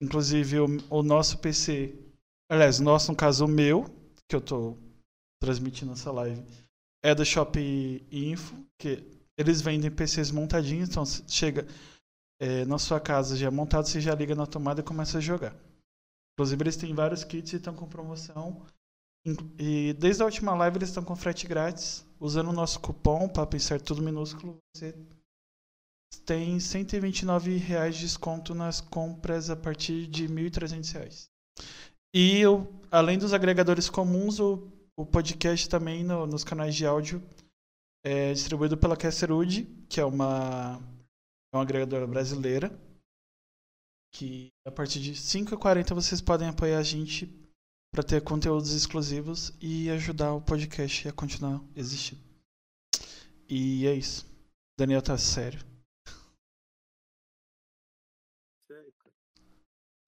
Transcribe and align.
Inclusive, 0.00 0.60
o, 0.60 0.66
o 0.90 1.02
nosso 1.02 1.38
PC, 1.38 1.94
aliás, 2.50 2.78
nosso, 2.78 3.10
no 3.10 3.16
caso, 3.16 3.44
o 3.44 3.48
meu, 3.48 3.84
que 4.28 4.36
eu 4.36 4.40
estou 4.40 4.78
transmitindo 5.42 5.92
essa 5.92 6.12
live, 6.12 6.42
é 7.04 7.14
do 7.14 7.24
Shop 7.24 7.58
Info, 8.10 8.54
que 8.78 9.04
eles 9.36 9.60
vendem 9.60 9.90
PCs 9.90 10.30
montadinhos, 10.30 10.88
então 10.88 11.04
chega 11.06 11.66
é, 12.40 12.64
na 12.64 12.78
sua 12.78 13.00
casa 13.00 13.36
já 13.36 13.50
montado, 13.50 13.86
você 13.86 14.00
já 14.00 14.14
liga 14.14 14.34
na 14.34 14.46
tomada 14.46 14.80
e 14.80 14.84
começa 14.84 15.18
a 15.18 15.20
jogar. 15.20 15.56
Inclusive, 16.34 16.62
eles 16.62 16.76
têm 16.76 16.94
vários 16.94 17.24
kits 17.24 17.52
e 17.52 17.56
estão 17.56 17.74
com 17.74 17.88
promoção. 17.88 18.64
E 19.58 19.92
desde 19.94 20.22
a 20.22 20.26
última 20.26 20.54
live 20.54 20.78
eles 20.78 20.88
estão 20.88 21.04
com 21.04 21.16
frete 21.16 21.46
grátis. 21.46 22.06
Usando 22.20 22.50
o 22.50 22.52
nosso 22.52 22.80
cupom, 22.80 23.28
para 23.28 23.46
pensar 23.46 23.80
tudo 23.80 24.02
minúsculo, 24.02 24.58
você 24.74 24.94
tem 26.24 26.60
129 26.60 27.56
reais 27.56 27.96
de 27.96 28.02
desconto 28.02 28.54
nas 28.54 28.80
compras 28.80 29.50
a 29.50 29.56
partir 29.56 30.06
de 30.06 30.26
R$ 30.26 30.50
1.300. 30.50 31.28
E 32.14 32.38
eu, 32.38 32.66
além 32.90 33.18
dos 33.18 33.32
agregadores 33.32 33.88
comuns, 33.88 34.38
o, 34.40 34.70
o 34.96 35.06
podcast 35.06 35.68
também 35.68 36.04
no, 36.04 36.26
nos 36.26 36.44
canais 36.44 36.74
de 36.74 36.86
áudio 36.86 37.22
é 38.04 38.32
distribuído 38.32 38.76
pela 38.76 38.96
Casterwood, 38.96 39.64
que 39.88 40.00
é 40.00 40.04
uma, 40.04 40.80
é 41.52 41.56
uma 41.56 41.62
agregadora 41.62 42.06
brasileira. 42.06 42.70
Que 44.14 44.48
a 44.66 44.70
partir 44.70 45.00
de 45.00 45.10
R$ 45.10 45.16
5,40 45.16 45.94
vocês 45.94 46.20
podem 46.20 46.48
apoiar 46.48 46.78
a 46.78 46.82
gente 46.82 47.26
para 47.92 48.02
ter 48.02 48.22
conteúdos 48.22 48.72
exclusivos 48.72 49.52
e 49.60 49.90
ajudar 49.90 50.32
o 50.32 50.40
podcast 50.40 51.08
a 51.08 51.12
continuar 51.12 51.62
existindo. 51.74 52.22
E 53.48 53.86
é 53.86 53.94
isso. 53.94 54.26
Daniel 54.78 55.02
tá 55.02 55.16
sério. 55.16 55.60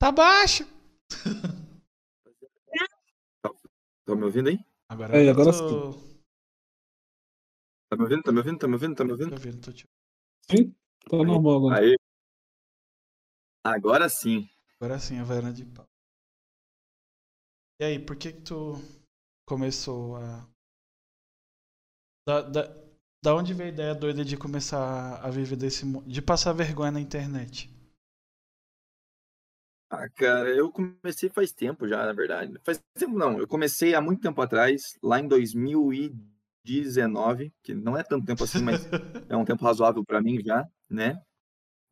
Tá 0.01 0.11
baixo. 0.11 0.65
Tá 4.07 4.17
me 4.17 4.25
ouvindo 4.25 4.49
aí? 4.49 4.59
Agora, 4.89 5.15
é, 5.15 5.29
agora 5.29 5.53
tô... 5.53 5.93
sim. 5.93 6.17
Tá 7.91 7.97
me 7.97 8.05
ouvindo? 8.05 8.23
Tá 8.23 8.33
me 8.33 8.39
ouvindo? 8.39 8.59
Tá 8.59 8.67
me 8.67 8.73
ouvindo? 8.73 8.97
Tá 8.97 9.05
me 9.05 9.13
ouvindo? 9.13 9.29
Tô 9.29 9.37
ouvindo, 9.37 9.61
tô 9.61 9.73
te... 9.73 9.87
Sim, 10.51 10.75
tá 11.07 11.19
normal 11.19 11.57
agora. 11.57 11.81
Aí. 11.81 11.97
Agora 13.63 14.09
sim. 14.09 14.49
Agora 14.81 14.99
sim, 14.99 15.19
a 15.19 15.21
Havaiana 15.21 15.53
de 15.53 15.67
pau. 15.67 15.87
E 17.79 17.85
aí, 17.85 17.99
por 17.99 18.17
que 18.17 18.33
que 18.33 18.41
tu 18.41 18.77
começou 19.47 20.17
a... 20.17 20.49
Da, 22.27 22.41
da, 22.41 22.63
da 23.23 23.35
onde 23.35 23.53
veio 23.53 23.69
a 23.69 23.73
ideia 23.73 23.95
doida 23.95 24.25
de 24.25 24.39
começar 24.39 25.23
a 25.23 25.31
viver 25.31 25.57
desse... 25.57 25.85
de 26.07 26.23
passar 26.23 26.55
vergonha 26.55 26.91
na 26.91 27.01
internet? 27.01 27.69
Ah, 29.91 30.09
cara, 30.09 30.49
eu 30.51 30.71
comecei 30.71 31.29
faz 31.29 31.51
tempo 31.51 31.89
já, 31.89 32.07
na 32.07 32.13
verdade. 32.13 32.55
Faz 32.63 32.81
tempo 32.95 33.19
não, 33.19 33.41
eu 33.41 33.49
comecei 33.49 33.93
há 33.93 34.01
muito 34.01 34.23
tempo 34.23 34.41
atrás, 34.41 34.97
lá 35.03 35.19
em 35.19 35.27
2019, 35.27 37.53
que 37.61 37.75
não 37.75 37.99
é 37.99 38.05
tanto 38.05 38.25
tempo 38.25 38.45
assim, 38.45 38.63
mas 38.63 38.89
é 39.29 39.37
um 39.37 39.45
tempo 39.45 39.65
razoável 39.65 40.05
para 40.05 40.23
mim 40.23 40.41
já, 40.45 40.65
né? 40.89 41.21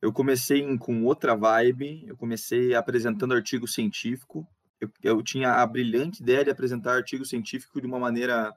Eu 0.00 0.12
comecei 0.12 0.64
com 0.78 1.04
outra 1.04 1.34
vibe, 1.34 2.04
eu 2.06 2.16
comecei 2.16 2.72
apresentando 2.72 3.34
artigo 3.34 3.66
científico. 3.66 4.46
Eu, 4.80 4.88
eu 5.02 5.20
tinha 5.20 5.54
a 5.54 5.66
brilhante 5.66 6.22
ideia 6.22 6.44
de 6.44 6.50
apresentar 6.50 6.94
artigo 6.94 7.24
científico 7.24 7.80
de 7.80 7.86
uma 7.88 7.98
maneira 7.98 8.54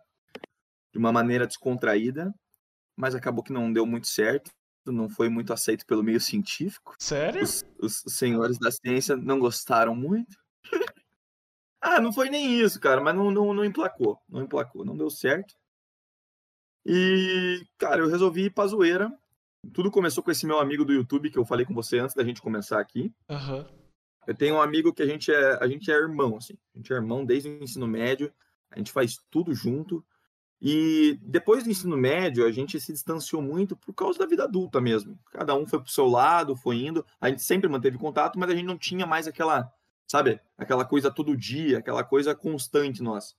de 0.93 0.99
uma 0.99 1.11
maneira 1.11 1.47
descontraída, 1.47 2.31
mas 2.95 3.15
acabou 3.15 3.43
que 3.43 3.53
não 3.53 3.73
deu 3.73 3.87
muito 3.87 4.07
certo 4.07 4.51
não 4.85 5.09
foi 5.09 5.29
muito 5.29 5.53
aceito 5.53 5.85
pelo 5.85 6.03
meio 6.03 6.19
científico. 6.19 6.95
Sério? 6.97 7.43
Os, 7.43 7.63
os 7.79 8.03
senhores 8.07 8.57
da 8.57 8.71
ciência 8.71 9.15
não 9.15 9.39
gostaram 9.39 9.95
muito. 9.95 10.37
ah, 11.81 11.99
não 11.99 12.13
foi 12.13 12.29
nem 12.29 12.59
isso, 12.59 12.79
cara, 12.79 13.01
mas 13.01 13.15
não, 13.15 13.29
não, 13.29 13.53
não 13.53 13.65
emplacou. 13.65 14.19
Não 14.29 14.41
emplacou, 14.41 14.85
não 14.85 14.97
deu 14.97 15.09
certo. 15.09 15.53
E, 16.85 17.63
cara, 17.77 18.01
eu 18.01 18.09
resolvi 18.09 18.45
ir 18.45 18.53
pra 18.53 18.67
zoeira. 18.67 19.11
Tudo 19.73 19.91
começou 19.91 20.23
com 20.23 20.31
esse 20.31 20.45
meu 20.45 20.59
amigo 20.59 20.83
do 20.83 20.93
YouTube 20.93 21.29
que 21.29 21.37
eu 21.37 21.45
falei 21.45 21.65
com 21.65 21.73
você 21.73 21.99
antes 21.99 22.15
da 22.15 22.23
gente 22.23 22.41
começar 22.41 22.79
aqui. 22.79 23.13
Uhum. 23.29 23.65
Eu 24.25 24.35
tenho 24.35 24.55
um 24.55 24.61
amigo 24.61 24.93
que 24.93 25.03
a 25.03 25.05
gente 25.05 25.31
é, 25.31 25.63
a 25.63 25.67
gente 25.67 25.91
é 25.91 25.95
irmão, 25.95 26.37
assim. 26.37 26.57
A 26.73 26.77
gente 26.77 26.91
é 26.91 26.95
irmão 26.95 27.25
desde 27.25 27.49
o 27.49 27.63
ensino 27.63 27.87
médio. 27.87 28.33
A 28.71 28.77
gente 28.77 28.91
faz 28.91 29.17
tudo 29.29 29.53
junto. 29.53 30.03
E 30.61 31.17
depois 31.23 31.63
do 31.63 31.71
ensino 31.71 31.97
médio, 31.97 32.45
a 32.45 32.51
gente 32.51 32.79
se 32.79 32.93
distanciou 32.93 33.41
muito 33.41 33.75
por 33.75 33.93
causa 33.93 34.19
da 34.19 34.27
vida 34.27 34.43
adulta 34.43 34.79
mesmo. 34.79 35.17
Cada 35.31 35.55
um 35.55 35.65
foi 35.65 35.79
para 35.79 35.87
o 35.87 35.91
seu 35.91 36.05
lado, 36.05 36.55
foi 36.55 36.85
indo. 36.85 37.03
A 37.19 37.29
gente 37.29 37.41
sempre 37.41 37.67
manteve 37.67 37.97
contato, 37.97 38.37
mas 38.37 38.49
a 38.49 38.55
gente 38.55 38.67
não 38.67 38.77
tinha 38.77 39.07
mais 39.07 39.27
aquela, 39.27 39.73
sabe, 40.07 40.39
aquela 40.55 40.85
coisa 40.85 41.09
todo 41.09 41.35
dia, 41.35 41.79
aquela 41.79 42.03
coisa 42.03 42.35
constante 42.35 43.01
nossa. 43.01 43.33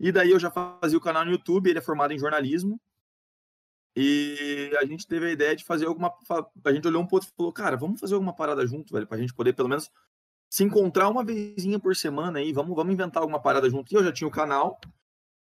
E 0.00 0.10
daí 0.10 0.30
eu 0.30 0.40
já 0.40 0.50
fazia 0.50 0.96
o 0.96 1.02
canal 1.02 1.24
no 1.24 1.32
YouTube, 1.32 1.68
ele 1.68 1.78
é 1.78 1.82
formado 1.82 2.14
em 2.14 2.18
jornalismo. 2.18 2.80
E 3.94 4.74
a 4.80 4.86
gente 4.86 5.06
teve 5.06 5.26
a 5.26 5.30
ideia 5.30 5.54
de 5.54 5.64
fazer 5.64 5.84
alguma. 5.86 6.10
A 6.64 6.72
gente 6.72 6.88
olhou 6.88 7.02
um 7.02 7.06
pouco 7.06 7.26
e 7.26 7.28
falou, 7.36 7.52
cara, 7.52 7.76
vamos 7.76 8.00
fazer 8.00 8.14
alguma 8.14 8.34
parada 8.34 8.66
junto, 8.66 8.94
velho, 8.94 9.06
pra 9.06 9.18
gente 9.18 9.34
poder 9.34 9.52
pelo 9.52 9.68
menos 9.68 9.90
se 10.50 10.64
encontrar 10.64 11.10
uma 11.10 11.22
vezinha 11.22 11.78
por 11.78 11.94
semana 11.94 12.38
aí, 12.38 12.52
vamos, 12.52 12.74
vamos 12.74 12.92
inventar 12.92 13.22
alguma 13.22 13.40
parada 13.40 13.68
junto. 13.68 13.92
E 13.92 13.96
eu 13.96 14.02
já 14.02 14.12
tinha 14.12 14.26
o 14.26 14.30
canal, 14.30 14.80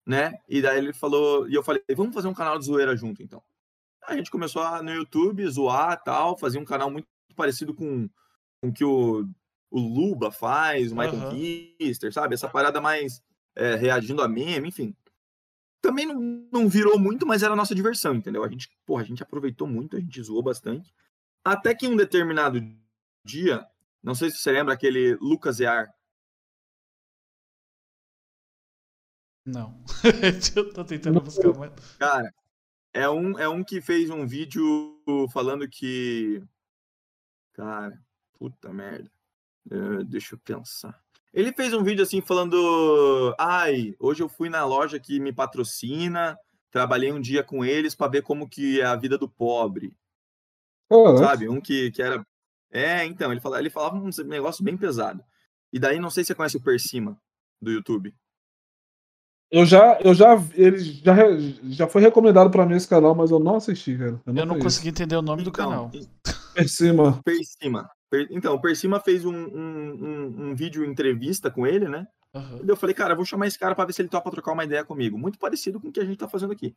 né? 0.06 0.38
E 0.48 0.62
daí 0.62 0.78
ele 0.78 0.92
falou, 0.92 1.48
e 1.48 1.54
eu 1.54 1.62
falei, 1.62 1.82
vamos 1.96 2.14
fazer 2.14 2.28
um 2.28 2.34
canal 2.34 2.58
de 2.58 2.64
zoeira 2.64 2.96
junto, 2.96 3.22
então. 3.22 3.42
A 4.06 4.16
gente 4.16 4.30
começou 4.30 4.62
a, 4.62 4.80
no 4.82 4.92
YouTube, 4.92 5.46
zoar 5.48 6.00
tal, 6.02 6.38
fazer 6.38 6.58
um 6.58 6.64
canal 6.64 6.88
muito 6.88 7.08
parecido 7.34 7.74
com 7.74 8.08
o 8.62 8.72
que 8.72 8.84
o, 8.84 9.28
o 9.68 9.80
Luba 9.80 10.30
faz, 10.30 10.92
o 10.92 10.96
Michael 10.96 11.14
uhum. 11.14 11.30
Kister, 11.76 12.12
sabe? 12.12 12.34
Essa 12.34 12.48
parada 12.48 12.80
mais 12.80 13.20
é, 13.56 13.74
reagindo 13.74 14.22
a 14.22 14.28
meme, 14.28 14.68
enfim. 14.68 14.94
Também 15.82 16.06
não, 16.06 16.48
não 16.52 16.68
virou 16.68 16.98
muito, 16.98 17.26
mas 17.26 17.42
era 17.42 17.52
a 17.52 17.56
nossa 17.56 17.74
diversão, 17.74 18.14
entendeu? 18.14 18.44
A 18.44 18.48
gente, 18.48 18.70
porra, 18.86 19.02
a 19.02 19.06
gente 19.06 19.22
aproveitou 19.22 19.66
muito, 19.66 19.96
a 19.96 20.00
gente 20.00 20.22
zoou 20.22 20.42
bastante. 20.42 20.94
Até 21.44 21.74
que 21.74 21.88
um 21.88 21.96
determinado 21.96 22.60
dia, 23.24 23.66
não 24.02 24.14
sei 24.14 24.30
se 24.30 24.38
você 24.38 24.52
lembra 24.52 24.74
aquele 24.74 25.16
Lucas 25.16 25.58
Ear, 25.58 25.92
Não. 29.46 29.78
eu 30.56 30.72
tô 30.72 30.84
tentando 30.84 31.20
buscar 31.20 31.54
mais. 31.54 31.72
Cara, 31.98 32.34
é 32.92 33.08
um, 33.08 33.38
é 33.38 33.48
um 33.48 33.62
que 33.62 33.80
fez 33.80 34.10
um 34.10 34.26
vídeo 34.26 35.00
falando 35.32 35.68
que. 35.68 36.42
Cara, 37.52 37.96
puta 38.38 38.72
merda. 38.72 39.10
Uh, 39.70 40.04
deixa 40.04 40.34
eu 40.34 40.38
pensar. 40.38 41.00
Ele 41.32 41.52
fez 41.52 41.72
um 41.72 41.84
vídeo 41.84 42.02
assim 42.02 42.20
falando: 42.20 43.34
Ai, 43.38 43.94
hoje 44.00 44.22
eu 44.22 44.28
fui 44.28 44.48
na 44.48 44.64
loja 44.64 44.98
que 44.98 45.20
me 45.20 45.32
patrocina, 45.32 46.36
trabalhei 46.70 47.12
um 47.12 47.20
dia 47.20 47.44
com 47.44 47.64
eles 47.64 47.94
para 47.94 48.10
ver 48.10 48.22
como 48.22 48.48
que 48.48 48.80
é 48.80 48.84
a 48.84 48.96
vida 48.96 49.16
do 49.16 49.28
pobre. 49.28 49.94
Oh, 50.90 51.16
Sabe? 51.18 51.48
Um 51.48 51.60
que, 51.60 51.90
que 51.92 52.02
era. 52.02 52.26
É, 52.72 53.04
então, 53.04 53.30
ele 53.30 53.40
falava, 53.40 53.62
ele 53.62 53.70
falava 53.70 53.96
um 53.96 54.10
negócio 54.24 54.64
bem 54.64 54.76
pesado. 54.76 55.22
E 55.72 55.78
daí, 55.78 56.00
não 56.00 56.10
sei 56.10 56.24
se 56.24 56.28
você 56.28 56.34
conhece 56.34 56.56
o 56.56 56.62
Persima 56.62 57.16
do 57.60 57.70
YouTube. 57.70 58.14
Eu 59.50 59.64
já, 59.64 59.98
eu 60.00 60.12
já, 60.12 60.34
ele 60.54 60.78
já, 60.78 61.14
já 61.68 61.86
foi 61.86 62.02
recomendado 62.02 62.50
para 62.50 62.66
mim 62.66 62.74
esse 62.74 62.88
canal, 62.88 63.14
mas 63.14 63.30
eu 63.30 63.38
não 63.38 63.56
assisti, 63.56 63.96
cara. 63.96 64.20
Eu 64.26 64.32
não, 64.32 64.42
eu 64.42 64.46
não 64.46 64.58
consegui 64.58 64.88
entender 64.88 65.16
o 65.16 65.22
nome 65.22 65.42
então, 65.42 65.52
do 65.52 65.56
canal. 65.56 65.90
Persima. 66.52 67.20
Persima. 67.24 67.90
Per, 68.10 68.28
então, 68.30 68.54
o 68.54 68.60
Persima 68.60 68.98
fez 69.00 69.24
um, 69.24 69.32
um, 69.32 70.04
um, 70.04 70.48
um, 70.48 70.54
vídeo 70.54 70.84
entrevista 70.84 71.50
com 71.50 71.66
ele, 71.66 71.88
né? 71.88 72.06
Aham. 72.34 72.60
Eu 72.66 72.76
falei, 72.76 72.94
cara, 72.94 73.12
eu 73.12 73.16
vou 73.16 73.24
chamar 73.24 73.46
esse 73.46 73.58
cara 73.58 73.74
pra 73.74 73.84
ver 73.84 73.92
se 73.92 74.02
ele 74.02 74.08
topa 74.08 74.30
trocar 74.30 74.52
uma 74.52 74.64
ideia 74.64 74.84
comigo. 74.84 75.16
Muito 75.16 75.38
parecido 75.38 75.80
com 75.80 75.88
o 75.88 75.92
que 75.92 76.00
a 76.00 76.04
gente 76.04 76.18
tá 76.18 76.28
fazendo 76.28 76.52
aqui. 76.52 76.74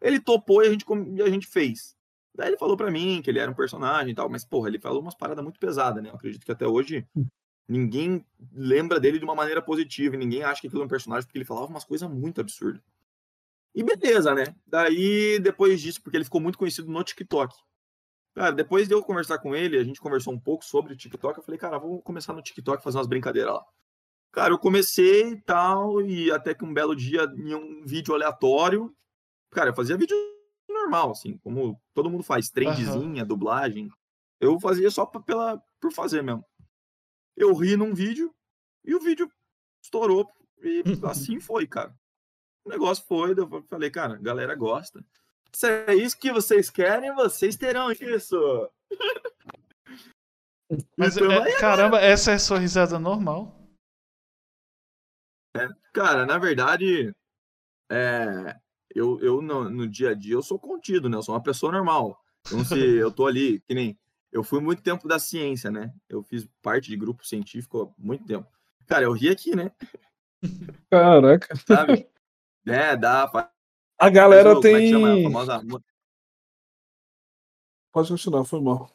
Ele 0.00 0.18
topou 0.18 0.62
e 0.62 0.68
a 0.68 0.70
gente, 0.70 0.84
e 1.14 1.22
a 1.22 1.28
gente 1.28 1.46
fez. 1.46 1.94
Daí 2.34 2.48
ele 2.48 2.58
falou 2.58 2.76
pra 2.76 2.90
mim 2.90 3.20
que 3.22 3.30
ele 3.30 3.38
era 3.38 3.50
um 3.50 3.54
personagem 3.54 4.12
e 4.12 4.14
tal, 4.14 4.28
mas, 4.28 4.44
porra, 4.44 4.68
ele 4.68 4.78
falou 4.78 5.00
umas 5.00 5.14
paradas 5.14 5.42
muito 5.42 5.58
pesadas, 5.58 6.02
né? 6.02 6.10
Eu 6.10 6.14
acredito 6.14 6.44
que 6.44 6.52
até 6.52 6.66
hoje 6.66 7.06
ninguém 7.68 8.24
lembra 8.52 9.00
dele 9.00 9.18
de 9.18 9.24
uma 9.24 9.34
maneira 9.34 9.60
positiva 9.60 10.14
e 10.14 10.18
ninguém 10.18 10.42
acha 10.42 10.60
que 10.60 10.66
aquilo 10.66 10.82
é 10.82 10.84
um 10.84 10.88
personagem 10.88 11.26
porque 11.26 11.38
ele 11.38 11.44
falava 11.44 11.66
umas 11.66 11.84
coisas 11.84 12.08
muito 12.08 12.40
absurdas. 12.40 12.82
E 13.74 13.82
beleza, 13.82 14.34
né? 14.34 14.54
Daí, 14.66 15.38
depois 15.38 15.80
disso, 15.80 16.02
porque 16.02 16.16
ele 16.16 16.24
ficou 16.24 16.40
muito 16.40 16.56
conhecido 16.56 16.90
no 16.90 17.04
TikTok. 17.04 17.54
Cara, 18.34 18.50
depois 18.50 18.88
de 18.88 18.94
eu 18.94 19.02
conversar 19.02 19.38
com 19.38 19.54
ele, 19.54 19.78
a 19.78 19.84
gente 19.84 20.00
conversou 20.00 20.32
um 20.32 20.38
pouco 20.38 20.64
sobre 20.64 20.92
o 20.92 20.96
TikTok. 20.96 21.38
Eu 21.38 21.44
falei, 21.44 21.58
cara, 21.58 21.78
vou 21.78 22.00
começar 22.02 22.32
no 22.32 22.42
TikTok 22.42 22.82
fazer 22.82 22.98
umas 22.98 23.06
brincadeiras 23.06 23.54
lá. 23.54 23.64
Cara, 24.32 24.52
eu 24.52 24.58
comecei 24.58 25.30
e 25.30 25.40
tal, 25.40 26.02
e 26.02 26.30
até 26.30 26.54
que 26.54 26.64
um 26.64 26.72
belo 26.72 26.94
dia, 26.94 27.24
em 27.36 27.54
um 27.54 27.84
vídeo 27.84 28.14
aleatório, 28.14 28.94
cara, 29.50 29.70
eu 29.70 29.74
fazia 29.74 29.96
vídeo 29.96 30.16
normal, 30.68 31.10
assim, 31.10 31.38
como 31.38 31.80
todo 31.94 32.10
mundo 32.10 32.22
faz, 32.22 32.50
trendzinha, 32.50 33.24
dublagem. 33.24 33.88
Eu 34.38 34.60
fazia 34.60 34.90
só 34.90 35.06
pela, 35.06 35.58
por 35.80 35.92
fazer 35.92 36.22
mesmo. 36.22 36.44
Eu 37.36 37.54
ri 37.54 37.76
num 37.76 37.94
vídeo 37.94 38.34
e 38.84 38.94
o 38.94 39.00
vídeo 39.00 39.30
estourou 39.82 40.30
e 40.62 40.82
assim 41.04 41.38
foi, 41.40 41.66
cara. 41.66 41.94
O 42.64 42.70
negócio 42.70 43.04
foi, 43.06 43.32
eu 43.38 43.62
falei, 43.64 43.90
cara, 43.90 44.14
a 44.14 44.18
galera 44.18 44.54
gosta. 44.54 45.04
Se 45.52 45.68
é 45.68 45.94
isso 45.94 46.18
que 46.18 46.32
vocês 46.32 46.68
querem, 46.68 47.14
vocês 47.14 47.56
terão 47.56 47.92
isso. 47.92 48.36
Mas, 50.96 51.16
Então, 51.16 51.30
é- 51.30 51.42
aí, 51.44 51.56
caramba, 51.58 52.00
essa 52.00 52.32
é 52.32 52.38
sua 52.38 52.58
risada 52.58 52.98
normal? 52.98 53.54
Cara, 55.92 56.26
na 56.26 56.38
verdade, 56.38 57.14
é, 57.90 58.56
eu, 58.94 59.18
eu 59.20 59.40
no, 59.40 59.70
no 59.70 59.88
dia 59.88 60.10
a 60.10 60.14
dia 60.14 60.34
eu 60.34 60.42
sou 60.42 60.58
contido, 60.58 61.08
né? 61.08 61.16
Eu 61.16 61.22
sou 61.22 61.34
uma 61.34 61.42
pessoa 61.42 61.72
normal. 61.72 62.22
Então, 62.46 62.64
se 62.64 62.74
eu 62.98 63.10
tô 63.10 63.26
ali, 63.26 63.60
que 63.60 63.74
nem. 63.74 63.98
Eu 64.32 64.42
fui 64.42 64.60
muito 64.60 64.82
tempo 64.82 65.06
da 65.08 65.18
ciência, 65.18 65.70
né? 65.70 65.92
Eu 66.08 66.22
fiz 66.22 66.46
parte 66.60 66.88
de 66.90 66.96
grupo 66.96 67.24
científico 67.26 67.82
há 67.98 68.02
muito 68.02 68.24
tempo. 68.26 68.46
Cara, 68.86 69.04
eu 69.04 69.12
ri 69.12 69.28
aqui, 69.30 69.54
né? 69.56 69.70
Caraca. 70.90 71.54
Sabe? 71.56 72.08
é, 72.66 72.96
dá. 72.96 73.28
faz 73.28 73.48
A 73.98 74.10
galera 74.10 74.54
o- 74.54 74.58
é 74.58 74.62
tem. 74.62 75.22
famosa- 75.22 75.62
Pode 77.92 78.08
continuar, 78.10 78.44
foi 78.44 78.60
mal. 78.60 78.90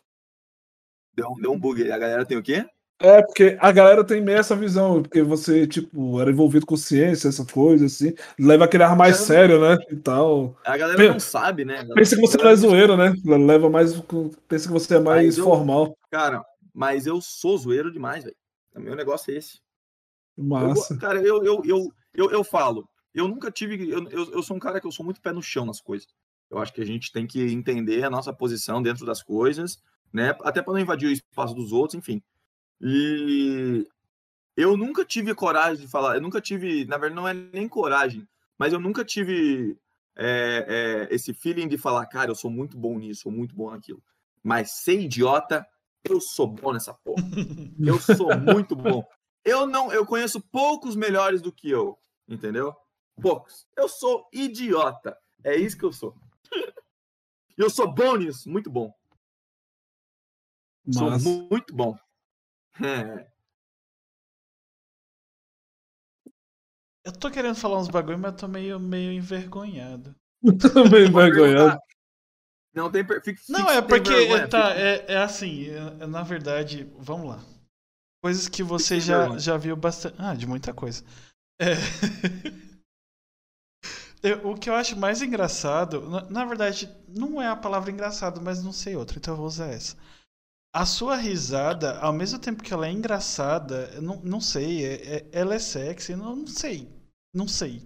Deu, 1.13 1.33
deu 1.41 1.51
um 1.51 1.59
bug. 1.59 1.91
A 1.91 1.97
galera 1.97 2.25
tem 2.25 2.37
o 2.37 2.43
quê? 2.43 2.69
É, 3.01 3.21
porque 3.23 3.57
a 3.59 3.71
galera 3.71 4.03
tem 4.03 4.21
meio 4.21 4.37
essa 4.37 4.55
visão, 4.55 5.01
porque 5.01 5.23
você, 5.23 5.65
tipo, 5.65 6.21
era 6.21 6.29
envolvido 6.29 6.65
com 6.65 6.77
ciência, 6.77 7.27
essa 7.27 7.43
coisa, 7.43 7.85
assim, 7.85 8.13
leva 8.39 8.65
aquele 8.65 8.83
ar 8.83 8.95
mais 8.95 9.17
sério, 9.17 9.59
né? 9.59 9.77
E 9.89 9.95
tal. 9.95 10.55
A 10.63 10.77
galera 10.77 11.11
não 11.11 11.19
sabe, 11.19 11.65
né? 11.65 11.83
Pensa 11.95 12.15
que 12.15 12.21
você 12.21 12.37
não 12.37 12.49
é 12.49 12.55
zoeiro, 12.55 12.95
né? 12.95 13.13
Leva 13.25 13.69
mais. 13.69 13.99
Pensa 14.47 14.67
que 14.67 14.73
você 14.73 14.95
é 14.95 14.99
mais 14.99 15.37
eu- 15.37 15.43
formal. 15.43 15.97
Cara, 16.11 16.43
mas 16.73 17.07
eu 17.07 17.19
sou 17.19 17.57
zoeiro 17.57 17.91
demais, 17.91 18.23
velho. 18.23 18.35
O 18.75 18.79
meu 18.79 18.95
negócio 18.95 19.33
é 19.33 19.37
esse. 19.37 19.59
Eu 20.37 20.45
Massa. 20.45 20.97
cara, 20.97 21.21
eu, 21.21 21.43
eu, 21.43 21.61
eu, 21.65 21.91
eu, 22.13 22.31
eu 22.31 22.43
falo, 22.43 22.87
eu 23.13 23.27
nunca 23.27 23.51
tive. 23.51 23.89
Eu, 23.89 24.07
eu, 24.09 24.31
eu 24.31 24.43
sou 24.43 24.55
um 24.55 24.59
cara 24.59 24.79
que 24.79 24.87
eu 24.87 24.91
sou 24.91 25.03
muito 25.03 25.21
pé 25.21 25.31
no 25.31 25.41
chão 25.41 25.65
nas 25.65 25.81
coisas. 25.81 26.07
Eu 26.49 26.59
acho 26.59 26.73
que 26.73 26.81
a 26.81 26.85
gente 26.85 27.11
tem 27.11 27.25
que 27.25 27.41
entender 27.51 28.03
a 28.03 28.09
nossa 28.09 28.33
posição 28.33 28.81
dentro 28.81 29.05
das 29.05 29.23
coisas, 29.23 29.81
né? 30.13 30.35
Até 30.41 30.61
para 30.61 30.73
não 30.73 30.79
invadir 30.79 31.07
o 31.07 31.11
espaço 31.11 31.53
dos 31.53 31.71
outros, 31.71 31.95
enfim. 31.95 32.21
E 32.81 33.87
eu 34.57 34.75
nunca 34.75 35.05
tive 35.05 35.33
coragem 35.35 35.85
de 35.85 35.91
falar, 35.91 36.15
eu 36.15 36.21
nunca 36.21 36.41
tive, 36.41 36.85
na 36.85 36.97
verdade, 36.97 37.15
não 37.15 37.27
é 37.27 37.33
nem 37.33 37.67
coragem, 37.67 38.27
mas 38.57 38.73
eu 38.73 38.79
nunca 38.79 39.05
tive 39.05 39.77
é, 40.15 41.07
é, 41.09 41.15
esse 41.15 41.33
feeling 41.33 41.67
de 41.67 41.77
falar, 41.77 42.05
cara, 42.07 42.31
eu 42.31 42.35
sou 42.35 42.49
muito 42.51 42.77
bom 42.77 42.97
nisso, 42.97 43.21
sou 43.23 43.31
muito 43.31 43.55
bom 43.55 43.71
naquilo. 43.71 44.03
Mas 44.43 44.71
ser 44.71 44.99
idiota, 44.99 45.65
eu 46.03 46.19
sou 46.19 46.47
bom 46.47 46.73
nessa 46.73 46.93
porra. 46.93 47.23
Eu 47.79 47.99
sou 47.99 48.35
muito 48.35 48.75
bom. 48.75 49.05
Eu 49.45 49.65
não, 49.65 49.91
eu 49.91 50.05
conheço 50.05 50.41
poucos 50.41 50.95
melhores 50.95 51.41
do 51.41 51.51
que 51.51 51.69
eu, 51.69 51.97
entendeu? 52.27 52.75
Poucos. 53.21 53.67
Eu 53.77 53.87
sou 53.87 54.27
idiota. 54.33 55.17
É 55.43 55.55
isso 55.55 55.77
que 55.77 55.85
eu 55.85 55.93
sou. 55.93 56.15
Eu 57.57 57.69
sou 57.69 57.91
bom 57.91 58.15
nisso, 58.15 58.49
muito 58.49 58.71
bom. 58.71 58.91
Sou 60.89 61.11
Massa. 61.11 61.29
mu- 61.29 61.47
muito 61.51 61.75
bom. 61.75 61.95
É. 62.83 63.31
Eu 67.03 67.11
tô 67.13 67.31
querendo 67.31 67.55
falar 67.55 67.79
uns 67.79 67.87
bagulho, 67.87 68.17
mas 68.19 68.31
eu 68.33 68.37
tô 68.37 68.47
meio, 68.47 68.79
meio 68.79 69.11
envergonhado. 69.11 70.15
Bem 70.43 71.09
Vou 71.11 71.21
envergonhado. 71.21 71.79
Não 72.73 72.91
tem 72.91 73.05
per- 73.05 73.21
fique- 73.23 73.41
Não, 73.49 73.69
é 73.69 73.81
porque 73.81 74.09
vergonha, 74.13 74.47
tá, 74.47 74.73
é, 74.75 75.05
é 75.13 75.17
assim, 75.17 75.67
é- 75.69 76.03
é, 76.03 76.07
na 76.07 76.23
verdade, 76.23 76.89
vamos 76.97 77.27
lá. 77.29 77.39
Coisas 78.23 78.47
que 78.47 78.63
você 78.63 78.99
já, 78.99 79.19
vergonha. 79.19 79.39
já 79.39 79.57
viu 79.57 79.75
bastante. 79.75 80.15
Ah, 80.19 80.35
de 80.35 80.45
muita 80.47 80.73
coisa. 80.73 81.03
É. 81.59 81.73
Eu- 84.23 84.51
o 84.51 84.55
que 84.57 84.69
eu 84.69 84.75
acho 84.75 84.95
mais 84.95 85.21
engraçado, 85.21 86.07
na, 86.07 86.21
na 86.29 86.45
verdade, 86.45 86.87
não 87.07 87.41
é 87.41 87.47
a 87.47 87.55
palavra 87.55 87.89
engraçado, 87.91 88.39
mas 88.39 88.63
não 88.63 88.71
sei 88.71 88.95
outra, 88.95 89.17
então 89.17 89.33
eu 89.33 89.37
vou 89.37 89.47
usar 89.47 89.67
essa. 89.69 89.97
A 90.73 90.85
sua 90.85 91.17
risada, 91.17 91.99
ao 91.99 92.13
mesmo 92.13 92.39
tempo 92.39 92.63
que 92.63 92.73
ela 92.73 92.87
é 92.87 92.91
engraçada, 92.91 93.89
eu 93.93 94.01
não, 94.01 94.21
não 94.23 94.39
sei, 94.39 94.85
é- 94.85 95.15
é- 95.17 95.29
ela 95.33 95.53
é 95.53 95.59
sexy, 95.59 96.15
não, 96.15 96.35
não 96.35 96.47
sei. 96.47 96.87
Não 97.33 97.47
sei. 97.47 97.81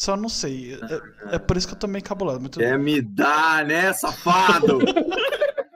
Só 0.00 0.16
não 0.16 0.28
sei. 0.28 0.74
É, 0.74 1.36
é 1.36 1.38
por 1.38 1.56
isso 1.56 1.68
que 1.68 1.74
eu 1.74 1.78
tô 1.78 1.86
meio 1.86 2.04
cabulado. 2.04 2.40
Mas 2.40 2.50
tudo- 2.50 2.62
Quer 2.64 2.76
me 2.78 3.00
dar, 3.00 3.64
né, 3.64 3.92
safado? 3.92 4.78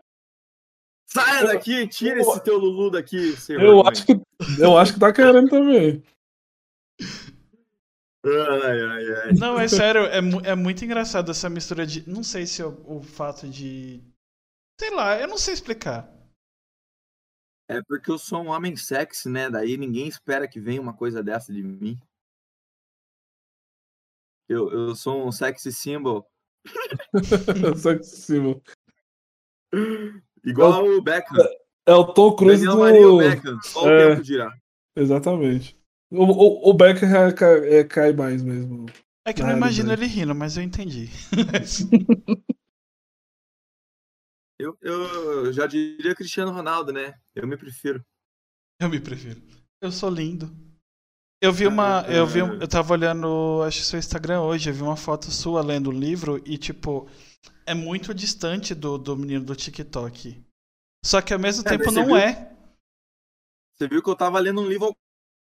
Saia 1.09 1.45
daqui, 1.47 1.87
tira 1.87 2.21
esse 2.21 2.41
teu 2.43 2.59
Lulu 2.59 2.91
daqui, 2.91 3.37
seu 3.37 3.59
Eu 3.61 3.87
acho 3.87 4.05
que 4.05 4.21
eu 4.61 4.77
acho 4.77 4.93
que 4.95 5.01
tá 5.01 5.13
querendo 5.13 5.49
também. 5.49 6.03
Ai, 8.25 8.81
ai, 8.83 9.13
ai. 9.23 9.33
Não, 9.35 9.59
é 9.59 9.69
sério, 9.69 10.03
é, 10.07 10.19
é 10.51 10.55
muito 10.57 10.85
engraçado 10.85 11.31
essa 11.31 11.49
mistura 11.49 11.87
de. 11.87 12.09
Não 12.11 12.25
sei 12.25 12.45
se 12.45 12.61
é 12.61 12.67
o, 12.67 12.99
o 12.99 13.03
fato 13.03 13.49
de. 13.49 14.03
Sei 14.79 14.91
lá, 14.91 15.19
eu 15.19 15.27
não 15.27 15.39
sei 15.39 15.55
explicar. 15.55 16.13
É 17.69 17.83
porque 17.83 18.11
eu 18.11 18.19
sou 18.19 18.43
um 18.43 18.49
homem 18.49 18.77
sexy, 18.77 19.29
né? 19.29 19.51
Daí 19.51 19.77
ninguém 19.77 20.07
espera 20.07 20.47
que 20.47 20.61
venha 20.61 20.81
uma 20.81 20.95
coisa 20.95 21.23
dessa 21.23 21.53
de 21.53 21.63
mim. 21.63 21.99
Eu, 24.49 24.71
eu 24.71 24.95
sou 24.95 25.27
um 25.27 25.33
sexy 25.33 25.73
symbol. 25.73 26.25
Sexíssimo. 27.77 28.63
Igual 30.45 30.87
o 30.87 31.03
Beckham. 31.03 31.37
É 31.85 31.95
o 31.95 32.13
Tom 32.13 32.35
Cruise 32.37 32.65
Daniel 32.65 32.81
Maria 32.81 33.01
e 33.01 33.05
o 33.05 33.11
do. 33.13 33.19
Beckham. 33.19 33.61
Só 33.63 33.91
É. 33.91 34.07
o 34.07 34.11
tempo 34.11 34.23
dirá. 34.23 34.57
Exatamente. 34.97 35.77
O, 36.11 36.23
o, 36.23 36.71
o 36.71 36.75
Becker 36.75 37.09
é, 37.13 37.79
é, 37.79 37.85
cai 37.85 38.13
mais 38.13 38.43
mesmo. 38.43 38.87
É 39.25 39.33
que 39.33 39.43
eu 39.43 39.47
não 39.47 39.57
imagino 39.57 39.93
ele 39.93 40.07
rindo, 40.07 40.35
mas 40.35 40.57
eu 40.57 40.63
entendi. 40.63 41.11
Eu, 44.59 44.77
eu 44.81 45.53
já 45.53 45.67
diria 45.67 46.15
Cristiano 46.15 46.53
Ronaldo, 46.53 46.93
né? 46.93 47.19
Eu 47.35 47.47
me 47.47 47.57
prefiro. 47.57 48.05
eu 48.81 48.89
me 48.89 49.01
prefiro. 49.01 49.41
Eu 49.81 49.91
sou 49.93 50.11
lindo. 50.11 50.51
Eu 51.43 51.53
vi 51.53 51.67
uma. 51.67 52.05
Eu 52.09 52.27
vi. 52.27 52.43
um- 52.43 52.61
Eu 52.61 52.69
tava 52.69 52.95
olhando, 52.95 53.63
acho 53.67 53.81
que 53.81 53.87
seu 53.87 53.99
Instagram 53.99 54.43
hoje, 54.43 54.71
eu 54.71 54.75
vi 54.75 54.83
uma 54.83 54.97
foto 54.97 55.31
sua 55.31 55.63
lendo 55.63 55.89
o 55.91 55.93
livro 55.93 56.43
e, 56.47 56.59
tipo, 56.59 57.09
é 57.67 57.75
muito 57.75 58.15
distante 58.15 58.75
do, 58.75 58.99
do 58.99 59.17
menino 59.17 59.45
do 59.45 59.57
TikTok. 59.57 60.43
Só 61.05 61.21
que 61.23 61.33
ao 61.35 61.41
mesmo 61.41 61.65
É, 61.67 61.71
tempo 61.71 61.91
não 61.93 62.07
viu? 62.07 62.17
é. 62.17 62.53
Você 63.75 63.87
viu 63.89 64.03
que 64.03 64.11
eu 64.11 64.17
tava 64.17 64.41
lendo 64.41 64.61
um 64.61 64.67
livro 64.69 64.87
ao 64.87 64.97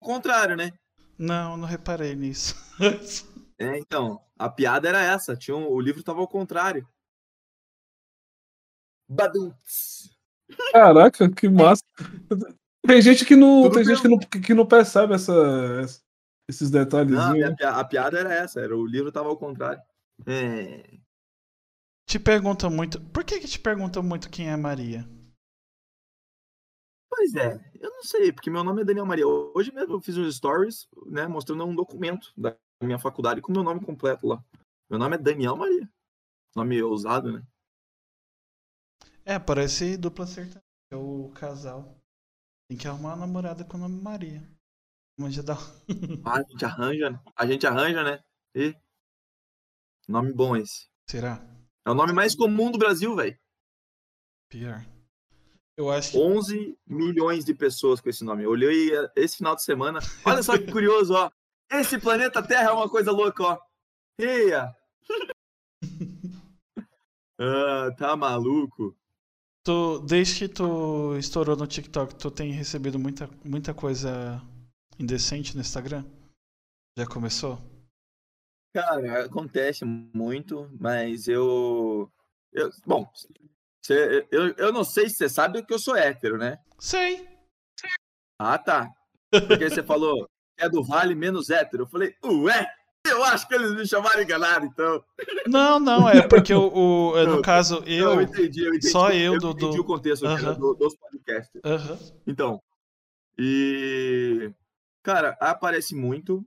contrário, 0.01 0.55
né? 0.57 0.71
Não, 1.17 1.55
não 1.55 1.65
reparei 1.67 2.15
nisso. 2.15 2.53
É, 3.59 3.77
então, 3.77 4.19
a 4.37 4.49
piada 4.49 4.89
era 4.89 5.01
essa. 5.01 5.35
Tinha 5.37 5.55
um- 5.55 5.67
o 5.69 5.79
livro 5.79 6.03
tava 6.03 6.19
ao 6.19 6.27
contrário. 6.27 6.87
Baduts. 9.11 10.17
Caraca, 10.71 11.29
que 11.29 11.49
massa. 11.49 11.83
Tem 12.85 13.01
gente 13.01 13.25
que 13.25 13.35
não, 13.35 13.63
Tudo 13.63 13.75
tem 13.75 13.85
gente 13.85 14.01
que 14.01 14.07
não, 14.07 14.17
que 14.19 14.53
não 14.53 14.65
percebe 14.65 15.13
essa, 15.13 15.33
essa- 15.83 16.01
esses 16.49 16.71
detalhes. 16.71 17.11
Não, 17.11 17.31
a, 17.45 17.55
pi- 17.55 17.63
a 17.63 17.83
piada 17.83 18.19
era 18.19 18.33
essa. 18.33 18.59
Era, 18.59 18.75
o 18.75 18.85
livro 18.85 19.11
tava 19.11 19.29
ao 19.29 19.37
contrário. 19.37 19.81
É. 20.25 20.97
Te 22.07 22.19
perguntam 22.19 22.69
muito. 22.69 22.99
Por 23.01 23.23
que, 23.23 23.39
que 23.39 23.47
te 23.47 23.59
perguntam 23.59 24.01
muito 24.01 24.29
quem 24.29 24.49
é 24.49 24.55
Maria? 24.57 25.07
Pois 27.09 27.35
é, 27.35 27.59
eu 27.79 27.89
não 27.91 28.03
sei, 28.03 28.31
porque 28.31 28.49
meu 28.49 28.63
nome 28.63 28.81
é 28.81 28.85
Daniel 28.85 29.05
Maria. 29.05 29.27
Hoje 29.27 29.71
mesmo 29.73 29.93
eu 29.95 30.01
fiz 30.01 30.17
uns 30.17 30.35
stories, 30.37 30.87
né, 31.05 31.27
mostrando 31.27 31.65
um 31.65 31.75
documento 31.75 32.31
da 32.37 32.55
minha 32.81 32.97
faculdade 32.97 33.41
com 33.41 33.51
meu 33.51 33.63
nome 33.63 33.85
completo 33.85 34.25
lá. 34.25 34.43
Meu 34.89 34.97
nome 34.97 35.15
é 35.15 35.19
Daniel 35.19 35.55
Maria. 35.55 35.87
Nome 36.55 36.81
ousado, 36.81 37.31
né? 37.33 37.43
É, 39.25 39.37
parece 39.37 39.97
dupla 39.97 40.25
sertaneja. 40.25 40.61
É 40.91 40.95
o 40.95 41.31
casal. 41.35 41.95
Tem 42.67 42.77
que 42.77 42.87
arrumar 42.87 43.13
uma 43.13 43.25
namorada 43.25 43.63
com 43.63 43.77
o 43.77 43.79
nome 43.79 44.01
Maria. 44.01 44.41
Mas 45.17 45.33
já 45.33 45.41
dá. 45.41 45.57
Ah, 46.25 46.37
a 46.37 46.43
gente 46.43 46.65
arranja, 46.65 47.09
né? 47.09 47.19
A 47.35 47.45
gente 47.45 47.67
arranja, 47.67 48.03
né? 48.03 48.23
E... 48.55 48.75
Nome 50.07 50.33
bom 50.33 50.55
esse. 50.55 50.89
Será? 51.07 51.45
É 51.85 51.91
o 51.91 51.93
nome 51.93 52.13
mais 52.13 52.35
comum 52.35 52.71
do 52.71 52.77
Brasil, 52.77 53.15
velho. 53.15 53.37
Pior. 54.49 54.85
Eu 55.77 55.89
acho 55.89 56.11
que. 56.11 56.17
11 56.17 56.77
milhões 56.85 57.45
de 57.45 57.53
pessoas 57.53 58.01
com 58.01 58.09
esse 58.09 58.23
nome. 58.23 58.43
Eu 58.43 58.51
olhei 58.51 58.93
eh, 58.95 59.11
esse 59.15 59.37
final 59.37 59.55
de 59.55 59.63
semana. 59.63 59.99
Olha 60.25 60.43
só 60.43 60.57
que 60.57 60.69
curioso, 60.71 61.13
ó. 61.13 61.31
Esse 61.71 61.97
planeta 61.99 62.45
Terra 62.45 62.69
é 62.69 62.73
uma 62.73 62.89
coisa 62.89 63.11
louca, 63.11 63.43
ó. 63.43 63.59
Eia! 64.17 64.75
ah, 67.39 67.91
tá 67.97 68.15
maluco. 68.15 68.95
Tu, 69.63 69.99
desde 70.07 70.39
que 70.39 70.53
tu 70.53 71.15
estourou 71.17 71.55
no 71.55 71.67
TikTok, 71.67 72.15
tu 72.15 72.31
tem 72.31 72.51
recebido 72.51 72.97
muita, 72.97 73.29
muita 73.45 73.73
coisa 73.73 74.41
indecente 74.99 75.53
no 75.55 75.61
Instagram? 75.61 76.03
Já 76.97 77.05
começou? 77.05 77.59
Cara, 78.73 79.25
acontece 79.25 79.85
muito, 79.85 80.69
mas 80.79 81.27
eu. 81.27 82.11
eu 82.53 82.69
bom, 82.85 83.07
cê- 83.85 84.27
eu, 84.31 84.55
eu 84.55 84.73
não 84.73 84.83
sei 84.83 85.09
se 85.09 85.15
você 85.17 85.29
sabe 85.29 85.63
que 85.63 85.73
eu 85.73 85.79
sou 85.79 85.95
hétero, 85.95 86.37
né? 86.37 86.57
Sei. 86.79 87.27
Ah, 88.39 88.57
tá. 88.57 88.89
Porque 89.29 89.69
você 89.69 89.83
falou 89.83 90.27
é 90.57 90.67
do 90.69 90.83
Vale 90.83 91.13
menos 91.13 91.49
hétero. 91.49 91.83
Eu 91.83 91.87
falei, 91.87 92.15
ué, 92.23 92.67
eu 93.05 93.23
acho 93.23 93.47
que 93.47 93.55
eles 93.55 93.73
me 93.73 93.87
chamaram 93.87 94.21
enganado, 94.21 94.65
então. 94.65 95.03
Não, 95.47 95.79
não, 95.79 96.07
é 96.07 96.27
porque 96.27 96.53
o, 96.53 96.71
o- 97.11 97.17
é, 97.17 97.25
no 97.25 97.41
caso 97.41 97.83
eu. 97.85 98.11
eu 98.13 98.21
entendi, 98.21 98.61
eu 98.63 98.69
entendi. 98.69 98.89
só 98.89 99.09
eu 99.11 99.33
eu 99.33 99.39
do- 99.39 99.49
entendi 99.51 99.77
do- 99.77 99.81
o 99.81 99.85
contexto 99.85 100.27
aqui, 100.27 100.45
Aham. 100.45 100.53
do- 100.59 100.73
dos 100.75 100.95
podcasts. 100.95 101.61
Aham. 101.63 101.97
Então, 102.27 102.61
e. 103.37 104.51
Cara, 105.03 105.35
aparece 105.39 105.95
muito. 105.95 106.45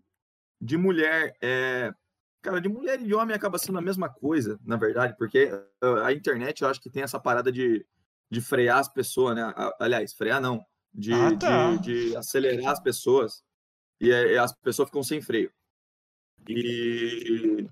De 0.60 0.76
mulher, 0.76 1.36
é. 1.42 1.92
Cara, 2.40 2.60
de 2.60 2.68
mulher 2.68 3.00
e 3.00 3.04
de 3.04 3.14
homem 3.14 3.34
acaba 3.34 3.58
sendo 3.58 3.78
a 3.78 3.82
mesma 3.82 4.08
coisa, 4.08 4.58
na 4.64 4.76
verdade, 4.76 5.14
porque 5.18 5.50
ah, 5.82 6.06
a 6.06 6.12
internet 6.12 6.62
eu 6.62 6.68
acho 6.68 6.80
que 6.80 6.90
tem 6.90 7.02
essa 7.02 7.18
parada 7.18 7.50
de, 7.50 7.84
de 8.30 8.40
frear 8.40 8.78
as 8.78 8.88
pessoas, 8.88 9.34
né? 9.34 9.52
Aliás, 9.80 10.12
frear 10.14 10.40
não. 10.40 10.64
De, 10.92 11.12
Ah, 11.12 11.36
tá. 11.36 11.74
de, 11.76 12.10
de 12.10 12.16
acelerar 12.16 12.72
as 12.72 12.80
pessoas. 12.80 13.42
E, 14.00 14.10
é- 14.10 14.38
as 14.38 14.52
pessoas 14.52 14.88
ficam 14.88 15.02
sem 15.02 15.20
freio. 15.20 15.50
E, 16.48 17.68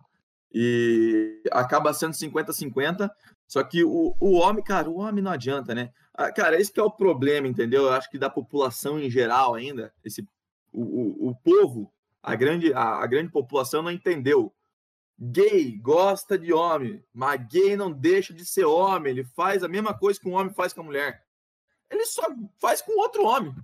e 0.53 1.43
acaba 1.51 1.93
sendo 1.95 2.13
50-50. 2.13 3.11
Só 3.47 3.63
que 3.63 3.85
o, 3.85 4.17
o 4.19 4.33
homem, 4.33 4.65
cara, 4.65 4.89
o 4.89 4.99
homem 4.99 5.23
não 5.23 5.31
adianta, 5.31 5.75
né? 5.75 5.91
Ah, 6.15 6.33
Cara, 6.33 6.61
esse 6.61 6.73
que 6.73 6.81
é 6.81 6.83
o 6.83 6.91
problema, 6.91 7.47
entendeu? 7.47 7.85
Eu 7.85 7.93
acho 7.93 8.11
que 8.11 8.19
da 8.19 8.31
população 8.31 8.99
em 8.99 9.11
geral 9.11 9.55
ainda, 9.55 9.93
esse, 10.05 10.27
o, 10.73 10.83
o, 10.83 11.29
o 11.31 11.35
povo, 11.37 11.93
a 12.23 12.35
grande, 12.35 12.73
a, 12.73 12.97
a 12.97 13.07
grande 13.07 13.31
população 13.31 13.83
não 13.83 13.91
entendeu. 13.91 14.53
Gay 15.19 15.79
gosta 15.79 16.39
de 16.39 16.53
homem, 16.53 17.05
mas 17.13 17.47
gay 17.47 17.77
não 17.77 17.93
deixa 17.93 18.33
de 18.33 18.45
ser 18.45 18.65
homem. 18.65 19.13
Ele 19.13 19.25
faz 19.25 19.63
a 19.63 19.69
mesma 19.69 19.97
coisa 19.97 20.19
que 20.19 20.29
um 20.29 20.35
homem 20.35 20.53
faz 20.53 20.73
com 20.73 20.81
a 20.81 20.85
mulher. 20.85 21.25
Ele 21.91 22.05
só 22.07 22.23
faz 22.59 22.81
com 22.81 22.99
outro 22.99 23.25
homem. 23.25 23.55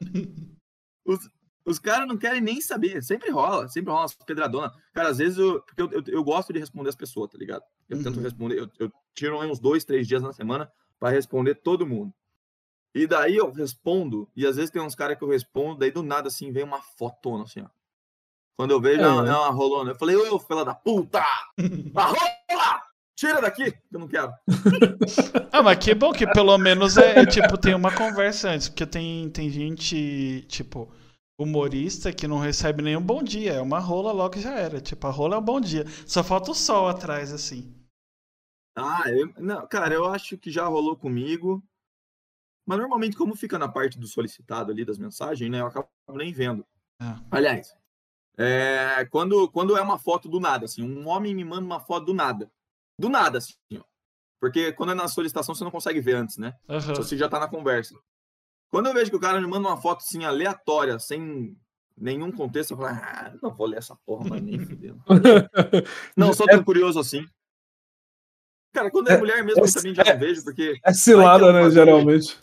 Os, 1.04 1.28
os 1.64 1.78
caras 1.78 2.06
não 2.08 2.16
querem 2.16 2.40
nem 2.40 2.60
saber. 2.60 3.02
Sempre 3.02 3.30
rola, 3.30 3.68
sempre 3.68 3.90
rola 3.90 4.02
umas 4.02 4.14
pedradonas. 4.14 4.72
Cara, 4.92 5.08
às 5.10 5.18
vezes 5.18 5.38
eu, 5.38 5.60
porque 5.62 5.82
eu, 5.82 5.90
eu, 5.92 6.02
eu 6.06 6.24
gosto 6.24 6.52
de 6.52 6.58
responder 6.58 6.88
as 6.88 6.96
pessoas, 6.96 7.30
tá 7.30 7.38
ligado? 7.38 7.62
Eu 7.88 8.02
tento 8.02 8.16
Uhum. 8.16 8.22
responder, 8.22 8.58
eu, 8.58 8.68
eu 8.78 8.92
tiro 9.14 9.38
uns 9.40 9.58
dois, 9.58 9.84
três 9.84 10.06
dias 10.06 10.22
na 10.22 10.32
semana 10.32 10.70
para 10.98 11.10
responder 11.10 11.54
todo 11.56 11.86
mundo. 11.86 12.12
E 12.94 13.06
daí 13.06 13.36
eu 13.36 13.50
respondo, 13.50 14.28
e 14.36 14.46
às 14.46 14.56
vezes 14.56 14.70
tem 14.70 14.82
uns 14.82 14.94
caras 14.94 15.16
que 15.16 15.24
eu 15.24 15.28
respondo, 15.28 15.78
daí 15.78 15.90
do 15.90 16.02
nada 16.02 16.28
assim 16.28 16.52
vem 16.52 16.62
uma 16.62 16.80
fotona 16.82 17.44
assim, 17.44 17.60
ó. 17.62 17.68
Quando 18.54 18.70
eu 18.72 18.80
vejo, 18.80 19.00
é 19.00 19.08
uma, 19.08 19.26
É. 19.26 19.30
é 19.30 19.34
uma 19.36 19.50
rolona. 19.50 19.92
Eu 19.92 19.96
falei, 19.96 20.14
ô, 20.14 20.38
fela 20.38 20.64
da 20.64 20.74
puta! 20.74 21.20
A 21.96 22.04
rola! 22.04 22.82
Tira 23.16 23.40
daqui, 23.40 23.70
que 23.70 23.78
eu 23.96 24.00
não 24.00 24.08
quero. 24.08 24.32
Ah, 25.52 25.62
mas 25.62 25.78
que 25.78 25.94
bom 25.94 26.12
que 26.12 26.26
pelo 26.32 26.56
menos 26.58 26.96
é, 26.96 27.20
é, 27.20 27.26
tipo, 27.26 27.56
tem 27.56 27.74
uma 27.74 27.92
conversa 27.94 28.50
antes, 28.50 28.68
porque 28.68 28.84
tem, 28.86 29.28
tem 29.30 29.48
gente, 29.50 30.44
tipo, 30.48 30.92
humorista 31.38 32.12
que 32.12 32.28
não 32.28 32.38
recebe 32.38 32.82
nenhum 32.82 33.02
bom 33.02 33.22
dia. 33.22 33.54
É 33.54 33.60
uma 33.60 33.78
rola 33.78 34.12
logo 34.12 34.38
já 34.38 34.54
era. 34.54 34.80
Tipo, 34.80 35.06
a 35.06 35.10
rola 35.10 35.36
é 35.36 35.38
um 35.38 35.44
bom 35.44 35.60
dia. 35.60 35.84
Só 36.06 36.22
falta 36.22 36.50
o 36.50 36.54
sol 36.54 36.88
atrás, 36.88 37.32
assim. 37.32 37.74
Ah, 38.76 39.04
eu, 39.08 39.32
não, 39.38 39.66
cara, 39.66 39.94
eu 39.94 40.06
acho 40.06 40.38
que 40.38 40.50
já 40.50 40.66
rolou 40.66 40.96
comigo. 40.96 41.62
Mas 42.64 42.78
normalmente, 42.78 43.16
como 43.16 43.36
fica 43.36 43.58
na 43.58 43.68
parte 43.68 43.98
do 43.98 44.06
solicitado 44.06 44.70
ali 44.70 44.84
das 44.84 44.98
mensagens, 44.98 45.50
né? 45.50 45.60
Eu 45.60 45.66
acabo 45.66 45.88
nem 46.10 46.32
vendo. 46.32 46.64
Ah. 47.00 47.20
Aliás, 47.30 47.74
é, 48.38 49.04
quando, 49.10 49.48
quando 49.50 49.76
é 49.76 49.82
uma 49.82 49.98
foto 49.98 50.28
do 50.28 50.40
nada, 50.40 50.64
assim, 50.64 50.82
um 50.82 51.08
homem 51.08 51.34
me 51.34 51.44
manda 51.44 51.64
uma 51.64 51.80
foto 51.80 52.06
do 52.06 52.14
nada. 52.14 52.50
Do 52.98 53.08
nada, 53.08 53.38
assim, 53.38 53.54
ó. 53.76 53.82
Porque 54.40 54.72
quando 54.72 54.92
é 54.92 54.94
na 54.94 55.06
solicitação, 55.06 55.54
você 55.54 55.62
não 55.62 55.70
consegue 55.70 56.00
ver 56.00 56.16
antes, 56.16 56.36
né? 56.36 56.56
Só 56.80 57.02
você 57.02 57.16
já 57.16 57.28
tá 57.28 57.38
na 57.38 57.48
conversa. 57.48 57.94
Quando 58.72 58.86
eu 58.86 58.94
vejo 58.94 59.10
que 59.10 59.16
o 59.16 59.20
cara 59.20 59.38
me 59.38 59.46
manda 59.46 59.68
uma 59.68 59.76
foto 59.76 59.98
assim, 59.98 60.24
aleatória, 60.24 60.98
sem 60.98 61.54
nenhum 61.94 62.32
contexto, 62.32 62.70
eu 62.70 62.78
falo, 62.78 62.88
ah, 62.88 63.34
não 63.42 63.54
vou 63.54 63.66
ler 63.66 63.76
essa 63.76 63.94
porra, 64.06 64.30
mas 64.30 64.42
nem 64.42 64.58
fudendo. 64.58 64.98
Não 66.16 66.32
sou 66.32 66.46
tão 66.46 66.64
curioso 66.64 66.98
assim. 66.98 67.26
Cara, 68.72 68.90
quando 68.90 69.10
é 69.10 69.12
É- 69.12 69.18
mulher 69.18 69.44
mesmo, 69.44 69.62
é- 69.62 69.68
eu 69.68 69.72
também 69.74 69.94
já 69.94 70.02
não 70.02 70.18
vejo, 70.18 70.42
porque. 70.42 70.80
É 70.82 70.92
cilada, 70.94 71.52
né, 71.52 71.70
geralmente. 71.70 72.40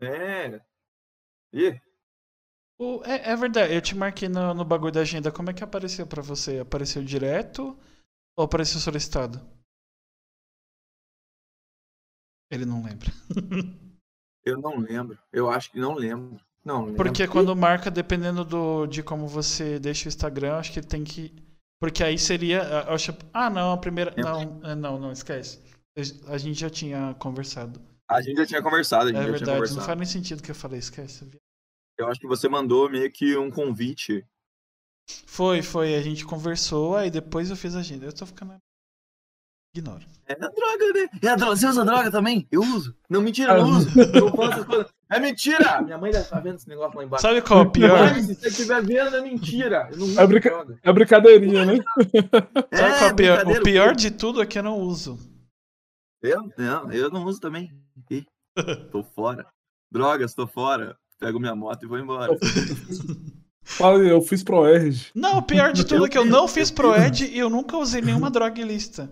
É. 0.00 0.60
Ih, 1.52 1.80
O- 2.78 3.02
é, 3.04 3.32
é 3.32 3.36
verdade, 3.36 3.74
eu 3.74 3.80
te 3.82 3.96
marquei 3.96 4.28
no, 4.28 4.54
no 4.54 4.64
bagulho 4.64 4.92
da 4.92 5.00
agenda. 5.00 5.32
Como 5.32 5.50
é 5.50 5.52
que 5.52 5.64
apareceu 5.64 6.06
pra 6.06 6.22
você? 6.22 6.60
Apareceu 6.60 7.02
direto 7.04 7.76
ou 8.38 8.44
apareceu 8.44 8.78
solicitado? 8.78 9.40
Ele 12.48 12.64
não 12.64 12.82
lembra. 12.84 13.10
eu 14.50 14.58
não 14.58 14.78
lembro. 14.78 15.18
Eu 15.32 15.50
acho 15.50 15.70
que 15.70 15.78
não 15.80 15.94
lembro. 15.94 16.40
Não 16.64 16.80
lembro. 16.84 16.96
Porque 16.96 17.26
quando 17.26 17.54
marca, 17.56 17.90
dependendo 17.90 18.44
do, 18.44 18.86
de 18.86 19.02
como 19.02 19.26
você 19.26 19.78
deixa 19.78 20.06
o 20.06 20.08
Instagram, 20.08 20.56
acho 20.56 20.72
que 20.72 20.82
tem 20.82 21.02
que. 21.04 21.34
Porque 21.80 22.04
aí 22.04 22.18
seria. 22.18 22.62
eu 22.88 22.94
acho- 22.94 23.14
ah, 23.32 23.48
não, 23.48 23.72
a 23.72 23.78
primeira. 23.78 24.14
Não, 24.16 24.60
é, 24.64 24.74
não, 24.74 24.98
não, 24.98 25.12
esquece. 25.12 25.60
A 26.26 26.36
gente 26.38 26.58
já 26.60 26.68
tinha 26.70 27.14
conversado. 27.18 27.80
A 28.08 28.20
gente 28.20 28.36
já 28.38 28.46
tinha 28.46 28.62
conversado, 28.62 29.04
a 29.04 29.08
gente 29.08 29.16
É 29.16 29.20
já 29.20 29.24
tinha 29.24 29.32
verdade, 29.32 29.50
não 29.50 29.56
conversado. 29.60 29.86
faz 29.86 29.98
nem 29.98 30.06
sentido 30.06 30.40
o 30.40 30.42
que 30.42 30.50
eu 30.50 30.54
falei, 30.54 30.78
esquece. 30.78 31.26
Eu 31.98 32.08
acho 32.08 32.20
que 32.20 32.26
você 32.26 32.48
mandou 32.48 32.90
meio 32.90 33.10
que 33.10 33.36
um 33.36 33.50
convite. 33.50 34.26
Foi, 35.26 35.62
foi, 35.62 35.94
a 35.94 36.02
gente 36.02 36.24
conversou, 36.24 36.96
aí 36.96 37.10
depois 37.10 37.50
eu 37.50 37.56
fiz 37.56 37.74
a 37.74 37.80
agenda. 37.80 38.06
Eu 38.06 38.12
tô 38.12 38.26
ficando. 38.26 38.56
Ignora. 39.74 40.02
É 40.26 40.32
a 40.32 40.36
droga, 40.48 40.92
né? 40.94 41.08
É 41.22 41.28
a 41.28 41.36
droga. 41.36 41.56
Você 41.56 41.66
usa 41.66 41.84
droga 41.84 42.10
também? 42.10 42.46
Eu 42.50 42.60
uso. 42.62 42.94
Não, 43.08 43.20
mentira, 43.22 43.52
eu 43.56 43.64
não 43.66 43.78
uso. 43.78 43.88
Eu 44.00 44.30
faço 44.30 44.52
essas 44.52 44.64
coisas. 44.64 44.86
É 45.10 45.18
mentira! 45.20 45.82
Minha 45.82 45.98
mãe 45.98 46.10
deve 46.12 46.24
estar 46.24 46.40
vendo 46.40 46.56
esse 46.56 46.68
negócio 46.68 46.96
lá 46.98 47.04
embaixo. 47.04 47.22
Sabe 47.22 47.40
qual 47.42 47.60
é 47.60 47.62
o 47.62 47.70
pior? 47.70 47.98
Mãe, 48.12 48.22
se 48.22 48.34
você 48.34 48.48
estiver 48.48 48.82
vendo, 48.82 49.16
é 49.16 49.20
mentira. 49.22 49.88
Eu 49.92 49.98
não 49.98 50.06
uso 50.06 50.20
É 50.20 50.26
brinca- 50.26 50.50
droga. 50.50 50.78
É 50.82 50.92
brincadeirinha, 50.92 51.64
né? 51.66 51.78
Sabe 52.72 52.98
qual 52.98 53.08
é 53.08 53.12
o 53.12 53.16
pior? 53.16 53.46
O 53.46 53.62
pior 53.62 53.94
de 53.94 54.10
tudo 54.10 54.42
é 54.42 54.46
que 54.46 54.58
eu 54.58 54.62
não 54.62 54.78
uso. 54.78 55.18
Eu, 56.22 56.48
não, 56.58 56.92
eu 56.92 57.10
não 57.10 57.24
uso 57.24 57.40
também. 57.40 57.72
Ih, 58.10 58.24
tô 58.90 59.02
fora. 59.14 59.46
Drogas, 59.90 60.34
tô 60.34 60.46
fora. 60.46 60.96
Pego 61.18 61.38
minha 61.40 61.54
moto 61.54 61.84
e 61.84 61.86
vou 61.88 61.98
embora. 61.98 62.36
Fala 63.62 64.00
aí, 64.00 64.08
eu 64.08 64.20
fiz 64.22 64.42
pro 64.42 64.66
Erg. 64.66 65.10
Não, 65.14 65.38
o 65.38 65.42
pior 65.42 65.72
de 65.72 65.84
tudo 65.86 66.06
é 66.06 66.08
que 66.08 66.18
eu 66.18 66.24
não 66.24 66.48
fiz 66.48 66.68
fiz. 66.68 66.70
Proed 66.70 67.24
e 67.26 67.38
eu 67.38 67.48
nunca 67.50 67.76
usei 67.76 68.00
nenhuma 68.00 68.30
droga 68.30 68.60
ilícita. 68.60 69.10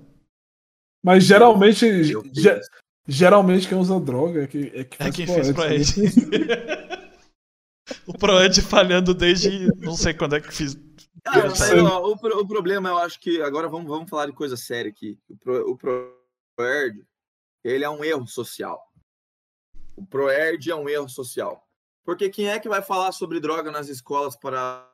Mas 1.02 1.24
geralmente, 1.24 2.04
ge- 2.04 2.60
geralmente 3.06 3.68
quem 3.68 3.78
usa 3.78 3.98
droga 4.00 4.44
é, 4.44 4.46
que, 4.46 4.58
é, 4.74 4.84
que 4.84 4.96
É 5.02 5.04
faz 5.04 5.16
quem 5.16 5.26
Proed, 5.26 5.44
fez 5.54 5.54
Proed. 5.94 6.28
né? 6.28 7.08
o 8.06 8.12
Proed 8.18 8.60
falhando 8.62 9.14
desde 9.14 9.66
não 9.76 9.94
sei 9.94 10.12
quando 10.14 10.36
é 10.36 10.40
que 10.40 10.52
fiz. 10.52 10.76
Eu 11.34 11.54
sei. 11.54 11.80
ó, 11.80 12.10
o, 12.10 12.16
pro- 12.18 12.38
o 12.40 12.46
problema, 12.48 12.88
eu 12.88 12.98
acho 12.98 13.20
que. 13.20 13.40
Agora 13.42 13.68
vamos, 13.68 13.88
vamos 13.88 14.08
falar 14.08 14.26
de 14.26 14.32
coisa 14.32 14.56
séria 14.56 14.90
aqui. 14.90 15.18
O, 15.28 15.36
pro, 15.36 15.70
o 15.72 15.76
ProErd, 15.76 17.04
ele 17.64 17.84
é 17.84 17.90
um 17.90 18.02
erro 18.04 18.26
social. 18.26 18.80
O 19.96 20.06
ProErd 20.06 20.70
é 20.70 20.74
um 20.74 20.88
erro 20.88 21.08
social. 21.08 21.66
Porque 22.04 22.30
quem 22.30 22.48
é 22.48 22.58
que 22.58 22.68
vai 22.68 22.80
falar 22.80 23.12
sobre 23.12 23.40
droga 23.40 23.70
nas 23.70 23.88
escolas 23.88 24.34
para 24.36 24.88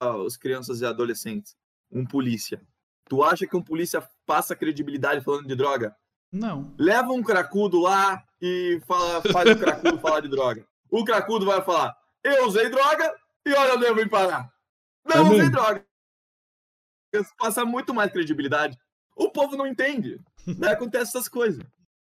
as 0.00 0.36
crianças 0.36 0.80
e 0.80 0.86
adolescentes? 0.86 1.56
Um 1.90 2.06
polícia. 2.06 2.62
Tu 3.08 3.22
acha 3.24 3.46
que 3.46 3.56
um 3.56 3.62
polícia 3.62 4.06
passa 4.26 4.56
credibilidade 4.56 5.24
falando 5.24 5.46
de 5.46 5.54
droga? 5.54 5.94
Não. 6.32 6.74
Leva 6.78 7.12
um 7.12 7.22
cracudo 7.22 7.80
lá 7.80 8.22
e 8.40 8.80
fala, 8.86 9.22
faz 9.32 9.50
o 9.50 9.58
cracudo 9.58 9.98
falar 10.00 10.20
de 10.20 10.28
droga. 10.28 10.66
O 10.90 11.04
cracudo 11.04 11.46
vai 11.46 11.62
falar: 11.62 11.96
Eu 12.22 12.46
usei 12.46 12.68
droga 12.68 13.14
e 13.46 13.52
olha 13.52 13.74
onde 13.74 13.84
eu 13.84 13.94
vim 13.94 14.08
parar. 14.08 14.50
Não 15.04 15.16
É 15.16 15.20
usei 15.20 15.50
droga. 15.50 15.86
Isso 17.14 17.32
Passa 17.38 17.64
muito 17.64 17.94
mais 17.94 18.10
credibilidade. 18.10 18.76
O 19.16 19.30
povo 19.30 19.56
não 19.56 19.66
entende. 19.66 20.20
Daí 20.58 20.72
acontece 20.72 21.16
essas 21.16 21.28
coisas. 21.28 21.62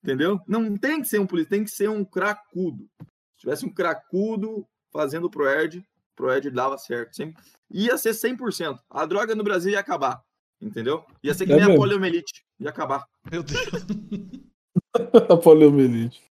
Entendeu? 0.02 0.40
Não 0.46 0.76
tem 0.76 1.00
que 1.00 1.08
ser 1.08 1.20
um 1.20 1.26
polícia, 1.26 1.50
tem 1.50 1.64
que 1.64 1.70
ser 1.70 1.88
um 1.88 2.04
cracudo. 2.04 2.88
Se 3.36 3.40
tivesse 3.40 3.64
um 3.64 3.72
cracudo 3.72 4.66
fazendo 4.92 5.30
pro 5.30 5.48
Erd, 5.48 5.84
ProEd 6.14 6.50
dava 6.50 6.76
certo. 6.78 7.14
Sempre, 7.16 7.42
ia 7.70 7.96
ser 7.96 8.10
100%. 8.10 8.78
A 8.90 9.06
droga 9.06 9.34
no 9.34 9.44
Brasil 9.44 9.72
ia 9.72 9.80
acabar. 9.80 10.22
Entendeu? 10.62 11.04
Ia 11.22 11.34
ser 11.34 11.44
que 11.46 11.52
É 11.52 11.56
nem 11.56 11.64
a 11.64 11.68
mesmo. 11.68 11.80
poliomielite. 11.82 12.44
Ia 12.60 12.70
acabar. 12.70 13.04
Meu 13.30 13.42
Deus. 13.42 13.60
A 15.28 15.36
poliomielite. 15.36 16.22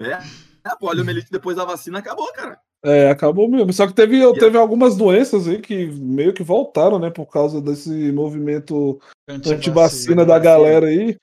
É, 0.00 0.18
a 0.64 0.76
poliomielite 0.76 1.28
depois 1.30 1.56
da 1.56 1.64
vacina 1.64 1.98
acabou, 1.98 2.32
cara. 2.32 2.58
É, 2.84 3.10
acabou 3.10 3.48
mesmo. 3.48 3.72
Só 3.72 3.86
que 3.86 3.92
teve, 3.92 4.22
E 4.22 4.32
teve 4.38 4.56
algumas 4.56 4.96
doenças 4.96 5.48
aí 5.48 5.60
que 5.60 5.86
meio 5.86 6.32
que 6.32 6.42
voltaram, 6.44 6.98
né? 7.00 7.10
Por 7.10 7.26
causa 7.26 7.60
desse 7.60 7.90
movimento 8.12 9.00
antivacina 9.28 10.24
da 10.24 10.38
galera 10.38 10.86
aí. 10.86 11.16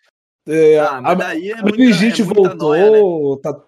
É, 0.47 0.77
Ah, 0.77 1.01
mas 1.01 1.11
a, 1.11 1.15
daí 1.15 1.49
é 1.51 1.53
a 1.57 1.61
muita, 1.61 1.77
meningite 1.77 2.21
é 2.21 2.25
voltou. 2.25 2.55
nóia, 2.55 2.91
né? 2.91 2.99
tá- 3.41 3.63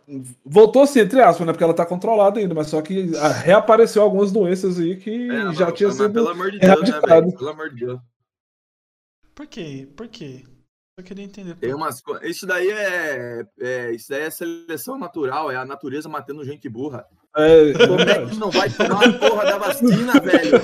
voltou 0.45 0.81
assim, 0.83 0.99
entre 0.99 1.21
aspas, 1.21 1.47
né? 1.47 1.53
Porque 1.53 1.63
ela 1.63 1.73
tá 1.73 1.85
controlada 1.85 2.39
ainda, 2.39 2.53
mas 2.53 2.67
só 2.67 2.81
que 2.81 3.11
ah, 3.17 3.29
reapareceu 3.29 4.01
algumas 4.03 4.31
doenças 4.31 4.77
aí 4.77 4.97
que 4.97 5.29
É, 5.31 5.53
já 5.53 5.65
mas- 5.67 5.73
tinha 5.77 5.87
mas 5.87 5.97
sido. 5.97 6.13
Pelo 6.13 6.29
amor 6.29 6.51
de 6.51 6.59
Deus, 6.59 6.81
né, 6.81 6.99
velho? 7.01 7.31
Pelo 7.37 7.49
amor 7.49 7.69
de 7.73 7.85
Deus. 7.85 7.99
Por 9.37 9.45
quê? 9.45 9.87
Por 9.95 10.07
quê? 10.07 10.43
Eu 10.97 11.03
queria 11.03 11.23
entender. 11.23 11.55
Tem 11.57 11.75
umas 11.75 12.01
Isso 12.23 12.47
daí 12.47 12.71
é, 12.71 13.45
é- 13.59 13.91
Isso 13.91 14.09
daí 14.09 14.23
é 14.23 14.31
seleção 14.31 14.97
natural, 14.97 15.51
é 15.51 15.55
a 15.55 15.63
natureza 15.63 16.09
matando 16.09 16.43
gente 16.43 16.67
burra. 16.67 17.05
É, 17.35 17.71
Como 17.85 18.01
é 18.01 18.25
que 18.25 18.35
não 18.35 18.49
vai 18.49 18.67
tomar 18.67 19.05
a 19.07 19.13
porra 19.13 19.45
da 19.45 19.57
vacina, 19.59 20.13
velho? 20.19 20.59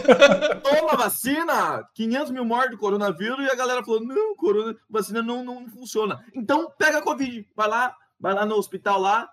Toma 0.63 0.93
a 0.93 0.95
vacina! 0.95 1.87
500 1.93 2.31
mil 2.31 2.43
mortes 2.43 2.71
do 2.71 2.79
coronavírus 2.79 3.45
e 3.45 3.49
a 3.51 3.53
galera 3.55 3.83
falou: 3.83 4.03
não, 4.03 4.35
corona, 4.35 4.75
vacina 4.89 5.21
não, 5.21 5.45
não 5.45 5.67
funciona. 5.69 6.25
Então 6.33 6.73
pega 6.79 6.97
a 6.97 7.03
Covid, 7.03 7.47
vai 7.55 7.67
lá, 7.69 7.95
vai 8.19 8.33
lá 8.33 8.43
no 8.43 8.55
hospital 8.55 8.99
lá 8.99 9.29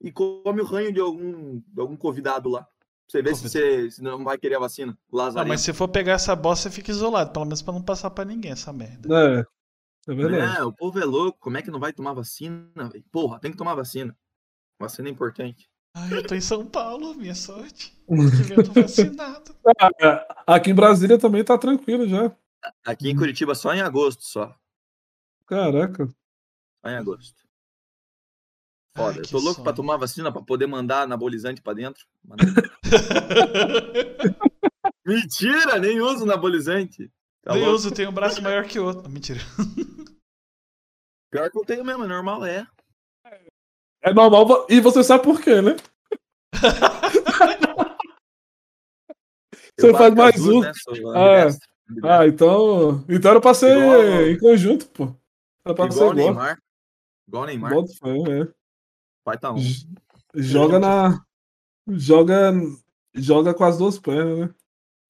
e 0.00 0.10
come 0.10 0.62
o 0.62 0.64
ranho 0.64 0.94
de 0.94 1.00
algum, 1.00 1.58
de 1.58 1.78
algum 1.80 1.96
convidado 1.96 2.48
lá. 2.48 2.66
Você 3.08 3.22
ver 3.22 3.36
se 3.36 3.48
você 3.48 3.90
se 3.90 4.02
não 4.02 4.24
vai 4.24 4.36
querer 4.36 4.56
a 4.56 4.60
vacina. 4.60 4.92
Não, 4.92 5.18
Lazarento. 5.18 5.48
mas 5.48 5.60
se 5.60 5.72
for 5.72 5.88
pegar 5.88 6.14
essa 6.14 6.34
bosta, 6.34 6.68
você 6.68 6.74
fica 6.74 6.90
isolado, 6.90 7.32
pelo 7.32 7.44
menos 7.44 7.62
pra 7.62 7.72
não 7.72 7.82
passar 7.82 8.10
pra 8.10 8.24
ninguém 8.24 8.50
essa 8.52 8.72
merda. 8.72 9.08
é, 10.08 10.10
é 10.10 10.14
verdade. 10.14 10.58
É, 10.58 10.64
o 10.64 10.72
povo 10.72 10.98
é 10.98 11.04
louco. 11.04 11.38
Como 11.38 11.56
é 11.56 11.62
que 11.62 11.70
não 11.70 11.78
vai 11.78 11.92
tomar 11.92 12.12
vacina? 12.14 12.68
velho? 12.74 13.04
Porra, 13.12 13.38
tem 13.38 13.52
que 13.52 13.56
tomar 13.56 13.74
vacina. 13.74 14.16
Vacina 14.78 15.08
é 15.08 15.12
importante. 15.12 15.70
Ai, 15.94 16.12
eu 16.12 16.26
tô 16.26 16.34
em 16.34 16.40
São 16.40 16.66
Paulo, 16.66 17.14
minha 17.14 17.34
sorte. 17.34 17.96
Eu 18.54 18.62
tô 18.62 18.72
vacinado. 18.82 19.56
Ah, 19.80 20.44
Aqui 20.54 20.70
em 20.70 20.74
Brasília 20.74 21.18
também 21.18 21.42
tá 21.42 21.56
tranquilo 21.56 22.06
já. 22.06 22.30
Aqui 22.84 23.08
em 23.08 23.16
Curitiba 23.16 23.54
só 23.54 23.72
em 23.72 23.80
agosto, 23.80 24.22
só. 24.22 24.54
Caraca. 25.46 26.06
Só 26.84 26.90
em 26.90 26.96
agosto. 26.96 27.45
Ai, 28.98 29.04
Foda. 29.04 29.18
eu 29.18 29.22
que 29.22 29.30
tô 29.30 29.38
louco 29.38 29.62
pra 29.62 29.72
sonho. 29.72 29.76
tomar 29.76 29.96
vacina 29.98 30.32
pra 30.32 30.40
poder 30.42 30.66
mandar 30.66 31.02
anabolizante 31.02 31.60
pra 31.62 31.74
dentro. 31.74 32.04
Mentira, 35.04 35.78
nem 35.78 36.00
uso 36.00 36.24
anabolizante. 36.24 37.10
Tá 37.42 37.52
Nem 37.52 37.62
louco? 37.62 37.76
uso, 37.76 37.90
tem 37.92 38.08
um 38.08 38.12
braço 38.12 38.42
maior 38.42 38.64
que 38.64 38.78
o 38.78 38.86
outro. 38.86 39.10
Mentira. 39.10 39.40
Pior 41.30 41.50
que 41.50 41.58
eu 41.58 41.64
tenho 41.64 41.84
mesmo, 41.84 42.04
é 42.04 42.08
normal, 42.08 42.44
é. 42.44 42.66
É 44.02 44.12
normal. 44.14 44.66
E 44.68 44.80
você 44.80 45.02
sabe 45.04 45.24
por 45.24 45.40
quê, 45.40 45.60
né? 45.60 45.76
Você 49.78 49.90
Eu 49.90 49.94
faz 49.94 50.14
mais 50.14 50.40
um. 50.40 50.60
né? 50.60 50.72
Ah, 51.14 51.42
ambidestro. 51.44 51.68
Ah, 52.04 52.26
então. 52.26 53.04
Então 53.10 53.30
era 53.30 53.40
pra 53.42 53.52
ser 53.52 53.76
Igual- 53.76 54.22
em 54.26 54.38
conjunto, 54.38 54.86
pô. 54.88 55.14
Era 55.64 55.74
pra 55.74 55.90
ser 55.90 55.98
Igual 55.98 56.08
o 56.08 56.12
igual. 56.14 56.28
Neymar. 56.34 56.58
Igual 57.28 57.46
Neymar. 57.46 57.74
Bota 57.74 57.92
é. 58.08 58.48
Pai 59.26 59.36
tá 59.36 59.52
um. 59.52 59.58
Joga 60.36 60.78
na. 60.78 61.26
Joga. 61.88 62.52
Joga 63.12 63.52
com 63.52 63.64
as 63.64 63.76
duas 63.76 63.98
pernas, 63.98 64.38
né? 64.38 64.54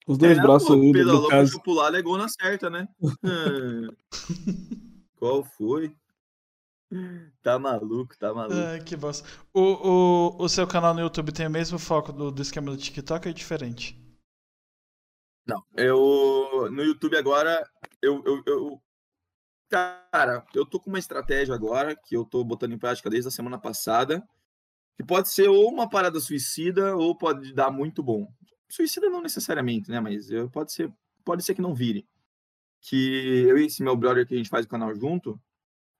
Com 0.07 0.13
os 0.13 0.17
dois 0.17 0.35
É, 0.35 0.41
braços 0.41 0.67
pô, 0.69 0.73
aí, 0.73 0.91
pedalou, 0.91 1.21
no 1.21 1.27
caso. 1.29 1.61
lado, 1.67 1.97
é 1.97 2.01
gol 2.01 2.17
na 2.17 2.27
certa, 2.27 2.67
né? 2.67 2.87
Hum. 3.23 3.89
Qual 5.17 5.43
foi? 5.43 5.95
Tá 7.43 7.59
maluco, 7.59 8.17
tá 8.17 8.33
maluco. 8.33 8.55
Ai, 8.55 8.81
que 8.81 8.95
bosta. 8.95 9.27
O, 9.53 9.61
o, 10.39 10.43
o 10.45 10.49
seu 10.49 10.65
canal 10.65 10.95
no 10.95 11.01
YouTube 11.01 11.31
tem 11.31 11.45
o 11.45 11.51
mesmo 11.51 11.77
foco 11.77 12.11
do, 12.11 12.31
do 12.31 12.41
esquema 12.41 12.71
do 12.71 12.77
TikTok 12.77 13.27
ou 13.27 13.31
é 13.31 13.33
diferente? 13.33 14.01
Não, 15.45 15.63
eu 15.75 16.69
no 16.71 16.83
YouTube 16.83 17.15
agora, 17.17 17.63
eu, 18.01 18.23
eu, 18.25 18.43
eu- 18.47 18.81
Cara, 19.69 20.45
eu 20.53 20.65
tô 20.65 20.79
com 20.79 20.89
uma 20.89 20.99
estratégia 20.99 21.53
agora 21.53 21.95
que 21.95 22.15
eu 22.15 22.23
tô 22.23 22.43
botando 22.43 22.71
em 22.73 22.77
prática 22.77 23.09
desde 23.09 23.27
a 23.27 23.31
semana 23.31 23.57
passada, 23.59 24.25
que 24.97 25.03
pode 25.05 25.29
ser 25.29 25.49
ou 25.49 25.69
uma 25.71 25.89
parada 25.89 26.19
suicida 26.19 26.95
ou 26.95 27.17
pode 27.17 27.53
dar 27.53 27.71
muito 27.71 28.03
bom. 28.03 28.27
Suicida 28.69 29.09
não 29.09 29.21
necessariamente, 29.21 29.91
né? 29.91 29.99
Mas 30.01 30.31
eu- 30.31 30.49
pode 30.49 30.73
ser, 30.73 30.93
pode 31.25 31.43
ser 31.43 31.55
que 31.55 31.61
não 31.61 31.75
vire. 31.75 32.07
Que 32.81 33.45
eu 33.47 33.57
e 33.59 33.65
esse 33.67 33.83
meu 33.83 33.95
brother 33.97 34.27
que 34.27 34.35
a 34.35 34.37
gente 34.37 34.49
faz 34.49 34.65
o 34.65 34.69
canal 34.69 34.95
junto, 34.95 35.39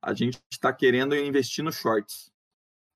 a 0.01 0.13
gente 0.13 0.39
tá 0.61 0.73
querendo 0.73 1.15
investir 1.15 1.63
no 1.63 1.71
shorts 1.71 2.31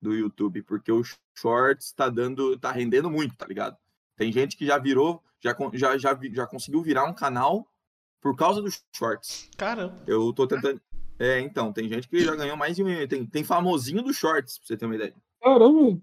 do 0.02 0.14
YouTube, 0.16 0.64
porque 0.64 0.92
o 0.92 1.04
shorts 1.38 1.94
tá 1.94 2.10
dando, 2.10 2.58
tá 2.60 2.72
rendendo 2.72 3.10
muito, 3.12 3.36
tá 3.38 3.48
ligado? 3.48 3.78
Tem 4.18 4.32
gente 4.32 4.58
que 4.58 4.66
já 4.66 4.78
virou, 4.80 5.24
já, 5.40 5.56
já, 5.74 5.98
já, 5.98 6.20
já 6.34 6.48
conseguiu 6.48 6.84
virar 6.84 7.06
um 7.06 7.14
canal 7.16 7.71
por 8.22 8.36
causa 8.36 8.62
dos 8.62 8.82
shorts. 8.96 9.50
Caramba. 9.58 10.02
Eu 10.08 10.32
tô 10.34 10.48
tentando. 10.48 10.80
É, 11.20 11.40
então, 11.40 11.72
tem 11.74 11.88
gente 11.90 12.08
que 12.08 12.24
já 12.24 12.36
ganhou 12.36 12.56
mais 12.58 12.76
de 12.76 12.84
um. 12.84 13.08
Tem, 13.08 13.26
tem 13.26 13.44
famosinho 13.44 14.02
dos 14.02 14.16
shorts, 14.16 14.58
pra 14.58 14.68
você 14.68 14.78
ter 14.78 14.86
uma 14.86 14.96
ideia. 14.96 15.14
Caramba. 15.42 16.00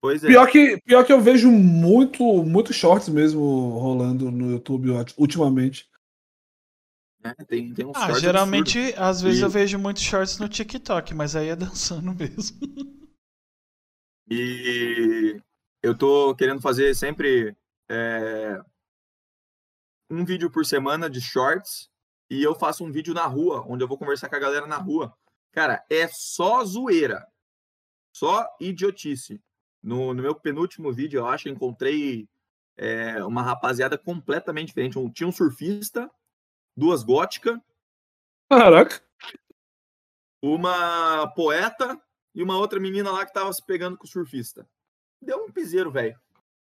Pois 0.00 0.24
é. 0.24 0.26
Pior 0.28 0.46
que, 0.50 0.78
pior 0.84 1.04
que 1.06 1.12
eu 1.12 1.20
vejo 1.20 1.50
muito, 1.50 2.24
muito 2.42 2.72
shorts 2.72 3.08
mesmo 3.08 3.40
rolando 3.78 4.30
no 4.30 4.50
YouTube 4.50 4.88
ultimamente. 5.16 5.88
né? 7.22 7.34
Tem, 7.46 7.72
tem 7.72 7.86
uns 7.86 7.96
Ah, 7.96 8.06
shorts 8.06 8.20
geralmente, 8.20 8.78
às 8.96 9.20
vezes 9.22 9.40
E- 9.40 9.44
eu 9.44 9.48
vejo 9.48 9.78
muitos 9.78 10.02
shorts 10.02 10.38
no 10.38 10.48
TikTok, 10.48 11.14
mas 11.14 11.36
aí 11.36 11.48
é 11.50 11.56
dançando 11.56 12.12
mesmo. 12.14 12.58
E 14.30 15.40
eu 15.82 15.96
tô 15.96 16.34
querendo 16.34 16.60
fazer 16.60 16.94
sempre 16.94 17.56
é, 17.88 18.60
um 20.12 20.24
vídeo 20.24 20.50
por 20.50 20.66
semana 20.66 21.08
de 21.08 21.20
shorts 21.20 21.90
e 22.28 22.42
eu 22.42 22.54
faço 22.54 22.84
um 22.84 22.92
vídeo 22.92 23.14
na 23.14 23.26
rua, 23.26 23.64
onde 23.66 23.82
eu 23.82 23.88
vou 23.88 23.96
conversar 23.96 24.28
com 24.28 24.36
a 24.36 24.40
galera 24.40 24.66
na 24.66 24.76
rua. 24.76 25.16
Cara, 25.50 25.84
é 25.88 26.06
só 26.08 26.62
zoeira. 26.64 27.26
Só 28.12 28.46
idiotice. 28.60 29.42
No, 29.82 30.12
no 30.12 30.22
meu 30.22 30.34
penúltimo 30.34 30.92
vídeo, 30.92 31.20
eu 31.20 31.26
acho, 31.26 31.48
eu 31.48 31.52
encontrei 31.52 32.28
é, 32.76 33.24
uma 33.24 33.42
rapaziada 33.42 33.96
completamente 33.96 34.68
diferente. 34.68 34.98
Um, 34.98 35.10
tinha 35.10 35.26
um 35.26 35.32
surfista, 35.32 36.10
duas 36.76 37.02
góticas, 37.02 37.58
Caraca. 38.50 39.02
uma 40.42 41.26
poeta 41.34 42.00
e 42.34 42.42
uma 42.42 42.58
outra 42.58 42.78
menina 42.78 43.10
lá 43.10 43.24
que 43.24 43.32
tava 43.32 43.52
se 43.52 43.64
pegando 43.64 43.96
com 43.96 44.04
o 44.04 44.08
surfista. 44.08 44.68
Deu 45.20 45.44
um 45.44 45.50
piseiro, 45.50 45.90
velho. 45.90 46.20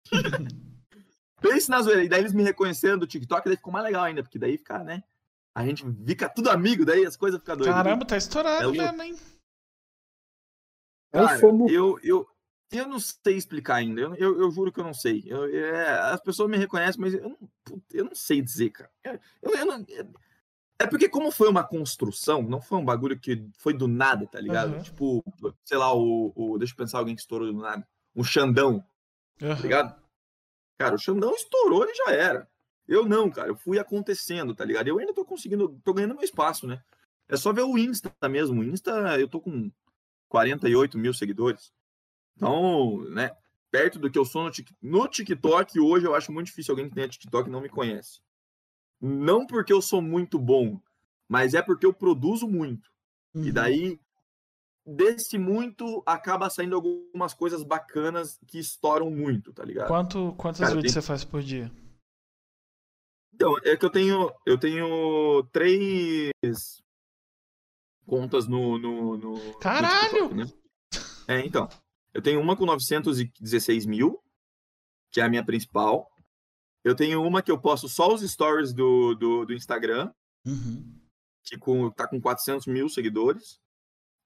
Pense 1.40 1.70
na 1.70 1.81
zoeira. 1.83 2.05
E 2.05 2.09
daí 2.09 2.20
eles 2.20 2.33
me 2.33 2.42
reconheceram 2.42 2.98
do 2.98 3.07
TikTok, 3.07 3.46
daí 3.46 3.57
ficou 3.57 3.72
mais 3.72 3.85
legal 3.85 4.05
ainda, 4.05 4.22
porque 4.22 4.38
daí 4.38 4.59
fica, 4.59 4.79
né? 4.85 5.03
A 5.55 5.64
gente 5.66 5.85
fica 6.07 6.29
tudo 6.29 6.50
amigo, 6.50 6.85
daí 6.85 7.05
as 7.05 7.16
coisas 7.16 7.40
ficam 7.40 7.57
doidas. 7.57 7.74
Caramba, 7.74 8.05
tá 8.05 8.16
estourado 8.16 8.62
É 8.62 8.66
louco. 8.66 8.81
mesmo, 8.83 9.03
hein? 9.03 9.16
É 11.12 11.20
o 11.22 11.26
Cara, 11.26 11.40
eu, 11.68 11.98
eu, 12.03 12.29
eu 12.70 12.87
não 12.87 13.00
sei 13.00 13.37
explicar 13.37 13.76
ainda. 13.76 14.00
Eu, 14.00 14.14
eu, 14.14 14.40
eu 14.42 14.50
juro 14.50 14.70
que 14.72 14.79
eu 14.79 14.85
não 14.85 14.94
sei. 14.94 15.24
Eu- 15.26 15.44
é, 15.53 16.12
as 16.12 16.20
pessoas 16.20 16.48
me 16.48 16.57
reconhecem, 16.57 17.00
mas 17.00 17.14
eu 17.14 17.29
não, 17.31 17.38
puta, 17.64 17.96
eu 17.96 18.05
não 18.05 18.14
sei 18.14 18.40
dizer, 18.40 18.70
cara. 18.70 18.90
Eu, 19.42 19.53
eu 19.55 19.66
não- 19.66 19.85
é 20.79 20.87
porque, 20.87 21.09
como 21.09 21.31
foi 21.33 21.48
uma 21.48 21.64
construção, 21.64 22.42
não 22.42 22.61
foi 22.61 22.79
um 22.79 22.85
bagulho 22.85 23.18
que 23.18 23.44
foi 23.59 23.74
do 23.74 23.88
nada, 23.88 24.26
tá 24.26 24.40
ligado? 24.40 24.74
Aham. 24.74 24.83
Tipo, 24.83 25.24
sei 25.64 25.76
lá, 25.79 25.92
o, 25.92 26.33
o- 26.35 26.59
Deixa 26.59 26.72
eu 26.72 26.76
pensar 26.76 26.98
alguém 26.98 27.14
que 27.16 27.20
estourou 27.20 27.53
do 27.53 27.61
nada. 27.61 27.87
Um 28.14 28.22
Xandão, 28.24 28.81
tá 29.38 29.46
Aham. 29.46 29.62
ligado? 29.62 30.00
Cara, 30.81 30.95
o 30.95 30.99
Xandão 30.99 31.35
estourou 31.35 31.85
e 31.85 31.95
já 31.95 32.11
era. 32.12 32.49
Eu 32.88 33.05
não, 33.05 33.31
cara. 33.31 33.49
Eu 33.49 33.55
fui 33.55 33.79
acontecendo, 33.79 34.55
tá 34.55 34.64
ligado? 34.64 34.88
Eu 34.88 34.99
ainda 34.99 35.12
tô 35.12 35.27
conseguindo, 35.27 35.79
tô 35.85 35.93
ganhando 35.93 36.14
meu 36.14 36.25
espaço, 36.25 36.66
né? 36.66 36.83
É 37.29 37.37
só 37.37 37.53
ver 37.53 37.64
o 37.64 37.77
Insta 37.77 38.11
mesmo. 38.31 38.62
O 38.62 38.64
Insta, 38.64 38.90
eu 39.21 39.29
tô 39.29 39.43
com 39.43 39.71
48 40.31 40.97
mil 40.97 41.12
seguidores. 41.12 41.71
Então, 42.35 43.03
né? 43.11 43.31
Perto 43.71 43.99
do 43.99 44.11
que 44.11 44.19
eu 44.19 44.25
sou 44.25 44.43
no, 44.45 44.51
Tik- 44.51 44.75
no 44.81 45.07
TikTok, 45.07 45.79
hoje 45.79 46.07
eu 46.07 46.14
acho 46.14 46.33
muito 46.33 46.47
difícil 46.47 46.73
alguém 46.73 46.88
que 46.88 46.95
tenha 46.95 47.07
TikTok 47.09 47.47
e 47.47 47.53
não 47.53 47.61
me 47.61 47.69
conhece. 47.69 48.21
Não 48.99 49.47
porque 49.47 49.73
eu 49.75 49.83
sou 49.83 50.01
muito 50.01 50.38
bom, 50.38 50.81
mas 51.29 51.53
é 51.53 51.61
porque 51.61 51.85
eu 51.85 51.93
produzo 51.93 52.49
muito. 52.49 52.90
E 53.35 53.49
Uhum. 53.49 53.53
daí, 53.53 54.01
desse 54.90 55.38
muito, 55.38 56.03
acaba 56.07 56.50
saindo 56.50 56.74
algumas 56.76 57.33
coisas 57.35 57.62
bacanas 57.62 58.38
que 58.46 58.59
estouram 58.59 59.11
muito, 59.11 59.53
tá 59.53 59.64
ligado? 59.64 59.88
Quanto, 59.88 60.35
quantos 60.37 60.61
Cara, 60.61 60.74
vídeos 60.74 60.92
tem- 60.92 61.00
você 61.03 61.07
faz 61.07 61.24
por 61.24 61.42
dia? 61.42 61.70
Então, 63.35 63.57
é 63.64 63.76
que 63.76 63.85
eu 63.85 63.90
tenho, 63.90 64.31
eu 64.44 64.59
tenho 64.59 65.42
três 65.53 66.31
contas 68.07 68.46
no, 68.46 68.79
no, 68.79 69.16
no- 69.16 69.35
no 69.53 69.59
Caralho! 69.59 70.29
TikTok, 70.29 70.35
né? 70.35 70.44
É, 71.29 71.46
então. 71.46 71.68
Eu 72.12 72.20
tenho 72.20 72.40
uma 72.40 72.57
com 72.57 72.66
916 72.66 73.87
mil, 73.87 74.20
que 75.12 75.20
é 75.20 75.24
a 75.24 75.29
minha 75.29 75.44
principal. 75.44 76.11
Eu 76.85 76.96
tenho 76.96 77.22
uma 77.22 77.40
que 77.40 77.53
eu 77.53 77.61
posto 77.61 77.88
só 77.88 78.12
os 78.12 78.20
stories 78.29 78.72
do, 78.72 79.14
do, 79.14 79.44
do 79.46 79.55
Instagram, 79.55 80.12
Uhum. 80.44 80.98
que 81.44 81.57
com, 81.57 81.90
tá 81.90 82.09
com 82.09 82.20
400 82.20 82.66
mil 82.66 82.88
seguidores. 82.88 83.61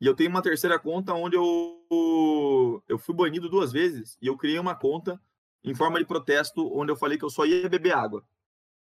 E 0.00 0.06
eu 0.06 0.14
tenho 0.14 0.30
uma 0.30 0.42
terceira 0.42 0.78
conta 0.78 1.14
onde 1.14 1.36
eu, 1.36 2.82
eu 2.88 2.98
fui 2.98 3.14
banido 3.14 3.48
duas 3.48 3.72
vezes 3.72 4.18
e 4.20 4.26
eu 4.26 4.36
criei 4.36 4.58
uma 4.58 4.74
conta 4.74 5.20
em 5.62 5.74
forma 5.74 5.98
de 5.98 6.04
protesto 6.04 6.70
onde 6.76 6.92
eu 6.92 6.96
falei 6.96 7.16
que 7.16 7.24
eu 7.24 7.30
só 7.30 7.46
ia 7.46 7.68
beber 7.68 7.94
água. 7.94 8.24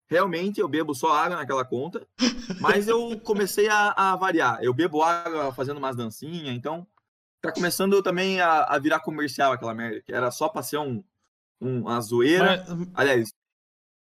Realmente 0.07 0.59
eu 0.59 0.67
bebo 0.67 0.93
só 0.93 1.11
água 1.13 1.37
naquela 1.37 1.65
conta, 1.65 2.05
mas 2.59 2.87
eu 2.87 3.19
comecei 3.21 3.67
a, 3.69 3.93
a 3.95 4.15
variar. 4.15 4.59
Eu 4.61 4.73
bebo 4.73 5.01
água 5.01 5.53
fazendo 5.53 5.77
umas 5.77 5.95
dancinhas, 5.95 6.55
então 6.55 6.85
tá 7.41 7.51
começando 7.51 8.01
também 8.03 8.39
a, 8.39 8.63
a 8.63 8.77
virar 8.77 8.99
comercial 8.99 9.51
aquela 9.51 9.73
merda, 9.73 10.01
que 10.01 10.13
era 10.13 10.29
só 10.31 10.49
pra 10.49 10.61
ser 10.61 10.77
um, 10.77 11.03
um, 11.59 11.81
uma 11.81 11.99
zoeira. 12.01 12.65
Mas, 12.67 12.89
Aliás, 12.93 13.33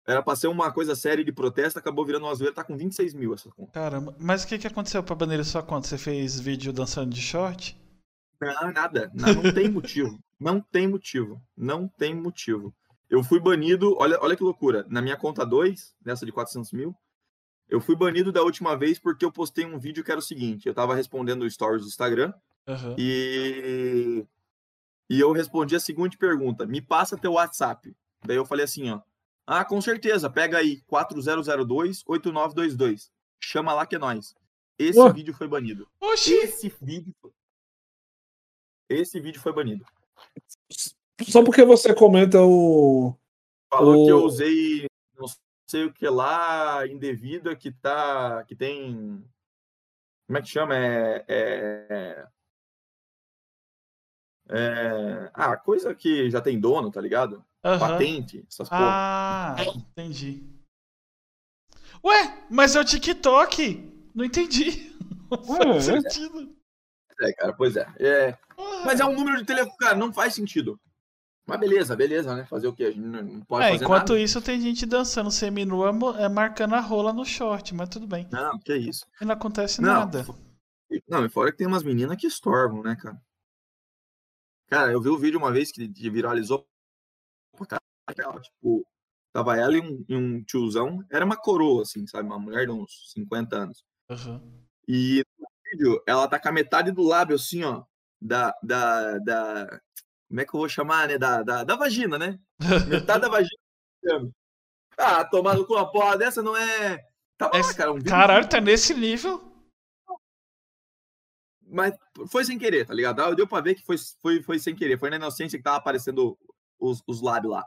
era 0.07 0.23
pra 0.23 0.35
ser 0.35 0.49
uma 0.49 0.73
coisa 0.73 0.95
séria 0.95 1.25
de 1.25 1.33
protesto, 1.33 1.79
acabou 1.79 2.05
virando 2.05 2.27
uma 2.27 2.35
zoeira, 2.35 2.55
tá 2.55 2.65
com 2.65 2.77
26 2.77 3.15
mil 3.15 3.35
essa 3.35 3.51
conta. 3.51 3.73
caramba, 3.73 4.15
mas 4.19 4.43
o 4.45 4.47
que, 4.47 4.59
que 4.59 4.67
aconteceu 4.67 5.03
pra 5.03 5.15
banir 5.15 5.45
sua 5.45 5.63
conta? 5.63 5.87
Você 5.87 5.99
fez 5.99 6.41
vídeo 6.41 6.73
dançando 6.73 7.15
de 7.15 7.21
short? 7.21 7.79
Não, 8.41 8.73
nada. 8.73 9.11
Não, 9.15 9.35
não 9.35 9.53
tem 9.53 9.69
motivo. 9.69 10.19
Não 10.41 10.59
tem 10.59 10.89
motivo. 10.89 11.39
Não 11.55 11.87
tem 11.87 12.15
motivo. 12.15 12.75
Eu 13.11 13.23
fui 13.23 13.39
banido, 13.39 13.95
olha, 13.99 14.19
olha 14.23 14.35
que 14.35 14.43
loucura. 14.43 14.87
Na 14.89 15.03
minha 15.03 15.15
conta 15.17 15.45
2, 15.45 15.95
nessa 16.03 16.25
de 16.25 16.33
400 16.33 16.73
mil, 16.73 16.97
eu 17.69 17.79
fui 17.79 17.95
banido 17.95 18.33
da 18.33 18.43
última 18.43 18.75
vez 18.75 18.99
porque 18.99 19.23
eu 19.23 19.31
postei 19.31 19.67
um 19.67 19.79
vídeo 19.79 20.03
que 20.03 20.11
era 20.11 20.19
o 20.19 20.23
seguinte: 20.23 20.67
eu 20.67 20.73
tava 20.73 20.95
respondendo 20.95 21.49
stories 21.51 21.83
do 21.83 21.89
Instagram 21.89 22.33
Aham. 22.67 22.95
e, 22.97 24.25
e 25.11 25.21
eu 25.21 25.31
respondi 25.33 25.77
a 25.77 25.81
seguinte 25.81 26.17
pergunta: 26.17 26.65
me 26.65 26.81
passa 26.81 27.19
teu 27.19 27.33
WhatsApp. 27.33 27.95
Daí 28.25 28.37
eu 28.37 28.47
falei 28.47 28.65
assim: 28.65 28.89
ó, 28.91 29.01
ah, 29.53 29.65
com 29.65 29.81
certeza, 29.81 30.31
pega 30.31 30.59
aí 30.59 30.81
4002-8922. 30.83 33.11
Chama 33.43 33.75
lá 33.75 33.85
que 33.87 33.97
é 33.97 33.99
nós. 33.99 34.35
Esse 34.79 34.99
Ué. 34.99 35.13
vídeo 35.13 35.35
foi 35.35 35.49
banido. 35.49 35.89
Oxi! 36.01 36.35
Esse 36.35 36.69
vídeo. 36.81 37.15
Esse 38.89 39.19
vídeo 39.21 39.41
foi 39.41 39.53
banido. 39.53 39.85
Só 41.29 41.45
porque 41.45 41.65
você 41.65 41.95
comenta 41.95 42.41
o. 42.43 43.15
Falou 43.73 44.03
O- 44.03 44.07
que 44.07 44.13
eu 44.13 44.25
usei 44.25 44.87
não 45.17 45.27
sei 45.69 45.85
o 45.85 45.93
que 45.93 46.09
lá, 46.09 46.87
indevida, 46.87 47.55
que 47.57 47.71
tá. 47.71 48.43
que 48.45 48.57
tem. 48.57 49.25
Como 50.27 50.39
é 50.39 50.43
que 50.43 50.49
chama? 50.49 50.75
É. 50.77 51.25
é- 51.29 52.27
é- 54.49 55.31
ah, 55.35 55.57
coisa 55.57 55.95
que 55.95 56.29
já 56.31 56.41
tem 56.41 56.59
dono, 56.59 56.91
tá 56.91 57.01
ligado? 57.01 57.45
Aham. 57.65 57.79
Patente, 57.79 58.45
essas 58.49 58.69
porra. 58.69 58.81
Ah, 58.81 59.57
entendi. 59.75 60.43
Ué, 62.05 62.47
mas 62.51 62.75
é 62.77 62.81
o 62.81 62.85
TikTok! 62.85 64.09
Não 64.15 64.25
entendi. 64.25 64.91
Não 65.31 65.45
faz 65.45 65.89
Ué, 65.89 65.97
é? 65.97 66.01
sentido. 66.01 66.57
É, 67.21 67.33
cara, 67.35 67.53
pois 67.53 67.77
é. 67.77 67.87
É, 67.99 68.39
Ah. 68.59 68.83
Mas 68.85 68.99
é 69.01 69.05
um 69.05 69.15
número 69.15 69.37
de 69.39 69.45
telefone, 69.45 69.77
cara, 69.79 69.95
não 69.97 70.13
faz 70.13 70.35
sentido. 70.35 70.81
Mas 71.47 71.59
beleza, 71.61 71.97
beleza, 71.97 72.35
né? 72.35 72.45
Fazer 72.47 72.69
o 72.69 72.73
quê? 72.73 72.85
A 72.85 72.91
gente 72.91 73.01
não 73.05 73.41
pode 73.43 73.65
É, 73.67 73.73
fazer 73.73 73.85
enquanto 73.85 74.09
nada. 74.11 74.21
isso, 74.21 74.41
tem 74.41 74.61
gente 74.61 74.87
dançando 74.87 75.31
seminua, 75.31 75.91
é, 76.19 76.29
marcando 76.29 76.75
a 76.75 76.81
rola 76.81 77.13
no 77.13 77.25
short, 77.25 77.75
mas 77.75 77.89
tudo 77.89 78.07
bem. 78.07 78.29
Não, 78.31 78.59
que 78.59 78.75
isso. 78.77 79.05
E 79.21 79.25
não 79.25 79.35
acontece 79.35 79.81
Não, 79.83 79.93
nada. 79.93 80.25
Não, 81.09 81.25
e 81.25 81.29
fora 81.29 81.51
que 81.53 81.59
tem 81.59 81.67
umas 81.67 81.83
meninas 81.83 82.17
que 82.17 82.27
estorvam, 82.27 82.83
né, 82.83 82.97
cara? 82.97 83.21
Cara, 84.69 84.93
eu 84.93 85.01
vi 85.01 85.09
o 85.09 85.19
vídeo 85.19 85.39
uma 85.39 85.51
vez 85.53 85.73
que 85.73 85.89
viralizou. 86.11 86.67
Caralho, 88.15 88.41
Tipo, 88.43 88.87
tava 89.33 89.57
ela 89.57 89.77
e 89.77 89.81
um, 89.81 90.05
e 90.09 90.17
um 90.17 90.43
tiozão. 90.45 91.05
Era 91.11 91.25
uma 91.25 91.37
coroa, 91.37 91.83
assim, 91.83 92.07
sabe? 92.07 92.27
Uma 92.29 92.39
mulher 92.39 92.67
de 92.67 92.73
uns 92.73 93.13
50 93.13 93.57
anos. 93.57 93.85
Aham. 94.09 94.43
E 94.89 95.25
no 95.39 95.47
vídeo, 95.73 96.03
ela 96.07 96.27
tá 96.29 96.39
com 96.39 96.49
a 96.49 96.53
metade 96.53 96.91
do 96.91 97.03
lábio, 97.03 97.37
assim, 97.37 97.63
ó. 97.65 97.85
Da. 98.21 98.53
da, 98.63 99.19
da 99.19 99.81
como 100.29 100.41
é 100.41 100.45
que 100.45 100.55
eu 100.55 100.61
vou 100.61 100.69
chamar, 100.69 101.09
né? 101.09 101.19
Da, 101.19 101.43
da, 101.43 101.65
da 101.65 101.77
vagina, 101.77 102.19
né? 102.19 102.39
Metade 102.89 103.21
da 103.23 103.29
vagina. 103.31 104.31
Ah, 104.97 105.25
tomado 105.25 105.67
com 105.67 105.75
uma 105.75 105.91
porra 105.91 106.17
dessa 106.19 106.43
não 106.43 106.57
é. 106.57 106.99
Tava 107.39 107.55
lá, 107.55 107.61
Esse- 107.61 107.77
cara. 107.77 107.93
Um 107.93 108.03
Caralho, 108.03 108.49
tá 108.49 108.61
nesse 108.61 108.95
nível? 108.95 109.49
mas 111.73 111.95
foi 112.31 112.45
sem 112.45 112.59
querer, 112.59 112.85
tá 112.87 112.93
ligado? 112.93 113.35
Deu 113.37 113.47
pra 113.47 113.61
ver 113.61 113.77
que 113.77 113.85
foi, 113.85 113.97
foi, 114.21 114.43
foi 114.43 114.59
sem 114.59 114.75
querer. 114.75 114.99
Foi 114.99 115.09
na 115.09 115.17
inocência 115.17 115.57
que 115.57 115.63
tava 115.63 115.77
aparecendo 115.77 116.37
os, 116.79 117.01
os 117.07 117.21
lábios 117.23 117.53
lá. 117.53 117.65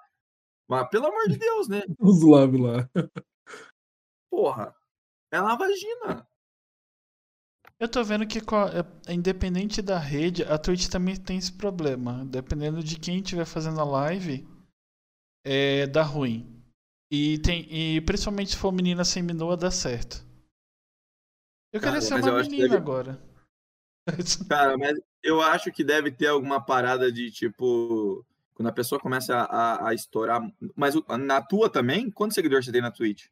Mas 0.70 0.90
pelo 0.90 1.08
amor 1.08 1.28
de 1.28 1.38
Deus, 1.38 1.68
né? 1.68 1.82
Os 2.00 2.24
lábios 2.24 2.62
lá. 2.62 2.90
Porra. 4.32 4.76
É 5.32 5.40
uma 5.42 5.58
vagina. 5.58 6.28
Eu 7.80 7.90
tô 7.90 8.04
vendo 8.04 8.26
que, 8.28 8.40
co- 8.40 8.68
é- 8.68 9.14
independente 9.14 9.82
da 9.82 9.98
rede, 10.00 10.44
a 10.44 10.58
Twitch 10.58 10.88
também 10.88 11.16
tem 11.20 11.38
esse 11.38 11.52
problema. 11.52 12.24
Dependendo 12.26 12.84
de 12.84 13.00
quem 13.00 13.18
estiver 13.20 13.46
fazendo 13.46 13.80
a 13.82 13.84
live, 13.84 14.48
é, 15.46 15.88
dá 15.88 16.04
ruim. 16.04 16.50
E, 17.12 17.40
tem, 17.40 17.68
e 17.72 18.02
principalmente 18.02 18.52
se 18.52 18.58
for 18.58 18.72
menina 18.72 19.04
sem 19.04 19.22
minua, 19.22 19.58
dá 19.58 19.70
certo. 19.70 20.26
Eu 21.74 21.82
Cara, 21.82 21.94
queria 22.00 22.02
ser 22.02 22.14
uma 22.16 22.42
menina 22.42 22.64
deve- 22.70 22.78
agora. 22.78 23.22
Cara, 24.50 24.78
mas 24.78 25.00
eu 25.24 25.42
acho 25.42 25.72
que 25.72 25.84
deve 25.84 26.12
ter 26.12 26.28
alguma 26.28 26.64
parada 26.64 27.12
de 27.12 27.32
tipo. 27.32 28.26
Quando 28.54 28.68
a 28.68 28.74
pessoa 28.74 29.00
começa 29.00 29.36
a, 29.36 29.44
a, 29.46 29.90
a 29.90 29.94
estourar. 29.94 30.42
Mas 30.76 30.96
na 31.20 31.42
tua 31.42 31.70
também? 31.70 32.12
Quantos 32.12 32.36
seguidores 32.36 32.66
você 32.66 32.72
tem 32.72 32.82
na 32.82 32.92
Twitch? 32.92 33.26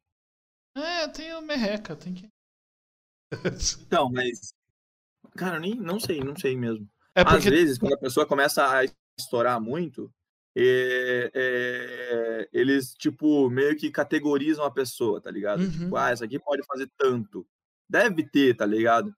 É, 0.76 1.04
eu 1.04 1.12
tenho 1.12 1.42
merreca, 1.42 1.96
tem 1.96 2.14
que. 2.14 2.30
Então, 3.86 4.10
mas. 4.12 4.54
Cara, 5.36 5.58
eu 5.58 5.62
nem 5.62 5.76
não 5.76 6.00
sei, 6.00 6.20
não 6.20 6.36
sei 6.36 6.58
mesmo. 6.58 6.90
É 7.16 7.22
Às 7.22 7.34
porque. 7.34 7.50
vezes, 7.50 7.78
quando 7.78 7.94
a 7.94 8.00
pessoa 8.00 8.26
começa 8.26 8.66
a 8.66 8.84
estourar 9.18 9.60
muito, 9.62 10.12
é, 10.56 11.32
é, 11.34 12.50
eles, 12.52 12.94
tipo, 12.96 13.50
meio 13.50 13.76
que 13.78 13.92
categorizam 13.92 14.66
a 14.66 14.72
pessoa, 14.72 15.22
tá 15.22 15.32
ligado? 15.32 15.62
Uhum. 15.62 15.72
Tipo, 15.72 15.96
ah, 15.96 16.10
essa 16.10 16.26
aqui 16.26 16.40
pode 16.40 16.66
fazer 16.66 16.90
tanto. 16.98 17.46
Deve 17.90 18.24
ter, 18.24 18.56
tá 18.56 18.66
ligado? 18.66 19.14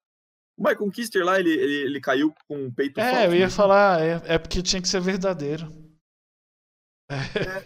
O 0.55 0.63
Michael 0.63 0.91
Kister 0.91 1.25
lá, 1.25 1.39
ele, 1.39 1.51
ele, 1.51 1.75
ele 1.85 2.01
caiu 2.01 2.33
com 2.47 2.67
o 2.67 2.71
peito 2.73 2.99
É, 2.99 3.11
falso, 3.11 3.27
eu 3.27 3.35
ia 3.35 3.45
né? 3.45 3.49
falar, 3.49 4.01
é, 4.01 4.21
é 4.25 4.37
porque 4.37 4.61
tinha 4.61 4.81
que 4.81 4.87
ser 4.87 5.01
verdadeiro. 5.01 5.82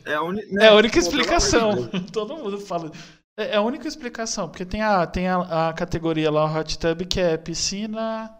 É 0.05 0.13
a, 0.15 0.21
uni... 0.21 0.41
É 0.59 0.67
a 0.67 0.73
única 0.73 0.73
amor 0.73 0.81
de 0.91 0.97
explicação. 0.99 1.71
Todo 2.13 2.37
mundo 2.37 2.59
fala. 2.59 2.91
É 3.37 3.49
é 3.49 3.55
a 3.57 3.61
única 3.61 3.87
explicação, 3.87 4.49
porque 4.49 4.65
tem 4.65 4.81
a, 4.81 5.05
tem 5.05 5.27
a, 5.27 5.69
a 5.69 5.73
categoria 5.73 6.31
lá, 6.31 6.45
o 6.45 6.59
hot 6.59 6.79
tub, 6.79 7.05
que 7.05 7.19
é 7.19 7.37
piscina, 7.37 8.35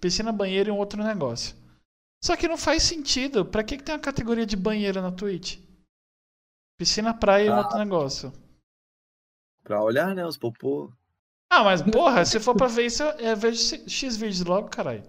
piscina, 0.00 0.30
banheiro 0.32 0.68
e 0.68 0.72
um 0.72 0.76
outro 0.78 1.02
negócio. 1.02 1.56
Só 2.22 2.36
que 2.36 2.48
não 2.48 2.58
faz 2.58 2.82
sentido. 2.82 3.44
Pra 3.44 3.64
que, 3.64 3.76
que 3.76 3.82
tem 3.84 3.94
uma 3.94 4.00
categoria 4.00 4.44
de 4.44 4.56
banheiro 4.56 5.00
na 5.00 5.12
Twitch? 5.12 5.58
Piscina, 6.78 7.14
praia 7.14 7.46
e 7.46 7.50
um 7.50 7.54
Ah. 7.54 7.58
outro 7.60 7.78
negócio. 7.78 8.32
Pra 9.62 9.82
olhar, 9.82 10.14
né, 10.14 10.26
os 10.26 10.36
popô. 10.36 10.92
Ah, 11.50 11.64
mas 11.64 11.80
porra, 11.82 12.24
se 12.24 12.38
for 12.38 12.54
pra 12.54 12.66
ver 12.66 12.86
isso, 12.86 13.02
eu 13.02 13.10
eu 13.30 13.36
vejo 13.36 13.88
X 13.88 14.16
vídeos 14.16 14.44
logo, 14.44 14.68
caralho. 14.68 15.02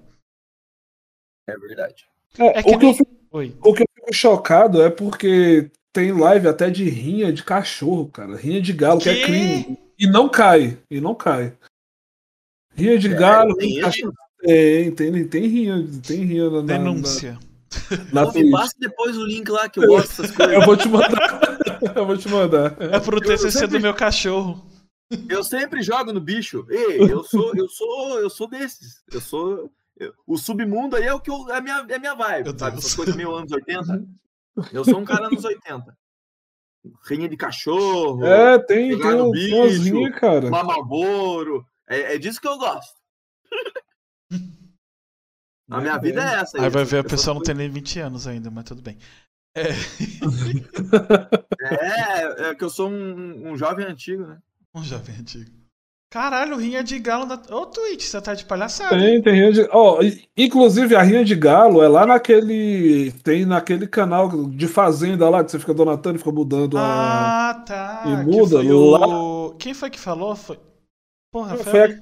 É 1.50 1.58
verdade. 1.58 2.08
É, 2.38 2.60
É 2.60 2.64
que 2.64 2.76
o, 2.76 2.80
que 2.80 2.86
eu 2.86 2.94
fico, 2.94 3.17
Oi. 3.32 3.56
o 3.62 3.74
que 3.74 3.84
eu 3.84 3.88
fico 3.96 4.14
chocado 4.14 4.82
é 4.82 4.90
porque 4.90 5.70
tem 5.94 6.12
live 6.12 6.48
até 6.48 6.70
de 6.70 6.88
rinha 6.90 7.32
de 7.34 7.44
cachorro, 7.44 8.08
cara. 8.10 8.36
Rinha 8.36 8.62
de 8.62 8.74
galo, 8.74 9.00
que, 9.00 9.14
Que? 9.14 9.22
é 9.22 9.26
crime. 9.26 9.80
E 10.00 10.08
não 10.08 10.30
cai. 10.30 10.78
E 10.92 11.02
não 11.02 11.16
cai. 11.16 11.54
Rinha 12.74 12.98
de 13.00 13.10
galo, 13.10 13.56
tem 13.56 13.80
cachorro. 13.82 14.14
Tem, 14.40 14.92
tem, 14.92 15.28
tem 15.28 15.48
rinha, 15.48 15.88
tem 16.06 16.24
rinha 16.24 16.50
na, 16.50 16.62
Denúncia. 16.62 17.40
na, 18.14 18.26
na 18.26 18.32
Pô, 18.32 18.52
passa 18.52 18.76
depois 18.80 19.18
o 19.18 19.26
link 19.26 19.50
lá 19.50 19.68
que 19.68 19.80
eu 19.80 19.88
gosto 19.88 20.22
dessas 20.22 20.32
coisas. 20.36 20.54
Eu 20.54 20.62
vou 20.62 20.78
te 20.78 20.88
mandar. 20.88 21.58
eu 21.96 22.06
vou 22.06 22.18
te 22.18 22.30
mandar. 22.30 22.78
É 22.80 23.00
pro 23.00 23.20
TCC 23.20 23.52
sempre- 23.52 23.68
do 23.80 23.82
meu 23.82 23.96
cachorro. 23.96 24.64
Eu 25.28 25.44
sempre 25.44 25.82
jogo 25.82 26.14
no 26.14 26.20
bicho. 26.20 26.68
Ei, 26.70 27.00
eu 27.12 27.24
sou, 27.24 27.52
eu 27.56 27.68
sou, 27.70 28.20
eu 28.20 28.30
sou 28.30 28.48
desses. 28.48 29.02
Eu 29.12 29.22
sou. 29.22 29.72
Eu- 30.00 30.14
o 30.26 30.38
submundo 30.38 30.96
aí 30.96 31.04
é 31.06 31.14
o 31.14 31.20
que 31.20 31.30
eu, 31.30 31.50
é 31.50 31.58
a 31.58 31.62
minha, 31.62 31.86
é 31.90 31.96
a 31.96 32.00
minha 32.00 32.16
vibe, 32.16 32.46
Meu 32.50 32.58
sabe? 32.60 32.78
Essas 32.78 32.94
coisas 32.96 33.16
meio 33.16 33.34
anos 33.36 33.52
80. 33.52 34.06
Eu 34.74 34.84
sou 34.84 34.98
um 35.00 35.06
cara 35.06 35.28
anos 35.28 35.44
80. 35.46 35.98
Rinha 37.08 37.28
de 37.30 37.36
cachorro, 37.38 38.26
É, 38.26 38.58
tem, 38.60 38.98
tem, 38.98 39.22
umas 39.22 39.32
bicho, 39.32 39.84
rinhas, 39.96 40.16
cara. 40.20 40.50
mamaboro. 40.50 41.66
É, 41.88 42.16
é 42.16 42.18
disso 42.18 42.40
que 42.42 42.48
eu 42.48 42.58
gosto. 42.58 42.96
A 45.70 45.82
minha 45.82 45.98
vida 45.98 46.22
é 46.22 46.36
essa. 46.40 46.58
Aí 46.62 46.70
vai 46.70 46.82
essas- 46.84 46.92
ver 46.92 47.00
a 47.00 47.04
pessoa 47.04 47.34
não 47.34 47.42
tem 47.44 47.54
nem 47.54 47.70
20 47.70 48.00
anos 48.00 48.26
ainda, 48.26 48.50
mas 48.50 48.64
tudo 48.64 48.82
bem. 48.82 48.98
É. 49.56 49.64
É, 51.60 52.50
é 52.50 52.56
que 52.56 52.64
eu 52.64 52.70
sou 52.70 52.90
um, 52.90 53.50
um 53.52 53.58
jovem 53.58 53.86
antigo, 53.86 54.26
né? 54.26 54.40
Um 54.74 54.84
jovem 54.84 55.16
antigo. 55.18 55.52
Caralho, 56.10 56.56
rinha 56.56 56.82
de 56.82 56.98
galo 57.00 57.26
da. 57.26 57.36
Ô, 57.54 57.66
Twitch, 57.66 58.04
você 58.04 58.22
tá 58.22 58.34
de 58.34 58.46
palhaçada. 58.46 58.98
Tem, 58.98 59.22
tem 59.22 59.34
rinha 59.34 59.52
de. 59.52 59.68
Ó, 59.72 60.00
inclusive 60.38 60.96
a 60.96 61.02
rinha 61.02 61.24
de 61.26 61.36
galo 61.36 61.84
é 61.84 61.88
lá 61.88 62.06
naquele. 62.06 63.12
Tem 63.24 63.46
naquele 63.46 63.86
canal 63.88 64.30
de 64.48 64.68
fazenda 64.70 65.30
lá 65.30 65.44
que 65.44 65.52
você 65.52 65.60
fica 65.60 65.74
donatando 65.74 66.16
e 66.16 66.20
fica 66.20 66.32
mudando 66.32 66.78
a. 66.78 67.50
Ah, 67.50 67.54
tá. 67.56 68.04
E 68.06 68.26
muda 68.26 68.62
lá. 68.64 69.06
O... 69.06 69.56
Quem 69.60 69.74
foi 69.74 69.90
que 69.90 70.00
falou? 70.00 70.34
Foi. 70.34 70.58
Porra, 71.30 71.58
foi. 71.58 71.72
Foi, 71.72 72.00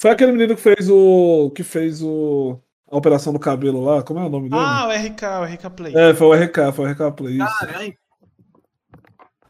foi 0.00 0.10
aquele 0.10 0.32
menino 0.32 0.56
que 0.56 0.62
fez 0.62 0.88
o. 0.88 1.50
que 1.54 1.62
fez 1.62 2.02
o. 2.02 2.58
A 2.90 2.96
operação 2.96 3.32
do 3.32 3.38
cabelo 3.38 3.84
lá, 3.84 4.02
como 4.02 4.20
é 4.20 4.24
o 4.24 4.28
nome 4.30 4.48
dele? 4.48 4.62
Ah, 4.64 4.86
o 4.86 4.90
RK, 4.90 5.22
o 5.40 5.44
RK 5.44 5.70
Play. 5.76 5.94
É, 5.94 6.14
foi 6.14 6.26
o 6.28 6.32
RK, 6.32 6.72
foi 6.72 6.86
o 6.86 6.92
RK 6.92 7.16
Play. 7.16 7.38
Caralho, 7.38 7.94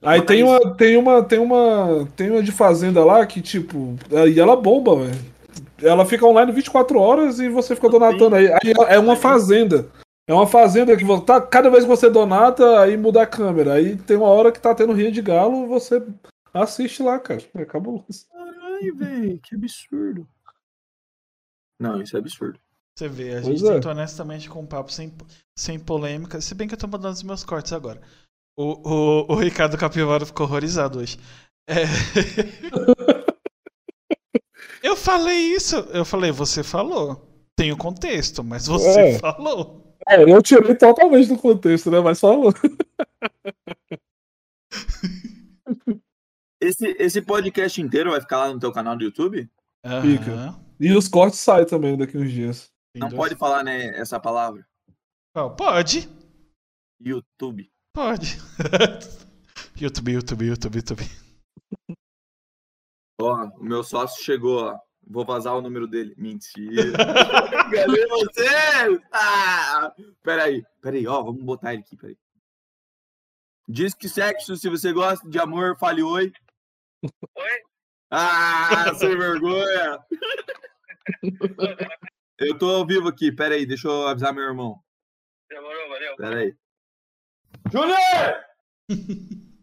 Aí 0.07 0.23
tem 0.23 0.42
uma, 0.45 0.75
tem 0.75 0.97
uma, 0.97 1.23
tem 1.25 1.38
uma, 1.38 2.09
tem 2.14 2.31
uma 2.31 2.42
de 2.42 2.53
fazenda 2.53 3.05
lá 3.05 3.27
que 3.27 3.42
tipo, 3.42 3.97
e 4.33 4.38
ela 4.38 4.55
bomba, 4.55 4.95
velho. 4.97 5.37
Ela 5.83 6.07
fica 6.07 6.25
online 6.25 6.53
24 6.53 6.99
horas 6.99 7.40
e 7.40 7.49
você 7.49 7.75
fica 7.75 7.88
donatando 7.88 8.37
aí. 8.37 8.47
Aí 8.47 8.73
é 8.88 8.99
uma 8.99 9.16
fazenda. 9.16 9.88
É 10.29 10.33
uma 10.33 10.47
fazenda 10.47 10.97
que 10.97 11.05
tá, 11.25 11.40
cada 11.40 11.71
vez 11.71 11.85
que 11.85 11.90
você 11.90 12.09
donata, 12.09 12.81
aí 12.81 12.97
muda 12.97 13.23
a 13.23 13.27
câmera. 13.27 13.75
Aí 13.75 13.97
tem 13.97 14.16
uma 14.16 14.29
hora 14.29 14.51
que 14.51 14.61
tá 14.61 14.75
tendo 14.75 14.92
rinha 14.92 15.11
de 15.11 15.21
galo, 15.21 15.66
você 15.66 16.03
assiste 16.55 17.03
lá, 17.03 17.19
cara. 17.19 17.42
É 17.55 17.64
cabuloso. 17.64 18.27
Caralho, 18.33 18.97
velho, 18.97 19.40
que 19.40 19.55
absurdo. 19.55 20.27
Não, 21.81 22.01
isso 22.01 22.16
é 22.16 22.21
absurdo. 22.21 22.59
Você 22.97 23.09
vê, 23.09 23.35
a 23.35 23.42
gente 23.42 23.62
é. 23.64 23.90
honestamente 23.90 24.49
com 24.49 24.61
um 24.61 24.66
papo 24.66 24.90
sem, 24.90 25.12
sem 25.57 25.79
polêmica. 25.79 26.40
Se 26.40 26.55
bem 26.55 26.66
que 26.66 26.75
eu 26.75 26.79
tô 26.79 26.87
mandando 26.87 27.14
os 27.14 27.23
meus 27.23 27.45
cortes 27.45 27.73
agora. 27.73 28.01
O, 28.57 28.88
o, 28.88 29.33
o 29.33 29.35
Ricardo 29.35 29.77
Capivara 29.77 30.25
ficou 30.25 30.47
horrorizado 30.47 30.99
hoje. 30.99 31.19
É... 31.69 31.83
eu 34.83 34.97
falei 34.97 35.55
isso. 35.55 35.77
Eu 35.92 36.05
falei, 36.05 36.31
você 36.31 36.62
falou. 36.62 37.23
Tem 37.55 37.73
o 37.73 37.77
contexto, 37.77 38.42
mas 38.42 38.66
você 38.66 39.01
é. 39.01 39.19
falou. 39.19 39.95
É, 40.09 40.23
eu 40.23 40.42
tirei 40.42 40.75
totalmente 40.75 41.29
do 41.29 41.38
contexto, 41.38 41.90
né? 41.90 42.01
Mas 42.01 42.21
falou. 42.21 42.53
Esse, 46.59 46.87
esse 46.99 47.23
podcast 47.23 47.81
inteiro 47.81 48.11
vai 48.11 48.21
ficar 48.21 48.38
lá 48.38 48.53
no 48.53 48.59
teu 48.59 48.73
canal 48.73 48.97
do 48.97 49.05
YouTube? 49.05 49.49
Uhum. 49.85 50.03
Fica. 50.03 50.59
E 50.81 50.92
os 50.92 51.07
cortes 51.07 51.38
saem 51.38 51.66
também 51.66 51.97
daqui 51.97 52.16
uns 52.16 52.33
dias. 52.33 52.73
Não 52.97 53.11
pode 53.11 53.37
falar, 53.37 53.62
né, 53.62 53.97
essa 53.99 54.19
palavra. 54.19 54.66
Oh, 55.37 55.51
pode. 55.51 56.09
YouTube. 56.99 57.71
Pode. 57.97 58.37
YouTube, 59.75 60.13
YouTube, 60.13 60.45
YouTube, 60.45 60.77
YouTube. 60.77 61.03
Ó, 63.19 63.47
o 63.59 63.65
meu 63.65 63.83
sócio 63.83 64.23
chegou, 64.23 64.65
ó. 64.65 64.79
Vou 65.09 65.25
vazar 65.25 65.57
o 65.57 65.63
número 65.63 65.87
dele. 65.87 66.15
Mentira. 66.19 66.93
Cadê 67.73 68.07
você? 68.07 68.49
Ah! 69.11 69.95
Peraí, 70.23 70.63
peraí, 70.83 71.07
ó, 71.07 71.23
vamos 71.23 71.43
botar 71.43 71.73
ele 71.73 71.85
aqui, 71.85 71.97
peraí. 71.97 72.19
Diz 73.67 73.95
que 73.95 74.11
sexo, 74.11 74.57
se 74.57 74.69
você 74.69 74.93
gosta 74.93 75.27
de 75.27 75.39
amor, 75.39 75.79
fale 75.79 76.03
oi. 76.03 76.31
Oi? 77.03 77.61
Ah, 78.11 78.93
sem 78.95 79.17
vergonha. 79.17 79.99
Eu 82.39 82.59
tô 82.59 82.69
ao 82.75 82.87
vivo 82.87 83.09
aqui, 83.09 83.33
peraí, 83.33 83.65
deixa 83.65 83.89
eu 83.89 84.07
avisar 84.07 84.35
meu 84.35 84.45
irmão. 84.45 84.79
Demorou, 85.49 85.89
valeu. 85.89 86.17
Peraí. 86.17 86.65
Júnior! 87.70 88.44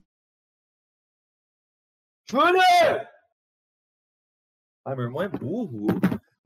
Júnior! 2.29 3.07
Ah, 4.85 4.95
meu 4.95 5.05
irmão 5.05 5.21
é 5.21 5.29
burro. 5.29 5.87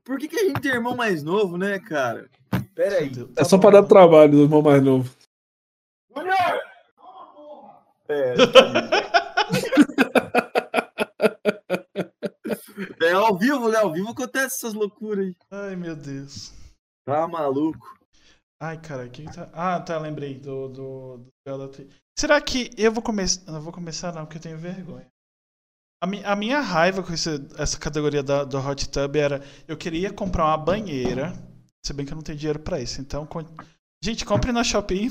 Por 0.04 0.18
que, 0.18 0.28
que 0.28 0.38
a 0.38 0.44
gente 0.44 0.60
tem 0.60 0.72
irmão 0.72 0.94
mais 0.94 1.24
novo, 1.24 1.56
né, 1.58 1.80
cara? 1.80 2.30
Pera 2.74 2.98
aí. 2.98 3.10
É 3.36 3.44
só 3.44 3.58
pra 3.58 3.70
dar 3.70 3.82
trabalho 3.82 4.30
do 4.30 4.42
irmão 4.42 4.62
mais 4.62 4.82
novo. 4.82 5.12
Júnior! 6.14 6.36
É. 8.08 8.34
é 13.08 13.12
ao 13.12 13.36
vivo, 13.36 13.68
né? 13.68 13.78
Ao 13.78 13.92
vivo 13.92 14.10
acontece 14.10 14.56
essas 14.56 14.74
loucuras 14.74 15.26
aí. 15.26 15.36
Ai, 15.50 15.76
meu 15.76 15.96
Deus. 15.96 16.54
Tá 17.04 17.26
maluco. 17.26 17.97
Ai, 18.60 18.80
cara, 18.80 19.06
o 19.06 19.10
que, 19.10 19.24
que 19.24 19.32
tá. 19.32 19.48
Ah, 19.52 19.80
tá, 19.80 19.98
lembrei 19.98 20.34
do, 20.34 20.68
do, 20.68 21.16
do 21.46 21.86
Será 22.18 22.40
que 22.40 22.70
eu 22.76 22.92
vou 22.92 23.02
começar. 23.02 23.50
Não 23.50 23.60
vou 23.60 23.72
começar, 23.72 24.12
não, 24.12 24.24
porque 24.24 24.38
eu 24.38 24.42
tenho 24.42 24.58
vergonha. 24.58 25.06
A, 26.02 26.06
mi... 26.06 26.24
a 26.24 26.34
minha 26.34 26.60
raiva 26.60 27.02
com 27.02 27.12
esse... 27.12 27.30
essa 27.56 27.78
categoria 27.78 28.22
da... 28.22 28.44
do 28.44 28.58
Hot 28.58 28.88
Tub 28.88 29.16
era. 29.16 29.42
Eu 29.66 29.76
queria 29.76 30.12
comprar 30.12 30.46
uma 30.46 30.56
banheira. 30.56 31.32
Se 31.84 31.92
bem 31.92 32.04
que 32.04 32.12
eu 32.12 32.16
não 32.16 32.22
tenho 32.22 32.38
dinheiro 32.38 32.58
pra 32.58 32.80
isso. 32.80 33.00
Então. 33.00 33.28
Gente, 34.02 34.24
compre 34.24 34.50
na 34.50 34.64
Shopping 34.64 35.08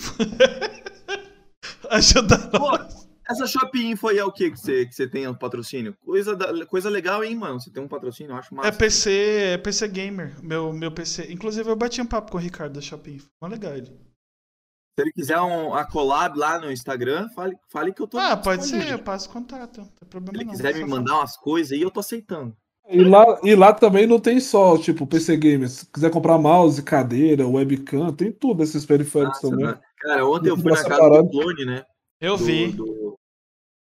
Ajuda 1.89 2.37
nós. 2.51 2.96
Essa 3.29 3.45
Shopping 3.45 3.91
Info 3.91 4.07
aí 4.07 4.17
é 4.17 4.23
o 4.23 4.31
que 4.31 4.51
que 4.51 4.57
você, 4.57 4.85
que 4.85 4.95
você 4.95 5.07
tem 5.07 5.27
um 5.27 5.33
patrocínio? 5.33 5.95
Coisa, 6.05 6.35
da, 6.35 6.65
coisa 6.65 6.89
legal, 6.89 7.23
hein, 7.23 7.35
mano? 7.35 7.59
Você 7.59 7.69
tem 7.69 7.83
um 7.83 7.87
patrocínio, 7.87 8.31
eu 8.31 8.37
acho 8.37 8.55
massa. 8.55 8.69
É 8.69 8.71
PC, 8.71 9.11
é 9.53 9.57
PC 9.57 9.87
Gamer, 9.87 10.35
meu, 10.41 10.71
meu 10.71 10.91
PC. 10.91 11.31
Inclusive, 11.31 11.69
eu 11.69 11.75
bati 11.75 12.01
um 12.01 12.05
papo 12.05 12.31
com 12.31 12.37
o 12.37 12.41
Ricardo 12.41 12.73
da 12.73 12.81
Shopping 12.81 13.15
Info. 13.15 13.29
Mó 13.41 13.47
legal 13.47 13.73
ele. 13.73 13.87
Se 13.87 15.03
ele 15.03 15.11
quiser 15.11 15.39
um, 15.39 15.75
a 15.75 15.85
collab 15.85 16.37
lá 16.39 16.57
no 16.59 16.71
Instagram, 16.71 17.29
fale, 17.35 17.55
fale 17.69 17.93
que 17.93 18.01
eu 18.01 18.07
tô. 18.07 18.17
Ah, 18.17 18.35
pode 18.35 18.65
ser, 18.65 18.91
eu 18.91 18.99
passo 18.99 19.29
contato. 19.29 19.81
Não 19.81 19.87
tem 19.87 20.09
problema 20.09 20.33
Se 20.33 20.37
ele 20.37 20.45
não, 20.45 20.53
quiser 20.53 20.75
me 20.75 20.89
mandar 20.89 21.17
umas 21.17 21.37
coisas 21.37 21.71
aí, 21.71 21.81
eu 21.81 21.91
tô 21.91 21.99
aceitando. 21.99 22.55
E 22.89 23.03
lá, 23.03 23.39
e 23.43 23.53
lá 23.53 23.73
também 23.73 24.07
não 24.07 24.19
tem 24.19 24.39
só, 24.39 24.77
tipo, 24.77 25.05
PC 25.05 25.35
Gamer. 25.35 25.69
Se 25.69 25.85
quiser 25.91 26.09
comprar 26.09 26.37
mouse, 26.37 26.81
cadeira, 26.81 27.45
webcam, 27.45 28.13
tem 28.13 28.31
tudo 28.31 28.63
esses 28.63 28.85
periféricos 28.85 29.41
Nossa, 29.43 29.55
também. 29.55 29.75
Cara, 29.99 30.25
ontem 30.25 30.49
eu 30.49 30.57
fui 30.57 30.71
na 30.71 30.77
casa 30.77 30.89
parada. 30.89 31.23
do 31.23 31.29
clone, 31.29 31.65
né? 31.65 31.85
Eu 32.19 32.37
do, 32.37 32.45
vi. 32.45 32.71
Do, 32.71 33.06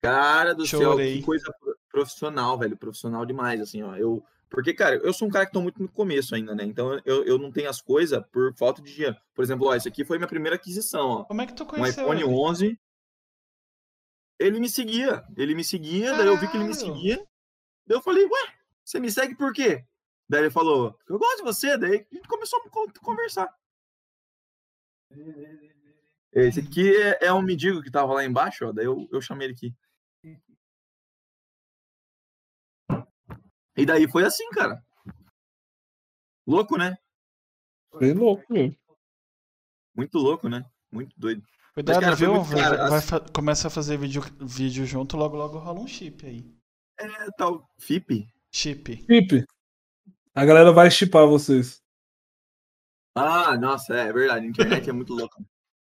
Cara 0.01 0.53
do 0.53 0.65
Chorei. 0.65 1.13
céu, 1.13 1.19
que 1.19 1.25
coisa 1.25 1.53
profissional, 1.89 2.57
velho. 2.57 2.77
Profissional 2.77 3.25
demais, 3.25 3.60
assim, 3.60 3.81
ó. 3.81 3.95
Eu, 3.95 4.23
porque, 4.49 4.73
cara, 4.73 4.95
eu 4.97 5.13
sou 5.13 5.27
um 5.27 5.31
cara 5.31 5.45
que 5.45 5.51
tô 5.51 5.62
muito 5.62 5.81
no 5.81 5.89
começo 5.89 6.33
ainda, 6.33 6.55
né? 6.55 6.63
Então 6.63 6.99
eu, 7.05 7.23
eu 7.25 7.38
não 7.38 7.51
tenho 7.51 7.69
as 7.69 7.81
coisas 7.81 8.23
por 8.31 8.53
falta 8.55 8.81
de 8.81 8.93
dinheiro. 8.93 9.17
Por 9.33 9.43
exemplo, 9.43 9.67
ó, 9.67 9.75
esse 9.75 9.88
aqui 9.88 10.05
foi 10.05 10.17
minha 10.17 10.27
primeira 10.27 10.55
aquisição, 10.55 11.07
ó. 11.07 11.23
Como 11.25 11.41
é 11.41 11.47
que 11.47 11.53
tu 11.53 11.65
conheceu? 11.65 12.07
Um 12.07 12.13
iPhone 12.13 12.21
ele? 12.21 12.39
11. 12.39 12.79
Ele 14.39 14.60
me 14.60 14.69
seguia. 14.69 15.25
Ele 15.36 15.55
me 15.55 15.63
seguia, 15.63 16.12
Caralho. 16.12 16.23
daí 16.23 16.33
eu 16.33 16.38
vi 16.38 16.47
que 16.47 16.57
ele 16.57 16.67
me 16.67 16.75
seguia. 16.75 17.17
Daí 17.86 17.97
eu 17.97 18.01
falei, 18.01 18.23
ué, 18.23 18.53
você 18.83 18.99
me 18.99 19.12
segue 19.12 19.36
por 19.36 19.51
quê? 19.51 19.83
Daí 20.29 20.41
ele 20.41 20.49
falou, 20.49 20.97
eu 21.10 21.17
gosto 21.17 21.38
de 21.38 21.43
você. 21.43 21.77
Daí 21.77 22.07
a 22.12 22.15
gente 22.15 22.27
começou 22.27 22.60
a 22.60 22.99
conversar. 23.01 23.53
Esse 26.31 26.60
aqui 26.60 26.95
é, 26.95 27.25
é 27.27 27.33
um 27.33 27.41
mendigo 27.41 27.81
que 27.81 27.91
tava 27.91 28.13
lá 28.13 28.23
embaixo, 28.23 28.67
ó. 28.67 28.71
Daí 28.71 28.86
eu, 28.86 29.07
eu 29.12 29.21
chamei 29.21 29.47
ele 29.47 29.53
aqui. 29.55 29.75
E 33.77 33.85
daí 33.85 34.07
foi 34.09 34.25
assim, 34.25 34.49
cara. 34.49 34.83
Louco, 36.45 36.77
né? 36.77 36.97
Bem 37.99 38.13
louco 38.13 38.43
mesmo. 38.51 38.75
Muito 39.95 40.17
louco, 40.17 40.49
né? 40.49 40.65
Muito 40.91 41.13
doido. 41.17 41.43
Cuidado, 41.73 41.95
Mas, 41.95 42.03
cara, 42.03 42.15
viu? 42.15 42.33
Muito, 42.33 42.55
cara, 42.55 42.89
vai, 42.89 42.97
assim... 42.97 43.31
Começa 43.33 43.67
a 43.67 43.71
fazer 43.71 43.97
vídeo, 43.97 44.21
vídeo 44.41 44.85
junto, 44.85 45.15
logo 45.15 45.37
logo 45.37 45.59
rola 45.59 45.79
um 45.79 45.87
chip 45.87 46.25
aí. 46.25 46.51
É, 46.99 47.31
tal. 47.37 47.69
FIP? 47.79 48.27
Chip. 48.51 49.05
Chip. 49.05 49.45
A 50.33 50.45
galera 50.45 50.71
vai 50.71 50.89
chipar 50.89 51.27
vocês. 51.27 51.81
Ah, 53.15 53.57
nossa, 53.57 53.95
é, 53.95 54.07
é 54.07 54.13
verdade. 54.13 54.45
A 54.45 54.49
internet 54.49 54.89
é 54.89 54.93
muito 54.93 55.13
louca. 55.13 55.43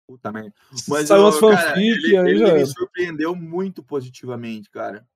Puta 0.06 0.32
merda. 0.32 0.54
Mas, 0.88 1.08
Saiu 1.08 1.22
umas 1.22 1.38
fanfic 1.38 1.78
ele, 1.78 2.16
aí, 2.16 2.30
ele 2.30 2.52
me 2.52 2.66
surpreendeu 2.66 3.34
muito 3.34 3.82
positivamente, 3.82 4.70
cara. 4.70 5.06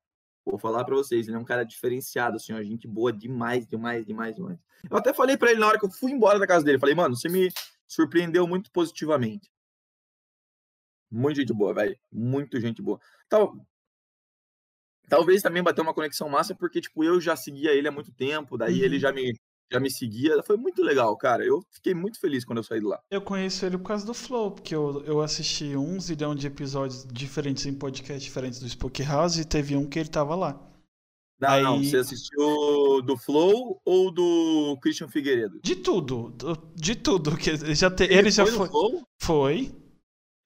Vou 0.45 0.59
falar 0.59 0.85
para 0.85 0.97
vocês, 0.97 1.29
ele 1.29 1.37
é 1.37 1.39
um 1.39 1.45
cara 1.45 1.65
diferenciado, 1.65 2.37
assim, 2.37 2.53
ó, 2.53 2.63
gente 2.63 2.89
boa 2.89 3.13
demais, 3.13 3.67
demais, 3.67 4.05
demais, 4.05 4.35
demais. 4.35 4.59
Eu 4.91 4.97
até 4.97 5.15
falei 5.15 5.37
para 5.37 5.51
ele 5.51 5.61
na 5.61 5.69
hora 5.69 5.79
que 5.79 5.85
eu 5.85 5.91
fui 5.91 6.11
embora 6.11 6.39
da 6.39 6.47
casa 6.47 6.65
dele, 6.65 6.79
falei, 6.79 6.95
mano, 6.95 7.15
você 7.15 7.29
me 7.29 7.49
surpreendeu 7.87 8.47
muito 8.47 8.71
positivamente. 8.73 9.51
Muito 11.11 11.37
gente 11.37 11.53
boa, 11.53 11.75
velho. 11.75 11.97
Muito 12.11 12.59
gente 12.59 12.81
boa. 12.81 12.99
Tal... 13.29 13.55
Talvez 15.09 15.43
também 15.43 15.63
bateu 15.63 15.85
uma 15.85 15.93
conexão 15.93 16.29
massa, 16.29 16.55
porque, 16.55 16.81
tipo, 16.81 17.05
eu 17.05 17.21
já 17.21 17.37
seguia 17.37 17.73
ele 17.73 17.87
há 17.87 17.93
muito 17.93 18.11
tempo, 18.13 18.57
daí 18.57 18.79
uhum. 18.79 18.85
ele 18.85 18.99
já 18.99 19.13
me 19.13 19.39
já 19.71 19.81
me 19.81 19.91
seguia. 19.91 20.43
Foi 20.43 20.57
muito 20.57 20.83
legal, 20.83 21.17
cara. 21.17 21.45
Eu 21.45 21.65
fiquei 21.71 21.95
muito 21.95 22.21
feliz 22.21 22.45
quando 22.45 22.59
eu 22.59 22.65
saí 22.65 22.81
de 22.81 22.87
lá. 22.87 23.01
Eu 23.11 23.23
conheço 23.23 23.65
ele 23.65 23.79
por 23.79 23.85
causa 23.85 24.07
do 24.07 24.15
Flow, 24.15 24.51
porque 24.51 24.75
eu, 24.75 25.03
eu 25.05 25.21
assisti 25.21 25.77
um 25.77 25.99
zilhão 26.01 26.35
de 26.35 26.47
episódios 26.47 27.07
diferentes 27.11 27.67
em 27.67 27.75
podcasts 27.75 28.23
diferentes 28.23 28.59
do 28.61 28.69
Spoke 28.69 29.03
House 29.03 29.39
e 29.39 29.45
teve 29.45 29.77
um 29.77 29.89
que 29.89 29.99
ele 29.99 30.09
tava 30.09 30.35
lá. 30.35 30.61
Não, 31.41 31.49
Aí... 31.49 31.63
não, 31.63 31.83
você 31.83 31.97
assistiu 31.97 33.03
do 33.03 33.17
Flow 33.17 33.81
ou 33.85 34.13
do 34.13 34.79
Christian 34.81 35.09
Figueiredo? 35.09 35.61
De 35.61 35.75
tudo, 35.75 36.33
de 36.75 36.95
tudo. 36.95 37.37
Que 37.37 37.75
já 37.75 37.91
te... 37.91 38.05
ele, 38.05 38.15
ele 38.15 38.31
já 38.31 38.47
foi. 38.47 38.69
Flow? 38.69 39.09
Foi. 39.21 39.75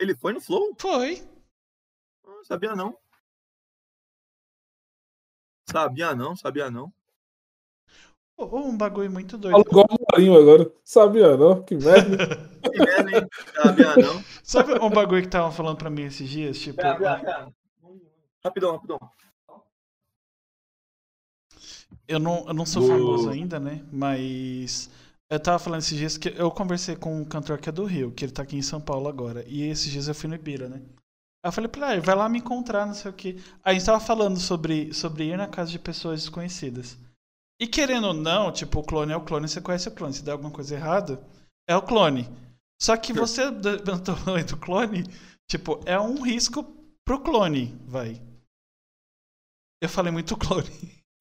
Ele 0.01 0.15
foi 0.15 0.33
no 0.33 0.41
Flow? 0.41 0.75
Foi. 0.79 1.23
Não 2.25 2.45
sabia 2.45 2.75
não. 2.75 2.97
Sabia 5.69 6.15
não, 6.15 6.35
sabia 6.37 6.71
não. 6.71 6.93
Oh, 8.39 8.59
um 8.59 8.77
bagulho 8.77 9.11
muito 9.11 9.39
doido. 9.39 9.53
Fala 9.55 9.65
igual 9.67 9.87
o 9.91 10.05
Marinho 10.13 10.37
agora. 10.39 10.71
Sabia 10.85 11.37
não? 11.37 11.63
Que 11.63 11.75
merda. 11.75 12.19
que 12.63 12.79
merda, 12.79 13.19
hein? 13.19 13.27
Sabia 13.55 13.97
não? 13.97 14.23
Sabe 14.43 14.73
um 14.75 14.91
bagulho 14.91 15.23
que 15.23 15.29
estavam 15.29 15.51
falando 15.51 15.79
pra 15.79 15.89
mim 15.89 16.03
esses 16.03 16.29
dias? 16.29 16.59
Tipo. 16.59 16.77
Pera, 16.77 16.97
pera, 16.99 17.21
pera. 17.21 17.49
Rapidão, 18.45 18.73
rapidão. 18.73 18.99
Eu 22.07 22.19
não, 22.21 22.45
eu 22.47 22.55
não 22.55 22.67
sou 22.67 22.83
Do- 22.83 22.89
famoso 22.89 23.31
ainda, 23.31 23.59
né? 23.59 23.85
Mas 23.91 24.91
eu 25.31 25.41
tava 25.41 25.59
falando 25.59 25.81
esses 25.81 25.97
dias 25.97 26.17
que 26.19 26.29
eu 26.37 26.51
conversei 26.51 26.95
com 26.95 27.21
um 27.21 27.25
cantor 27.25 27.59
que 27.59 27.69
é 27.69 27.73
do 27.73 27.85
Rio, 27.85 28.13
que 28.13 28.25
ele 28.25 28.33
tá 28.33 28.43
aqui 28.43 28.57
em 28.57 28.63
São 28.63 28.81
Paulo 28.81 29.09
agora. 29.09 29.45
E 29.49 29.63
esses 29.63 29.91
dias 29.91 30.09
eu 30.09 30.15
fui 30.15 30.29
no 30.29 30.35
Ibira, 30.37 30.69
né? 30.69 30.83
Aí 31.43 31.49
eu 31.49 31.53
falei 31.53 31.69
pra 31.69 31.93
ele, 31.93 32.03
vai 32.03 32.15
lá 32.15 32.29
me 32.29 32.39
encontrar, 32.39 32.87
não 32.87 32.95
sei 32.95 33.11
o 33.11 33.15
quê. 33.15 33.37
Aí 33.65 33.75
a 33.75 33.79
gente 33.79 33.87
tava 33.87 34.01
falando 34.01 34.39
sobre, 34.39 34.93
sobre 34.93 35.25
ir 35.25 35.37
na 35.39 35.49
casa 35.49 35.71
de 35.71 35.79
pessoas 35.79 36.21
desconhecidas. 36.21 36.97
E 37.59 37.67
querendo 37.67 38.09
ou 38.09 38.15
não, 38.15 38.53
tipo, 38.53 38.81
o 38.81 38.85
clone 38.85 39.13
é 39.13 39.17
o 39.17 39.25
clone, 39.25 39.49
você 39.49 39.61
conhece 39.61 39.89
o 39.89 39.95
clone. 39.95 40.13
Se 40.13 40.25
der 40.25 40.33
alguma 40.33 40.51
coisa 40.51 40.75
errada, 40.75 41.27
é 41.67 41.75
o 41.75 41.83
clone. 41.83 42.29
Só 42.81 42.97
que 42.97 43.13
você, 43.13 43.45
eu 43.45 44.03
tô 44.05 44.15
falando 44.15 44.47
do 44.47 44.57
clone, 44.59 45.05
tipo, 45.51 45.81
é 45.87 45.99
um 45.99 46.23
risco 46.23 46.63
pro 47.05 47.23
clone, 47.23 47.75
vai. 47.87 48.21
Eu 49.81 49.89
falei 49.89 50.13
muito 50.13 50.37
clone. 50.39 50.69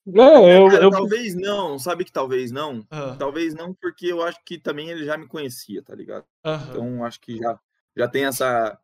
É, 0.07 0.57
eu, 0.59 0.67
Cara, 0.69 0.83
eu, 0.83 0.91
Talvez 0.91 1.33
não, 1.33 1.79
sabe 1.79 2.05
que 2.05 2.11
talvez 2.11 2.51
não? 2.51 2.85
Ah, 2.91 3.15
Talvez 3.17 3.55
não, 3.55 3.73
porque 3.73 4.07
eu 4.07 4.21
acho 4.21 4.39
que 4.45 4.59
também 4.59 4.89
ele 4.89 5.03
já 5.03 5.17
me 5.17 5.27
conhecia, 5.27 5.81
tá 5.81 5.95
ligado? 5.95 6.25
aham. 6.43 6.69
Então 6.69 7.05
acho 7.05 7.19
que 7.19 7.37
já, 7.37 7.59
já 7.95 8.07
tem 8.07 8.25
essa. 8.25 8.79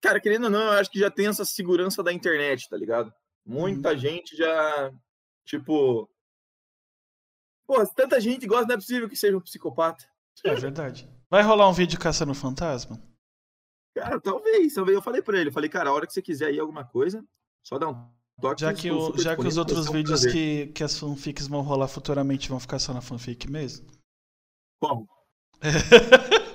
Cara, 0.00 0.20
querendo 0.20 0.44
ou 0.44 0.50
não, 0.50 0.62
eu 0.62 0.78
acho 0.78 0.90
que 0.90 0.98
já 0.98 1.10
tem 1.10 1.26
essa 1.26 1.44
segurança 1.44 2.02
da 2.02 2.12
internet, 2.12 2.68
tá 2.70 2.76
ligado? 2.76 3.12
Muita 3.44 3.96
gente 3.98 4.36
já. 4.36 4.92
Tipo. 5.44 6.08
Pô, 7.68 7.84
se 7.84 7.94
tanta 7.94 8.18
gente 8.18 8.46
gosta, 8.46 8.66
não 8.66 8.74
é 8.76 8.78
possível 8.78 9.08
que 9.10 9.14
seja 9.14 9.36
um 9.36 9.40
psicopata. 9.42 10.02
É 10.42 10.54
verdade. 10.54 11.06
Vai 11.28 11.42
rolar 11.42 11.68
um 11.68 11.72
vídeo 11.74 12.00
caçando 12.00 12.32
fantasma? 12.34 12.98
Cara, 13.94 14.18
talvez. 14.18 14.72
talvez. 14.72 14.96
Eu 14.96 15.02
falei 15.02 15.20
pra 15.20 15.38
ele, 15.38 15.50
eu 15.50 15.52
falei, 15.52 15.68
cara, 15.68 15.90
a 15.90 15.92
hora 15.92 16.06
que 16.06 16.12
você 16.14 16.22
quiser 16.22 16.54
ir 16.54 16.60
alguma 16.60 16.82
coisa, 16.84 17.22
só 17.62 17.78
dá 17.78 17.90
um 17.90 18.10
toque. 18.40 18.62
Já 18.62 18.72
que, 18.72 18.90
o, 18.90 19.18
já 19.18 19.36
que 19.36 19.46
os 19.46 19.58
outros 19.58 19.86
um 19.88 19.92
vídeos 19.92 20.22
prazer. 20.22 20.32
que, 20.32 20.72
que 20.72 20.82
as 20.82 20.98
fanfics 20.98 21.46
vão 21.46 21.60
rolar 21.60 21.88
futuramente 21.88 22.48
vão 22.48 22.58
ficar 22.58 22.78
só 22.78 22.94
na 22.94 23.02
fanfic 23.02 23.50
mesmo? 23.50 23.86
Como? 24.80 25.06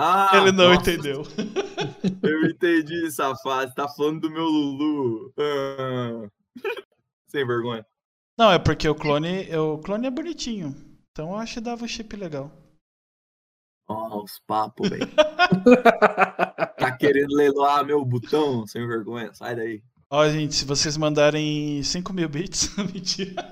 Ah, 0.00 0.30
Ele 0.36 0.52
não 0.52 0.68
nossa, 0.68 0.92
entendeu. 0.92 1.24
Eu 2.22 2.44
entendi, 2.44 3.10
safado. 3.10 3.68
Você 3.68 3.74
tá 3.74 3.88
falando 3.88 4.20
do 4.20 4.30
meu 4.30 4.44
Lulu. 4.44 5.34
Ah. 5.36 6.30
Sem 7.26 7.44
vergonha. 7.44 7.84
Não, 8.38 8.52
é 8.52 8.58
porque 8.58 8.88
o 8.88 8.94
clone, 8.94 9.52
o 9.56 9.78
clone 9.78 10.06
é 10.06 10.10
bonitinho. 10.10 10.72
Então 11.10 11.30
eu 11.30 11.36
acho 11.36 11.54
que 11.54 11.60
dava 11.60 11.84
um 11.84 11.88
chip 11.88 12.14
legal. 12.14 12.52
Ó, 13.88 14.22
os 14.22 14.38
papos, 14.46 14.88
velho. 14.88 15.08
tá 16.78 16.96
querendo 16.96 17.34
leiloar 17.34 17.84
meu 17.84 18.04
botão? 18.04 18.64
Sem 18.66 18.86
vergonha. 18.86 19.34
Sai 19.34 19.56
daí. 19.56 19.82
Ó, 20.08 20.28
gente, 20.28 20.54
se 20.54 20.64
vocês 20.64 20.96
mandarem 20.96 21.82
5 21.82 22.12
mil 22.12 22.28
bits, 22.28 22.76
mentira. 22.78 23.44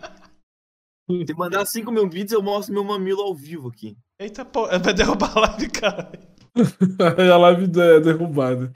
Se 1.09 1.35
mandar 1.35 1.67
5 1.67 1.91
mil 1.91 2.09
bits, 2.09 2.33
eu 2.33 2.43
mostro 2.43 2.73
meu 2.73 2.85
mamilo 2.85 3.23
ao 3.23 3.35
vivo 3.35 3.69
aqui. 3.69 3.97
Eita, 4.21 4.45
pô, 4.45 4.67
vai 4.67 4.95
derrubar 4.95 5.37
a 5.37 5.41
live, 5.41 5.69
cara. 5.69 6.13
a 7.35 7.37
live 7.37 7.65
é 7.81 8.01
derrubada. 8.01 8.73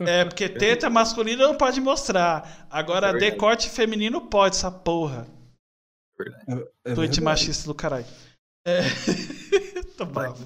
É, 0.00 0.24
porque 0.24 0.48
teta 0.48 0.88
masculina 0.90 1.46
não 1.46 1.56
pode 1.56 1.80
mostrar. 1.80 2.66
Agora, 2.70 3.08
É 3.08 3.12
decote 3.18 3.68
feminino 3.70 4.28
pode, 4.28 4.56
essa 4.56 4.70
porra. 4.70 5.26
É 6.18 6.54
Twitch 6.94 6.96
verdade. 6.96 7.20
machista 7.20 7.66
do 7.66 7.74
caralho. 7.74 8.06
É. 8.66 8.80
Tô 9.96 10.04
bravo. 10.04 10.44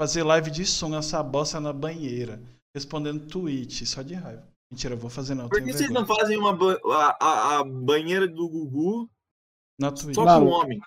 Fazer 0.00 0.22
live 0.22 0.50
de 0.50 0.64
som, 0.66 0.96
essa 0.96 1.22
bosta 1.22 1.60
na 1.60 1.72
banheira. 1.72 2.40
Respondendo 2.74 3.26
tweet, 3.26 3.86
só 3.86 4.02
de 4.02 4.14
raiva. 4.14 4.46
Mentira, 4.70 4.94
eu 4.94 4.98
vou 4.98 5.08
fazer 5.10 5.34
não. 5.34 5.48
Por 5.48 5.58
que 5.58 5.64
vocês 5.72 5.88
vergonha. 5.88 6.00
não 6.00 6.06
fazem 6.06 6.36
uma 6.36 6.54
ba- 6.54 6.80
a, 6.84 7.24
a- 7.24 7.58
a 7.60 7.64
banheira 7.64 8.26
do 8.26 8.48
Gugu 8.48 9.08
Na 9.80 9.90
Twitch. 9.92 10.14
só 10.14 10.24
com 10.24 10.46
homem? 10.46 10.78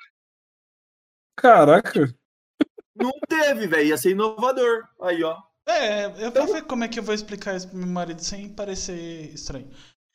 Caraca. 1.38 2.14
Não 2.96 3.12
teve, 3.28 3.66
velho. 3.68 3.88
Ia 3.88 3.98
ser 3.98 4.12
inovador. 4.12 4.84
Aí, 5.02 5.24
ó. 5.24 5.42
É, 5.70 6.06
eu 6.26 6.32
vou 6.32 6.48
ver 6.54 6.64
como 6.64 6.84
é 6.84 6.88
que 6.88 7.00
eu 7.00 7.04
vou 7.04 7.14
explicar 7.14 7.56
isso 7.56 7.68
pro 7.68 7.78
meu 7.78 7.88
marido 7.88 8.22
sem 8.24 8.50
parecer 8.50 9.34
estranho. 9.34 9.70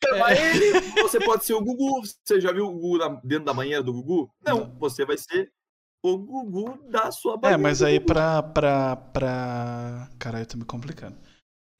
Chama 0.04 0.32
ele, 0.32 0.80
você 1.02 1.18
pode 1.24 1.44
ser 1.44 1.54
o 1.54 1.62
Gugu. 1.64 2.02
Você 2.24 2.40
já 2.40 2.52
viu 2.52 2.66
o 2.66 2.72
Gugu 2.72 2.98
na- 2.98 3.20
dentro 3.22 3.44
da 3.44 3.54
banheira 3.54 3.82
do 3.82 3.92
Gugu? 3.92 4.30
Não, 4.44 4.58
Não. 4.60 4.78
você 4.78 5.04
vai 5.06 5.16
ser 5.16 5.50
o 6.04 6.18
Gugu 6.18 6.78
da 6.90 7.10
sua 7.12 7.34
É, 7.34 7.38
banheira. 7.38 7.62
mas 7.62 7.78
do 7.78 7.86
aí 7.86 7.98
Gugu. 7.98 8.06
pra, 8.12 8.42
pra, 8.42 8.96
pra... 8.96 10.10
Caralho, 10.18 10.42
eu 10.42 10.46
tô 10.46 10.58
me 10.58 10.64
complicando. 10.64 11.16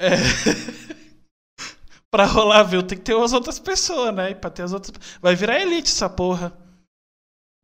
É... 0.00 0.10
pra 2.10 2.24
rolar, 2.26 2.62
viu, 2.62 2.82
tem 2.82 2.96
que 2.96 3.04
ter 3.04 3.20
as 3.20 3.32
outras 3.32 3.58
pessoas, 3.58 4.14
né? 4.14 4.30
E 4.30 4.34
pra 4.34 4.50
ter 4.50 4.62
as 4.62 4.72
outras... 4.72 4.96
Vai 5.20 5.34
virar 5.34 5.60
elite 5.60 5.90
essa 5.90 6.08
porra. 6.08 6.56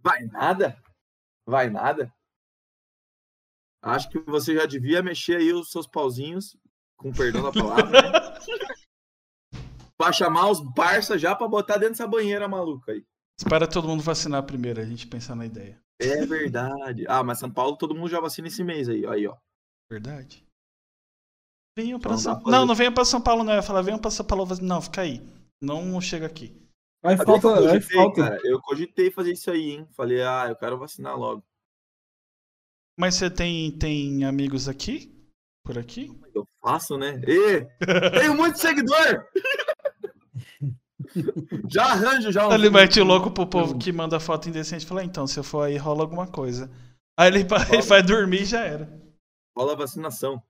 Vai 0.02 0.22
nada? 0.26 0.76
Vai 1.46 1.70
nada? 1.70 2.12
Acho 3.82 4.10
que 4.10 4.18
você 4.20 4.54
já 4.54 4.66
devia 4.66 5.02
mexer 5.02 5.36
aí 5.36 5.52
os 5.52 5.70
seus 5.70 5.86
pauzinhos, 5.86 6.56
com 6.96 7.12
perdão 7.12 7.42
da 7.42 7.52
palavra, 7.52 8.02
né? 8.02 8.12
pra 9.96 10.12
chamar 10.12 10.50
os 10.50 10.60
parça 10.74 11.18
já 11.18 11.34
pra 11.34 11.48
botar 11.48 11.74
dentro 11.74 11.90
dessa 11.90 12.06
banheira 12.06 12.46
maluca 12.48 12.92
aí. 12.92 13.04
Espera 13.38 13.66
todo 13.66 13.88
mundo 13.88 14.02
vacinar 14.02 14.42
primeiro, 14.44 14.80
a 14.80 14.84
gente 14.84 15.06
pensar 15.06 15.34
na 15.34 15.46
ideia. 15.46 15.80
É 16.00 16.24
verdade. 16.26 17.06
Ah, 17.08 17.22
mas 17.22 17.38
São 17.38 17.50
Paulo 17.50 17.76
todo 17.76 17.94
mundo 17.94 18.08
já 18.08 18.20
vacina 18.20 18.48
esse 18.48 18.62
mês 18.62 18.88
aí, 18.88 19.06
aí 19.06 19.26
ó. 19.26 19.36
Verdade. 19.90 20.44
Venham 21.76 21.98
pra 21.98 22.12
Então 22.12 22.18
São 22.18 22.42
pra 22.42 22.50
Não, 22.50 22.66
não 22.66 22.74
venham 22.74 22.92
pra 22.92 23.04
São 23.04 23.20
Paulo, 23.20 23.44
não. 23.44 23.52
Eu 23.52 23.56
ia 23.56 23.62
falar, 23.62 23.82
venham 23.82 23.98
pra 23.98 24.10
São 24.10 24.26
Paulo. 24.26 24.46
Não, 24.60 24.82
fica 24.82 25.02
aí. 25.02 25.20
Não 25.62 26.00
chega 26.00 26.26
aqui. 26.26 26.54
Até 27.02 27.24
falta. 27.24 27.46
eu 27.48 27.54
cogitei, 27.54 27.96
falta. 27.96 28.22
cara, 28.22 28.40
eu 28.44 28.60
cogitei 28.60 29.10
fazer 29.10 29.32
isso 29.32 29.50
aí, 29.50 29.70
hein? 29.70 29.88
Falei, 29.92 30.22
ah, 30.22 30.46
eu 30.48 30.56
quero 30.56 30.78
vacinar 30.78 31.16
logo. 31.18 31.42
Mas 32.98 33.14
você 33.14 33.30
tem, 33.30 33.70
tem 33.78 34.24
amigos 34.24 34.68
aqui? 34.68 35.14
Por 35.64 35.78
aqui? 35.78 36.10
Eu 36.34 36.46
faço, 36.62 36.96
né? 36.96 37.20
Ê, 37.26 37.66
tenho 38.18 38.34
muito 38.34 38.58
seguidor! 38.58 39.26
já 41.68 41.86
arranjo 41.86 42.30
já 42.30 42.48
um. 42.48 42.52
Ele 42.52 42.70
mete 42.70 43.00
o 43.00 43.04
louco 43.04 43.30
pro 43.30 43.46
povo 43.46 43.78
que 43.78 43.92
manda 43.92 44.20
foto 44.20 44.48
indecente 44.48 44.84
e 44.84 44.88
fala, 44.88 45.04
então, 45.04 45.26
se 45.26 45.38
eu 45.38 45.44
for 45.44 45.62
aí, 45.62 45.76
rola 45.76 46.02
alguma 46.02 46.26
coisa. 46.26 46.70
Aí 47.18 47.28
ele, 47.28 47.46
ele 47.72 47.82
vai 47.82 48.02
dormir 48.02 48.42
e 48.42 48.46
já 48.46 48.64
era. 48.64 49.00
Rola 49.56 49.76
vacinação. 49.76 50.42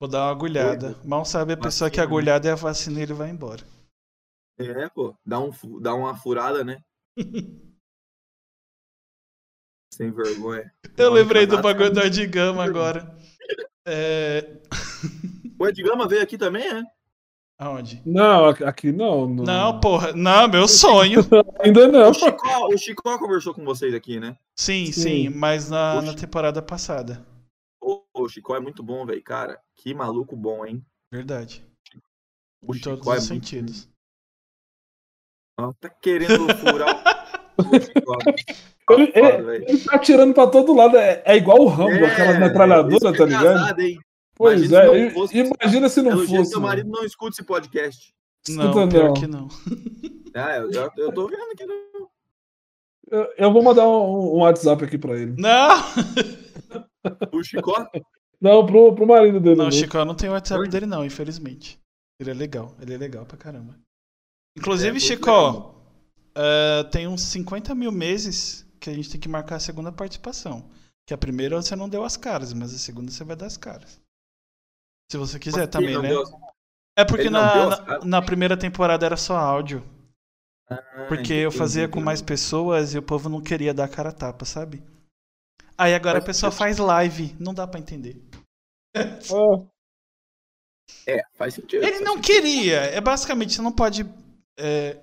Vou 0.00 0.08
dar 0.08 0.24
uma 0.24 0.30
agulhada. 0.32 0.96
Mal 1.04 1.24
sabe 1.24 1.52
a 1.52 1.56
pessoa 1.56 1.90
que 1.90 2.00
a 2.00 2.02
Vacina, 2.02 2.16
né? 2.16 2.32
agulhada 2.32 2.48
é 2.48 2.52
a 2.52 2.56
vacina 2.56 2.98
e 2.98 3.02
ele 3.02 3.12
vai 3.14 3.30
embora. 3.30 3.64
É, 4.58 4.88
pô, 4.88 5.14
dá, 5.24 5.38
um, 5.38 5.50
dá 5.80 5.94
uma 5.94 6.16
furada, 6.16 6.64
né? 6.64 6.82
Sem 9.92 10.10
vergonha. 10.10 10.72
Eu 10.96 11.10
Nome 11.10 11.20
lembrei 11.22 11.46
do 11.46 11.60
bagulho 11.60 11.92
do 11.92 12.00
Adigama 12.00 12.64
agora. 12.64 13.14
É... 13.86 14.58
O 15.58 15.66
Edgama 15.68 16.08
veio 16.08 16.22
aqui 16.22 16.38
também, 16.38 16.66
é? 16.66 16.82
Aonde? 17.58 18.02
Não, 18.06 18.46
aqui- 18.48 18.90
não. 18.90 19.28
Não, 19.28 19.44
Não, 19.44 19.80
porra. 19.80 20.12
Não, 20.12 20.48
meu 20.48 20.66
sonho. 20.66 21.20
Ainda 21.60 21.86
não. 21.88 22.10
O 22.10 22.14
Chicó, 22.14 22.66
o 22.68 22.78
Chicó 22.78 23.18
conversou 23.18 23.54
com 23.54 23.64
vocês 23.64 23.94
aqui, 23.94 24.18
né? 24.18 24.36
Sim, 24.58 24.86
sim, 24.86 25.02
Sim. 25.02 25.28
mas 25.28 25.68
na, 25.68 26.00
na 26.02 26.14
temporada 26.14 26.60
passada. 26.62 27.24
O, 27.80 28.02
o 28.14 28.28
Chicó 28.28 28.56
é 28.56 28.60
muito 28.60 28.82
bom, 28.82 29.04
velho. 29.04 29.22
Cara, 29.22 29.60
que 29.76 29.92
maluco 29.94 30.34
bom, 30.34 30.64
hein? 30.66 30.84
Verdade. 31.12 31.64
O 32.64 32.74
Em 32.74 32.80
todos 32.80 33.00
Chicó 33.00 33.14
é 33.14 33.18
os 33.18 33.30
muito 33.30 33.44
sentidos. 33.46 33.88
bom. 35.60 35.72
Tá 35.74 35.90
querendo 35.90 36.48
furar 36.56 37.02
o, 37.58 37.62
o 37.76 37.80
Chicó. 37.80 38.18
Ele, 38.94 39.12
Foda, 39.12 39.54
ele- 39.56 39.64
ele 39.68 39.78
tá 39.78 39.94
atirando 39.96 40.34
pra 40.34 40.46
todo 40.46 40.74
lado. 40.74 40.96
É, 40.96 41.22
é 41.24 41.36
igual 41.36 41.60
o 41.60 41.66
Rambo, 41.66 41.90
É, 41.92 42.38
metralhadoras, 42.38 43.02
é 43.02 43.16
tá 43.18 43.24
ligado? 43.24 43.44
casado, 43.44 43.80
hein? 43.80 43.98
Pois 44.34 44.62
Imagina 44.70 44.78
é. 44.80 44.88
se 44.88 45.02
não 45.04 45.10
fosse- 45.12 45.36
Imagina 45.38 45.88
se 45.88 46.02
não 46.02 46.26
fosse. 46.26 46.44
seu 46.50 46.60
marido 46.60 46.90
não 46.90 47.04
escuta 47.04 47.30
esse 47.34 47.44
podcast. 47.44 48.12
Não, 48.48 48.88
pior 48.88 49.04
não. 49.08 49.14
que 49.14 49.26
não. 49.26 49.48
Ah, 50.34 50.56
eu, 50.56 50.70
eu, 50.70 50.90
eu 50.96 51.12
tô 51.12 51.26
vendo 51.28 51.54
que 51.54 51.66
não. 51.66 51.76
Eu, 53.10 53.28
eu 53.36 53.52
vou 53.52 53.62
mandar 53.62 53.86
um, 53.86 54.36
um 54.36 54.38
WhatsApp 54.38 54.82
aqui 54.82 54.96
pra 54.96 55.14
ele. 55.18 55.34
Não! 55.38 55.76
O 57.32 57.42
Chicó? 57.44 57.86
Não, 58.40 58.64
pro, 58.64 58.94
pro 58.94 59.06
marido 59.06 59.38
dele. 59.38 59.56
Não, 59.56 59.66
o 59.66 59.68
né? 59.68 59.72
Chico 59.72 60.02
não 60.06 60.14
tem 60.14 60.30
o 60.30 60.32
WhatsApp 60.32 60.62
Oi? 60.62 60.68
dele, 60.68 60.86
não, 60.86 61.04
infelizmente. 61.04 61.78
Ele 62.18 62.30
é 62.30 62.34
legal, 62.34 62.74
ele 62.80 62.94
é 62.94 62.96
legal 62.96 63.26
pra 63.26 63.36
caramba. 63.36 63.78
Inclusive, 64.56 64.98
Chico, 65.00 65.26
legal. 65.30 65.84
eh, 66.34 66.84
tem 66.90 67.06
uns 67.06 67.22
50 67.24 67.74
mil 67.74 67.92
meses 67.92 68.66
que 68.82 68.90
a 68.90 68.94
gente 68.94 69.10
tem 69.10 69.20
que 69.20 69.28
marcar 69.28 69.56
a 69.56 69.60
segunda 69.60 69.92
participação. 69.92 70.68
Que 71.06 71.14
a 71.14 71.18
primeira 71.18 71.60
você 71.60 71.76
não 71.76 71.88
deu 71.88 72.04
as 72.04 72.16
caras, 72.16 72.52
mas 72.52 72.74
a 72.74 72.78
segunda 72.78 73.10
você 73.10 73.22
vai 73.24 73.36
dar 73.36 73.46
as 73.46 73.56
caras. 73.56 74.00
Se 75.10 75.16
você 75.16 75.38
quiser 75.38 75.66
também, 75.68 76.00
né? 76.00 76.08
deu- 76.08 76.24
É 76.98 77.04
porque 77.04 77.30
na, 77.30 78.04
na, 78.04 78.20
primeira 78.22 78.56
temporada 78.56 79.06
era 79.06 79.16
só 79.16 79.36
áudio. 79.36 79.82
Ah, 80.68 80.76
Porque 81.08 81.32
eu 81.32 81.48
entendi, 81.48 81.58
fazia 81.58 81.88
com 81.88 82.00
mais 82.00 82.22
pessoas 82.22 82.94
e 82.94 82.98
o 82.98 83.02
povo 83.02 83.28
não 83.28 83.40
queria 83.42 83.74
dar 83.74 83.88
cara 83.88 84.08
a 84.10 84.12
tapa, 84.12 84.44
sabe? 84.44 84.82
Aí 85.76 85.94
agora 85.94 86.18
a 86.18 86.20
Mas- 86.20 86.26
pessoa 86.26 86.50
faz 86.52 86.78
live, 86.78 87.36
não 87.38 87.52
dá 87.54 87.66
pra 87.66 87.80
entender. 87.80 88.22
Ah, 88.96 89.66
É, 91.06 91.22
faz 91.34 91.54
sentido. 91.54 91.82
Ele 91.82 91.92
faz 91.92 92.04
não 92.04 92.14
sentido. 92.16 92.26
queria. 92.34 92.76
É 92.80 93.00
basicamente, 93.00 93.54
você 93.54 93.62
não 93.62 93.72
pode. 93.72 94.02
É, 94.58 94.94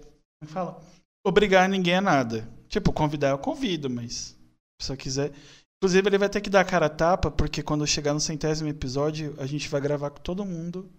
como 0.42 0.52
fala? 0.52 0.82
Obrigar 1.26 1.68
ninguém 1.68 1.96
a 1.96 2.02
nada. 2.02 2.48
Tipo, 2.70 2.94
convidar 2.94 3.32
eu 3.32 3.40
convido, 3.40 3.90
mas 3.90 4.14
se 4.14 4.36
a 4.36 4.78
pessoa 4.80 4.98
quiser. 4.98 5.34
Inclusive, 5.78 6.08
ele 6.08 6.18
vai 6.18 6.30
ter 6.30 6.42
que 6.42 6.50
dar 6.50 6.66
cara 6.66 6.86
a 6.86 6.90
tapa, 6.90 7.32
porque 7.32 7.64
quando 7.64 7.88
chegar 7.88 8.14
no 8.14 8.20
centésimo 8.20 8.70
episódio, 8.70 9.36
a 9.42 9.46
gente 9.46 9.68
vai 9.68 9.82
gravar 9.82 10.12
com 10.12 10.22
todo 10.22 10.46
mundo 10.46 10.90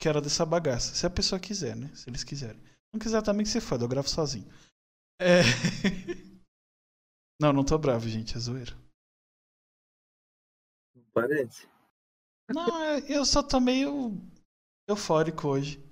que 0.00 0.08
era 0.08 0.20
dessa 0.20 0.44
bagaça. 0.44 0.94
Se 0.94 1.06
a 1.06 1.10
pessoa 1.10 1.40
quiser, 1.40 1.76
né? 1.76 1.90
Se 1.94 2.10
eles 2.10 2.24
quiserem. 2.24 2.60
Não 2.92 2.98
quiser 2.98 3.22
também 3.22 3.44
que 3.44 3.52
se 3.52 3.60
foda, 3.60 3.84
eu 3.84 3.88
gravo 3.88 4.08
sozinho. 4.08 4.50
É... 5.20 5.40
não, 7.40 7.52
não 7.52 7.64
tô 7.64 7.78
bravo, 7.78 8.08
gente, 8.08 8.36
é 8.36 8.40
zoeira. 8.40 8.76
Parece. 11.12 11.68
Não, 12.50 12.82
é- 12.82 13.00
eu 13.08 13.24
só 13.24 13.42
tô 13.42 13.60
meio 13.60 14.20
eufórico 14.88 15.48
hoje. 15.48 15.82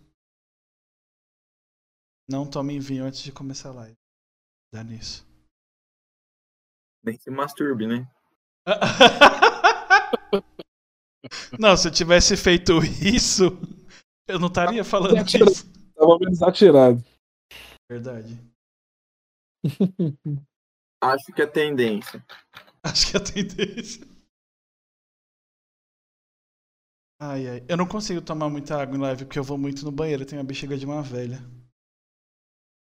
Não 2.29 2.49
tomem 2.49 2.81
vinho 2.81 3.05
antes 3.05 3.21
de 3.21 3.33
começar 3.33 3.71
a 3.71 3.75
live. 3.75 3.97
Dá 4.75 4.83
nisso. 4.83 5.25
Nem 7.05 7.17
se 7.17 7.31
masturbe, 7.31 7.87
né? 7.87 8.11
Não, 11.61 11.77
se 11.77 11.87
eu 11.87 11.93
tivesse 11.93 12.37
feito 12.37 12.79
isso, 12.83 13.45
eu 14.27 14.41
não 14.41 14.49
estaria 14.49 14.83
falando 14.83 15.17
Atira- 15.19 15.45
disso. 15.47 15.73
tava 15.95 16.19
menos 16.19 16.43
atirado. 16.43 17.05
Verdade. 17.89 18.37
Acho 21.01 21.33
que 21.33 21.41
é 21.43 21.47
tendência. 21.47 22.27
Acho 22.83 23.13
que 23.13 23.17
é 23.17 23.21
a 23.21 23.25
tendência. 23.25 24.05
Ai, 27.21 27.47
ai. 27.49 27.65
Eu 27.69 27.77
não 27.77 27.87
consigo 27.87 28.21
tomar 28.21 28.51
muita 28.51 28.77
água 28.83 28.97
em 28.97 29.01
live 29.01 29.25
porque 29.25 29.39
eu 29.39 29.45
vou 29.45 29.57
muito 29.57 29.85
no 29.85 29.93
banheiro. 29.93 30.23
Eu 30.25 30.27
tenho 30.27 30.43
a 30.43 30.45
bexiga 30.45 30.77
de 30.77 30.85
uma 30.85 31.01
velha. 31.01 31.39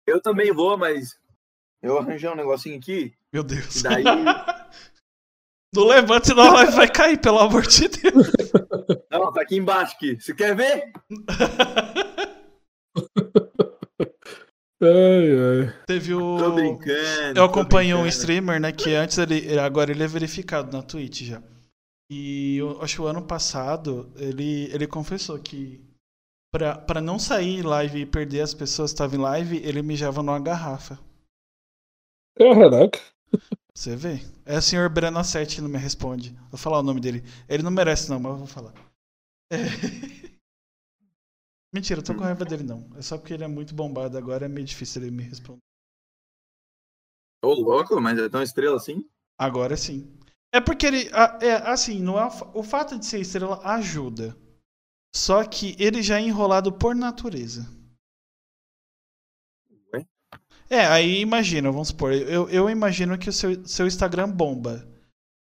Eu 0.08 0.20
também 0.22 0.52
vou, 0.52 0.76
mas 0.78 1.18
eu 1.84 1.98
arranjei 2.00 2.30
um 2.30 2.36
negocinho 2.36 2.78
aqui. 2.78 3.14
Meu 3.32 3.44
Deus. 3.44 3.76
E 3.76 3.84
daí- 3.84 4.04
Não 5.76 5.86
levante, 5.88 6.28
senão 6.28 6.44
a 6.44 6.54
live 6.54 6.72
vai 6.74 6.88
cair, 6.88 7.18
pelo 7.20 7.40
amor 7.40 7.64
de 7.66 7.88
Deus. 7.88 8.32
Não, 9.12 9.34
tá 9.34 9.42
aqui 9.42 9.58
embaixo 9.58 9.96
aqui. 9.96 10.16
Você 10.22 10.34
quer 10.34 10.56
ver? 10.56 10.92
Ai, 14.82 15.68
ai. 15.70 15.74
Teve 15.88 16.14
o. 16.14 16.38
Tô 16.38 16.52
brincando. 16.52 17.40
Eu 17.40 17.44
acompanho 17.46 17.96
um 17.98 18.02
brincando. 18.02 18.18
streamer, 18.20 18.60
né? 18.60 18.72
Que 18.72 18.94
antes 18.96 19.18
ele. 19.18 19.58
Agora 19.58 19.92
ele 19.92 20.04
é 20.04 20.08
verificado 20.08 20.76
na 20.76 20.84
Twitch 20.84 21.22
já. 21.24 21.42
E 22.12 22.58
eu 22.58 22.82
acho 22.82 22.96
que 22.96 23.02
o 23.02 23.06
ano 23.08 23.22
passado 23.26 24.12
ele, 24.18 24.70
ele 24.74 24.86
confessou 24.86 25.40
que 25.40 25.82
pra, 26.54 26.76
pra 26.78 27.00
não 27.00 27.18
sair 27.18 27.60
em 27.60 27.62
live 27.62 28.02
e 28.02 28.06
perder 28.06 28.42
as 28.42 28.54
pessoas 28.54 28.92
que 28.92 28.96
estavam 28.96 29.18
em 29.18 29.22
live, 29.22 29.58
ele 29.64 29.82
mijava 29.82 30.22
numa 30.22 30.40
garrafa. 30.40 31.00
Caraca. 32.38 33.00
Você 33.74 33.96
vê? 33.96 34.20
É 34.46 34.58
o 34.58 34.62
senhor 34.62 34.90
Breno 34.90 35.24
7 35.24 35.56
que 35.56 35.62
não 35.62 35.70
me 35.70 35.78
responde. 35.78 36.38
Vou 36.50 36.58
falar 36.58 36.80
o 36.80 36.84
nome 36.84 37.00
dele. 37.02 37.24
Ele 37.50 37.64
não 37.64 37.72
merece, 37.72 38.10
não, 38.10 38.20
mas 38.20 38.32
eu 38.34 38.38
vou 38.38 38.48
falar. 38.48 38.74
É. 39.52 39.58
Mentira, 41.74 42.00
eu 42.00 42.04
tô 42.04 42.14
com 42.14 42.22
raiva 42.22 42.46
dele, 42.46 42.64
não. 42.64 42.88
É 42.96 43.02
só 43.02 43.18
porque 43.18 43.34
ele 43.34 43.44
é 43.44 43.48
muito 43.48 43.74
bombado 43.74 44.16
agora, 44.16 44.46
é 44.46 44.48
meio 44.48 44.66
difícil 44.66 45.02
ele 45.02 45.12
me 45.12 45.24
responder. 45.24 45.62
Ô, 47.44 47.54
louco, 47.54 48.00
mas 48.00 48.20
é 48.20 48.30
tão 48.30 48.44
estrela 48.44 48.78
assim? 48.78 49.10
Agora 49.40 49.76
sim. 49.76 50.18
É 50.54 50.62
porque 50.62 50.86
ele. 50.86 51.10
É, 51.42 51.54
assim, 51.68 52.00
não 52.00 52.20
é, 52.20 52.28
o 52.54 52.62
fato 52.62 52.98
de 53.00 53.06
ser 53.06 53.20
estrela 53.20 53.60
ajuda. 53.66 54.38
Só 55.16 55.44
que 55.44 55.76
ele 55.80 56.02
já 56.02 56.20
é 56.20 56.22
enrolado 56.22 56.72
por 56.72 56.96
natureza. 56.96 57.68
É, 60.70 60.86
aí 60.86 61.20
imagina, 61.20 61.72
vamos 61.72 61.90
supor, 61.90 62.14
eu, 62.14 62.50
eu 62.50 62.70
imagino 62.70 63.18
que 63.18 63.30
o 63.30 63.34
seu, 63.34 63.66
seu 63.66 63.86
Instagram 63.88 64.30
bomba. 64.30 64.88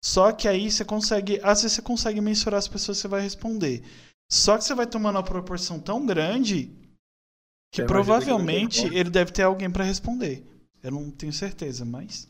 Só 0.05 0.33
que 0.33 0.49
aí 0.49 0.71
você 0.71 0.85
consegue. 0.85 1.39
Às 1.43 1.63
vezes 1.63 1.77
você 1.77 1.83
consegue 1.83 2.21
mensurar 2.21 2.59
as 2.59 2.67
pessoas 2.67 2.99
que 2.99 3.03
você 3.03 3.09
vai 3.09 3.21
responder. 3.21 3.85
Só 4.31 4.59
que 4.59 4.65
você 4.65 4.75
vai 4.75 4.87
tomando 4.87 5.17
uma 5.17 5.23
proporção 5.25 5.79
tão 5.79 6.05
grande 6.05 6.67
que 7.73 7.83
Você 7.83 7.87
que 7.87 7.87
tem 7.87 7.87
provavelmente 7.87 8.83
como. 8.83 8.95
ele 8.95 9.11
deve 9.11 9.31
ter 9.33 9.43
alguém 9.43 9.71
pra 9.71 9.85
responder. 9.85 10.45
Eu 10.83 10.91
não 10.91 11.11
tenho 11.11 11.33
certeza, 11.33 11.85
mas. 11.85 12.29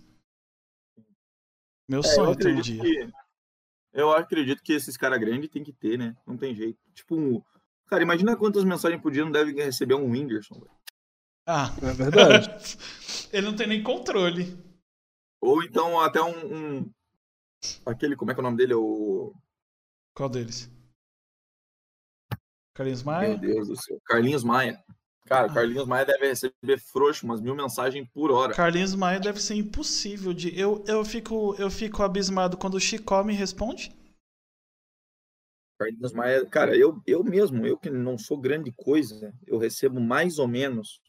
Meu 1.88 2.02
É, 2.04 2.18
eu 2.20 2.26
sonho 2.26 2.32
é 2.32 2.36
ter 2.36 2.48
um 2.48 2.58
acredito 2.58 2.62
dia. 2.62 2.82
que. 2.82 3.12
Eu 3.92 4.10
acredito 4.12 4.62
que 4.62 4.72
esses 4.72 4.96
caras 4.96 5.18
grandes 5.20 5.50
tem 5.50 5.62
que 5.62 5.72
ter, 5.72 5.98
né? 5.98 6.16
Não 6.26 6.36
tem 6.36 6.54
jeito. 6.54 6.78
Tipo, 6.94 7.16
um... 7.16 7.42
cara, 7.86 8.02
imagina 8.02 8.36
quantas 8.36 8.64
mensagens 8.64 9.00
por 9.02 9.12
dia 9.12 9.24
não 9.24 9.32
deve 9.32 9.52
receber 9.52 9.94
um 9.94 10.10
Whindersson. 10.10 10.54
velho. 10.54 10.81
Ah, 11.46 11.70
É 11.82 11.92
verdade. 11.92 12.48
ele 13.32 13.46
não 13.46 13.56
tem 13.56 13.66
nem 13.66 13.82
controle. 13.82 14.56
Ou 15.40 15.62
então 15.62 16.00
até 16.00 16.22
um, 16.22 16.78
um- 16.80 16.92
Aquele, 17.86 18.16
como 18.16 18.30
é 18.30 18.34
que 18.34 18.40
é 18.40 18.42
o 18.42 18.44
nome 18.44 18.56
dele? 18.56 18.74
O. 18.74 19.34
Qual 20.14 20.28
deles? 20.28 20.70
Carlinhos 22.74 23.02
Meu 23.02 23.12
Maia? 23.12 23.36
Deus 23.36 23.68
do 23.68 23.76
céu. 23.76 24.00
Carlinhos 24.04 24.44
Maia. 24.44 24.82
Cara, 25.26 25.50
Ah. 25.50 25.54
Carlinhos 25.54 25.86
Maia 25.86 26.04
deve 26.04 26.26
receber 26.28 26.78
frouxo, 26.78 27.24
umas 27.24 27.40
mil 27.40 27.54
mensagens 27.54 28.08
por 28.12 28.30
hora. 28.30 28.54
Carlinhos 28.54 28.94
Maia 28.94 29.20
deve 29.20 29.40
ser 29.40 29.54
impossível 29.54 30.32
de. 30.32 30.56
Eu, 30.58 30.84
eu, 30.86 31.04
fico, 31.04 31.54
eu 31.56 31.70
fico 31.70 32.02
abismado 32.02 32.56
quando 32.56 32.74
o 32.74 32.80
Chicó 32.80 33.22
me 33.24 33.32
responde. 33.34 33.92
Carlinhos 35.78 36.12
Maia, 36.12 36.46
cara, 36.46 36.76
eu, 36.76 37.02
eu 37.06 37.24
mesmo, 37.24 37.66
eu 37.66 37.76
que 37.76 37.90
não 37.90 38.16
sou 38.16 38.38
grande 38.40 38.72
coisa, 38.72 39.34
eu 39.46 39.58
recebo 39.58 40.00
mais 40.00 40.38
ou 40.38 40.46
menos 40.46 41.00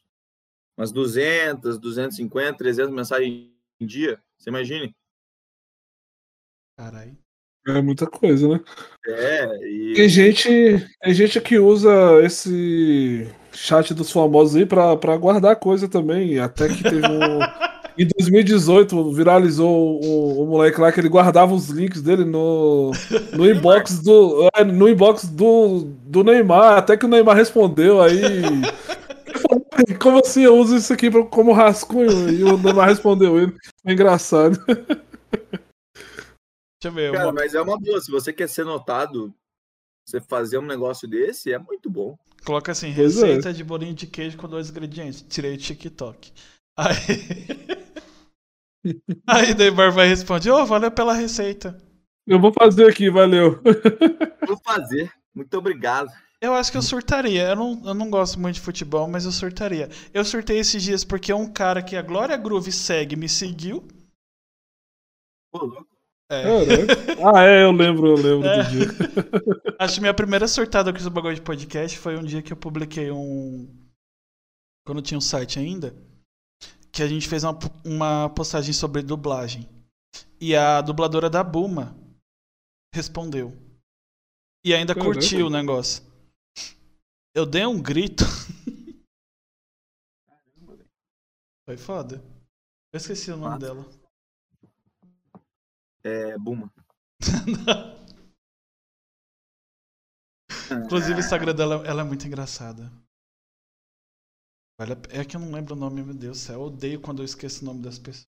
umas 0.76 0.92
200, 0.92 1.78
250, 1.78 2.58
300 2.58 2.92
mensagens 2.94 3.50
em 3.80 3.86
dia. 3.86 4.20
Você 4.38 4.50
imagine? 4.50 4.94
Caralho. 6.76 7.16
É 7.66 7.80
muita 7.80 8.06
coisa, 8.06 8.46
né? 8.46 8.60
É, 9.06 9.66
e 9.66 9.94
Tem 9.94 10.08
gente, 10.08 10.86
tem 11.00 11.14
gente 11.14 11.40
que 11.40 11.58
usa 11.58 11.90
esse 12.22 13.26
chat 13.52 13.94
dos 13.94 14.10
famosos 14.10 14.56
aí 14.56 14.66
pra, 14.66 14.96
pra 14.96 15.16
guardar 15.16 15.56
coisa 15.56 15.88
também. 15.88 16.38
Até 16.38 16.68
que 16.68 16.82
teve 16.82 17.06
um. 17.06 17.38
Em 17.96 18.08
2018 18.18 19.12
viralizou 19.12 20.00
o, 20.02 20.42
o 20.42 20.46
moleque 20.46 20.80
lá 20.80 20.90
que 20.90 20.98
ele 20.98 21.08
guardava 21.08 21.54
os 21.54 21.68
links 21.68 22.02
dele 22.02 22.24
no, 22.24 22.90
no 23.32 23.46
inbox 23.48 24.00
do. 24.00 24.50
é, 24.52 24.64
no 24.64 24.88
inbox 24.88 25.28
do, 25.28 25.84
do 26.04 26.24
Neymar, 26.24 26.76
até 26.76 26.96
que 26.96 27.06
o 27.06 27.08
Neymar 27.08 27.36
respondeu 27.36 28.02
aí. 28.02 28.18
Falou, 29.48 29.66
Como 30.00 30.18
assim 30.18 30.42
eu 30.42 30.56
uso 30.56 30.76
isso 30.76 30.92
aqui 30.92 31.10
pra- 31.10 31.24
como 31.26 31.52
rascunho? 31.52 32.30
E 32.30 32.42
o 32.44 32.56
Neymar 32.56 32.88
respondeu 32.88 33.38
ele. 33.38 33.56
É 33.84 33.92
engraçado. 33.92 34.58
Deixa 34.66 35.64
eu 36.84 36.92
ver. 36.92 37.12
Cara, 37.12 37.26
uma- 37.26 37.32
mas 37.32 37.54
é 37.54 37.60
uma 37.60 37.78
boa. 37.78 38.00
Se 38.00 38.10
você 38.10 38.32
quer 38.32 38.48
ser 38.48 38.64
notado, 38.64 39.34
você 40.06 40.20
fazer 40.20 40.58
um 40.58 40.66
negócio 40.66 41.08
desse 41.08 41.52
é 41.52 41.58
muito 41.58 41.90
bom. 41.90 42.16
Coloca 42.44 42.72
assim: 42.72 42.92
Pois 42.94 43.16
é. 43.22 43.26
receita 43.26 43.52
de 43.52 43.64
bolinho 43.64 43.94
de 43.94 44.06
queijo 44.06 44.36
com 44.36 44.48
dois 44.48 44.70
ingredientes. 44.70 45.22
Tirei 45.22 45.56
TikTok. 45.56 46.32
Aí. 46.76 46.96
Aí 49.26 49.54
Neymar 49.54 49.92
vai 49.92 50.08
responder: 50.08 50.50
Ô, 50.50 50.64
valeu 50.66 50.90
pela 50.90 51.14
receita. 51.14 51.78
Eu 52.26 52.40
vou 52.40 52.52
fazer 52.52 52.88
aqui, 52.88 53.10
valeu. 53.10 53.60
Vou 54.46 54.58
fazer. 54.64 55.10
Muito 55.34 55.56
obrigado. 55.58 56.08
Eu 56.44 56.54
acho 56.54 56.70
que 56.70 56.76
eu 56.76 56.82
surtaria. 56.82 57.48
Eu 57.48 57.56
não, 57.56 57.82
eu 57.86 57.94
não 57.94 58.10
gosto 58.10 58.38
muito 58.38 58.56
de 58.56 58.60
futebol, 58.60 59.08
mas 59.08 59.24
eu 59.24 59.32
surtaria. 59.32 59.88
Eu 60.12 60.24
surtei 60.24 60.58
esses 60.58 60.82
dias 60.82 61.02
porque 61.02 61.32
um 61.32 61.50
cara 61.50 61.82
que 61.82 61.96
a 61.96 62.02
Glória 62.02 62.36
Groove 62.36 62.70
segue 62.70 63.16
me 63.16 63.28
seguiu. 63.30 63.86
Pô, 65.50 65.64
louco. 65.64 65.88
É. 66.30 66.42
Ah, 67.22 67.44
é, 67.44 67.62
eu 67.64 67.72
lembro, 67.72 68.08
eu 68.08 68.16
lembro 68.16 68.46
É. 68.48 68.62
do 68.62 68.70
dia. 68.70 68.86
Acho 69.78 69.94
que 69.94 70.00
minha 70.00 70.12
primeira 70.12 70.46
surtada 70.46 70.92
com 70.92 70.98
esse 70.98 71.08
bagulho 71.08 71.34
de 71.34 71.40
podcast 71.40 71.98
foi 71.98 72.16
um 72.16 72.22
dia 72.24 72.42
que 72.42 72.52
eu 72.52 72.56
publiquei 72.56 73.10
um. 73.10 73.66
Quando 74.86 75.00
tinha 75.00 75.16
um 75.16 75.22
site 75.22 75.58
ainda. 75.58 75.94
Que 76.92 77.02
a 77.02 77.08
gente 77.08 77.26
fez 77.26 77.42
uma, 77.42 77.58
uma 77.84 78.28
postagem 78.30 78.72
sobre 78.72 79.02
dublagem. 79.02 79.68
E 80.40 80.54
a 80.54 80.82
dubladora 80.82 81.30
da 81.30 81.42
Buma 81.42 81.96
respondeu. 82.94 83.56
E 84.64 84.74
ainda 84.74 84.94
Caramba. 84.94 85.14
curtiu 85.14 85.46
o 85.46 85.50
negócio. 85.50 86.13
Eu 87.34 87.44
dei 87.44 87.66
um 87.66 87.82
grito. 87.82 88.22
Foi 91.66 91.76
foda. 91.76 92.22
Eu 92.92 92.98
esqueci 92.98 93.32
o 93.32 93.36
nome 93.36 93.58
dela. 93.58 93.84
É, 96.04 96.38
Buma. 96.38 96.72
Inclusive 100.84 101.14
o 101.14 101.18
Instagram 101.20 101.54
dela 101.56 101.84
ela 101.86 102.02
é 102.02 102.04
muito 102.04 102.24
engraçada. 102.26 102.88
É 105.10 105.24
que 105.24 105.36
eu 105.36 105.40
não 105.40 105.50
lembro 105.50 105.74
o 105.74 105.78
nome, 105.78 106.02
meu 106.02 106.14
Deus 106.14 106.38
do 106.38 106.44
céu. 106.44 106.60
Eu 106.60 106.66
odeio 106.66 107.00
quando 107.00 107.20
eu 107.20 107.24
esqueço 107.24 107.62
o 107.62 107.64
nome 107.64 107.82
das 107.82 107.98
pessoas. 107.98 108.28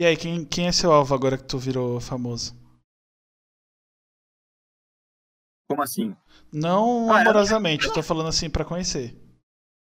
E 0.00 0.04
aí, 0.04 0.16
quem, 0.16 0.44
quem 0.44 0.66
é 0.66 0.72
seu 0.72 0.90
alvo 0.90 1.14
agora 1.14 1.38
que 1.38 1.44
tu 1.44 1.56
virou 1.56 2.00
famoso? 2.00 2.63
Como 5.68 5.82
assim? 5.82 6.14
Não 6.52 7.10
ah, 7.10 7.20
amorosamente, 7.20 7.86
eu... 7.86 7.92
tô 7.92 8.02
falando 8.02 8.28
assim 8.28 8.50
para 8.50 8.64
conhecer. 8.64 9.16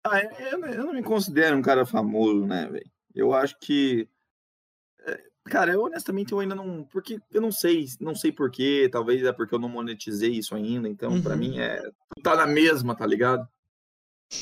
Ah, 0.03 0.21
eu, 0.21 0.65
eu, 0.65 0.85
não 0.85 0.93
me 0.93 1.03
considero 1.03 1.57
um 1.57 1.61
cara 1.61 1.85
famoso, 1.85 2.45
né, 2.45 2.67
velho? 2.67 2.89
Eu 3.13 3.33
acho 3.33 3.57
que. 3.59 4.07
É, 5.05 5.21
cara, 5.45 5.73
eu 5.73 5.83
honestamente 5.83 6.31
eu 6.31 6.39
ainda 6.39 6.55
não. 6.55 6.83
Porque 6.85 7.19
eu 7.31 7.41
não 7.41 7.51
sei, 7.51 7.85
não 7.99 8.15
sei 8.15 8.31
porquê. 8.31 8.89
Talvez 8.91 9.23
é 9.23 9.33
porque 9.33 9.53
eu 9.53 9.59
não 9.59 9.69
monetizei 9.69 10.31
isso 10.31 10.55
ainda. 10.55 10.87
Então, 10.87 11.11
uhum. 11.11 11.21
para 11.21 11.35
mim, 11.35 11.59
é. 11.59 11.81
Tá 12.23 12.35
na 12.35 12.47
mesma, 12.47 12.95
tá 12.95 13.05
ligado? 13.05 13.47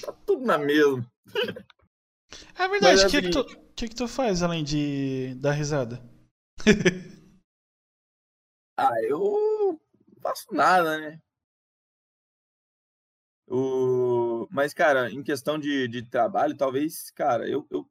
Tá 0.01 0.13
tudo 0.25 0.45
na 0.45 0.57
mesma. 0.57 1.05
É 2.57 2.67
verdade, 2.67 3.05
o 3.05 3.09
que, 3.09 3.17
assim... 3.17 3.21
que, 3.21 3.29
tu, 3.31 3.45
que, 3.75 3.87
que 3.87 3.95
tu 3.95 4.07
faz 4.07 4.43
além 4.43 4.63
de 4.63 5.35
dar 5.35 5.51
risada? 5.51 6.01
ah, 8.77 9.01
eu 9.03 9.79
faço 10.27 10.53
nada, 10.53 10.97
né? 10.97 11.19
O... 13.47 14.47
Mas, 14.51 14.73
cara, 14.73 15.09
em 15.09 15.23
questão 15.23 15.57
de, 15.57 15.87
de 15.87 16.03
trabalho, 16.09 16.57
talvez, 16.57 17.11
cara, 17.11 17.47
eu, 17.47 17.65
eu, 17.71 17.89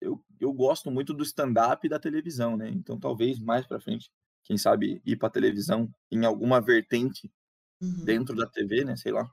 eu, 0.00 0.24
eu 0.40 0.52
gosto 0.52 0.90
muito 0.90 1.12
do 1.12 1.24
stand-up 1.24 1.84
e 1.84 1.90
da 1.90 1.98
televisão, 1.98 2.56
né? 2.56 2.68
Então, 2.68 2.98
talvez 2.98 3.38
mais 3.40 3.66
pra 3.66 3.80
frente, 3.80 4.10
quem 4.44 4.56
sabe, 4.56 5.02
ir 5.04 5.16
pra 5.16 5.30
televisão 5.30 5.92
em 6.10 6.24
alguma 6.24 6.60
vertente 6.60 7.30
uhum. 7.80 8.04
dentro 8.04 8.36
da 8.36 8.46
TV, 8.46 8.84
né? 8.84 8.96
Sei 8.96 9.10
lá. 9.10 9.28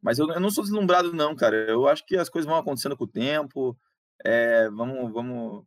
Mas 0.00 0.18
eu, 0.18 0.30
eu, 0.30 0.40
não 0.40 0.50
sou 0.50 0.64
deslumbrado, 0.64 1.12
não, 1.12 1.34
cara. 1.34 1.56
Eu 1.68 1.88
acho 1.88 2.04
que 2.06 2.16
as 2.16 2.28
coisas 2.28 2.48
vão 2.48 2.58
acontecendo 2.58 2.96
com 2.96 3.04
o 3.04 3.08
tempo. 3.08 3.78
É, 4.24 4.68
vamos, 4.70 5.12
vamos, 5.12 5.66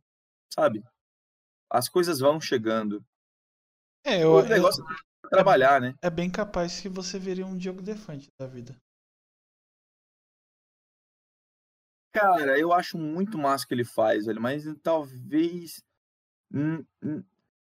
sabe? 0.52 0.82
As 1.70 1.88
coisas 1.88 2.18
vão 2.20 2.40
chegando. 2.40 3.04
É, 4.08 4.24
eu, 4.24 4.32
o 4.32 4.42
negócio 4.42 4.82
eu, 5.22 5.30
trabalhar, 5.30 5.80
né? 5.80 5.94
É 6.00 6.08
bem 6.08 6.30
capaz 6.30 6.80
que 6.80 6.88
você 6.88 7.18
viria 7.18 7.46
um 7.46 7.56
Diogo 7.56 7.82
Defante 7.82 8.28
da 8.40 8.46
vida. 8.46 8.74
Cara, 12.12 12.58
eu 12.58 12.72
acho 12.72 12.96
muito 12.96 13.36
massa 13.36 13.64
o 13.64 13.68
que 13.68 13.74
ele 13.74 13.84
faz, 13.84 14.26
velho, 14.26 14.40
mas 14.40 14.64
talvez 14.82 15.82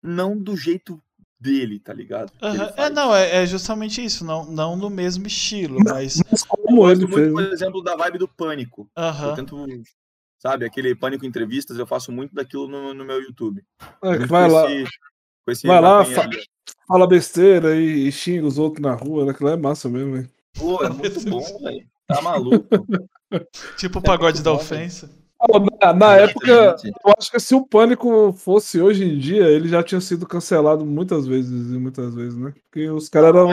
não 0.03 0.37
do 0.37 0.57
jeito 0.57 1.01
dele, 1.39 1.79
tá 1.79 1.93
ligado? 1.93 2.33
Uhum. 2.43 2.65
É, 2.77 2.91
não, 2.91 3.15
é, 3.15 3.43
é, 3.43 3.47
justamente 3.47 4.05
isso, 4.05 4.25
não, 4.25 4.45
não 4.51 4.77
no 4.77 4.91
mesmo 4.91 5.27
estilo, 5.27 5.79
mas. 5.85 6.23
mas 6.31 6.43
como 6.43 6.91
ele 6.91 7.07
muito, 7.07 7.33
por 7.33 7.43
exemplo, 7.45 7.83
da 7.83 7.95
vibe 7.95 8.19
do 8.19 8.29
pânico. 8.29 8.91
Uhum. 8.97 9.29
Eu 9.29 9.35
tento, 9.35 9.67
sabe, 10.39 10.65
aquele 10.65 10.95
pânico 10.95 11.25
entrevistas, 11.25 11.79
eu 11.79 11.87
faço 11.87 12.11
muito 12.11 12.35
daquilo 12.35 12.67
no, 12.67 12.93
no 12.93 13.05
meu 13.05 13.23
YouTube. 13.23 13.65
É, 14.03 14.19
vai 14.27 14.51
lá. 14.51 14.67
Esse, 15.49 15.67
vai 15.67 15.81
lá, 15.81 16.05
fa 16.05 16.29
fala 16.87 17.07
besteira 17.07 17.77
e, 17.77 18.09
e, 18.09 18.13
xinga 18.13 18.47
os 18.47 18.59
outros 18.59 18.83
na 18.83 18.95
rua, 18.95 19.31
aquilo 19.31 19.51
é 19.51 19.57
massa 19.57 19.89
mesmo, 19.89 20.13
velho. 20.13 20.31
Pô, 20.59 20.83
é 20.83 20.89
muito 20.89 21.21
bom, 21.29 21.43
velho. 21.63 21.87
Tá 22.07 22.21
maluco. 22.23 22.67
tipo 23.77 23.99
o 23.99 24.03
pagode 24.03 24.41
é 24.41 24.43
da 24.43 24.53
ofensa. 24.53 25.11
Na, 25.81 25.93
na 25.93 26.17
época, 26.17 26.77
eu 26.83 27.15
acho 27.19 27.31
que 27.31 27.39
se 27.39 27.55
o 27.55 27.67
Pânico 27.67 28.33
fosse 28.33 28.81
hoje 28.81 29.05
em 29.05 29.19
dia, 29.19 29.47
ele 29.49 29.69
já 29.69 29.83
tinha 29.83 30.01
sido 30.01 30.27
cancelado 30.27 30.87
muitas 30.87 31.27
vezes 31.27 31.71
e 31.71 31.79
muitas 31.79 32.15
vezes, 32.15 32.37
né? 32.37 32.55
Porque 32.65 32.89
os 32.89 33.09
caras 33.11 33.31
eram. 33.31 33.49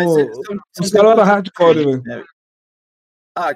Os 0.80 0.90
caras 0.90 1.12
eram 1.12 1.24
hardcore, 1.24 1.86
velho. 1.86 2.04
Né? 2.04 2.24
Ah, 3.38 3.56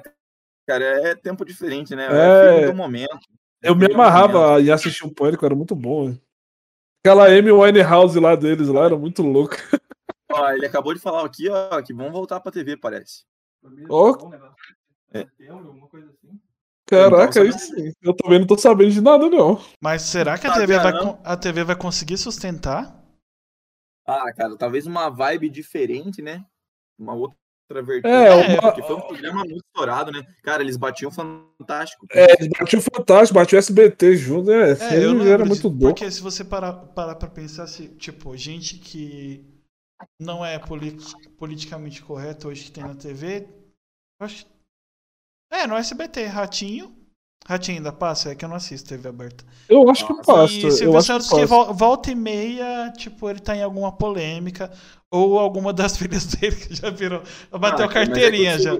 cara, 0.66 0.84
é 0.84 1.14
tempo 1.14 1.44
diferente, 1.44 1.94
né? 1.96 2.08
É, 2.10 2.64
é 2.64 2.66
do 2.66 2.74
momento. 2.74 3.18
Eu 3.62 3.74
me 3.74 3.86
amarrava 3.86 4.60
em 4.60 4.70
assistir 4.70 5.06
o 5.06 5.14
Pânico, 5.14 5.44
era 5.46 5.54
muito 5.54 5.74
bom, 5.74 6.06
velho. 6.06 6.20
Aquela 7.06 7.28
Amy 7.28 7.52
Winehouse 7.52 8.18
lá 8.18 8.34
deles 8.34 8.66
lá 8.66 8.86
era 8.86 8.98
muito 8.98 9.22
louca. 9.22 9.58
Ó, 10.28 10.50
ele 10.50 10.66
acabou 10.66 10.92
de 10.92 10.98
falar 10.98 11.24
aqui, 11.24 11.48
ó, 11.48 11.80
que 11.80 11.94
vão 11.94 12.10
voltar 12.10 12.40
pra 12.40 12.50
TV, 12.50 12.76
parece. 12.76 13.24
Ó. 13.88 14.10
Oh. 14.10 14.34
É. 15.16 15.24
Caraca, 16.84 17.40
aí 17.40 17.52
sim. 17.52 17.92
Eu 18.02 18.12
também 18.12 18.40
não 18.40 18.46
tô 18.48 18.58
sabendo 18.58 18.90
de 18.90 19.00
nada, 19.00 19.30
não. 19.30 19.60
Mas 19.80 20.02
será 20.02 20.36
que 20.36 20.48
a 20.48 20.54
TV, 20.54 20.80
vai, 20.80 20.92
a 21.22 21.36
TV 21.36 21.62
vai 21.62 21.76
conseguir 21.76 22.18
sustentar? 22.18 23.00
Ah, 24.04 24.32
cara, 24.32 24.56
talvez 24.56 24.84
uma 24.84 25.08
vibe 25.08 25.48
diferente, 25.48 26.20
né? 26.20 26.44
Uma 26.98 27.14
outra 27.14 27.38
É, 28.04 28.32
uma... 28.32 28.62
porque 28.62 28.82
foi 28.82 28.94
um 28.94 29.00
programa 29.00 29.44
muito 29.44 29.64
estourado, 29.66 30.12
né? 30.12 30.22
Cara, 30.42 30.62
eles 30.62 30.76
batiam 30.76 31.10
fantástico. 31.10 32.06
É, 32.12 32.32
eles 32.34 32.48
batiam 32.48 32.80
fantástico, 32.80 33.34
batiam 33.34 33.58
SBT 33.58 34.16
junto, 34.16 34.50
né? 34.50 34.72
É, 34.72 35.04
eu 35.04 35.14
não 35.14 35.26
era 35.26 35.44
muito 35.44 35.68
bom. 35.68 35.88
Porque 35.88 36.08
se 36.10 36.20
você 36.20 36.44
parar, 36.44 36.72
parar 36.72 37.16
pra 37.16 37.28
pensar, 37.28 37.66
se, 37.66 37.88
tipo, 37.88 38.36
gente 38.36 38.78
que 38.78 39.44
não 40.20 40.44
é 40.44 40.58
polit, 40.58 41.02
politicamente 41.36 42.02
correto 42.02 42.48
hoje 42.48 42.64
que 42.66 42.70
tem 42.70 42.84
na 42.84 42.94
TV, 42.94 43.48
eu 44.20 44.26
acho 44.26 44.46
É, 45.50 45.66
no 45.66 45.74
SBT, 45.74 46.24
Ratinho. 46.26 47.05
Ratinho 47.48 47.78
ainda 47.78 47.92
passa? 47.92 48.30
É 48.30 48.34
que 48.34 48.44
eu 48.44 48.48
não 48.48 48.56
assisto 48.56 48.88
TV 48.88 49.08
aberta. 49.08 49.44
Eu 49.68 49.88
acho 49.88 50.04
que 50.04 50.14
passa. 50.24 50.52
E 50.52 50.72
Silvio 50.72 51.00
Santos 51.00 51.28
que, 51.28 51.36
que 51.36 51.46
volta 51.46 52.10
e 52.10 52.14
meia, 52.14 52.92
tipo, 52.96 53.30
ele 53.30 53.38
tá 53.38 53.54
em 53.54 53.62
alguma 53.62 53.96
polêmica. 53.96 54.72
Ou 55.10 55.38
alguma 55.38 55.72
das 55.72 55.96
filhas 55.98 56.24
dele 56.26 56.56
que 56.56 56.74
já 56.74 56.90
virou. 56.90 57.22
Bateu 57.50 57.86
ah, 57.86 57.88
carteirinha 57.88 58.54
é 58.54 58.58
já. 58.58 58.74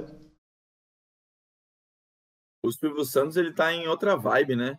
O 2.65 2.73
Silvio 2.73 3.05
Santos, 3.05 3.37
ele 3.37 3.53
tá 3.53 3.73
em 3.73 3.87
outra 3.87 4.17
vibe, 4.17 4.57
né? 4.57 4.77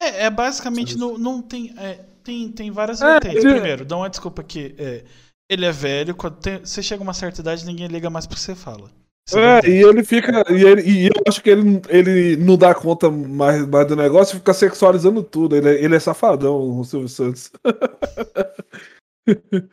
É, 0.00 0.24
é 0.24 0.30
basicamente 0.30 0.96
não, 0.96 1.18
não 1.18 1.42
tem, 1.42 1.74
é, 1.76 1.96
tem. 2.24 2.50
Tem 2.50 2.70
várias 2.70 3.02
é, 3.02 3.04
vertentes. 3.04 3.44
Primeiro, 3.44 3.84
dá 3.84 3.98
uma 3.98 4.08
desculpa 4.08 4.40
aqui. 4.40 4.74
É, 4.78 5.04
ele 5.50 5.66
é 5.66 5.72
velho, 5.72 6.14
quando 6.14 6.40
tem, 6.40 6.58
você 6.60 6.82
chega 6.82 7.02
a 7.02 7.04
uma 7.04 7.12
certa 7.12 7.42
idade, 7.42 7.66
ninguém 7.66 7.86
liga 7.86 8.08
mais 8.08 8.26
pro 8.26 8.36
que 8.36 8.40
você 8.40 8.54
fala. 8.54 8.90
É, 9.34 9.68
e 9.68 9.82
ele 9.82 10.02
fica. 10.02 10.44
E, 10.50 10.64
ele, 10.64 10.82
e 10.82 11.06
eu 11.06 11.22
acho 11.26 11.42
que 11.42 11.50
ele, 11.50 11.80
ele 11.88 12.36
não 12.36 12.56
dá 12.56 12.74
conta 12.74 13.10
mais, 13.10 13.66
mais 13.66 13.86
do 13.86 13.96
negócio 13.96 14.34
e 14.34 14.38
fica 14.38 14.54
sexualizando 14.54 15.22
tudo. 15.22 15.56
Ele, 15.56 15.68
é, 15.68 15.84
ele 15.84 15.96
é 15.96 16.00
safadão, 16.00 16.78
o 16.78 16.84
Silvio 16.84 17.08
Santos. 17.08 17.50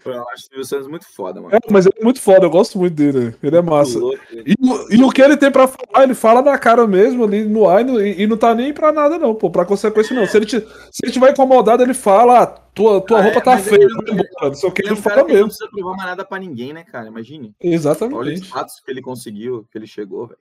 Eu 0.05 0.29
acho 0.29 0.43
o 0.43 0.47
Silvio 0.47 0.65
Santos 0.65 0.87
muito 0.87 1.05
foda, 1.07 1.41
mano. 1.41 1.55
É, 1.55 1.59
mas 1.71 1.85
ele 1.85 1.95
é 1.99 2.03
muito 2.03 2.21
foda, 2.21 2.45
eu 2.45 2.49
gosto 2.49 2.77
muito 2.77 2.93
dele. 2.93 3.35
Ele 3.41 3.55
é 3.55 3.61
massa. 3.61 3.99
E, 4.31 4.55
e, 4.89 5.03
o 5.03 5.09
que 5.09 5.21
ele 5.21 5.37
tem 5.37 5.51
pra 5.51 5.67
falar, 5.67 6.03
ele 6.03 6.13
fala 6.13 6.41
na 6.41 6.57
cara 6.57 6.85
mesmo 6.85 7.23
ali 7.23 7.43
no 7.43 7.67
ar 7.67 7.87
e, 7.87 8.23
e 8.23 8.27
não 8.27 8.37
tá 8.37 8.53
nem 8.53 8.73
pra 8.73 8.91
nada, 8.91 9.17
não, 9.17 9.33
pô, 9.33 9.49
pra 9.49 9.65
consequência 9.65 10.15
não. 10.15 10.27
Se 10.27 10.37
ele, 10.37 10.45
te, 10.45 10.59
se 10.59 11.03
ele 11.03 11.11
tiver 11.11 11.31
incomodado, 11.31 11.83
ele 11.83 11.93
fala, 11.93 12.43
ah, 12.43 12.47
tua, 12.47 13.01
tua 13.01 13.19
ah, 13.19 13.21
roupa 13.23 13.39
é, 13.39 13.41
tá 13.41 13.57
feia, 13.57 13.83
ele, 13.83 13.93
embora. 14.11 14.49
Não 14.49 14.53
sei 14.53 14.69
o 14.69 14.71
que 14.71 14.81
ele, 14.81 14.89
ele 14.89 15.01
fala 15.01 15.23
mesmo. 15.23 15.39
Não 15.39 15.47
precisa 15.47 15.69
provar 15.69 15.95
mais 15.95 16.09
nada 16.09 16.25
pra 16.25 16.39
ninguém, 16.39 16.73
né, 16.73 16.83
cara? 16.83 17.07
Imagine. 17.07 17.55
Exatamente. 17.61 18.17
Olha 18.17 18.33
os 18.33 18.47
fatos 18.47 18.79
que 18.79 18.91
ele 18.91 19.01
conseguiu, 19.01 19.67
que 19.71 19.77
ele 19.77 19.87
chegou, 19.87 20.27
velho. 20.27 20.39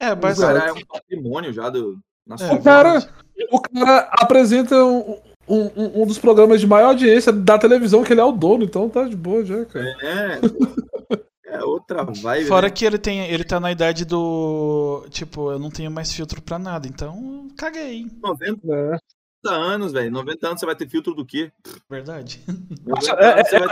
É, 0.00 0.14
mas. 0.14 0.38
O 0.38 0.42
cara 0.42 0.68
é 0.68 0.72
um 0.72 0.86
patrimônio 0.86 1.52
já 1.52 1.68
do. 1.70 1.98
É, 2.40 2.54
o, 2.54 2.62
cara, 2.62 3.06
o 3.52 3.60
cara 3.60 4.08
apresenta 4.18 4.82
um, 4.82 5.20
um, 5.48 5.70
um, 5.76 6.02
um, 6.02 6.06
dos 6.06 6.18
programas 6.18 6.60
de 6.60 6.66
maior 6.66 6.88
audiência 6.88 7.32
da 7.32 7.58
televisão, 7.58 8.02
que 8.02 8.12
ele 8.12 8.20
é 8.20 8.24
o 8.24 8.32
dono, 8.32 8.64
então 8.64 8.88
tá 8.88 9.04
de 9.04 9.16
boa 9.16 9.44
já, 9.44 9.64
cara. 9.64 9.96
É, 10.02 10.40
é 11.46 11.64
outra 11.64 12.04
vibe. 12.04 12.46
Fora 12.46 12.68
né? 12.68 12.72
que 12.72 12.84
ele 12.84 12.98
tem, 12.98 13.20
ele 13.30 13.44
tá 13.44 13.60
na 13.60 13.70
idade 13.70 14.04
do. 14.04 15.06
Tipo, 15.10 15.52
eu 15.52 15.58
não 15.58 15.70
tenho 15.70 15.90
mais 15.90 16.12
filtro 16.12 16.42
pra 16.42 16.58
nada, 16.58 16.88
então 16.88 17.48
caguei. 17.56 18.06
90 18.22 18.60
é. 18.72 19.48
anos, 19.48 19.92
velho. 19.92 20.10
90 20.10 20.46
anos 20.46 20.60
você 20.60 20.66
vai 20.66 20.76
ter 20.76 20.88
filtro 20.88 21.14
do 21.14 21.24
quê? 21.24 21.52
Verdade. 21.88 22.40
É, 23.18 23.40
é, 23.40 23.64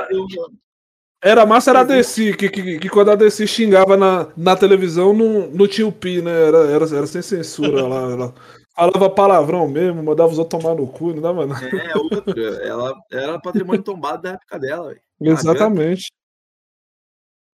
era 1.25 1.47
massa, 1.47 1.70
era 1.70 1.81
a 1.83 1.85
DC, 1.85 2.37
que, 2.37 2.49
que, 2.49 2.79
que, 2.81 2.89
quando 2.89 3.12
a 3.12 3.14
DC 3.14 3.47
xingava 3.47 3.97
na, 3.97 4.27
na 4.37 4.57
televisão 4.57 5.12
não, 5.12 5.49
não 5.53 5.68
tinha 5.68 5.87
o 5.87 5.93
pi, 5.93 6.20
né? 6.20 6.49
Era, 6.49 6.59
era, 6.68 6.85
era 6.85 7.07
sem 7.07 7.23
censura 7.23 7.87
lá. 7.87 8.35
Falava 8.75 9.11
palavrão 9.11 9.68
mesmo, 9.68 10.03
mandava 10.03 10.33
os 10.33 10.39
outros 10.39 10.62
tomar 10.62 10.75
no 10.75 10.87
cu, 10.87 11.12
não 11.12 11.20
dava 11.20 11.47
nada. 11.47 11.66
É, 11.66 11.97
outra. 11.97 12.43
Ela 12.64 12.95
era 13.11 13.41
patrimônio 13.41 13.83
tombado 13.83 14.23
da 14.23 14.31
época 14.31 14.59
dela, 14.59 14.89
véio. 14.89 15.03
Exatamente. 15.20 16.11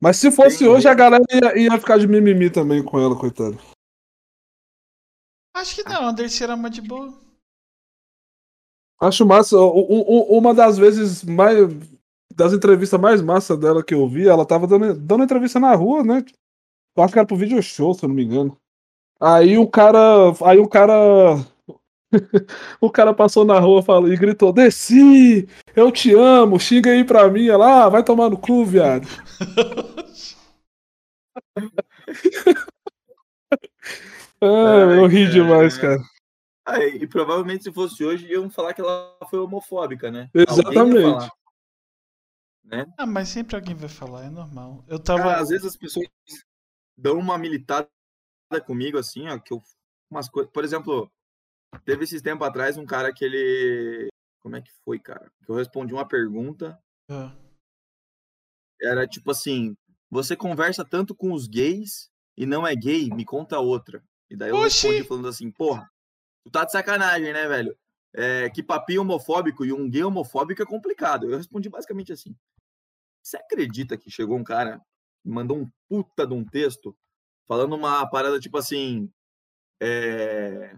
Mas 0.00 0.16
se 0.16 0.30
fosse 0.30 0.66
hoje, 0.66 0.86
a 0.86 0.94
galera 0.94 1.24
ia, 1.28 1.58
ia, 1.58 1.78
ficar 1.78 1.98
de 1.98 2.06
mimimi 2.06 2.48
também 2.48 2.84
com 2.84 3.00
ela, 3.00 3.18
coitado. 3.18 3.58
Acho 5.54 5.74
que 5.74 5.82
não, 5.82 6.08
a 6.08 6.12
Dercy 6.12 6.44
era 6.44 6.54
uma 6.54 6.70
de 6.70 6.80
boa. 6.80 7.12
Acho 9.00 9.26
massa. 9.26 9.56
Uma 9.58 10.54
das 10.54 10.78
vezes 10.78 11.24
mais. 11.24 11.56
Das 12.32 12.52
entrevistas 12.52 13.00
mais 13.00 13.20
massa 13.20 13.56
dela 13.56 13.82
que 13.82 13.92
eu 13.92 14.08
vi, 14.08 14.28
ela 14.28 14.46
tava 14.46 14.68
dando, 14.68 14.94
dando 14.94 15.24
entrevista 15.24 15.58
na 15.58 15.74
rua, 15.74 16.04
né? 16.04 16.24
Eu 16.96 17.02
acho 17.02 17.12
que 17.12 17.18
era 17.18 17.26
pro 17.26 17.36
video 17.36 17.60
show, 17.60 17.92
se 17.92 18.04
eu 18.04 18.08
não 18.08 18.14
me 18.14 18.24
engano. 18.24 18.56
Aí 19.20 19.58
o 19.58 19.66
cara. 19.66 19.98
Aí 20.44 20.58
o 20.58 20.68
cara. 20.68 20.94
o 22.80 22.90
cara 22.90 23.12
passou 23.12 23.44
na 23.44 23.58
rua 23.58 23.82
falou, 23.82 24.12
e 24.12 24.16
gritou: 24.16 24.52
Desci! 24.52 25.48
Eu 25.74 25.90
te 25.90 26.14
amo! 26.14 26.58
Xinga 26.58 26.90
aí 26.90 27.04
pra 27.04 27.28
mim! 27.28 27.48
Ela, 27.48 27.84
ah, 27.84 27.88
vai 27.88 28.02
tomar 28.02 28.30
no 28.30 28.38
cu, 28.38 28.64
viado. 28.64 29.06
ah, 34.40 34.96
eu 34.96 35.06
ri 35.06 35.28
demais, 35.30 35.76
cara. 35.76 36.00
Ah, 36.64 36.84
e, 36.84 37.06
provavelmente 37.06 37.64
se 37.64 37.72
fosse 37.72 38.04
hoje 38.04 38.30
iam 38.30 38.50
falar 38.50 38.74
que 38.74 38.80
ela 38.82 39.16
foi 39.30 39.38
homofóbica, 39.38 40.10
né? 40.10 40.28
Exatamente. 40.34 41.30
né? 42.62 42.86
Ah, 42.98 43.06
mas 43.06 43.30
sempre 43.30 43.56
alguém 43.56 43.74
vai 43.74 43.88
falar, 43.88 44.26
é 44.26 44.30
normal. 44.30 44.84
Eu 44.86 44.98
tava. 44.98 45.22
Cara, 45.22 45.40
às 45.40 45.48
vezes 45.48 45.66
as 45.66 45.76
pessoas 45.76 46.06
dão 46.96 47.18
uma 47.18 47.38
militada 47.38 47.88
comigo, 48.64 48.98
assim, 48.98 49.28
ó, 49.28 49.38
que 49.38 49.52
eu. 49.52 49.62
Umas 50.10 50.28
coisas. 50.28 50.50
Por 50.50 50.64
exemplo, 50.64 51.10
teve 51.84 52.04
esses 52.04 52.22
tempos 52.22 52.46
atrás 52.46 52.76
um 52.76 52.86
cara 52.86 53.12
que 53.12 53.24
ele. 53.24 54.08
Como 54.40 54.56
é 54.56 54.62
que 54.62 54.72
foi, 54.84 54.98
cara? 54.98 55.30
Que 55.44 55.50
eu 55.50 55.56
respondi 55.56 55.92
uma 55.92 56.08
pergunta. 56.08 56.78
Ah. 57.10 57.34
Era 58.80 59.06
tipo 59.06 59.30
assim: 59.30 59.76
você 60.10 60.34
conversa 60.34 60.84
tanto 60.84 61.14
com 61.14 61.32
os 61.32 61.46
gays 61.46 62.10
e 62.36 62.46
não 62.46 62.66
é 62.66 62.74
gay, 62.74 63.10
me 63.10 63.24
conta 63.24 63.58
outra. 63.58 64.02
E 64.30 64.36
daí 64.36 64.50
eu 64.50 64.56
Oxi. 64.56 64.86
respondi 64.86 65.08
falando 65.08 65.28
assim, 65.28 65.50
porra, 65.50 65.90
tu 66.44 66.50
tá 66.50 66.64
de 66.64 66.72
sacanagem, 66.72 67.32
né, 67.32 67.46
velho? 67.48 67.76
É, 68.14 68.48
que 68.50 68.62
papinho 68.62 69.02
homofóbico 69.02 69.64
e 69.64 69.72
um 69.72 69.88
gay 69.88 70.02
homofóbico 70.02 70.62
é 70.62 70.66
complicado. 70.66 71.30
Eu 71.30 71.36
respondi 71.36 71.68
basicamente 71.68 72.12
assim. 72.12 72.34
Você 73.22 73.36
acredita 73.36 73.98
que 73.98 74.10
chegou 74.10 74.38
um 74.38 74.44
cara 74.44 74.80
e 75.24 75.30
mandou 75.30 75.58
um 75.58 75.70
puta 75.88 76.26
de 76.26 76.32
um 76.32 76.44
texto 76.44 76.96
falando 77.48 77.74
uma 77.74 78.06
parada 78.08 78.38
tipo 78.38 78.58
assim. 78.58 79.10
É... 79.80 80.76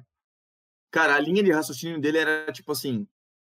Cara, 0.91 1.17
a 1.17 1.21
linha 1.21 1.43
de 1.43 1.53
raciocínio 1.53 2.01
dele 2.01 2.19
era 2.19 2.53
tipo 2.53 2.73
assim. 2.73 3.07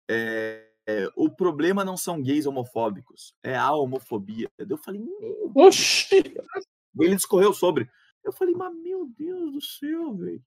É... 0.10 0.68
É, 0.88 1.08
o 1.16 1.30
problema 1.30 1.86
não 1.86 1.96
são 1.96 2.22
gays 2.22 2.48
homofóbicos, 2.48 3.36
é 3.44 3.56
a 3.56 3.72
homofobia. 3.72 4.50
Eu 4.58 4.78
falei, 4.78 5.06
Oxi! 5.56 6.34
Ele 7.00 7.16
discorreu 7.16 7.54
sobre. 7.54 7.88
Eu 8.24 8.34
falei, 8.34 8.56
mas 8.56 8.76
meu 8.76 9.08
Deus 9.18 9.54
do 9.54 9.62
céu, 9.62 10.16
velho. 10.16 10.44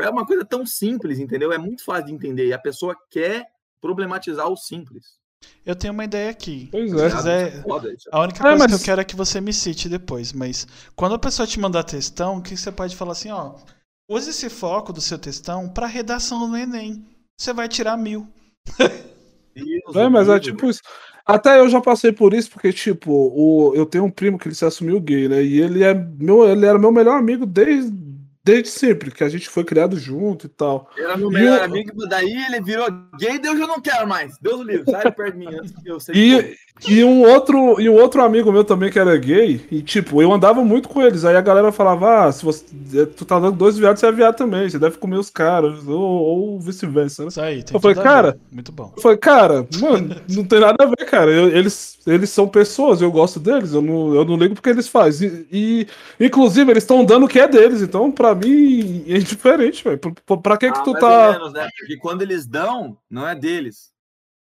É 0.00 0.10
uma 0.10 0.26
coisa 0.26 0.44
tão 0.44 0.66
simples, 0.66 1.18
entendeu? 1.18 1.52
É 1.52 1.58
muito 1.58 1.84
fácil 1.84 2.06
de 2.06 2.14
entender. 2.14 2.48
E 2.48 2.52
a 2.52 2.58
pessoa 2.58 2.96
quer 3.10 3.46
problematizar 3.80 4.48
o 4.48 4.56
simples. 4.56 5.20
Eu 5.64 5.76
tenho 5.76 5.92
uma 5.92 6.04
ideia 6.04 6.30
aqui. 6.30 6.68
Pois 6.70 6.92
é. 6.92 7.10
Quiser, 7.10 7.64
a 8.10 8.20
única 8.20 8.40
é, 8.40 8.42
coisa 8.42 8.58
mas... 8.58 8.66
que 8.66 8.74
eu 8.74 8.84
quero 8.84 9.00
é 9.00 9.04
que 9.04 9.16
você 9.16 9.40
me 9.40 9.52
cite 9.52 9.88
depois. 9.88 10.32
Mas 10.32 10.66
quando 10.96 11.14
a 11.14 11.18
pessoa 11.18 11.46
te 11.46 11.60
mandar 11.60 11.84
textão, 11.84 12.38
o 12.38 12.42
que 12.42 12.56
você 12.56 12.72
pode 12.72 12.96
falar 12.96 13.12
assim, 13.12 13.30
ó. 13.30 13.54
Use 14.08 14.30
esse 14.30 14.50
foco 14.50 14.92
do 14.92 15.00
seu 15.00 15.18
textão 15.18 15.68
para 15.68 15.86
redação 15.86 16.50
do 16.50 16.56
Enem. 16.56 17.06
Você 17.38 17.52
vai 17.52 17.68
tirar 17.68 17.96
mil. 17.96 18.28
Deus 19.54 19.96
é, 19.96 20.08
mas 20.08 20.28
é 20.28 20.38
tipo 20.38 20.68
isso. 20.68 20.80
Até 21.24 21.60
eu 21.60 21.68
já 21.68 21.80
passei 21.80 22.10
por 22.10 22.34
isso, 22.34 22.50
porque, 22.50 22.72
tipo, 22.72 23.10
o, 23.10 23.72
eu 23.74 23.86
tenho 23.86 24.04
um 24.04 24.10
primo 24.10 24.38
que 24.38 24.48
ele 24.48 24.54
se 24.54 24.64
assumiu 24.64 25.00
gay, 25.00 25.28
né? 25.28 25.42
E 25.42 25.60
ele 25.60 25.84
é 25.84 25.94
meu, 25.94 26.44
ele 26.48 26.66
era 26.66 26.78
meu 26.78 26.90
melhor 26.90 27.16
amigo 27.16 27.46
desde, 27.46 27.92
desde 28.44 28.68
sempre, 28.70 29.10
que 29.10 29.22
a 29.22 29.28
gente 29.28 29.48
foi 29.48 29.64
criado 29.64 29.98
junto 29.98 30.46
e 30.46 30.48
tal. 30.48 30.90
Era 30.96 31.16
meu 31.16 31.30
melhor 31.30 31.58
eu... 31.58 31.64
amigo, 31.64 32.06
daí 32.08 32.32
ele 32.46 32.60
virou 32.60 32.88
gay, 33.18 33.38
Deus 33.38 33.58
eu 33.58 33.66
não 33.66 33.80
quero 33.80 34.06
mais. 34.06 34.36
Deus 34.40 34.60
livre, 34.66 34.90
sai 34.90 35.12
perto 35.12 35.32
de 35.32 35.38
mim 35.38 35.54
antes 35.54 35.72
que 35.72 35.88
eu 35.88 36.00
sei. 36.00 36.14
E, 36.14 36.56
e, 36.86 37.04
um 37.04 37.22
outro, 37.22 37.80
e 37.80 37.88
um 37.88 37.94
outro 37.94 38.22
amigo 38.22 38.50
meu 38.50 38.64
também 38.64 38.90
que 38.90 38.98
era 38.98 39.16
gay, 39.16 39.64
e 39.70 39.82
tipo, 39.82 40.20
eu 40.20 40.32
andava 40.32 40.64
muito 40.64 40.88
com 40.88 41.02
eles. 41.02 41.24
Aí 41.24 41.36
a 41.36 41.40
galera 41.40 41.70
falava: 41.70 42.26
Ah, 42.26 42.32
se 42.32 42.44
você, 42.44 42.64
é, 42.94 43.06
tu 43.06 43.24
tá 43.24 43.38
dando 43.38 43.56
dois 43.56 43.78
viados, 43.78 44.00
você 44.00 44.06
é 44.06 44.12
viado 44.12 44.36
também, 44.36 44.68
você 44.68 44.78
deve 44.78 44.98
comer 44.98 45.16
os 45.16 45.30
caras, 45.30 45.86
ou, 45.86 46.00
ou 46.00 46.60
vice-versa, 46.60 47.22
né? 47.22 47.28
Isso 47.28 47.40
aí, 47.40 47.62
tem 47.62 47.74
eu 47.74 47.80
falei, 47.80 47.96
cara, 47.96 48.38
muito 48.50 48.72
bom. 48.72 48.92
Eu 48.96 49.02
falei, 49.02 49.18
cara, 49.18 49.66
mano, 49.80 50.16
não 50.28 50.44
tem 50.44 50.60
nada 50.60 50.84
a 50.84 50.86
ver, 50.86 51.04
cara. 51.06 51.30
Eu, 51.30 51.48
eles, 51.48 51.98
eles 52.06 52.30
são 52.30 52.48
pessoas, 52.48 53.00
eu 53.00 53.10
gosto 53.12 53.38
deles, 53.38 53.72
eu 53.72 53.82
não, 53.82 54.14
eu 54.14 54.24
não 54.24 54.36
ligo 54.36 54.54
porque 54.54 54.70
eles 54.70 54.88
fazem. 54.88 55.46
E, 55.52 55.86
e 56.18 56.26
inclusive, 56.26 56.70
eles 56.70 56.82
estão 56.82 57.04
dando 57.04 57.26
o 57.26 57.28
que 57.28 57.38
é 57.38 57.46
deles, 57.46 57.82
então, 57.82 58.10
pra 58.10 58.34
mim, 58.34 59.04
é 59.06 59.18
indiferente, 59.18 59.84
velho. 59.84 59.98
Pra, 59.98 60.36
pra 60.36 60.56
que 60.56 60.66
ah, 60.66 60.72
que 60.72 60.84
tu 60.84 60.94
tá. 60.94 61.32
Menos, 61.32 61.52
né? 61.52 61.68
Porque 61.78 61.96
quando 61.98 62.22
eles 62.22 62.46
dão, 62.46 62.96
não 63.08 63.28
é 63.28 63.34
deles. 63.34 63.91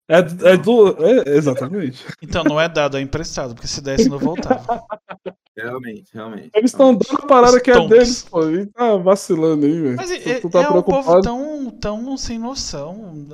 É, 0.10 0.54
é 0.54 0.58
do. 0.58 0.90
É, 1.06 1.38
exatamente. 1.38 2.04
Então 2.20 2.44
não 2.44 2.60
é 2.60 2.68
dado, 2.68 2.98
é 2.98 3.02
emprestado, 3.02 3.54
porque 3.54 3.68
se 3.68 3.80
desse 3.80 4.10
não 4.10 4.18
voltava. 4.18 4.84
Realmente, 5.56 6.10
realmente. 6.14 6.50
Eles 6.56 6.72
estão 6.72 6.96
dando 6.96 7.22
a 7.22 7.28
parada 7.28 7.62
que 7.62 7.70
é 7.70 7.88
deles, 7.88 8.24
pô. 8.24 8.44
Ele 8.44 8.66
tá 8.68 8.96
vacilando 8.98 9.66
aí, 9.66 9.80
velho. 9.80 9.96
Mas 9.96 10.10
é, 10.10 10.40
tá 10.40 10.64
é 10.64 10.70
um 10.70 10.82
povo 10.82 11.22
tão, 11.22 11.70
tão 11.70 12.18
sem 12.18 12.40
noção. 12.40 13.28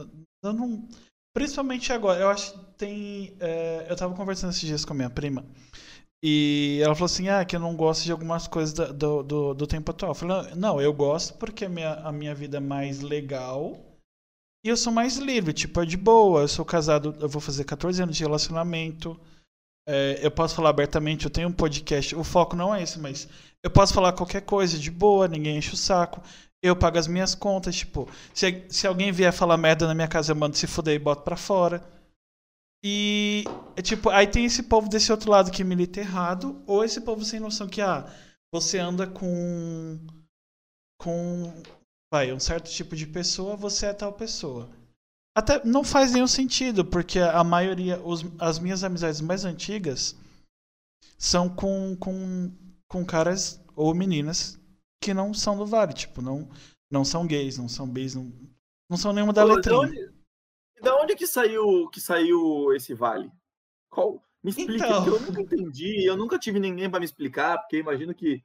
Dando 0.44 0.84
Principalmente 1.36 1.94
agora. 1.94 2.20
Eu 2.20 2.30
acho 2.30 2.54
que 2.54 2.60
tem. 2.78 3.38
É... 3.40 3.86
eu 3.90 3.96
tava 3.96 4.16
conversando 4.16 4.52
esses 4.52 4.62
dias 4.62 4.84
com 4.84 4.94
a 4.94 4.96
minha 4.96 5.10
prima. 5.10 5.46
E 6.24 6.80
ela 6.84 6.96
falou 6.96 7.06
assim: 7.06 7.30
ah, 7.30 7.46
que 7.46 7.56
eu 7.56 7.60
não 7.60 7.76
gosto 7.76 8.04
de 8.04 8.12
algumas 8.12 8.48
coisas 8.48 8.74
do, 8.74 9.22
do, 9.22 9.54
do 9.54 9.68
tempo 9.68 9.92
atual. 9.92 10.12
Eu 10.12 10.16
falei: 10.16 10.56
não, 10.56 10.82
eu 10.82 10.92
gosto 10.92 11.36
porque 11.36 11.66
a 11.66 11.70
minha, 11.70 11.94
a 11.94 12.12
minha 12.12 12.34
vida 12.34 12.58
é 12.58 12.62
mais 12.62 13.02
legal 13.02 13.95
e 14.66 14.70
eu 14.70 14.76
sou 14.76 14.92
mais 14.92 15.18
livre, 15.18 15.54
tipo, 15.54 15.80
é 15.80 15.86
de 15.86 15.96
boa. 15.96 16.42
Eu 16.42 16.48
sou 16.48 16.66
casado, 16.66 17.16
eu 17.20 17.30
vou 17.30 17.40
fazer 17.40 17.64
14 17.66 18.02
anos 18.02 18.18
de 18.18 18.24
relacionamento. 18.24 19.16
É, 19.88 20.20
eu 20.26 20.32
posso 20.32 20.56
falar 20.56 20.72
abertamente, 20.72 21.26
eu 21.26 21.30
tenho 21.30 21.50
um 21.50 21.54
podcast. 21.54 22.16
O 22.16 22.24
foco 22.24 22.56
não 22.56 22.74
é 22.74 22.82
esse, 22.82 22.98
mas 22.98 23.28
eu 23.64 23.70
posso 23.70 23.94
falar 23.94 24.14
qualquer 24.14 24.42
coisa 24.42 24.80
de 24.80 24.90
boa, 24.90 25.28
ninguém 25.28 25.58
enche 25.58 25.76
o 25.76 25.78
saco. 25.78 26.20
Eu 26.64 26.76
pago 26.76 26.98
as 26.98 27.06
minhas 27.06 27.36
contas, 27.36 27.76
tipo, 27.76 28.10
se, 28.34 28.66
se 28.68 28.88
alguém 28.88 29.12
vier 29.12 29.32
falar 29.32 29.56
merda 29.56 29.86
na 29.86 29.94
minha 29.94 30.08
casa, 30.08 30.32
eu 30.32 30.36
mando 30.36 30.58
se 30.58 30.66
fuder 30.66 30.96
e 30.96 31.00
boto 31.00 31.22
pra 31.22 31.38
fora. 31.38 31.88
E, 32.84 33.44
é, 33.76 33.84
tipo, 33.84 34.10
aí 34.10 34.26
tem 34.26 34.46
esse 34.46 34.64
povo 34.64 34.90
desse 34.90 35.12
outro 35.12 35.30
lado 35.30 35.52
que 35.52 35.64
milita 35.64 36.00
errado, 36.00 36.60
ou 36.66 36.84
esse 36.84 37.02
povo 37.02 37.24
sem 37.24 37.40
noção 37.40 37.68
que, 37.68 37.82
ah, 37.82 38.12
você 38.52 38.80
anda 38.80 39.06
com. 39.06 40.00
com 41.00 41.54
vai, 42.16 42.32
um 42.32 42.40
certo 42.40 42.72
tipo 42.72 42.96
de 42.96 43.06
pessoa, 43.06 43.58
você 43.58 43.88
é 43.88 43.94
tal 43.94 44.14
pessoa. 44.14 44.70
Até 45.38 45.62
não 45.66 45.84
faz 45.84 46.14
nenhum 46.14 46.28
sentido, 46.28 46.86
porque 46.86 47.20
a 47.20 47.44
maioria, 47.44 48.02
os, 48.02 48.24
as 48.40 48.58
minhas 48.58 48.86
amizades 48.86 49.20
mais 49.20 49.44
antigas 49.44 50.16
são 51.18 51.50
com, 51.54 51.94
com, 51.98 52.50
com 52.88 53.06
caras 53.06 53.62
ou 53.76 53.94
meninas 53.94 54.58
que 55.04 55.14
não 55.14 55.34
são 55.34 55.58
do 55.58 55.66
Vale, 55.66 55.94
tipo, 55.94 56.22
não, 56.22 56.50
não 56.90 57.04
são 57.04 57.28
gays, 57.28 57.58
não 57.58 57.68
são 57.68 57.92
gays, 57.92 58.16
não, 58.16 58.32
não 58.90 58.96
são 58.96 59.12
nenhuma 59.12 59.34
da 59.34 59.46
Pô, 59.46 59.56
letrinha. 59.56 59.76
Da 59.76 59.86
onde, 59.86 60.12
da 60.82 60.96
onde 61.02 61.16
que 61.16 61.28
saiu 61.28 61.90
que 61.90 62.00
saiu 62.00 62.74
esse 62.74 62.94
Vale? 62.94 63.30
Qual? 63.90 64.24
Me 64.42 64.52
explica, 64.52 64.76
então... 64.76 65.06
eu 65.06 65.20
nunca 65.20 65.42
entendi, 65.42 66.06
eu 66.06 66.16
nunca 66.16 66.40
tive 66.40 66.60
ninguém 66.60 66.90
para 66.90 67.00
me 67.00 67.06
explicar, 67.06 67.58
porque 67.58 67.78
imagino 67.78 68.16
que 68.16 68.42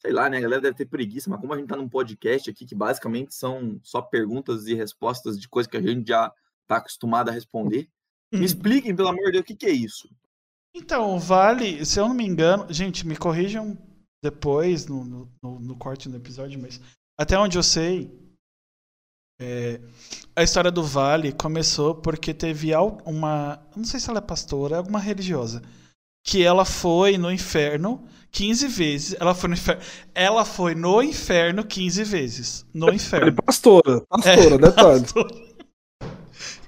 sei 0.00 0.12
lá, 0.12 0.28
né? 0.28 0.38
A 0.38 0.40
galera 0.40 0.62
deve 0.62 0.76
ter 0.76 0.86
preguiça, 0.86 1.28
mas 1.28 1.40
como 1.40 1.52
a 1.52 1.56
gente 1.56 1.68
tá 1.68 1.76
num 1.76 1.88
podcast 1.88 2.50
aqui 2.50 2.64
que 2.64 2.74
basicamente 2.74 3.34
são 3.34 3.80
só 3.82 4.00
perguntas 4.00 4.66
e 4.66 4.74
respostas 4.74 5.38
de 5.38 5.48
coisas 5.48 5.70
que 5.70 5.76
a 5.76 5.82
gente 5.82 6.08
já 6.08 6.32
tá 6.66 6.76
acostumado 6.76 7.28
a 7.28 7.32
responder, 7.32 7.88
me 8.32 8.40
uhum. 8.40 8.44
expliquem, 8.44 8.94
pelo 8.94 9.08
amor 9.08 9.26
de 9.26 9.32
Deus, 9.32 9.42
o 9.42 9.46
que, 9.46 9.56
que 9.56 9.66
é 9.66 9.72
isso? 9.72 10.08
Então, 10.74 11.18
vale, 11.18 11.84
se 11.84 11.98
eu 11.98 12.06
não 12.06 12.14
me 12.14 12.24
engano, 12.24 12.66
gente, 12.72 13.06
me 13.06 13.16
corrijam 13.16 13.76
depois 14.22 14.86
no, 14.86 15.04
no, 15.42 15.60
no 15.60 15.76
corte 15.76 16.08
do 16.08 16.16
episódio, 16.16 16.60
mas 16.60 16.80
até 17.18 17.38
onde 17.38 17.56
eu 17.56 17.62
sei, 17.62 18.12
é, 19.40 19.80
a 20.34 20.42
história 20.42 20.70
do 20.70 20.82
Vale 20.82 21.32
começou 21.32 21.94
porque 21.94 22.34
teve 22.34 22.74
uma. 23.04 23.64
Não 23.74 23.84
sei 23.84 24.00
se 24.00 24.10
ela 24.10 24.18
é 24.18 24.22
pastora, 24.22 24.74
é 24.74 24.78
alguma 24.78 24.98
religiosa. 24.98 25.62
Que 26.28 26.44
ela 26.44 26.66
foi 26.66 27.16
no 27.16 27.32
inferno 27.32 28.06
15 28.30 28.68
vezes. 28.68 29.16
Ela 29.18 29.34
foi 29.34 29.48
no 29.48 29.54
inferno. 29.54 29.82
Ela 30.14 30.44
foi 30.44 30.74
no 30.74 31.02
inferno 31.02 31.64
15 31.64 32.04
vezes. 32.04 32.66
No 32.74 32.90
inferno. 32.92 33.32
Pastora, 33.42 34.02
pastora, 34.06 34.54
é, 34.54 34.58
detalhe. 34.60 35.00
Pastora. 35.00 35.28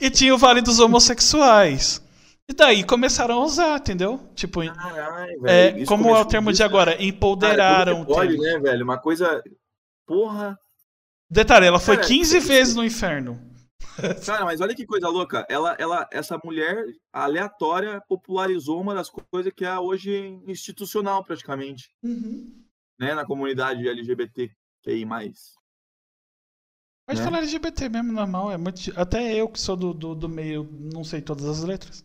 E 0.01 0.09
tinha 0.09 0.35
o 0.35 0.39
Vale 0.39 0.63
dos 0.63 0.81
Homossexuais. 0.81 2.03
E 2.49 2.55
daí 2.55 2.83
começaram 2.83 3.35
a 3.35 3.45
usar, 3.45 3.79
entendeu? 3.79 4.19
Tipo, 4.35 4.63
é, 4.63 5.85
como 5.85 6.09
é 6.09 6.19
o 6.19 6.25
termo 6.25 6.55
de 6.55 6.63
agora? 6.63 6.97
Empoderaram. 6.99 7.97
Cara, 7.97 8.07
pode, 8.07 8.39
né, 8.39 8.59
velho? 8.59 8.83
Uma 8.83 8.97
coisa. 8.97 9.43
Porra. 10.07 10.59
Detalhe, 11.29 11.67
ela 11.67 11.79
foi 11.79 11.97
cara, 11.97 12.09
15 12.09 12.41
vezes 12.41 12.75
no 12.75 12.83
inferno. 12.83 13.39
Cara, 14.26 14.45
mas 14.45 14.61
olha 14.61 14.74
que 14.74 14.87
coisa 14.87 15.09
louca. 15.09 15.47
Ela, 15.49 15.76
ela, 15.78 16.09
essa 16.12 16.39
mulher 16.45 16.85
aleatória 17.12 18.01
popularizou 18.09 18.81
uma 18.81 18.95
das 18.95 19.11
coisas 19.11 19.53
que 19.53 19.64
é 19.64 19.78
hoje 19.78 20.41
institucional, 20.47 21.24
praticamente. 21.24 21.91
Uhum. 22.03 22.64
Né, 22.99 23.14
na 23.14 23.24
comunidade 23.24 23.89
LGBT 23.89 24.51
que 24.83 24.91
aí 24.91 25.05
mais. 25.05 25.55
Pode 27.07 27.18
né? 27.18 27.24
falar 27.24 27.39
LGBT 27.39 27.89
mesmo, 27.89 28.12
normal. 28.12 28.53
É 28.53 28.57
muito... 28.57 28.93
Até 28.97 29.35
eu 29.35 29.49
que 29.49 29.59
sou 29.61 29.76
do, 29.76 29.93
do, 29.93 30.14
do, 30.14 30.28
meio, 30.28 30.68
não 30.93 31.03
sei 31.03 31.20
todas 31.20 31.47
as 31.47 31.62
letras. 31.62 32.05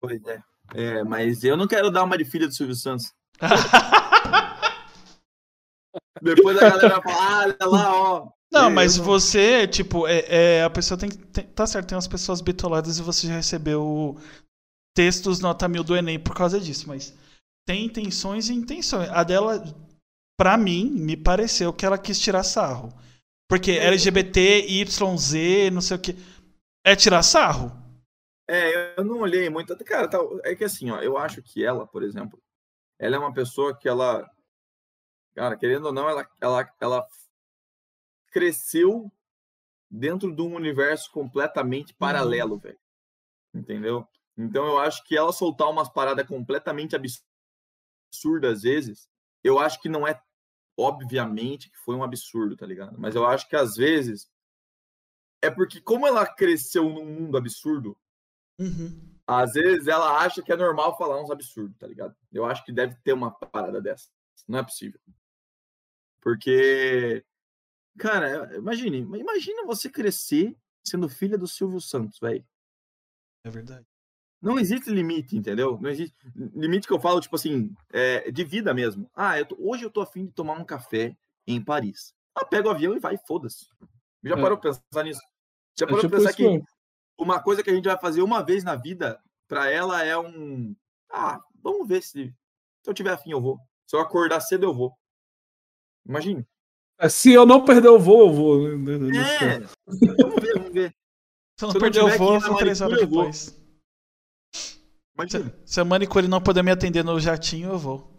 Pois 0.00 0.22
é. 0.26 0.42
É, 0.74 1.04
mas 1.04 1.44
eu 1.44 1.56
não 1.56 1.66
quero 1.68 1.90
dar 1.90 2.02
uma 2.02 2.18
de 2.18 2.24
filha 2.24 2.46
do 2.46 2.54
Silvio 2.54 2.74
Santos. 2.74 3.12
Depois 6.20 6.56
a 6.58 6.70
galera 6.70 7.00
vai 7.00 7.02
falar, 7.02 7.16
ah, 7.16 7.44
olha 7.44 7.66
lá, 7.66 7.94
ó. 7.94 8.35
Não, 8.62 8.70
mas 8.70 8.96
você, 8.96 9.66
tipo, 9.66 10.06
é, 10.06 10.24
é, 10.28 10.62
a 10.64 10.70
pessoa 10.70 10.98
tem 10.98 11.10
que. 11.10 11.18
Tá 11.18 11.66
certo, 11.66 11.88
tem 11.88 11.96
umas 11.96 12.08
pessoas 12.08 12.40
bitoladas 12.40 12.98
e 12.98 13.02
você 13.02 13.26
já 13.26 13.34
recebeu 13.34 14.18
textos 14.94 15.40
nota 15.40 15.68
mil 15.68 15.84
do 15.84 15.96
Enem 15.96 16.18
por 16.18 16.34
causa 16.34 16.58
disso, 16.58 16.88
mas. 16.88 17.14
tem 17.66 17.84
intenções 17.84 18.48
e 18.48 18.54
intenções. 18.54 19.08
A 19.10 19.22
dela, 19.22 19.62
pra 20.38 20.56
mim, 20.56 20.90
me 20.90 21.16
pareceu 21.16 21.72
que 21.72 21.84
ela 21.84 21.98
quis 21.98 22.18
tirar 22.18 22.42
sarro. 22.42 22.92
Porque 23.48 23.72
LGBT, 23.72 24.66
YZ, 24.68 25.72
não 25.72 25.80
sei 25.80 25.96
o 25.96 26.00
que. 26.00 26.16
É 26.84 26.96
tirar 26.96 27.22
sarro? 27.22 27.70
É, 28.48 28.98
eu 28.98 29.04
não 29.04 29.20
olhei 29.20 29.50
muito. 29.50 29.76
Cara, 29.84 30.08
tá, 30.08 30.18
é 30.44 30.54
que 30.54 30.64
assim, 30.64 30.90
ó, 30.90 31.00
eu 31.00 31.18
acho 31.18 31.42
que 31.42 31.64
ela, 31.64 31.86
por 31.86 32.02
exemplo, 32.02 32.40
ela 32.98 33.16
é 33.16 33.18
uma 33.18 33.34
pessoa 33.34 33.76
que 33.76 33.88
ela. 33.88 34.28
Cara, 35.34 35.56
querendo 35.56 35.86
ou 35.86 35.92
não, 35.92 36.08
ela, 36.08 36.26
ela, 36.40 36.70
ela 36.80 37.06
cresceu 38.36 39.10
dentro 39.90 40.30
de 40.30 40.42
um 40.42 40.54
universo 40.54 41.10
completamente 41.10 41.92
uhum. 41.92 41.98
paralelo, 41.98 42.58
velho. 42.58 42.78
Entendeu? 43.54 44.06
Então 44.36 44.66
eu 44.66 44.78
acho 44.78 45.02
que 45.04 45.16
ela 45.16 45.32
soltar 45.32 45.70
umas 45.70 45.88
paradas 45.88 46.26
completamente 46.26 46.94
absurdas 46.94 48.58
às 48.58 48.62
vezes, 48.62 49.08
eu 49.42 49.58
acho 49.58 49.80
que 49.80 49.88
não 49.88 50.06
é 50.06 50.22
obviamente 50.76 51.70
que 51.70 51.78
foi 51.78 51.94
um 51.94 52.02
absurdo, 52.02 52.54
tá 52.56 52.66
ligado? 52.66 52.94
Mas 52.98 53.14
eu 53.14 53.26
acho 53.26 53.48
que 53.48 53.56
às 53.56 53.74
vezes 53.74 54.30
é 55.40 55.50
porque 55.50 55.80
como 55.80 56.06
ela 56.06 56.26
cresceu 56.26 56.90
num 56.90 57.06
mundo 57.06 57.38
absurdo, 57.38 57.96
uhum. 58.58 59.18
às 59.26 59.54
vezes 59.54 59.86
ela 59.86 60.18
acha 60.18 60.42
que 60.42 60.52
é 60.52 60.56
normal 60.56 60.96
falar 60.98 61.22
uns 61.22 61.30
absurdos, 61.30 61.78
tá 61.78 61.86
ligado? 61.86 62.14
Eu 62.30 62.44
acho 62.44 62.62
que 62.66 62.72
deve 62.72 62.96
ter 62.96 63.14
uma 63.14 63.30
parada 63.30 63.80
dessa. 63.80 64.10
Não 64.46 64.58
é 64.58 64.62
possível. 64.62 65.00
Porque 66.20 67.24
cara, 67.98 68.56
imagine, 68.56 68.98
imagina 68.98 69.64
você 69.64 69.88
crescer 69.90 70.56
sendo 70.86 71.08
filha 71.08 71.36
do 71.36 71.46
Silvio 71.46 71.80
Santos, 71.80 72.18
velho. 72.18 72.44
É 73.44 73.50
verdade. 73.50 73.86
Não 74.40 74.58
existe 74.58 74.90
limite, 74.90 75.36
entendeu? 75.36 75.78
Não 75.80 75.90
existe 75.90 76.16
limite 76.34 76.86
que 76.86 76.92
eu 76.92 77.00
falo, 77.00 77.20
tipo 77.20 77.36
assim, 77.36 77.74
é, 77.92 78.30
de 78.30 78.44
vida 78.44 78.72
mesmo. 78.74 79.10
Ah, 79.14 79.38
eu 79.38 79.46
tô, 79.46 79.56
hoje 79.58 79.84
eu 79.84 79.90
tô 79.90 80.00
afim 80.00 80.26
de 80.26 80.32
tomar 80.32 80.54
um 80.54 80.64
café 80.64 81.16
em 81.46 81.62
Paris. 81.62 82.14
Ah, 82.34 82.44
pega 82.44 82.68
o 82.68 82.70
avião 82.70 82.94
e 82.94 83.00
vai, 83.00 83.16
foda-se. 83.16 83.66
Já 84.22 84.36
é. 84.36 84.40
parou 84.40 84.58
pra 84.58 84.72
pensar 84.72 85.04
nisso? 85.04 85.20
Já 85.78 85.86
é 85.86 85.88
parou 85.88 85.98
é 85.98 86.02
tipo 86.02 86.10
pra 86.10 86.18
pensar 86.18 86.34
que 86.34 86.62
uma 87.18 87.42
coisa 87.42 87.62
que 87.62 87.70
a 87.70 87.74
gente 87.74 87.86
vai 87.86 87.98
fazer 87.98 88.22
uma 88.22 88.42
vez 88.42 88.62
na 88.62 88.76
vida, 88.76 89.20
pra 89.48 89.70
ela 89.70 90.04
é 90.04 90.16
um. 90.18 90.76
Ah, 91.10 91.40
vamos 91.62 91.88
ver 91.88 92.02
se. 92.02 92.34
Se 92.82 92.90
eu 92.90 92.94
tiver 92.94 93.12
afim, 93.12 93.30
eu 93.30 93.40
vou. 93.40 93.58
Se 93.86 93.96
eu 93.96 94.00
acordar 94.00 94.40
cedo, 94.40 94.64
eu 94.64 94.74
vou. 94.74 94.92
Imagine. 96.04 96.46
É, 96.98 97.08
se 97.08 97.32
eu 97.32 97.44
não 97.44 97.64
perder 97.64 97.88
o 97.88 97.98
voo, 97.98 98.28
eu 98.28 98.32
vou. 98.32 98.78
Né, 98.78 98.98
né, 98.98 99.18
é. 99.42 99.58
vamos 99.86 100.40
ver, 100.40 100.54
vamos 100.54 100.72
ver. 100.72 100.96
Se 101.58 101.64
eu 101.64 101.72
não 101.72 101.80
perder 101.80 102.02
o 102.02 102.18
voo, 102.18 102.34
eu 102.34 102.40
vou 102.40 102.56
três 102.56 102.80
horas 102.80 102.98
depois. 102.98 103.66
Imagina. 105.14 105.50
Se, 105.64 105.74
se 105.74 105.80
a 105.80 105.84
manicure 105.84 106.28
não 106.28 106.42
puder 106.42 106.62
me 106.62 106.70
atender 106.70 107.04
no 107.04 107.18
jatinho, 107.20 107.70
eu 107.70 107.78
vou. 107.78 108.10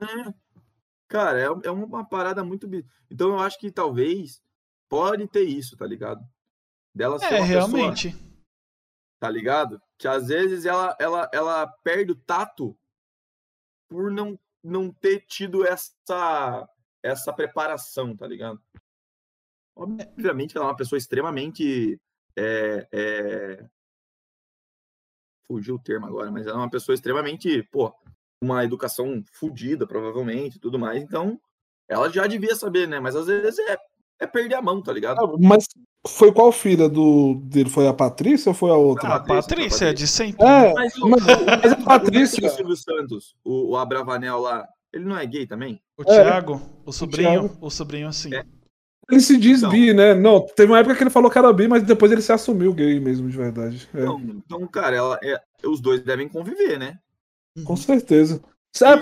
É. 0.00 0.34
Cara, 1.08 1.40
é, 1.40 1.44
é 1.44 1.70
uma 1.70 2.04
parada 2.04 2.42
muito. 2.42 2.68
Então 3.10 3.28
eu 3.30 3.38
acho 3.38 3.58
que 3.58 3.70
talvez 3.70 4.42
pode 4.88 5.26
ter 5.28 5.44
isso, 5.44 5.76
tá 5.76 5.86
ligado? 5.86 6.20
Dela 6.94 7.18
ser 7.18 7.34
é, 7.34 7.40
realmente. 7.40 8.10
Pessoa, 8.10 8.34
tá 9.20 9.30
ligado? 9.30 9.80
Que 9.98 10.08
às 10.08 10.28
vezes 10.28 10.66
ela, 10.66 10.96
ela, 10.98 11.30
ela 11.32 11.66
perde 11.82 12.12
o 12.12 12.16
tato 12.16 12.76
por 13.88 14.10
não, 14.10 14.38
não 14.62 14.90
ter 14.90 15.20
tido 15.20 15.64
essa, 15.64 16.68
essa 17.04 17.32
preparação, 17.32 18.16
tá 18.16 18.26
ligado? 18.26 18.60
Obviamente 19.76 20.56
ela 20.56 20.66
é 20.66 20.68
uma 20.68 20.76
pessoa 20.76 20.96
extremamente 20.96 22.00
é, 22.36 22.88
é, 22.92 23.64
fugiu 25.46 25.74
o 25.74 25.78
termo 25.78 26.06
agora, 26.06 26.30
mas 26.30 26.46
ela 26.46 26.56
é 26.56 26.60
uma 26.60 26.70
pessoa 26.70 26.94
extremamente, 26.94 27.62
pô, 27.64 27.92
uma 28.42 28.64
educação 28.64 29.22
fodida, 29.32 29.86
provavelmente, 29.86 30.58
tudo 30.58 30.78
mais. 30.78 31.02
Então, 31.02 31.38
ela 31.88 32.10
já 32.10 32.26
devia 32.26 32.56
saber, 32.56 32.88
né? 32.88 32.98
Mas 33.00 33.14
às 33.14 33.26
vezes 33.26 33.58
é, 33.58 33.78
é 34.20 34.26
perder 34.26 34.54
a 34.54 34.62
mão, 34.62 34.82
tá 34.82 34.92
ligado? 34.92 35.20
Ah, 35.20 35.36
mas 35.38 35.66
foi 36.06 36.32
qual 36.32 36.52
filha 36.52 36.88
do 36.88 37.34
dele? 37.44 37.68
Foi 37.68 37.86
a 37.86 37.94
Patrícia 37.94 38.50
ou 38.50 38.54
foi 38.54 38.70
a 38.70 38.76
outra? 38.76 39.14
a 39.14 39.20
Patrícia, 39.20 39.86
é 39.86 39.92
de 39.92 40.06
sempre. 40.06 40.46
É, 40.46 40.72
mas, 40.72 40.96
o, 40.96 41.08
mas, 41.08 41.22
mas 41.24 41.72
a 41.72 41.76
Patrícia. 41.76 42.46
O 42.46 42.50
Silvio 42.50 42.76
Santos, 42.76 43.36
o, 43.44 43.72
o 43.72 43.76
Abravanel 43.76 44.38
lá, 44.38 44.68
ele 44.94 45.04
não 45.04 45.18
é 45.18 45.26
gay 45.26 45.44
também? 45.46 45.80
O 45.98 46.02
é, 46.02 46.22
Thiago, 46.22 46.62
o 46.86 46.92
sobrinho, 46.92 47.28
o, 47.28 47.48
Thiago. 47.48 47.58
o 47.60 47.70
sobrinho 47.70 48.08
assim. 48.08 48.32
É. 48.32 48.44
Ele 49.10 49.20
se 49.20 49.36
diz 49.36 49.58
então, 49.58 49.70
bi, 49.70 49.92
né? 49.92 50.14
Não, 50.14 50.40
teve 50.40 50.72
uma 50.72 50.78
época 50.78 50.94
que 50.94 51.02
ele 51.02 51.10
falou 51.10 51.30
que 51.30 51.36
era 51.36 51.52
bi, 51.52 51.68
mas 51.68 51.82
depois 51.82 52.10
ele 52.10 52.22
se 52.22 52.32
assumiu 52.32 52.72
gay 52.72 52.98
mesmo, 53.00 53.28
de 53.28 53.36
verdade. 53.36 53.88
É. 53.92 54.00
Então, 54.00 54.20
então, 54.20 54.66
cara, 54.68 54.96
ela, 54.96 55.18
é, 55.22 55.40
os 55.66 55.80
dois 55.80 56.00
devem 56.02 56.28
conviver, 56.28 56.78
né? 56.78 56.98
Com 57.64 57.76
certeza. 57.76 58.40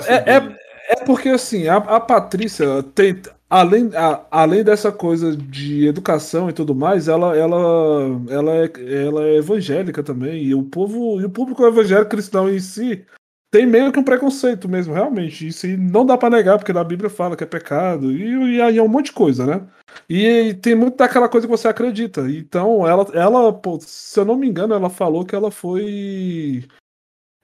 É, 0.06 0.34
é, 0.34 0.56
é, 0.88 1.04
porque 1.04 1.28
assim, 1.28 1.68
a, 1.68 1.76
a 1.76 2.00
Patrícia 2.00 2.82
tem. 2.94 3.20
Além, 3.48 3.90
a, 3.94 4.26
além 4.30 4.64
dessa 4.64 4.90
coisa 4.90 5.36
de 5.36 5.86
educação 5.86 6.48
e 6.48 6.54
tudo 6.54 6.74
mais, 6.74 7.06
ela, 7.06 7.36
ela, 7.36 8.20
ela, 8.30 8.52
é, 8.56 9.04
ela 9.04 9.24
é 9.26 9.36
evangélica 9.36 10.02
também. 10.02 10.42
E 10.42 10.54
o 10.54 10.62
povo, 10.62 11.20
e 11.20 11.26
o 11.26 11.30
público 11.30 11.64
evangélico 11.66 12.10
cristão 12.10 12.48
em 12.48 12.58
si 12.58 13.04
tem 13.52 13.66
meio 13.66 13.92
que 13.92 13.98
um 13.98 14.02
preconceito 14.02 14.66
mesmo, 14.66 14.94
realmente. 14.94 15.46
Isso 15.46 15.66
não 15.76 16.06
dá 16.06 16.16
para 16.16 16.34
negar, 16.34 16.58
porque 16.58 16.72
na 16.72 16.82
Bíblia 16.82 17.10
fala 17.10 17.36
que 17.36 17.44
é 17.44 17.46
pecado, 17.46 18.10
e, 18.10 18.56
e 18.56 18.62
aí 18.62 18.78
é 18.78 18.82
um 18.82 18.88
monte 18.88 19.06
de 19.06 19.12
coisa, 19.12 19.44
né? 19.44 19.68
E, 20.08 20.54
tem 20.54 20.74
muito 20.74 20.96
daquela 20.96 21.28
coisa 21.28 21.46
que 21.46 21.50
você 21.50 21.68
acredita. 21.68 22.22
Então, 22.30 22.88
ela, 22.88 23.06
ela 23.12 23.52
pô, 23.52 23.78
se 23.78 24.18
eu 24.18 24.24
não 24.24 24.36
me 24.36 24.48
engano, 24.48 24.72
ela 24.72 24.88
falou 24.88 25.26
que 25.26 25.34
ela 25.34 25.50
foi. 25.50 26.64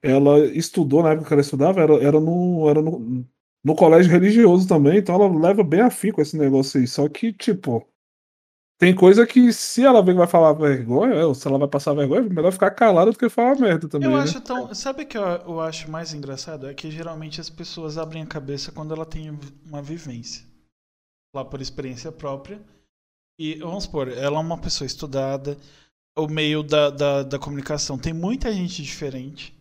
Ela 0.03 0.39
estudou 0.47 1.03
na 1.03 1.11
época 1.11 1.29
que 1.29 1.35
ela 1.35 1.43
estudava, 1.43 1.83
era, 1.83 1.95
era, 2.03 2.19
no, 2.19 2.71
era 2.71 2.81
no, 2.81 3.27
no 3.63 3.75
colégio 3.75 4.11
religioso 4.11 4.67
também, 4.67 4.99
então 4.99 5.15
ela 5.15 5.29
leva 5.39 5.63
bem 5.63 5.81
afim 5.81 6.11
com 6.11 6.23
esse 6.23 6.39
negócio 6.39 6.81
aí. 6.81 6.87
Só 6.87 7.07
que, 7.09 7.35
tipo, 7.35 7.87
tem 8.79 8.95
coisa 8.95 9.27
que, 9.27 9.53
se 9.53 9.85
ela 9.85 10.01
vem 10.01 10.15
vai 10.15 10.29
falar 10.29 10.53
vergonha, 10.53 11.27
ou 11.27 11.35
se 11.35 11.49
ela 11.49 11.59
vai 11.59 11.67
passar 11.67 11.95
vergonha, 11.95 12.21
é 12.21 12.29
melhor 12.29 12.53
ficar 12.53 12.71
calada 12.71 13.11
do 13.11 13.19
que 13.19 13.29
falar 13.29 13.59
merda 13.59 13.89
também. 13.89 14.09
Eu 14.09 14.17
né? 14.17 14.23
acho 14.23 14.41
tão. 14.41 14.73
Sabe 14.73 15.03
o 15.03 15.07
que 15.07 15.19
eu, 15.19 15.23
eu, 15.23 15.61
acho 15.61 15.91
mais 15.91 16.15
engraçado? 16.15 16.69
É 16.69 16.73
que 16.73 16.89
geralmente 16.89 17.41
as 17.41 17.51
pessoas 17.51 17.99
abrem 17.99 18.23
a 18.23 18.27
cabeça 18.27 18.71
quando 18.71 18.95
ela 18.95 19.05
tem 19.05 19.37
uma 19.67 19.83
vivência. 19.83 20.47
Lá 21.35 21.45
por 21.45 21.61
experiência 21.61 22.13
própria. 22.13 22.61
E 23.37 23.57
vamos 23.57 23.85
supor, 23.85 24.09
ela 24.09 24.37
é 24.37 24.41
uma 24.41 24.59
pessoa 24.59 24.87
estudada, 24.87 25.57
o 26.17 26.27
meio 26.27 26.63
da, 26.63 26.91
da, 26.91 27.23
da 27.23 27.39
comunicação 27.39 27.99
tem 27.99 28.13
muita 28.13 28.53
gente 28.53 28.83
diferente. 28.83 29.57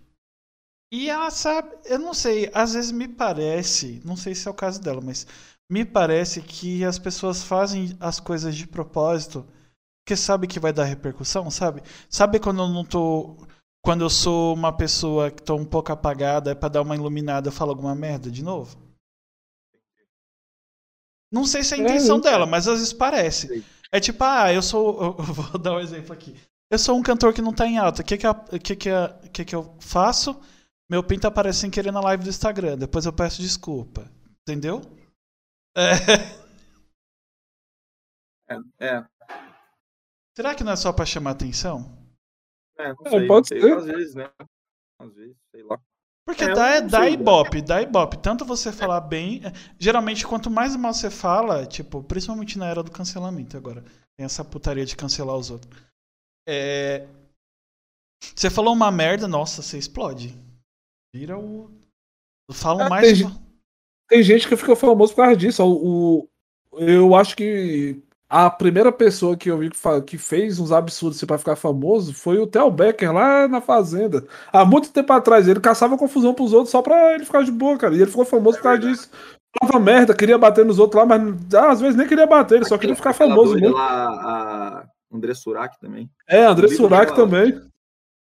E 0.91 1.09
ela 1.09 1.29
sabe, 1.29 1.75
eu 1.85 1.99
não 1.99 2.13
sei, 2.13 2.49
às 2.53 2.73
vezes 2.73 2.91
me 2.91 3.07
parece, 3.07 4.01
não 4.05 4.15
sei 4.15 4.33
se 4.33 4.47
é 4.47 4.51
o 4.51 4.53
caso 4.53 4.81
dela, 4.81 5.01
mas 5.01 5.27
me 5.69 5.85
parece 5.85 6.41
que 6.41 6.83
as 6.83 6.97
pessoas 6.97 7.43
fazem 7.43 7.95
as 7.99 8.19
coisas 8.19 8.55
de 8.55 8.67
propósito 8.67 9.45
porque 10.07 10.15
sabe 10.15 10.47
que 10.47 10.57
vai 10.57 10.71
dar 10.71 10.85
repercussão, 10.85 11.51
sabe? 11.51 11.83
Sabe 12.09 12.39
quando 12.39 12.61
eu 12.61 12.69
não 12.69 12.85
tô. 12.85 13.35
Quando 13.83 14.05
eu 14.05 14.09
sou 14.09 14.53
uma 14.53 14.71
pessoa 14.71 15.29
que 15.29 15.43
tô 15.43 15.55
um 15.57 15.65
pouco 15.65 15.91
apagada, 15.91 16.51
é 16.51 16.55
pra 16.55 16.69
dar 16.69 16.81
uma 16.81 16.95
iluminada, 16.95 17.49
eu 17.49 17.51
falo 17.51 17.71
alguma 17.71 17.93
merda 17.93 18.31
de 18.31 18.41
novo? 18.41 18.77
Não 21.29 21.45
sei 21.45 21.61
se 21.61 21.73
é 21.73 21.77
a 21.77 21.81
intenção 21.81 22.19
é, 22.19 22.21
dela, 22.21 22.45
mas 22.45 22.69
às 22.69 22.79
vezes 22.79 22.93
parece. 22.93 23.65
É 23.91 23.99
tipo, 23.99 24.23
ah, 24.23 24.53
eu 24.53 24.61
sou. 24.61 25.17
Eu 25.19 25.23
vou 25.25 25.59
dar 25.59 25.73
um 25.73 25.79
exemplo 25.81 26.13
aqui. 26.13 26.33
Eu 26.71 26.79
sou 26.79 26.97
um 26.97 27.03
cantor 27.03 27.33
que 27.33 27.41
não 27.41 27.51
tá 27.51 27.67
em 27.67 27.77
alta. 27.77 28.01
O 28.01 28.05
que 28.05 28.17
que, 28.17 28.33
que, 28.59 28.75
que, 28.77 28.89
que, 29.33 29.45
que 29.45 29.55
eu 29.55 29.75
faço? 29.81 30.39
Meu 30.89 31.03
pinto 31.03 31.27
aparece 31.27 31.59
sem 31.59 31.69
querer 31.69 31.91
na 31.91 31.99
live 31.99 32.23
do 32.23 32.29
Instagram. 32.29 32.77
Depois 32.77 33.05
eu 33.05 33.11
peço 33.11 33.41
desculpa. 33.41 34.09
Entendeu? 34.47 34.81
É. 35.77 35.91
é. 38.79 39.05
Será 40.35 40.55
que 40.55 40.63
não 40.63 40.71
é 40.71 40.75
só 40.75 40.91
pra 40.91 41.05
chamar 41.05 41.31
atenção? 41.31 41.95
É, 42.79 42.93
não 42.93 43.05
é, 43.05 43.09
sei. 43.09 43.27
pode 43.27 43.47
sei, 43.47 43.61
ser. 43.61 43.77
Às 43.77 43.85
vezes, 43.85 44.15
né? 44.15 44.31
Às 44.99 45.13
vezes, 45.13 45.37
sei 45.51 45.63
lá. 45.63 45.79
Porque 46.25 46.43
é, 46.43 46.53
dá, 46.53 46.79
dá 46.81 47.01
sei, 47.01 47.13
ibope, 47.13 47.61
dá 47.61 47.81
ibope. 47.81 48.17
Tanto 48.17 48.43
você 48.43 48.71
falar 48.71 49.01
bem. 49.01 49.41
É, 49.45 49.51
geralmente, 49.79 50.27
quanto 50.27 50.49
mais 50.49 50.75
mal 50.75 50.93
você 50.93 51.09
fala, 51.09 51.65
tipo, 51.65 52.03
principalmente 52.03 52.57
na 52.57 52.67
era 52.67 52.83
do 52.83 52.91
cancelamento 52.91 53.55
agora. 53.55 53.83
Tem 54.17 54.25
essa 54.25 54.43
putaria 54.43 54.85
de 54.85 54.95
cancelar 54.95 55.37
os 55.37 55.51
outros. 55.51 55.71
É... 56.47 57.07
Você 58.35 58.49
falou 58.49 58.73
uma 58.73 58.91
merda, 58.91 59.27
nossa, 59.27 59.61
você 59.61 59.77
explode. 59.77 60.35
Vira 61.15 61.37
o. 61.37 61.71
Falam 62.51 62.87
é, 62.87 62.89
mais. 62.89 63.19
Tem, 63.19 63.46
tem 64.07 64.23
gente 64.23 64.47
que 64.47 64.55
fica 64.55 64.75
famoso 64.75 65.13
por 65.13 65.23
causa 65.23 65.35
disso. 65.35 65.63
O, 65.63 66.27
o, 66.71 66.79
eu 66.79 67.15
acho 67.15 67.35
que 67.35 68.01
a 68.29 68.49
primeira 68.49 68.91
pessoa 68.91 69.37
que 69.37 69.49
eu 69.49 69.57
vi 69.57 69.69
que, 69.69 70.01
que 70.05 70.17
fez 70.17 70.59
uns 70.59 70.71
absurdos 70.71 71.17
assim, 71.17 71.25
para 71.25 71.37
ficar 71.37 71.55
famoso 71.55 72.13
foi 72.13 72.37
o 72.37 72.47
Theo 72.47 72.69
Becker 72.69 73.13
lá 73.13 73.47
na 73.47 73.61
Fazenda. 73.61 74.25
Há 74.51 74.65
muito 74.65 74.91
tempo 74.91 75.13
atrás. 75.13 75.47
Ele 75.47 75.59
caçava 75.59 75.97
confusão 75.97 76.33
pros 76.33 76.53
outros 76.53 76.71
só 76.71 76.81
pra 76.81 77.13
ele 77.15 77.25
ficar 77.25 77.43
de 77.43 77.51
boa, 77.51 77.77
cara. 77.77 77.95
E 77.95 78.01
ele 78.01 78.11
ficou 78.11 78.25
famoso 78.25 78.57
por 78.57 78.63
causa 78.63 78.79
disso. 78.79 79.09
Falava 79.59 79.79
merda, 79.79 80.13
queria 80.13 80.37
bater 80.37 80.65
nos 80.65 80.77
outros 80.77 81.01
lá, 81.01 81.05
mas 81.05 81.53
às 81.55 81.79
vezes 81.79 81.95
nem 81.95 82.07
queria 82.07 82.27
bater, 82.27 82.55
ele 82.55 82.65
só 82.65 82.77
queria 82.77 82.95
ficar 82.95 83.13
famoso. 83.13 83.57
Lá, 83.57 84.07
a 84.09 84.87
André 85.11 85.33
Surak 85.33 85.79
também. 85.79 86.09
É, 86.27 86.43
André 86.43 86.67
Surak 86.67 87.15
também. 87.15 87.59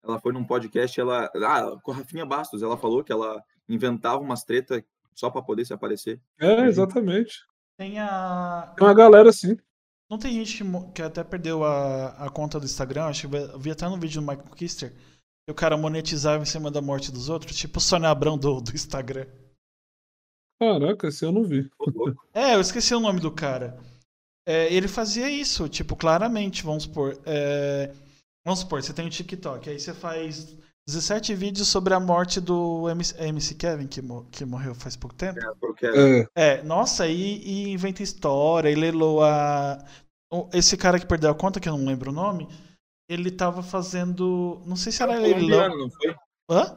ela 0.04 0.20
foi 0.20 0.32
num 0.32 0.44
podcast, 0.44 1.00
ela. 1.00 1.30
Ah, 1.34 1.76
com 1.82 1.90
a 1.90 1.96
Rafinha 1.96 2.24
Bastos, 2.24 2.62
ela 2.62 2.76
falou 2.76 3.02
que 3.02 3.10
ela 3.10 3.42
inventava 3.68 4.18
umas 4.18 4.44
tretas 4.44 4.82
só 5.16 5.30
para 5.30 5.42
poder 5.42 5.64
se 5.64 5.72
aparecer. 5.72 6.20
É, 6.38 6.66
exatamente. 6.66 7.44
Tem 7.76 7.98
a. 7.98 8.72
Tem 8.76 8.86
uma 8.86 8.94
galera 8.94 9.30
assim. 9.30 9.56
Não 10.08 10.18
tem 10.18 10.32
gente 10.34 10.62
que, 10.62 10.92
que 10.92 11.02
até 11.02 11.24
perdeu 11.24 11.64
a, 11.64 12.10
a 12.26 12.30
conta 12.30 12.60
do 12.60 12.66
Instagram, 12.66 13.06
acho 13.06 13.28
que 13.28 13.34
eu 13.34 13.58
vi 13.58 13.72
até 13.72 13.88
no 13.88 13.98
vídeo 13.98 14.20
do 14.20 14.26
Michael 14.26 14.54
Kister, 14.54 14.92
que 14.92 15.50
o 15.50 15.54
cara 15.54 15.76
monetizava 15.76 16.42
em 16.42 16.46
cima 16.46 16.70
da 16.70 16.80
morte 16.80 17.10
dos 17.10 17.28
outros, 17.28 17.56
tipo 17.56 17.78
o 17.78 17.80
Sônia 17.80 18.10
Abrão 18.10 18.38
do, 18.38 18.60
do 18.60 18.72
Instagram. 18.72 19.26
Caraca, 20.60 21.08
esse 21.08 21.24
eu 21.24 21.32
não 21.32 21.42
vi. 21.42 21.68
É, 22.32 22.54
eu 22.54 22.60
esqueci 22.60 22.94
o 22.94 23.00
nome 23.00 23.18
do 23.18 23.32
cara. 23.32 23.78
É, 24.46 24.72
ele 24.72 24.86
fazia 24.86 25.28
isso, 25.28 25.68
tipo, 25.68 25.96
claramente, 25.96 26.62
vamos 26.62 26.84
supor. 26.84 27.20
É, 27.26 27.92
vamos 28.44 28.60
supor, 28.60 28.82
você 28.82 28.92
tem 28.92 29.06
o 29.06 29.10
TikTok, 29.10 29.68
aí 29.68 29.80
você 29.80 29.92
faz 29.92 30.56
17 30.88 31.34
vídeos 31.34 31.66
sobre 31.66 31.94
a 31.94 31.98
morte 32.00 32.40
do 32.40 32.88
MC, 32.88 33.20
MC 33.20 33.54
Kevin, 33.56 33.88
que, 33.88 34.00
que 34.30 34.44
morreu 34.44 34.72
faz 34.72 34.94
pouco 34.94 35.16
tempo. 35.16 35.38
É, 36.36 36.58
é 36.58 36.62
nossa, 36.62 37.08
e, 37.08 37.38
e, 37.38 37.72
inventa 37.72 38.04
história, 38.04 38.70
e 38.70 38.76
a. 39.22 39.84
Esse 40.52 40.76
cara 40.76 40.98
que 41.00 41.06
perdeu 41.06 41.30
a 41.30 41.34
conta, 41.34 41.58
que 41.58 41.68
eu 41.68 41.76
não 41.76 41.84
lembro 41.84 42.10
o 42.10 42.14
nome, 42.14 42.48
ele 43.08 43.32
tava 43.32 43.64
fazendo. 43.64 44.62
Não 44.64 44.76
sei 44.76 44.92
se 44.92 45.02
era 45.02 45.12
um 45.12 45.22
leilão. 45.22 45.76
Não 45.76 45.90
foi? 45.90 46.14
Hã? 46.48 46.76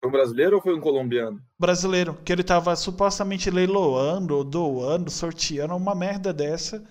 Foi 0.00 0.08
um 0.08 0.12
brasileiro 0.12 0.56
ou 0.56 0.62
foi 0.62 0.74
um 0.74 0.80
colombiano? 0.80 1.40
Brasileiro, 1.58 2.14
que 2.24 2.32
ele 2.32 2.42
tava 2.42 2.74
supostamente 2.74 3.48
leiloando, 3.48 4.42
doando, 4.42 5.10
sorteando 5.10 5.76
uma 5.76 5.94
merda 5.94 6.32
dessa. 6.32 6.84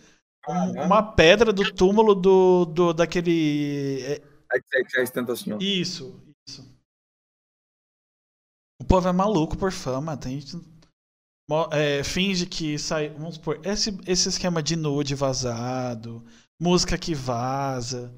Um, 0.48 0.84
uma 0.84 1.04
pedra 1.04 1.52
do 1.52 1.74
túmulo 1.74 2.16
do, 2.16 2.66
do 2.66 2.94
daquele. 2.94 4.02
É, 4.04 4.22
é, 4.54 5.02
é 5.02 5.04
Isso, 5.60 6.29
isso. 6.50 6.80
O 8.82 8.86
povo 8.86 9.08
é 9.08 9.12
maluco 9.12 9.58
por 9.58 9.72
fama, 9.72 10.18
tem. 10.18 10.40
É, 11.72 12.04
finge 12.04 12.46
que 12.46 12.78
sai. 12.78 13.10
Vamos 13.10 13.36
supor, 13.36 13.60
esse, 13.66 13.98
esse 14.08 14.30
esquema 14.30 14.64
de 14.64 14.76
nude 14.76 15.16
vazado, 15.16 16.24
música 16.60 16.98
que 16.98 17.14
vaza. 17.14 18.14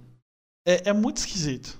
É, 0.65 0.89
é 0.89 0.93
muito 0.93 1.17
esquisito. 1.17 1.79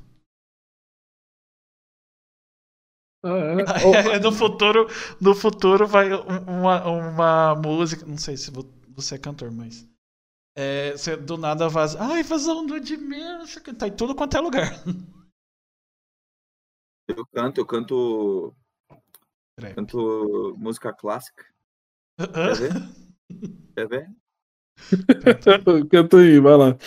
Ah, 3.24 4.16
é. 4.16 4.20
no 4.20 4.32
futuro, 4.32 4.88
no 5.20 5.36
futuro 5.36 5.86
vai 5.88 6.12
uma, 6.47 6.84
uma 6.88 7.56
música, 7.56 8.04
não 8.06 8.18
sei 8.18 8.36
se 8.36 8.52
você 8.89 9.16
é 9.16 9.20
cantor, 9.20 9.52
mas 9.52 9.88
é, 10.58 10.93
você 10.93 11.16
do 11.16 11.38
nada 11.38 11.70
vaza, 11.70 11.99
ai, 12.02 12.24
vazou 12.24 12.62
um 12.62 12.66
nude 12.66 12.97
meu, 12.97 13.45
tá 13.78 13.88
em 13.88 13.95
tudo 13.95 14.16
quanto 14.16 14.38
é 14.38 14.39
lugar. 14.39 14.84
Eu 17.08 17.26
canto, 17.28 17.60
eu 17.60 17.66
canto 17.66 18.54
Trap. 19.56 19.76
canto 19.76 20.56
música 20.58 20.93
clássica. 20.93 21.45
Quer 22.18 22.58
ver? 22.58 22.74
Quer 23.76 23.88
ver? 23.88 24.10
Canta 25.89 26.18
aí, 26.18 26.39
vai 26.39 26.58
lá. 26.58 26.78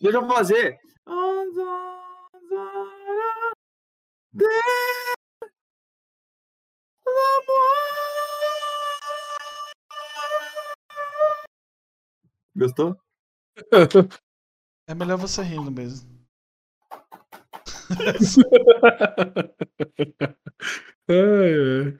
Deixa 0.00 0.18
eu 0.18 0.28
fazer. 0.28 0.78
Gostou? 12.56 12.96
É 14.88 14.94
melhor 14.94 15.18
você 15.18 15.40
rindo 15.40 15.70
mesmo. 15.70 16.10
é. 21.08 21.94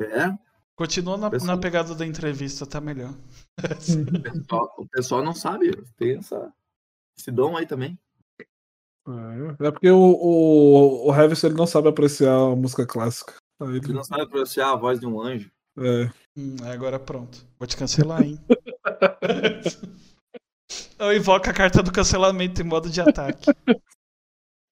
é. 0.00 0.38
Continua 0.74 1.18
na, 1.18 1.28
pessoal... 1.28 1.56
na, 1.56 1.60
pegada 1.60 1.94
da 1.94 2.06
entrevista, 2.06 2.64
tá 2.64 2.80
melhor. 2.80 3.14
o, 3.60 4.22
pessoal, 4.22 4.74
o 4.78 4.88
pessoal 4.88 5.22
não 5.22 5.34
sabe, 5.34 5.76
tem 5.98 6.16
essa, 6.16 6.50
esse 7.18 7.30
dom 7.30 7.54
aí 7.54 7.66
também. 7.66 7.98
É, 9.06 9.66
é 9.66 9.70
porque 9.70 9.90
o, 9.90 9.98
o, 9.98 11.10
o 11.10 11.14
Heavis, 11.14 11.44
ele 11.44 11.54
não 11.54 11.66
sabe 11.66 11.88
apreciar 11.88 12.34
a 12.34 12.56
música 12.56 12.86
clássica. 12.86 13.34
Aí 13.60 13.76
ele 13.76 13.92
não 13.92 14.04
sabe 14.04 14.22
apreciar 14.22 14.72
a 14.72 14.76
voz 14.76 14.98
de 14.98 15.06
um 15.06 15.20
anjo. 15.20 15.52
É. 15.78 16.10
Hum, 16.36 16.56
agora 16.64 16.98
pronto. 16.98 17.46
Vou 17.58 17.66
te 17.66 17.76
cancelar, 17.76 18.22
hein? 18.22 18.38
Eu 20.98 21.14
invoco 21.14 21.50
a 21.50 21.52
carta 21.52 21.82
do 21.82 21.92
cancelamento 21.92 22.62
em 22.62 22.64
modo 22.64 22.88
de 22.88 23.00
ataque. 23.00 23.50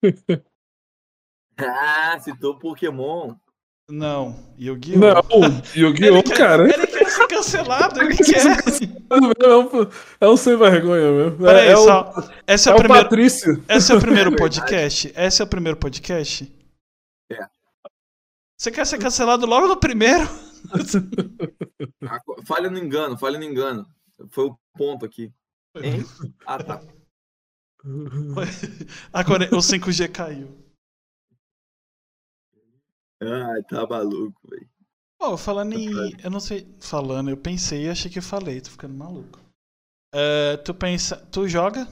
ah, 1.59 2.19
citou 2.21 2.59
Pokémon. 2.59 3.35
Não, 3.91 4.37
Yu-Gi-Oh! 4.57 4.99
Não, 5.01 5.63
Yu-Gi-Oh, 5.75 6.23
cara. 6.37 6.73
Ele 6.73 6.87
quer 6.87 7.11
ser 7.11 7.27
cancelado, 7.27 8.01
ele 8.01 8.17
quer. 8.17 8.47
É 9.11 9.57
um, 9.57 9.69
é 10.21 10.29
um 10.29 10.37
sem 10.37 10.57
vergonha 10.57 11.11
mesmo. 11.11 11.39
Peraí, 11.39 11.69
é, 11.69 11.73
é 11.73 11.77
só. 11.77 12.15
O, 12.17 12.31
esse 12.47 12.69
é, 12.69 12.73
é 12.73 12.75
o 12.75 12.79
primeiro. 12.79 13.05
Patrício. 13.05 13.65
Esse 13.69 13.93
é 13.93 13.95
o 13.97 14.01
primeiro 14.01 14.37
podcast? 14.37 15.13
Esse 15.17 15.43
é 15.43 15.45
o 15.45 15.49
primeiro 15.49 15.77
podcast? 15.77 16.53
É. 17.33 17.45
Você 18.57 18.71
quer 18.71 18.87
ser 18.87 18.99
cancelado 18.99 19.45
logo 19.47 19.67
no 19.67 19.77
primeiro? 19.77 20.29
Falha 22.47 22.71
no 22.71 22.79
engano, 22.79 23.19
falha 23.19 23.39
no 23.39 23.45
engano. 23.45 23.87
Foi 24.31 24.47
o 24.47 24.59
ponto 24.77 25.05
aqui. 25.05 25.33
Hein? 25.77 26.05
Ah, 26.47 26.63
tá. 26.63 26.81
Agora 29.13 29.45
o 29.55 29.59
5G 29.59 30.11
caiu. 30.13 30.49
Ai, 33.23 33.63
tá 33.65 33.87
maluco, 33.87 34.41
velho. 34.49 34.69
Oh, 35.21 35.37
falando 35.37 35.75
em. 35.75 35.91
Eu 36.23 36.31
não 36.31 36.41
sei. 36.41 36.67
Falando, 36.81 37.29
eu 37.31 37.37
pensei 37.37 37.85
e 37.85 37.91
achei 37.91 38.11
que 38.11 38.19
eu 38.19 38.23
falei, 38.23 38.61
tô 38.61 38.71
ficando 38.71 38.95
maluco. 38.95 39.39
Uh, 40.15 40.63
tu 40.65 40.75
pensa. 40.75 41.17
Tu 41.27 41.47
joga? 41.47 41.87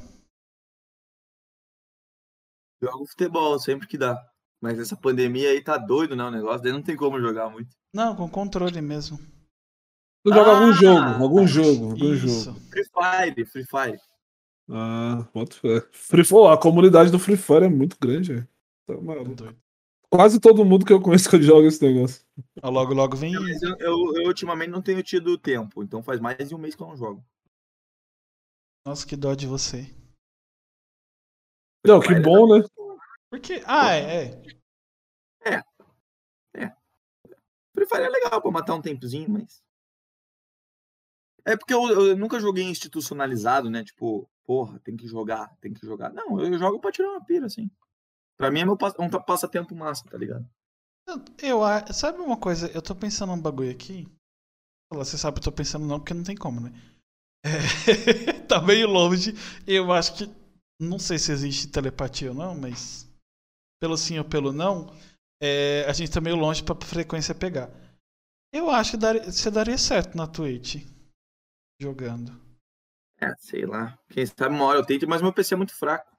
Jogo 2.83 3.07
futebol, 3.07 3.59
sempre 3.59 3.87
que 3.87 3.99
dá. 3.99 4.17
Mas 4.61 4.79
essa 4.79 4.97
pandemia 4.97 5.51
aí 5.51 5.63
tá 5.63 5.77
doido, 5.77 6.17
né? 6.17 6.25
O 6.25 6.31
negócio 6.31 6.63
daí 6.63 6.73
não 6.73 6.83
tem 6.83 6.97
como 6.97 7.21
jogar 7.21 7.49
muito. 7.49 7.77
Não, 7.95 8.17
com 8.17 8.29
controle 8.29 8.81
mesmo. 8.81 9.19
Tu 10.25 10.35
joga 10.35 10.51
ah, 10.51 10.59
algum 10.59 10.73
jogo, 10.73 11.23
algum 11.23 11.47
jogo, 11.47 11.91
algum 11.93 12.15
isso. 12.15 12.45
jogo. 12.45 12.61
Free 12.71 12.85
Fire, 12.85 13.45
Free 13.47 13.65
Fire. 13.65 14.01
Ah, 14.69 15.27
bota 15.33 15.57
fé. 15.57 15.87
Free 15.93 16.25
Fire, 16.25 16.49
a 16.49 16.57
comunidade 16.57 17.11
do 17.11 17.19
Free 17.19 17.37
Fire 17.37 17.65
é 17.65 17.69
muito 17.69 17.97
grande, 18.01 18.47
Tá 18.87 19.01
maluco. 19.01 19.35
Doido. 19.35 19.57
Quase 20.11 20.41
todo 20.41 20.65
mundo 20.65 20.87
que 20.87 20.93
eu 20.93 21.01
conheço 21.01 21.29
que 21.29 21.41
joga 21.43 21.69
esse 21.69 21.83
negócio. 21.85 22.25
Ah, 22.63 22.71
logo, 22.71 22.95
logo 22.95 23.15
vem. 23.17 23.35
eu, 23.35 23.43
eu, 23.79 24.17
eu, 24.17 24.27
ultimamente 24.27 24.71
não 24.71 24.81
tenho 24.81 25.03
tido 25.03 25.37
tempo, 25.37 25.83
então 25.83 26.03
faz 26.03 26.19
mais 26.19 26.49
de 26.49 26.55
um 26.55 26.59
mês 26.59 26.75
que 26.75 26.83
eu 26.83 26.89
não 26.89 26.97
jogo. 26.97 27.23
Nossa, 28.87 29.07
que 29.07 29.15
dó 29.15 29.35
de 29.35 29.47
você. 29.47 29.95
Não, 31.87 32.01
que 32.01 32.15
bom, 32.21 32.59
né? 32.59 32.65
Porque. 33.31 33.63
Ah, 33.67 33.95
é. 33.95 34.43
É. 35.45 35.63
É. 36.55 36.73
Free 37.75 37.87
Fire 37.87 38.03
é 38.03 38.09
legal 38.09 38.41
pra 38.41 38.51
matar 38.51 38.75
um 38.75 38.83
tempozinho, 38.83 39.31
mas. 39.31 39.63
É 41.45 41.57
porque 41.57 41.73
eu, 41.73 41.89
eu, 41.89 42.17
nunca 42.17 42.41
joguei 42.41 42.65
institucionalizado, 42.65 43.71
né? 43.71 43.83
Tipo, 43.83 44.29
porra, 44.47 44.79
tem 44.81 44.97
que 44.97 45.07
jogar, 45.07 45.57
tem 45.61 45.73
que 45.73 45.85
jogar. 45.87 46.13
Não, 46.13 46.41
eu 46.41 46.59
jogo 46.59 46.79
pra 46.79 46.93
tirar 46.93 47.11
uma 47.11 47.25
pira, 47.25 47.47
assim. 47.47 47.71
Pra 48.37 48.51
mim 48.51 48.61
é 48.61 48.65
meu 48.65 48.75
um 48.75 49.11
passatempo 49.25 49.75
massa, 49.75 50.05
tá 50.05 50.17
ligado? 50.17 50.49
Eu, 51.43 51.61
sabe 51.93 52.21
uma 52.21 52.37
coisa? 52.37 52.71
Eu 52.73 52.83
tô 52.83 52.95
pensando 52.95 53.33
um 53.33 53.41
bagulho 53.41 53.71
aqui. 53.71 54.07
Você 54.93 55.17
sabe, 55.17 55.39
eu 55.39 55.43
tô 55.43 55.53
pensando 55.53 55.87
não, 55.87 55.99
porque 55.99 56.15
não 56.15 56.23
tem 56.23 56.37
como, 56.37 56.61
né? 56.61 56.73
É, 57.45 58.33
tá 58.47 58.61
meio 58.61 58.89
longe. 58.89 59.33
Eu 59.67 59.91
acho 59.93 60.15
que. 60.15 60.31
Não 60.81 60.99
sei 60.99 61.19
se 61.19 61.33
existe 61.33 61.69
telepatia 61.69 62.31
ou 62.31 62.35
não, 62.35 62.55
mas. 62.55 63.08
Pelo 63.81 63.97
sim 63.97 64.19
ou 64.19 64.25
pelo 64.25 64.53
não, 64.53 64.93
é, 65.41 65.85
a 65.89 65.93
gente 65.93 66.11
tá 66.11 66.21
meio 66.21 66.37
longe 66.37 66.63
pra 66.63 66.75
frequência 66.75 67.35
pegar. 67.35 67.71
Eu 68.53 68.71
acho 68.71 68.93
que 68.93 68.97
daria, 68.97 69.25
você 69.25 69.51
daria 69.51 69.79
certo 69.79 70.17
na 70.17 70.27
Twitch. 70.27 70.85
Jogando. 71.81 72.33
É, 73.21 73.35
sei 73.39 73.67
lá. 73.67 73.99
Quem 74.11 74.27
sabe 74.27 74.55
uma 74.55 74.65
hora 74.65 74.79
eu 74.79 74.87
tento, 74.87 75.09
mas 75.09 75.23
meu 75.23 75.33
PC 75.33 75.55
é 75.55 75.57
muito 75.57 75.75
fraco. 75.75 76.17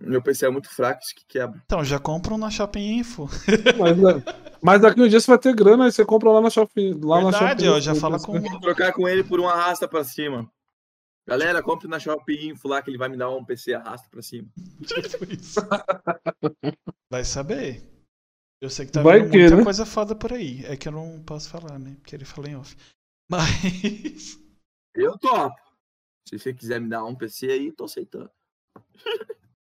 Meu 0.00 0.22
PC 0.22 0.46
é 0.46 0.50
muito 0.50 0.68
fraco, 0.68 1.02
isso 1.02 1.14
que 1.14 1.24
quebra. 1.26 1.60
Então, 1.64 1.84
já 1.84 1.98
compram 1.98 2.38
na 2.38 2.50
Shopping 2.50 2.98
Info. 2.98 3.28
Mas, 3.78 3.98
é, 3.98 4.58
mas 4.62 4.80
daqui 4.80 5.00
um 5.00 5.08
dia 5.08 5.18
você 5.18 5.28
vai 5.28 5.38
ter 5.38 5.54
grana, 5.54 5.86
aí 5.86 5.92
você 5.92 6.04
compra 6.04 6.30
lá 6.30 6.40
na 6.40 6.50
Shopping. 6.50 7.00
Lá 7.02 7.20
Verdade, 7.20 7.44
na 7.44 7.48
Shopping 7.50 7.68
ó, 7.68 7.80
já 7.80 7.94
fala 7.96 8.20
com. 8.20 8.40
Vou 8.40 8.60
trocar 8.60 8.92
com 8.92 9.08
ele 9.08 9.24
por 9.24 9.40
um 9.40 9.48
arrasta 9.48 9.88
pra 9.88 10.04
cima. 10.04 10.48
Galera, 11.28 11.62
compre 11.62 11.86
na 11.86 12.00
Shopping 12.00 12.48
Info 12.48 12.66
lá 12.66 12.80
que 12.80 12.88
ele 12.88 12.96
vai 12.96 13.10
me 13.10 13.16
dar 13.18 13.28
um 13.28 13.44
PC 13.44 13.74
arrasta 13.74 14.08
pra 14.08 14.22
cima. 14.22 14.48
Isso. 15.28 15.60
Vai 17.12 17.22
saber. 17.22 17.82
Eu 18.62 18.70
sei 18.70 18.86
que 18.86 18.92
tá 18.92 19.02
Vai 19.02 19.28
que, 19.28 19.38
muita 19.38 19.56
né? 19.56 19.64
coisa 19.64 19.84
foda 19.84 20.14
por 20.14 20.32
aí. 20.32 20.64
É 20.64 20.74
que 20.74 20.88
eu 20.88 20.92
não 20.92 21.22
posso 21.22 21.50
falar, 21.50 21.78
né? 21.78 21.96
Porque 22.00 22.16
ele 22.16 22.24
falou 22.24 22.50
em 22.50 22.56
off. 22.56 22.74
Mas. 23.30 23.44
Eu 24.94 25.18
topo. 25.18 25.54
Se 26.26 26.38
você 26.38 26.52
quiser 26.52 26.80
me 26.80 26.88
dar 26.88 27.04
um 27.04 27.14
PC 27.14 27.50
aí, 27.50 27.72
tô 27.72 27.84
aceitando. 27.84 28.30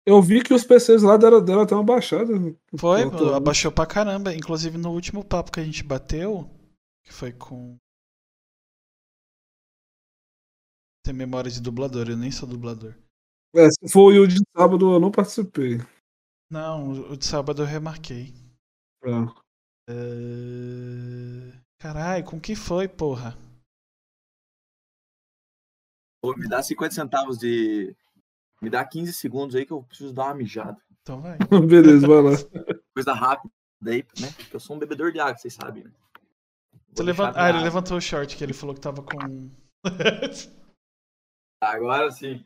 Eu 0.05 0.22
vi 0.22 0.41
que 0.41 0.53
os 0.53 0.64
PCs 0.64 1.03
lá 1.03 1.18
deram, 1.18 1.43
deram 1.43 1.62
até 1.62 1.76
uma 1.76 1.84
baixada. 1.84 2.34
Foi, 2.78 3.03
abaixou 3.36 3.72
pra 3.72 3.86
caramba. 3.86 4.34
Inclusive 4.34 4.78
no 4.78 4.91
último 4.91 5.24
papo 5.24 5.51
que 5.51 5.60
a 5.60 5.64
gente 5.64 5.84
bateu, 5.84 6.49
que 7.03 7.14
foi 7.14 7.34
com. 7.34 7.78
Tem 11.10 11.16
memória 11.16 11.49
de 11.49 11.60
dublador, 11.60 12.07
eu 12.07 12.16
nem 12.16 12.30
sou 12.30 12.47
dublador. 12.47 12.93
É, 13.55 13.68
se 13.68 13.91
foi 13.91 14.20
o 14.20 14.28
de 14.28 14.36
sábado, 14.55 14.93
eu 14.93 14.99
não 14.99 15.10
participei. 15.10 15.80
Não, 16.51 16.91
o 16.91 17.18
de 17.18 17.26
sábado 17.26 17.64
eu 17.64 17.66
remarquei. 17.66 18.32
É. 19.03 19.10
Uh... 19.89 21.51
Caralho, 21.80 22.24
com 22.26 22.39
que 22.39 22.55
foi, 22.55 22.88
porra? 22.88 23.36
Pô, 26.22 26.38
me 26.38 26.47
dá 26.47 26.62
50 26.62 26.93
centavos 26.93 27.39
de. 27.39 27.95
Me 28.62 28.70
dá 28.70 28.86
15 28.86 29.12
segundos 29.12 29.55
aí 29.55 29.66
que 29.66 29.74
eu 29.74 29.82
preciso 29.82 30.14
dar 30.14 30.26
uma 30.26 30.36
mijada. 30.36 30.80
Então 31.01 31.20
vai. 31.20 31.39
Beleza, 31.68 32.05
vai 32.07 32.22
lá. 32.22 32.38
Coisa 32.93 33.14
rápida 33.14 33.51
aí, 33.88 34.05
né? 34.22 34.32
Porque 34.38 34.55
eu 34.55 34.60
sou 34.60 34.76
um 34.76 34.80
bebedor 34.80 35.12
de 35.12 35.20
água, 35.20 35.36
vocês 35.36 35.55
sabem, 35.55 35.86
né? 35.86 35.91
Levant... 36.99 37.34
Ah, 37.36 37.49
ele 37.49 37.62
levantou 37.62 37.97
o 37.97 38.01
short 38.01 38.38
que 38.38 38.43
ele 38.43 38.53
falou 38.53 38.76
que 38.76 38.82
tava 38.82 39.01
com. 39.01 39.49
Agora 41.62 42.10
sim. 42.12 42.45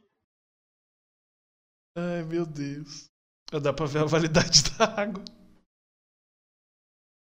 Ai, 1.95 2.23
meu 2.23 2.45
Deus. 2.45 3.11
Dá 3.61 3.71
pra 3.71 3.85
ver 3.85 3.99
a 3.99 4.05
validade 4.05 4.63
da 4.77 4.85
água. 4.99 5.23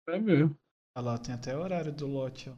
É 0.10 0.20
mesmo. 0.20 0.58
Olha 0.96 1.06
lá, 1.06 1.18
tem 1.18 1.34
até 1.34 1.56
o 1.56 1.62
horário 1.62 1.94
do 1.94 2.08
lote, 2.08 2.50
ó. 2.50 2.56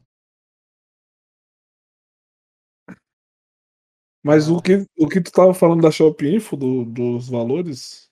Mas 4.23 4.49
o 4.49 4.61
que, 4.61 4.85
o 4.97 5.07
que 5.07 5.21
tu 5.21 5.31
tava 5.31 5.53
falando 5.53 5.81
da 5.81 5.91
Shop 5.91 6.25
Info, 6.27 6.57
do, 6.57 6.83
dos 6.85 7.29
valores? 7.29 8.09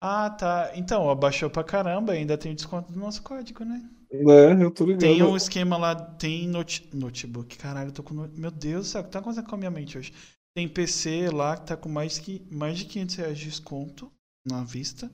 Ah, 0.00 0.28
tá. 0.30 0.72
Então, 0.74 1.08
abaixou 1.08 1.48
pra 1.48 1.64
caramba, 1.64 2.12
ainda 2.12 2.36
tem 2.36 2.54
desconto 2.54 2.92
do 2.92 2.98
nosso 2.98 3.22
código, 3.22 3.64
né? 3.64 3.88
É, 4.12 4.62
eu 4.62 4.70
tô 4.70 4.84
ligado. 4.84 5.00
Tem 5.00 5.22
um 5.22 5.36
esquema 5.36 5.78
lá, 5.78 5.94
tem 5.94 6.46
note, 6.46 6.88
notebook. 6.94 7.56
Caralho, 7.56 7.88
eu 7.88 7.94
tô 7.94 8.02
com. 8.02 8.14
Meu 8.14 8.50
Deus 8.50 8.86
do 8.86 8.90
céu, 8.90 9.00
o 9.00 9.04
que 9.04 9.10
tá 9.10 9.20
acontecendo 9.20 9.48
com 9.48 9.54
a 9.54 9.58
minha 9.58 9.70
mente 9.70 9.96
hoje? 9.96 10.12
Tem 10.54 10.68
PC 10.68 11.30
lá 11.30 11.56
que 11.56 11.66
tá 11.66 11.76
com 11.78 11.88
mais, 11.88 12.18
que, 12.18 12.40
mais 12.50 12.78
de 12.78 12.84
500 12.84 13.14
reais 13.16 13.38
de 13.38 13.44
desconto 13.46 14.12
na 14.46 14.62
vista. 14.62 15.10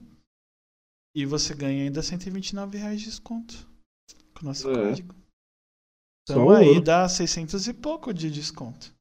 E 1.14 1.24
você 1.24 1.54
ganha 1.54 1.84
ainda 1.84 2.02
129 2.02 2.76
reais 2.76 3.00
de 3.00 3.06
desconto 3.06 3.54
com 4.34 4.42
o 4.42 4.48
nosso 4.48 4.68
é. 4.68 4.74
código. 4.74 5.14
Então 6.24 6.50
aí 6.50 6.82
dá 6.82 7.08
600 7.08 7.68
e 7.68 7.74
pouco 7.74 8.12
de 8.12 8.30
desconto. 8.30 8.92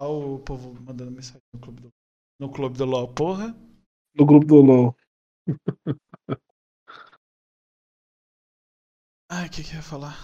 Olha 0.00 0.34
o 0.34 0.38
povo 0.38 0.74
mandando 0.80 1.10
mensagem 1.10 1.42
no 1.54 1.60
clube 1.60 1.82
do, 1.82 1.90
no 2.40 2.50
clube 2.50 2.76
do 2.76 2.84
LOL, 2.84 3.08
porra. 3.12 3.54
No 4.14 4.24
grupo 4.24 4.46
do 4.46 4.56
LOL. 4.56 4.96
Ai, 9.36 9.48
o 9.48 9.50
que, 9.50 9.64
que 9.64 9.72
eu 9.72 9.76
ia 9.78 9.82
falar? 9.82 10.14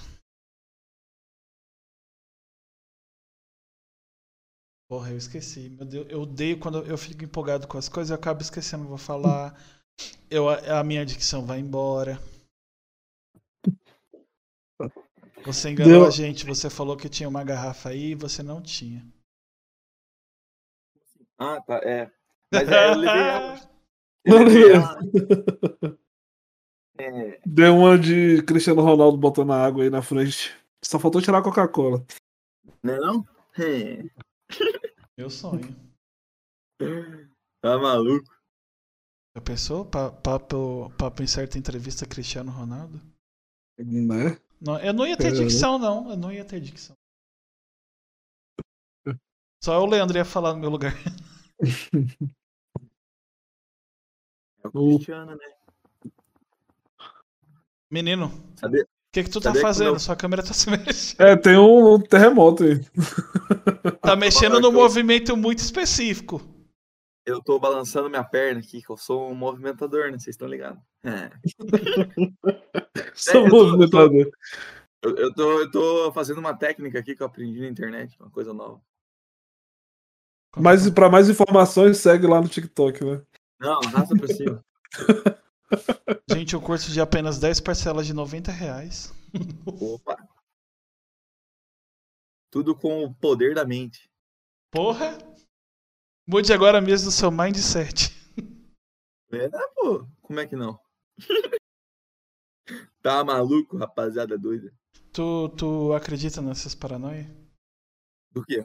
Porra, 4.88 5.10
eu 5.10 5.16
esqueci. 5.16 5.68
Meu 5.68 5.84
Deus, 5.84 6.06
eu 6.08 6.20
odeio 6.22 6.60
quando 6.60 6.86
eu 6.86 6.96
fico 6.96 7.24
empolgado 7.24 7.66
com 7.66 7.76
as 7.76 7.88
coisas, 7.88 8.10
eu 8.10 8.14
acabo 8.14 8.40
esquecendo, 8.40 8.86
vou 8.86 8.96
falar. 8.96 9.58
Eu, 10.30 10.48
a 10.48 10.84
minha 10.84 11.04
dicção 11.04 11.44
vai 11.44 11.58
embora. 11.58 12.20
Você 15.44 15.70
enganou 15.70 16.02
Deu... 16.02 16.06
a 16.06 16.10
gente, 16.10 16.46
você 16.46 16.70
falou 16.70 16.96
que 16.96 17.08
tinha 17.08 17.28
uma 17.28 17.42
garrafa 17.42 17.88
aí 17.88 18.12
e 18.12 18.14
você 18.14 18.44
não 18.44 18.62
tinha. 18.62 19.04
Ah, 21.36 21.60
tá, 21.62 21.78
é. 21.82 22.08
Mas 22.52 22.68
é, 22.68 22.90
eu 22.90 22.94
levei 22.96 23.22
ela. 23.22 23.70
Eu 24.22 24.38
levei 24.44 24.72
ela. 24.72 24.98
Deu 27.44 27.76
uma 27.76 27.98
de 27.98 28.42
Cristiano 28.42 28.82
Ronaldo 28.82 29.16
botando 29.16 29.52
a 29.52 29.64
água 29.64 29.84
aí 29.84 29.90
na 29.90 30.02
frente. 30.02 30.54
Só 30.82 30.98
faltou 30.98 31.20
tirar 31.20 31.38
a 31.38 31.42
Coca-Cola. 31.42 32.04
Não 32.82 32.94
é 32.94 32.98
não? 32.98 33.26
Meu 35.16 35.30
sonho. 35.30 35.76
Tá 37.62 37.76
maluco? 37.76 38.24
Já 39.36 39.42
pensou? 39.42 39.84
Papo, 39.84 40.90
papo 40.96 41.22
em 41.22 41.26
certa 41.26 41.58
entrevista 41.58 42.06
Cristiano 42.06 42.50
Ronaldo? 42.50 42.98
Né? 43.78 44.40
Não, 44.58 44.78
eu 44.80 44.94
não 44.94 45.06
ia 45.06 45.14
ter 45.14 45.28
é. 45.28 45.32
dicção, 45.32 45.78
não. 45.78 46.10
Eu 46.10 46.16
não 46.16 46.32
ia 46.32 46.42
ter 46.42 46.58
dicção. 46.58 46.96
Só 49.62 49.78
o 49.78 49.86
Leandro 49.86 50.16
ia 50.16 50.24
falar 50.24 50.54
no 50.54 50.60
meu 50.60 50.70
lugar. 50.70 50.94
É 54.62 54.68
o 54.74 54.96
Cristiano, 54.96 55.34
né? 55.34 55.59
Menino, 57.90 58.26
o 58.62 59.12
que, 59.12 59.24
que 59.24 59.30
tu 59.30 59.40
tá 59.40 59.52
fazendo? 59.52 59.98
Sua 59.98 60.14
câmera 60.14 60.44
tá 60.44 60.52
se 60.52 60.70
mexendo. 60.70 61.20
É, 61.20 61.36
tem 61.36 61.58
um 61.58 61.98
terremoto 62.00 62.62
aí. 62.62 62.80
Tá 64.00 64.16
mexendo 64.16 64.60
num 64.60 64.72
movimento 64.72 65.36
muito 65.36 65.58
específico. 65.58 66.40
Eu 67.26 67.42
tô 67.42 67.58
balançando 67.58 68.08
minha 68.08 68.24
perna 68.24 68.60
aqui, 68.60 68.82
que 68.82 68.90
eu 68.90 68.96
sou 68.96 69.30
um 69.30 69.34
movimentador, 69.34 70.10
né? 70.10 70.18
Vocês 70.18 70.34
estão 70.34 70.48
ligados? 70.48 70.80
É. 71.04 71.30
sou 73.14 73.46
é, 73.46 73.48
movimentador. 73.48 74.30
Eu, 75.02 75.16
eu, 75.16 75.34
tô, 75.34 75.60
eu 75.60 75.70
tô 75.70 76.12
fazendo 76.12 76.38
uma 76.38 76.56
técnica 76.56 76.98
aqui 76.98 77.14
que 77.14 77.22
eu 77.22 77.26
aprendi 77.26 77.60
na 77.60 77.68
internet, 77.68 78.16
uma 78.20 78.30
coisa 78.30 78.52
nova. 78.52 78.80
Mas 80.56 80.88
para 80.90 81.10
mais 81.10 81.28
informações, 81.28 81.98
segue 81.98 82.26
lá 82.26 82.40
no 82.40 82.48
TikTok, 82.48 83.04
né? 83.04 83.22
Não, 83.60 83.80
raça 83.80 84.16
pra 84.16 84.28
cima. 84.28 84.64
Gente, 86.30 86.56
o 86.56 86.60
curso 86.60 86.90
de 86.90 87.00
apenas 87.00 87.38
10 87.38 87.60
parcelas 87.60 88.06
de 88.06 88.12
90 88.12 88.50
reais. 88.50 89.12
Opa! 89.66 90.16
Tudo 92.50 92.76
com 92.76 93.04
o 93.04 93.14
poder 93.14 93.54
da 93.54 93.64
mente. 93.64 94.10
Porra! 94.70 95.16
Mude 96.26 96.52
agora 96.52 96.80
mesmo 96.80 97.08
o 97.08 97.12
seu 97.12 97.30
mindset. 97.30 98.10
É, 99.32 99.48
pô. 99.74 100.06
Como 100.22 100.40
é 100.40 100.46
que 100.46 100.56
não? 100.56 100.78
tá 103.02 103.24
maluco, 103.24 103.76
rapaziada 103.76 104.36
doida. 104.38 104.72
Tu, 105.12 105.48
tu 105.50 105.92
acredita 105.92 106.40
nessas 106.40 106.74
paranoias? 106.74 107.26
Do 108.32 108.44
quê? 108.44 108.64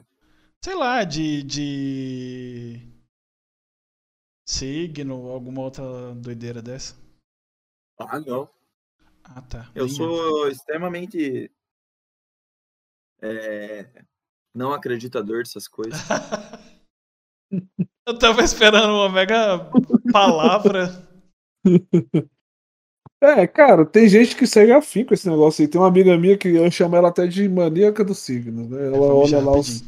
Sei 0.62 0.74
lá, 0.74 1.04
de. 1.04 1.42
de. 1.42 2.95
Signo, 4.46 5.30
alguma 5.30 5.62
outra 5.62 6.14
doideira 6.14 6.62
dessa? 6.62 6.94
Ah, 7.98 8.20
não. 8.20 8.48
Ah, 9.24 9.42
tá. 9.42 9.70
Eu 9.74 9.86
Bem 9.86 9.94
sou 9.94 10.48
extremamente. 10.48 11.50
É, 13.20 14.04
não 14.54 14.72
acreditador 14.72 15.38
dessas 15.38 15.66
coisas. 15.66 15.98
Eu 18.06 18.18
tava 18.18 18.42
esperando 18.42 18.92
uma 18.92 19.08
mega 19.08 19.70
palavra. 20.12 20.90
É, 23.18 23.46
cara, 23.46 23.86
tem 23.86 24.06
gente 24.08 24.36
que 24.36 24.46
segue 24.46 24.72
afim 24.72 25.02
com 25.02 25.14
esse 25.14 25.28
negócio 25.28 25.62
aí. 25.62 25.68
Tem 25.68 25.80
uma 25.80 25.88
amiga 25.88 26.16
minha 26.18 26.36
que 26.36 26.48
eu 26.48 26.70
chamo 26.70 26.96
ela 26.96 27.08
até 27.08 27.26
de 27.26 27.48
maníaca 27.48 28.04
do 28.04 28.14
signo, 28.14 28.68
né? 28.68 28.88
Ela 28.88 28.98
olha 28.98 29.40
lá 29.40 29.52
os 29.58 29.82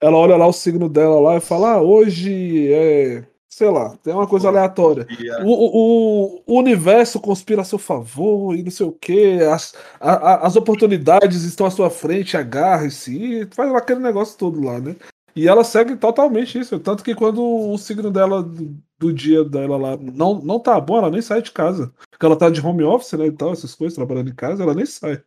ela 0.00 0.16
olha 0.16 0.36
lá 0.36 0.46
o 0.46 0.52
signo 0.52 0.88
dela 0.88 1.20
lá 1.20 1.36
e 1.36 1.40
fala: 1.40 1.72
ah, 1.72 1.82
hoje 1.82 2.72
é. 2.72 3.26
Sei 3.52 3.68
lá, 3.68 3.96
tem 3.96 4.14
uma 4.14 4.28
coisa 4.28 4.46
aleatória. 4.46 5.06
O, 5.44 6.36
o, 6.36 6.42
o 6.46 6.58
universo 6.58 7.18
conspira 7.20 7.62
a 7.62 7.64
seu 7.64 7.78
favor 7.78 8.54
e 8.54 8.62
não 8.62 8.70
sei 8.70 8.86
o 8.86 8.92
que. 8.92 9.40
As, 9.42 9.74
a, 9.98 10.46
as 10.46 10.54
oportunidades 10.54 11.42
estão 11.42 11.66
à 11.66 11.70
sua 11.70 11.90
frente, 11.90 12.36
agarre-se. 12.36 13.42
E 13.42 13.48
faz 13.52 13.74
aquele 13.74 13.98
negócio 13.98 14.38
todo 14.38 14.62
lá, 14.62 14.80
né? 14.80 14.94
E 15.34 15.48
ela 15.48 15.64
segue 15.64 15.96
totalmente 15.96 16.58
isso. 16.60 16.78
Tanto 16.78 17.02
que 17.02 17.14
quando 17.14 17.42
o 17.42 17.76
signo 17.76 18.10
dela, 18.10 18.40
do, 18.40 18.78
do 18.98 19.12
dia 19.12 19.44
dela 19.44 19.76
lá, 19.76 19.96
não, 19.96 20.40
não 20.40 20.60
tá 20.60 20.80
bom, 20.80 20.98
ela 20.98 21.10
nem 21.10 21.20
sai 21.20 21.42
de 21.42 21.50
casa. 21.50 21.92
Porque 22.08 22.24
ela 22.24 22.36
tá 22.36 22.48
de 22.50 22.64
home 22.64 22.84
office, 22.84 23.12
né? 23.14 23.26
E 23.26 23.32
tal, 23.32 23.52
essas 23.52 23.74
coisas, 23.74 23.96
trabalhando 23.96 24.30
em 24.30 24.34
casa, 24.34 24.62
ela 24.62 24.74
nem 24.74 24.86
sai. 24.86 25.22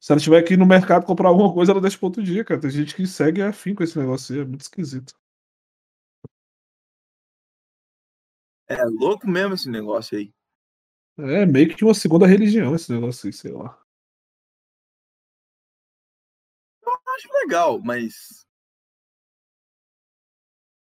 Se 0.00 0.12
ela 0.12 0.20
tiver 0.20 0.42
que 0.42 0.54
ir 0.54 0.56
no 0.56 0.66
mercado 0.66 1.06
comprar 1.06 1.28
alguma 1.28 1.52
coisa, 1.52 1.72
ela 1.72 1.80
deixa 1.80 1.98
pro 1.98 2.06
outro 2.06 2.22
dia, 2.22 2.44
cara. 2.44 2.60
Tem 2.60 2.70
gente 2.70 2.94
que 2.94 3.06
segue 3.06 3.42
afim 3.42 3.74
com 3.74 3.82
esse 3.82 3.98
negócio 3.98 4.34
aí, 4.34 4.42
é 4.42 4.44
muito 4.44 4.60
esquisito. 4.62 5.14
É 8.68 8.84
louco 8.84 9.28
mesmo 9.28 9.54
esse 9.54 9.68
negócio 9.68 10.16
aí. 10.16 10.32
É 11.18 11.44
meio 11.44 11.76
que 11.76 11.84
uma 11.84 11.94
segunda 11.94 12.26
religião 12.26 12.74
esse 12.74 12.90
negócio 12.92 13.26
aí, 13.26 13.32
sei 13.32 13.52
lá. 13.52 13.78
Eu 16.84 16.92
acho 17.14 17.28
legal, 17.42 17.80
mas. 17.80 18.46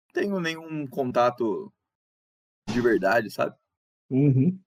Não 0.08 0.22
tenho 0.22 0.40
nenhum 0.40 0.88
contato 0.88 1.74
de 2.70 2.82
verdade, 2.82 3.30
sabe? 3.30 3.56
Uhum. 4.10 4.58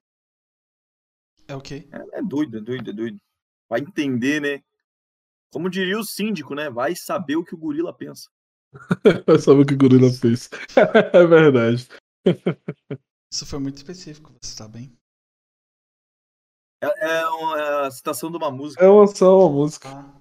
É 1.47 1.57
o 1.57 1.61
quê? 1.61 1.89
É, 1.91 2.19
é 2.19 2.23
doido, 2.23 2.59
é 2.59 2.61
doido, 2.61 2.91
é 2.91 2.93
doido. 2.93 3.19
Vai 3.69 3.81
entender, 3.81 4.41
né? 4.41 4.63
Como 5.51 5.71
diria 5.71 5.99
o 5.99 6.05
síndico, 6.05 6.55
né? 6.55 6.69
Vai 6.69 6.95
saber 6.95 7.37
o 7.37 7.45
que 7.45 7.55
o 7.55 7.59
gorila 7.59 7.97
pensa. 7.97 8.29
Vai 9.27 9.39
saber 9.39 9.63
o 9.63 9.67
que 9.67 9.73
o 9.73 9.79
gorila 9.79 10.11
fez. 10.13 10.51
é 10.77 11.27
verdade. 11.27 11.89
Isso 13.31 13.47
foi 13.47 13.59
muito 13.59 13.77
específico, 13.77 14.35
você 14.43 14.57
tá 14.57 14.67
bem? 14.67 14.99
É, 16.81 16.87
é, 16.87 17.27
uma, 17.27 17.61
é 17.61 17.87
a 17.87 17.91
citação 17.91 18.31
de 18.31 18.37
uma 18.37 18.51
música. 18.51 18.85
É 18.85 18.89
uma 18.89 19.07
só 19.07 19.41
uma 19.41 19.51
música. 19.51 19.89
Ah. 19.89 20.19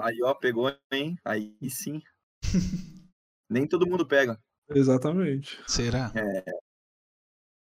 Aí, 0.00 0.22
ó, 0.22 0.32
pegou, 0.34 0.72
hein? 0.92 1.18
Aí 1.24 1.56
sim. 1.68 2.00
Nem 3.50 3.66
todo 3.66 3.86
mundo 3.86 4.06
pega. 4.06 4.40
Exatamente. 4.68 5.60
Será? 5.66 6.12
É. 6.14 6.44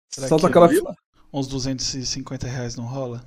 Será 0.08 0.28
Solta 0.28 0.48
aquela 0.48 0.68
gorila? 0.68 0.94
Uns 1.32 1.48
250 1.48 2.46
reais 2.46 2.76
não 2.76 2.84
rola? 2.84 3.26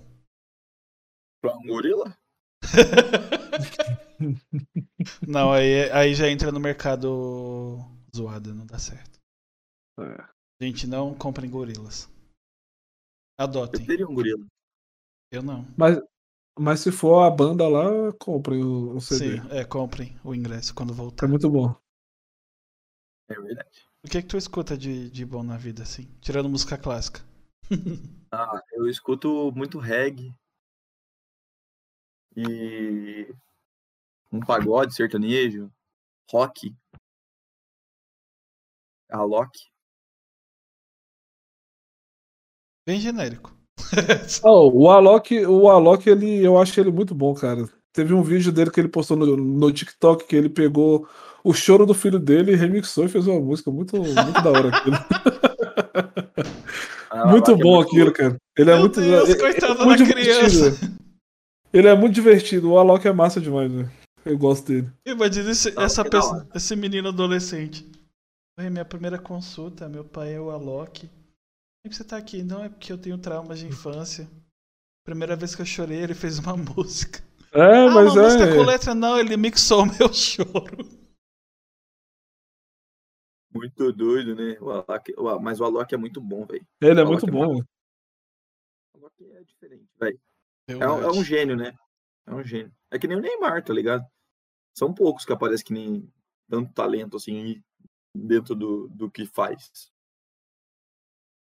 Pra 1.41 1.57
um 1.57 1.63
gorila? 1.63 2.15
não, 5.27 5.51
aí, 5.51 5.91
aí 5.91 6.13
já 6.13 6.29
entra 6.29 6.51
no 6.51 6.59
mercado 6.59 7.79
zoado, 8.16 8.53
não 8.53 8.66
dá 8.66 8.80
certo. 8.80 9.20
É. 9.99 10.36
Gente, 10.61 10.88
não 10.88 11.13
comprem 11.13 11.49
gorilas. 11.49 12.09
Adotem. 13.38 13.82
Eu 13.82 13.88
teria 13.88 14.07
um 14.07 14.13
gorila. 14.13 14.45
Eu 15.32 15.43
não. 15.43 15.66
Mas, 15.78 15.99
mas 16.57 16.80
se 16.80 16.91
for 16.91 17.24
a 17.24 17.30
banda 17.30 17.68
lá, 17.68 18.13
comprem 18.20 18.63
o, 18.63 18.95
o 18.95 19.01
CD. 19.01 19.41
Sim, 19.41 19.47
é, 19.51 19.66
comprem 19.66 20.18
o 20.24 20.34
ingresso 20.34 20.74
quando 20.74 20.93
voltar. 20.93 21.26
É 21.26 21.30
muito 21.30 21.49
bom. 21.49 21.76
É 23.28 23.36
verdade. 23.36 23.86
O 24.03 24.07
que 24.07 24.18
é 24.18 24.22
que 24.22 24.28
tu 24.28 24.38
escuta 24.38 24.78
de, 24.78 25.09
de 25.09 25.26
bom 25.26 25.43
na 25.43 25.57
vida, 25.57 25.84
assim? 25.84 26.05
Tirando 26.22 26.47
música 26.47 26.78
clássica. 26.78 27.22
ah, 28.32 28.61
eu 28.74 28.88
escuto 28.88 29.51
muito 29.53 29.80
reggae. 29.80 30.34
E 32.38 33.34
um 34.32 34.39
pagode 34.41 34.93
sertanejo, 34.93 35.72
rock, 36.30 36.76
a 39.12 39.24
Loki. 39.24 39.60
Bem 42.88 42.99
genérico. 42.99 43.56
oh, 44.43 44.70
o 44.74 44.89
Alok, 44.89 45.45
o 45.45 45.70
Alok, 45.70 46.08
ele, 46.08 46.43
eu 46.43 46.58
acho 46.58 46.80
ele 46.80 46.91
muito 46.91 47.16
bom, 47.16 47.34
cara. 47.34 47.68
Teve 47.93 48.14
um 48.14 48.22
vídeo 48.22 48.51
dele 48.51 48.70
que 48.70 48.80
ele 48.80 48.89
postou 48.89 49.18
no, 49.18 49.38
no 49.38 49.72
TikTok 49.72 50.26
que 50.28 50.36
ele 50.36 50.49
pegou 50.49 51.08
o 51.43 51.53
choro 51.53 51.86
do 51.86 51.93
filho 51.93 52.20
dele, 52.20 52.56
remixou 52.56 53.06
e 53.06 53.10
fez 53.10 53.26
uma 53.28 53.39
música 53.39 53.72
muito, 53.72 53.97
muito 53.97 54.41
da 54.41 54.51
hora 54.51 54.70
aquilo. 54.70 54.97
Ah, 57.16 57.28
muito 57.28 57.51
é 57.51 57.56
bom 57.56 57.76
é 57.76 57.76
muito 57.76 57.88
aquilo, 57.88 58.12
cara. 58.12 58.38
Ele 58.58 58.70
é 58.70 58.74
Meu 58.74 58.82
muito. 58.82 58.99
Deus, 58.99 59.30
ele, 59.30 59.39
coitado 59.39 59.82
é 59.82 59.86
muito 59.86 60.03
da 60.03 60.14
criança. 60.14 60.78
Ele 61.72 61.88
é 61.88 61.95
muito 61.95 62.14
divertido. 62.14 62.72
O 62.72 62.78
Alok 62.78 63.08
é 63.08 63.14
massa 63.14 63.39
demais, 63.39 63.72
né? 63.72 63.89
Eu 64.26 64.38
gosto 64.38 64.68
dele. 64.68 64.91
Imagina 65.06 65.51
esse, 65.51 65.74
essa 65.80 66.03
pessoa, 66.03 66.45
esse 66.53 66.76
menino 66.76 67.08
adolescente. 67.08 67.89
Oi, 68.58 68.70
minha 68.70 68.86
primeira 68.86 69.20
consulta, 69.20 69.89
meu 69.89 70.06
pai 70.06 70.34
é 70.34 70.39
o 70.39 70.49
Alok. 70.49 71.10
Por 71.10 71.89
que 71.89 71.93
você 71.93 72.06
tá 72.06 72.16
aqui? 72.16 72.41
Não, 72.41 72.64
é 72.64 72.70
porque 72.70 72.89
eu 72.89 72.97
tenho 72.97 73.18
traumas 73.18 73.60
de 73.60 73.68
infância. 73.68 74.30
Primeira 75.03 75.36
vez 75.36 75.53
que 75.53 75.62
eu 75.62 75.66
chorei, 75.66 76.01
ele 76.01 76.16
fez 76.16 76.39
uma 76.39 76.56
música. 76.74 77.22
É, 77.51 77.60
ah, 77.60 77.91
mas 77.93 78.14
uma 78.14 78.22
é. 78.22 78.24
música 78.24 78.56
com 78.56 78.62
letra, 78.62 78.95
não, 78.95 79.20
ele 79.20 79.36
mixou 79.36 79.84
o 79.84 79.86
meu 79.86 80.08
choro. 80.16 80.78
Muito 83.53 83.91
doido, 83.91 84.34
né? 84.34 84.58
O 84.62 84.70
Alok, 84.70 85.14
mas 85.41 85.60
o 85.60 85.66
Alok 85.66 85.93
é 85.93 85.97
muito 85.97 86.22
bom, 86.22 86.45
velho. 86.45 86.66
Ele 86.80 87.01
é 87.01 87.03
muito 87.03 87.28
é 87.28 87.32
bom. 87.32 87.58
O 87.58 88.97
Alok 88.97 89.32
é 89.32 89.43
diferente, 89.43 89.89
velho. 89.99 90.20
É, 90.70 90.74
é, 90.74 91.12
um 91.12 91.24
gênio, 91.26 91.58
né? 91.58 91.74
É 92.26 92.34
um 92.34 92.41
gênio. 92.41 92.74
É 92.89 92.97
que 92.97 93.06
nem 93.06 93.18
o 93.18 93.22
Neymar, 93.22 93.62
tá 93.66 93.74
ligado? 93.74 94.06
São 94.74 94.93
poucos 94.93 95.26
que 95.26 95.34
aparecem 95.34 95.66
que 95.66 95.74
nem 95.74 96.10
tanto 96.49 96.72
talento 96.74 97.18
assim 97.18 97.62
dentro 98.16 98.55
do, 98.55 98.88
do 98.88 99.11
que 99.11 99.26
faz. 99.26 99.91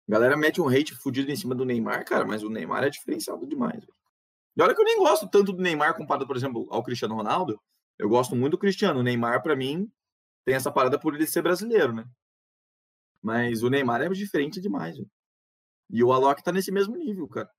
A 0.07 0.11
galera 0.11 0.37
mete 0.37 0.61
um 0.61 0.69
hate 0.69 0.95
fudido 0.95 1.31
em 1.31 1.35
cima 1.35 1.53
do 1.53 1.65
Neymar, 1.65 2.05
cara, 2.05 2.25
mas 2.25 2.43
o 2.43 2.49
Neymar 2.49 2.83
é 2.83 2.89
diferenciado 2.89 3.45
demais. 3.45 3.83
Véio. 3.83 3.95
E 4.55 4.61
olha 4.61 4.73
que 4.73 4.81
eu 4.81 4.85
nem 4.85 4.97
gosto 4.97 5.29
tanto 5.29 5.53
do 5.53 5.61
Neymar 5.61 5.95
comparado, 5.95 6.25
por 6.25 6.35
exemplo, 6.35 6.67
ao 6.71 6.83
Cristiano 6.83 7.15
Ronaldo. 7.15 7.61
Eu 7.99 8.09
gosto 8.09 8.35
muito 8.35 8.51
do 8.51 8.57
Cristiano. 8.57 8.99
O 8.99 9.03
Neymar, 9.03 9.43
para 9.43 9.55
mim, 9.55 9.91
tem 10.45 10.55
essa 10.55 10.71
parada 10.71 10.99
por 10.99 11.13
ele 11.13 11.27
ser 11.27 11.41
brasileiro, 11.41 11.93
né? 11.93 12.05
Mas 13.21 13.63
o 13.63 13.69
Neymar 13.69 14.01
é 14.01 14.09
diferente 14.09 14.61
demais. 14.61 14.95
Véio. 14.95 15.09
E 15.89 16.03
o 16.03 16.11
Alok 16.11 16.43
tá 16.43 16.51
nesse 16.51 16.71
mesmo 16.71 16.95
nível, 16.95 17.27
cara. 17.27 17.49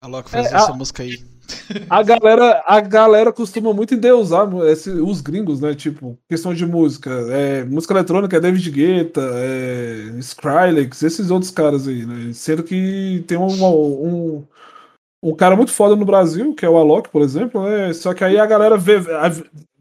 Alok 0.00 0.30
fez 0.30 0.46
é, 0.46 0.54
essa 0.54 0.70
a, 0.70 0.74
música 0.74 1.02
aí. 1.02 1.18
A 1.88 2.02
galera, 2.02 2.62
a 2.66 2.78
galera 2.78 3.32
costuma 3.32 3.72
muito 3.72 3.94
endeusar 3.94 4.46
esse, 4.66 4.90
os 4.90 5.22
gringos, 5.22 5.62
né? 5.62 5.74
Tipo, 5.74 6.18
questão 6.28 6.52
de 6.52 6.66
música. 6.66 7.10
É, 7.30 7.64
música 7.64 7.94
eletrônica 7.94 8.36
é 8.36 8.40
David 8.40 8.70
Guetta, 8.70 9.22
é 9.34 10.18
Skrillex, 10.18 11.02
esses 11.02 11.30
outros 11.30 11.50
caras 11.50 11.88
aí, 11.88 12.04
né? 12.04 12.32
Sendo 12.34 12.62
que 12.62 13.24
tem 13.26 13.38
um, 13.38 13.46
um, 13.64 14.46
um 15.22 15.34
cara 15.34 15.56
muito 15.56 15.72
foda 15.72 15.96
no 15.96 16.04
Brasil, 16.04 16.54
que 16.54 16.66
é 16.66 16.68
o 16.68 16.76
Alok, 16.76 17.08
por 17.08 17.22
exemplo, 17.22 17.62
né? 17.62 17.94
Só 17.94 18.12
que 18.12 18.22
aí 18.22 18.38
a 18.38 18.44
galera 18.44 18.76
vê, 18.76 19.00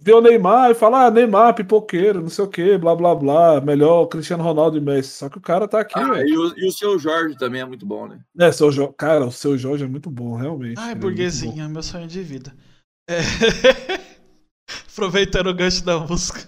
vê 0.07 0.13
o 0.13 0.21
Neymar 0.21 0.71
e 0.71 0.73
fala, 0.73 1.05
ah, 1.05 1.11
Neymar, 1.11 1.53
pipoqueiro, 1.53 2.21
não 2.21 2.29
sei 2.29 2.45
o 2.45 2.47
que, 2.47 2.77
blá 2.77 2.95
blá 2.95 3.13
blá, 3.13 3.59
melhor 3.59 4.05
Cristiano 4.05 4.41
Ronaldo 4.41 4.77
e 4.77 4.81
Messi. 4.81 5.09
Só 5.09 5.27
que 5.29 5.37
o 5.37 5.41
cara 5.41 5.67
tá 5.67 5.81
aqui, 5.81 5.99
ah, 5.99 6.23
e, 6.25 6.37
o, 6.37 6.57
e 6.57 6.65
o 6.65 6.71
seu 6.71 6.97
Jorge 6.97 7.37
também 7.37 7.59
é 7.59 7.65
muito 7.65 7.85
bom, 7.85 8.07
né? 8.07 8.23
É, 8.39 8.49
seu 8.53 8.71
jo... 8.71 8.93
cara, 8.93 9.25
o 9.25 9.31
seu 9.31 9.57
Jorge 9.57 9.83
é 9.83 9.87
muito 9.87 10.09
bom, 10.09 10.37
realmente. 10.37 10.79
Ai, 10.79 10.93
é 10.93 10.95
burguesinha, 10.95 11.65
é 11.65 11.67
meu 11.67 11.83
sonho 11.83 12.07
de 12.07 12.23
vida. 12.23 12.55
É... 13.09 13.17
Aproveitando 14.93 15.47
o 15.47 15.53
gancho 15.53 15.83
da 15.83 15.99
música. 15.99 16.39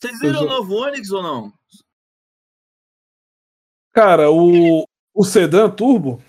Vocês 0.00 0.18
viram 0.18 0.44
o 0.44 0.48
novo 0.48 0.76
Onix 0.76 1.10
ou 1.10 1.22
não? 1.22 1.52
Cara, 3.92 4.30
o, 4.30 4.86
o 5.14 5.24
Sedan 5.24 5.68
Turbo 5.68 6.22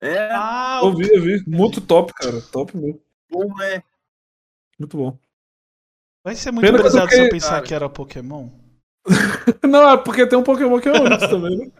é. 0.00 0.28
Ah, 0.32 0.80
eu 0.84 0.96
vi, 0.96 1.08
eu 1.08 1.20
vi. 1.20 1.44
Muito 1.48 1.80
top, 1.80 2.12
cara. 2.14 2.40
Top 2.52 2.76
mesmo. 2.76 3.00
Bom, 3.28 3.52
né? 3.56 3.82
Muito 4.78 4.96
bom. 4.96 5.18
Vai 6.24 6.36
ser 6.36 6.52
muito 6.52 6.64
Pena 6.64 6.82
pesado 6.82 7.10
se 7.10 7.20
eu 7.20 7.28
pensar 7.28 7.50
cara. 7.50 7.66
que 7.66 7.74
era 7.74 7.88
Pokémon. 7.88 8.48
Não, 9.68 9.90
é 9.90 9.96
porque 9.96 10.26
tem 10.26 10.38
um 10.38 10.44
Pokémon 10.44 10.80
que 10.80 10.88
é 10.88 10.92
único 10.92 11.28
também, 11.28 11.58
né? 11.58 11.72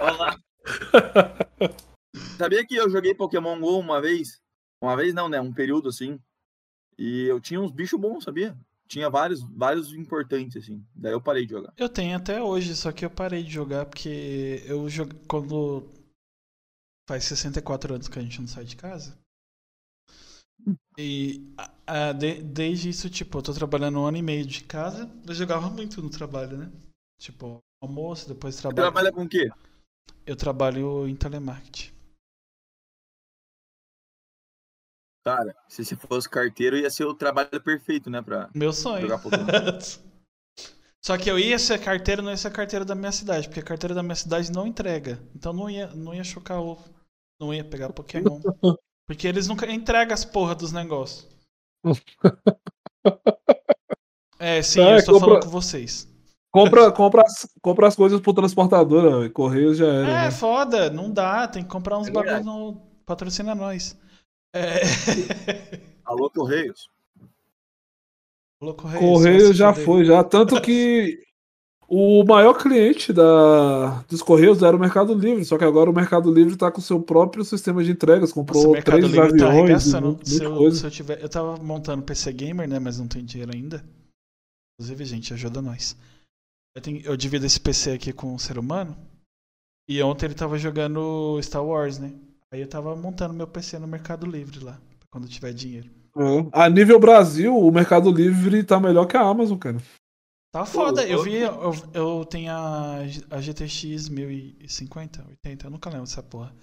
Olá. 0.00 0.36
Sabia 2.36 2.66
que 2.66 2.74
eu 2.74 2.90
joguei 2.90 3.14
Pokémon 3.14 3.60
GO 3.60 3.78
uma 3.78 4.00
vez? 4.00 4.40
Uma 4.82 4.96
vez 4.96 5.14
não, 5.14 5.28
né? 5.28 5.40
Um 5.40 5.52
período 5.52 5.88
assim. 5.88 6.18
E 6.98 7.26
eu 7.26 7.40
tinha 7.40 7.60
uns 7.60 7.70
bichos 7.70 8.00
bons, 8.00 8.24
sabia? 8.24 8.56
Tinha 8.88 9.08
vários, 9.08 9.40
vários 9.56 9.92
importantes, 9.92 10.56
assim. 10.56 10.84
Daí 10.94 11.12
eu 11.12 11.20
parei 11.20 11.46
de 11.46 11.52
jogar. 11.52 11.72
Eu 11.76 11.88
tenho 11.88 12.16
até 12.16 12.42
hoje, 12.42 12.74
só 12.74 12.90
que 12.90 13.04
eu 13.04 13.10
parei 13.10 13.44
de 13.44 13.50
jogar 13.50 13.86
porque 13.86 14.64
eu 14.66 14.88
joguei. 14.88 15.18
Quando 15.28 15.88
faz 17.08 17.24
64 17.24 17.94
anos 17.94 18.08
que 18.08 18.18
a 18.18 18.22
gente 18.22 18.40
não 18.40 18.48
sai 18.48 18.64
de 18.64 18.74
casa. 18.74 19.16
E 21.00 21.54
a, 21.56 22.08
a, 22.08 22.12
de, 22.12 22.42
desde 22.42 22.90
isso, 22.90 23.08
tipo, 23.08 23.38
eu 23.38 23.42
tô 23.42 23.54
trabalhando 23.54 23.98
um 23.98 24.04
ano 24.04 24.18
e 24.18 24.22
meio 24.22 24.44
de 24.44 24.62
casa. 24.64 25.10
Eu 25.26 25.34
jogava 25.34 25.70
muito 25.70 26.02
no 26.02 26.10
trabalho, 26.10 26.58
né? 26.58 26.70
Tipo, 27.18 27.58
almoço, 27.82 28.28
depois 28.28 28.56
trabalho. 28.56 28.88
Você 28.88 28.92
trabalha 28.92 29.12
com 29.12 29.22
o 29.22 29.28
quê? 29.28 29.50
Eu 30.26 30.36
trabalho 30.36 31.08
em 31.08 31.16
telemarketing. 31.16 31.90
Cara, 35.24 35.54
se 35.68 35.84
você 35.84 35.96
fosse 35.96 36.28
carteiro, 36.28 36.76
ia 36.76 36.90
ser 36.90 37.04
o 37.04 37.14
trabalho 37.14 37.60
perfeito, 37.62 38.10
né? 38.10 38.20
Pra 38.20 38.50
Meu 38.54 38.72
sonho. 38.72 39.08
Jogar 39.08 39.20
Só 41.02 41.16
que 41.16 41.30
eu 41.30 41.38
ia 41.38 41.58
ser 41.58 41.82
carteiro, 41.82 42.20
não 42.20 42.30
ia 42.30 42.36
ser 42.36 42.52
carteiro 42.52 42.84
da 42.84 42.94
minha 42.94 43.12
cidade, 43.12 43.48
porque 43.48 43.60
a 43.60 43.64
carteira 43.64 43.94
da 43.94 44.02
minha 44.02 44.14
cidade 44.14 44.52
não 44.52 44.66
entrega. 44.66 45.18
Então 45.34 45.52
não 45.52 45.68
ia, 45.70 45.88
não 45.94 46.14
ia 46.14 46.24
chocar 46.24 46.60
ovo. 46.60 46.84
Não 47.40 47.54
ia 47.54 47.64
pegar 47.64 47.90
Pokémon. 47.90 48.40
Porque 49.10 49.26
eles 49.26 49.48
nunca 49.48 49.68
entregam 49.68 50.14
as 50.14 50.24
porra 50.24 50.54
dos 50.54 50.70
negócios. 50.70 51.26
É, 54.38 54.62
sim, 54.62 54.80
é, 54.80 54.94
eu 54.94 54.96
estou 54.96 55.14
compra, 55.16 55.28
falando 55.28 55.44
com 55.44 55.50
vocês. 55.50 56.08
Compra, 56.50 56.90
compra, 56.90 57.22
as, 57.22 57.46
compra 57.60 57.88
as 57.88 57.94
coisas 57.94 58.18
pro 58.18 58.32
transportador, 58.32 59.28
Correio 59.32 59.74
já 59.74 59.86
era. 59.86 60.08
É, 60.08 60.24
né? 60.24 60.30
foda, 60.30 60.88
não 60.88 61.12
dá, 61.12 61.46
tem 61.46 61.62
que 61.62 61.68
comprar 61.68 61.98
uns 61.98 62.08
é 62.08 62.10
bagulhos 62.10 62.46
no. 62.46 62.80
Patrocina 63.04 63.54
nós. 63.54 63.98
É... 64.54 64.80
Alô, 66.06 66.30
Correios. 66.30 66.88
Alô, 68.62 68.72
Correios. 68.72 69.04
Correio 69.04 69.52
já 69.52 69.74
foi, 69.74 70.06
já. 70.06 70.24
Tanto 70.24 70.58
que 70.62 71.22
o 71.92 72.22
maior 72.24 72.54
cliente 72.54 73.12
da, 73.12 74.04
dos 74.08 74.22
Correios 74.22 74.62
era 74.62 74.76
o 74.76 74.78
Mercado 74.78 75.12
Livre, 75.12 75.44
só 75.44 75.58
que 75.58 75.64
agora 75.64 75.90
o 75.90 75.92
Mercado 75.92 76.32
Livre 76.32 76.54
está 76.54 76.70
com 76.70 76.80
seu 76.80 77.02
próprio 77.02 77.44
sistema 77.44 77.82
de 77.82 77.90
entregas, 77.90 78.32
comprou 78.32 78.68
Nossa, 78.68 78.82
três 78.82 79.04
Livre 79.04 79.36
tá 79.36 79.48
aviões. 79.48 79.90
Tá 79.90 80.00
se, 80.22 80.44
eu, 80.44 80.70
se 80.72 80.84
eu, 80.86 80.90
tiver, 80.90 81.20
eu 81.20 81.28
tava 81.28 81.56
montando 81.56 82.04
PC 82.04 82.32
Gamer, 82.32 82.68
né? 82.68 82.78
Mas 82.78 83.00
não 83.00 83.08
tem 83.08 83.24
dinheiro 83.24 83.50
ainda. 83.52 83.84
Inclusive, 84.78 85.04
gente, 85.04 85.34
ajuda 85.34 85.60
nós. 85.60 85.96
Eu, 86.76 86.80
tenho, 86.80 87.00
eu 87.00 87.16
divido 87.16 87.44
esse 87.44 87.58
PC 87.58 87.90
aqui 87.90 88.12
com 88.12 88.34
um 88.34 88.38
ser 88.38 88.56
humano. 88.56 88.96
E 89.88 90.00
ontem 90.00 90.26
ele 90.26 90.34
tava 90.34 90.56
jogando 90.58 91.40
Star 91.42 91.64
Wars, 91.64 91.98
né? 91.98 92.14
Aí 92.52 92.60
eu 92.60 92.68
tava 92.68 92.94
montando 92.94 93.34
meu 93.34 93.48
PC 93.48 93.80
no 93.80 93.88
Mercado 93.88 94.26
Livre 94.26 94.62
lá, 94.62 94.78
quando 95.10 95.26
tiver 95.26 95.52
dinheiro. 95.52 95.90
É. 96.16 96.48
A 96.52 96.70
nível 96.70 97.00
Brasil, 97.00 97.56
o 97.56 97.72
Mercado 97.72 98.12
Livre 98.12 98.62
tá 98.62 98.78
melhor 98.78 99.06
que 99.06 99.16
a 99.16 99.22
Amazon, 99.22 99.58
cara. 99.58 99.78
Tá 100.52 100.64
foda. 100.66 101.06
Eu 101.06 101.22
vi, 101.22 101.36
eu, 101.36 101.72
eu 101.94 102.24
tenho 102.24 102.50
a, 102.50 102.98
a 103.30 103.40
GTX 103.40 104.08
1050, 104.08 105.24
80, 105.28 105.66
eu 105.66 105.70
nunca 105.70 105.88
lembro 105.88 106.06
dessa 106.06 106.22
porra. 106.22 106.54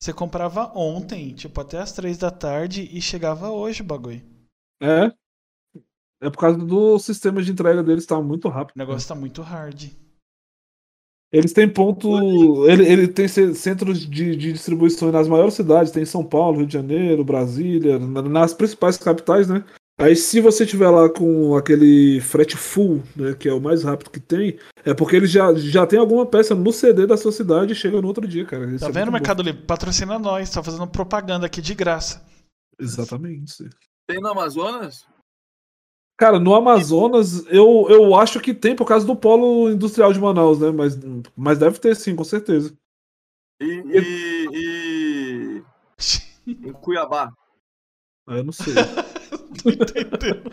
Você 0.00 0.12
comprava 0.12 0.72
ontem, 0.74 1.34
tipo, 1.34 1.60
até 1.60 1.78
as 1.78 1.92
3 1.92 2.16
da 2.18 2.30
tarde 2.30 2.88
e 2.90 3.00
chegava 3.00 3.50
hoje 3.50 3.82
o 3.82 3.84
bagulho. 3.84 4.22
É. 4.80 5.12
É 6.22 6.30
por 6.30 6.38
causa 6.38 6.58
do 6.58 6.98
sistema 6.98 7.42
de 7.42 7.52
entrega 7.52 7.82
deles 7.82 8.06
tá 8.06 8.20
muito 8.20 8.48
rápido. 8.48 8.76
O 8.76 8.78
negócio 8.78 9.06
tá 9.06 9.14
muito 9.14 9.42
hard. 9.42 9.90
Eles 11.30 11.52
têm 11.52 11.70
ponto. 11.70 12.66
Ele, 12.68 12.86
ele 12.86 13.08
tem 13.08 13.28
centros 13.28 14.00
de, 14.00 14.36
de 14.36 14.52
distribuição 14.52 15.12
nas 15.12 15.28
maiores 15.28 15.54
cidades, 15.54 15.92
tem 15.92 16.04
São 16.04 16.24
Paulo, 16.24 16.58
Rio 16.58 16.66
de 16.66 16.72
Janeiro, 16.72 17.24
Brasília, 17.24 17.98
nas 17.98 18.54
principais 18.54 18.96
capitais, 18.96 19.48
né? 19.48 19.64
Aí 19.98 20.14
se 20.14 20.40
você 20.40 20.66
tiver 20.66 20.90
lá 20.90 21.08
com 21.08 21.56
aquele 21.56 22.20
frete 22.20 22.54
full, 22.54 23.02
né, 23.16 23.34
que 23.34 23.48
é 23.48 23.52
o 23.52 23.60
mais 23.60 23.82
rápido 23.82 24.10
que 24.10 24.20
tem, 24.20 24.58
é 24.84 24.92
porque 24.92 25.16
ele 25.16 25.26
já, 25.26 25.54
já 25.54 25.86
tem 25.86 25.98
alguma 25.98 26.26
peça 26.26 26.54
no 26.54 26.70
CD 26.70 27.06
da 27.06 27.16
sua 27.16 27.32
cidade 27.32 27.72
e 27.72 27.76
chega 27.76 28.00
no 28.00 28.06
outro 28.06 28.28
dia, 28.28 28.44
cara. 28.44 28.66
Isso 28.66 28.80
tá 28.84 28.90
é 28.90 28.92
vendo, 28.92 29.10
Mercado 29.10 29.42
Livre? 29.42 29.62
Patrocina 29.62 30.18
nós, 30.18 30.50
tá 30.50 30.62
fazendo 30.62 30.86
propaganda 30.86 31.46
aqui 31.46 31.62
de 31.62 31.74
graça. 31.74 32.22
Exatamente. 32.78 33.70
Tem 34.06 34.20
no 34.20 34.28
Amazonas? 34.28 35.06
Cara, 36.18 36.38
no 36.38 36.54
Amazonas 36.54 37.46
eu, 37.46 37.86
eu 37.88 38.14
acho 38.14 38.38
que 38.38 38.52
tem 38.52 38.76
por 38.76 38.86
causa 38.86 39.06
do 39.06 39.16
polo 39.16 39.70
industrial 39.70 40.12
de 40.12 40.20
Manaus, 40.20 40.60
né? 40.60 40.70
Mas, 40.70 40.98
mas 41.34 41.58
deve 41.58 41.78
ter 41.78 41.96
sim, 41.96 42.14
com 42.14 42.24
certeza. 42.24 42.76
E, 43.60 43.64
e, 43.64 44.48
e... 44.52 45.62
em 46.68 46.72
Cuiabá? 46.72 47.32
Ah, 48.26 48.36
eu 48.36 48.44
não 48.44 48.52
sei. 48.52 48.74
entendendo. 49.64 50.50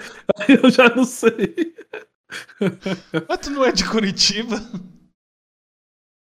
eu 0.63 0.69
já 0.69 0.93
não 0.95 1.05
sei. 1.05 1.75
Mas 3.27 3.39
tu 3.39 3.49
não 3.51 3.65
é 3.65 3.71
de 3.71 3.87
Curitiba? 3.89 4.55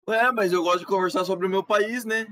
É, 0.08 0.30
mas 0.32 0.52
eu 0.52 0.62
gosto 0.62 0.80
de 0.80 0.86
conversar 0.86 1.24
sobre 1.24 1.46
o 1.46 1.50
meu 1.50 1.62
país, 1.62 2.04
né? 2.04 2.26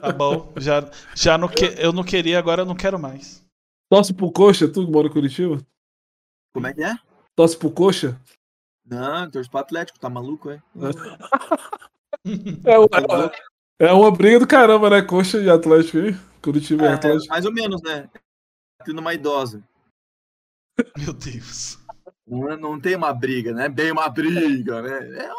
tá 0.00 0.12
bom. 0.12 0.52
Já, 0.56 0.88
já 1.14 1.38
não 1.38 1.48
que, 1.48 1.74
eu 1.78 1.92
não 1.92 2.04
queria, 2.04 2.38
agora 2.38 2.62
eu 2.62 2.66
não 2.66 2.76
quero 2.76 2.98
mais. 2.98 3.44
Torce 3.88 4.12
pro 4.12 4.30
coxa, 4.30 4.68
tu 4.68 4.84
que 4.84 4.92
mora 4.92 5.08
em 5.08 5.12
Curitiba? 5.12 5.58
Como 6.52 6.66
é 6.66 6.74
que 6.74 6.82
é? 6.82 6.96
Torce 7.34 7.56
pro 7.56 7.70
coxa? 7.70 8.20
Não, 8.84 9.30
torce 9.30 9.48
pro 9.48 9.60
Atlético, 9.60 9.98
tá 9.98 10.08
maluco, 10.08 10.50
é? 10.50 10.60
É, 12.64 12.78
uma, 12.78 12.88
é 13.24 13.30
uma 13.80 14.10
briga 14.10 14.38
do 14.38 14.46
caramba, 14.46 14.88
né? 14.88 15.02
Coxa 15.02 15.38
e 15.38 15.50
Atlético 15.50 15.98
aí. 15.98 16.14
Curitiba 16.42 16.86
é, 16.86 16.90
e 16.90 16.92
Atlético. 16.94 17.28
Mais 17.28 17.44
ou 17.44 17.52
menos, 17.52 17.82
né? 17.82 18.08
Tendo 18.84 19.00
uma 19.00 19.12
idosa. 19.12 19.62
Meu 20.96 21.12
Deus. 21.12 21.78
Não, 22.26 22.50
é, 22.50 22.56
não 22.56 22.80
tem 22.80 22.96
uma 22.96 23.12
briga, 23.12 23.52
né? 23.52 23.68
Bem 23.68 23.92
uma 23.92 24.08
briga, 24.08 24.82
né? 24.82 25.24
É, 25.24 25.30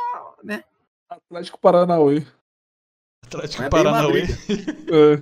né? 0.44 0.64
Atlético 1.10 1.60
Paranauê. 1.60 2.26
Atlético 3.26 3.64
é 3.64 3.70
Paranauê. 3.70 4.24
É. 4.90 5.18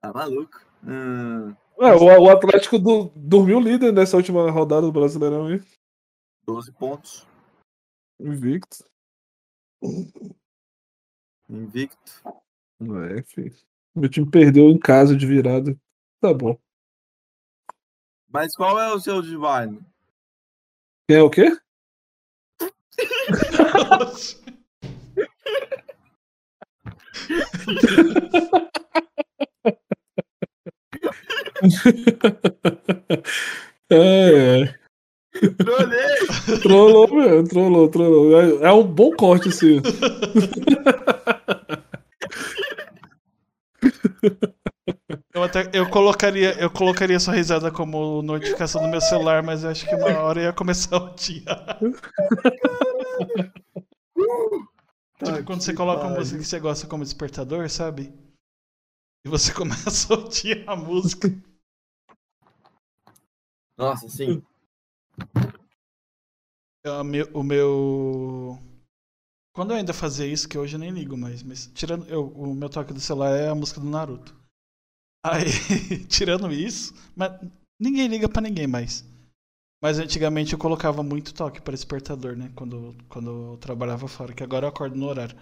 Tá 0.00 0.12
maluco. 0.12 0.60
Hum. 0.84 1.50
É, 1.78 1.94
o, 1.94 2.24
o, 2.24 2.30
Atlético 2.30 2.78
do, 2.78 3.12
dormiu 3.14 3.60
líder 3.60 3.92
nessa 3.92 4.16
última 4.16 4.50
rodada 4.50 4.82
do 4.82 4.92
Brasileirão 4.92 5.46
aí. 5.46 5.62
12 6.46 6.72
pontos. 6.72 7.26
Invicto. 8.18 8.84
Invicto. 11.48 12.22
É, 12.80 13.22
filho. 13.22 13.54
Meu 13.94 14.08
time 14.08 14.30
perdeu 14.30 14.68
em 14.68 14.78
casa 14.78 15.16
de 15.16 15.26
virada. 15.26 15.76
Tá 16.20 16.34
bom. 16.34 16.58
Mas 18.28 18.54
qual 18.54 18.78
é 18.78 18.92
o 18.92 19.00
seu 19.00 19.22
divine? 19.22 19.80
Quem 21.08 21.16
é 21.18 21.22
o 21.22 21.30
quê? 21.30 21.56
é, 33.90 34.62
é. 34.62 34.85
Trolei! 35.56 36.60
Trollou, 36.62 37.14
meu. 37.14 37.44
Trollou, 37.44 37.88
trollou. 37.88 38.40
É, 38.40 38.68
é 38.68 38.72
um 38.72 38.84
bom 38.84 39.10
corte, 39.12 39.50
sim. 39.52 39.80
Eu, 45.32 45.42
até, 45.42 45.70
eu, 45.72 45.90
colocaria, 45.90 46.58
eu 46.58 46.70
colocaria 46.70 47.20
sua 47.20 47.34
risada 47.34 47.70
como 47.70 48.22
notificação 48.22 48.82
do 48.82 48.88
meu 48.88 49.00
celular, 49.00 49.42
mas 49.42 49.64
eu 49.64 49.70
acho 49.70 49.86
que 49.86 49.94
uma 49.94 50.22
hora 50.22 50.42
ia 50.42 50.52
começar 50.52 50.96
o 50.96 51.14
dia. 51.14 51.44
tipo, 55.18 55.44
quando 55.44 55.60
você 55.60 55.74
coloca 55.74 56.06
uma 56.06 56.16
música 56.16 56.38
que 56.38 56.44
você 56.44 56.58
gosta 56.58 56.86
como 56.86 57.04
despertador, 57.04 57.68
sabe? 57.68 58.12
E 59.26 59.28
você 59.28 59.52
começa 59.54 60.14
a 60.14 60.16
ouvir 60.16 60.64
a 60.66 60.74
música. 60.74 61.28
Nossa, 63.76 64.08
sim. 64.08 64.42
O 66.86 67.02
meu, 67.02 67.26
o 67.34 67.42
meu. 67.42 68.58
Quando 69.52 69.72
eu 69.72 69.76
ainda 69.76 69.92
fazia 69.92 70.26
isso, 70.26 70.48
que 70.48 70.56
hoje 70.56 70.76
eu 70.76 70.80
nem 70.80 70.90
ligo 70.90 71.16
mais, 71.16 71.42
mas 71.42 71.66
tirando. 71.74 72.06
Eu, 72.08 72.28
o 72.28 72.54
meu 72.54 72.68
toque 72.70 72.92
do 72.92 73.00
celular 73.00 73.36
é 73.36 73.48
a 73.48 73.54
música 73.54 73.80
do 73.80 73.90
Naruto. 73.90 74.34
Aí, 75.26 76.06
tirando 76.06 76.52
isso, 76.52 76.94
mas 77.16 77.32
ninguém 77.80 78.06
liga 78.06 78.28
para 78.28 78.42
ninguém 78.42 78.66
mais. 78.66 79.04
Mas 79.82 79.98
antigamente 79.98 80.52
eu 80.52 80.58
colocava 80.58 81.02
muito 81.02 81.34
toque 81.34 81.60
para 81.60 81.74
despertador, 81.74 82.36
né? 82.36 82.52
Quando, 82.54 82.96
quando 83.08 83.52
eu 83.52 83.58
trabalhava 83.58 84.08
fora, 84.08 84.34
que 84.34 84.42
agora 84.42 84.66
eu 84.66 84.70
acordo 84.70 84.96
no 84.96 85.06
horário. 85.06 85.36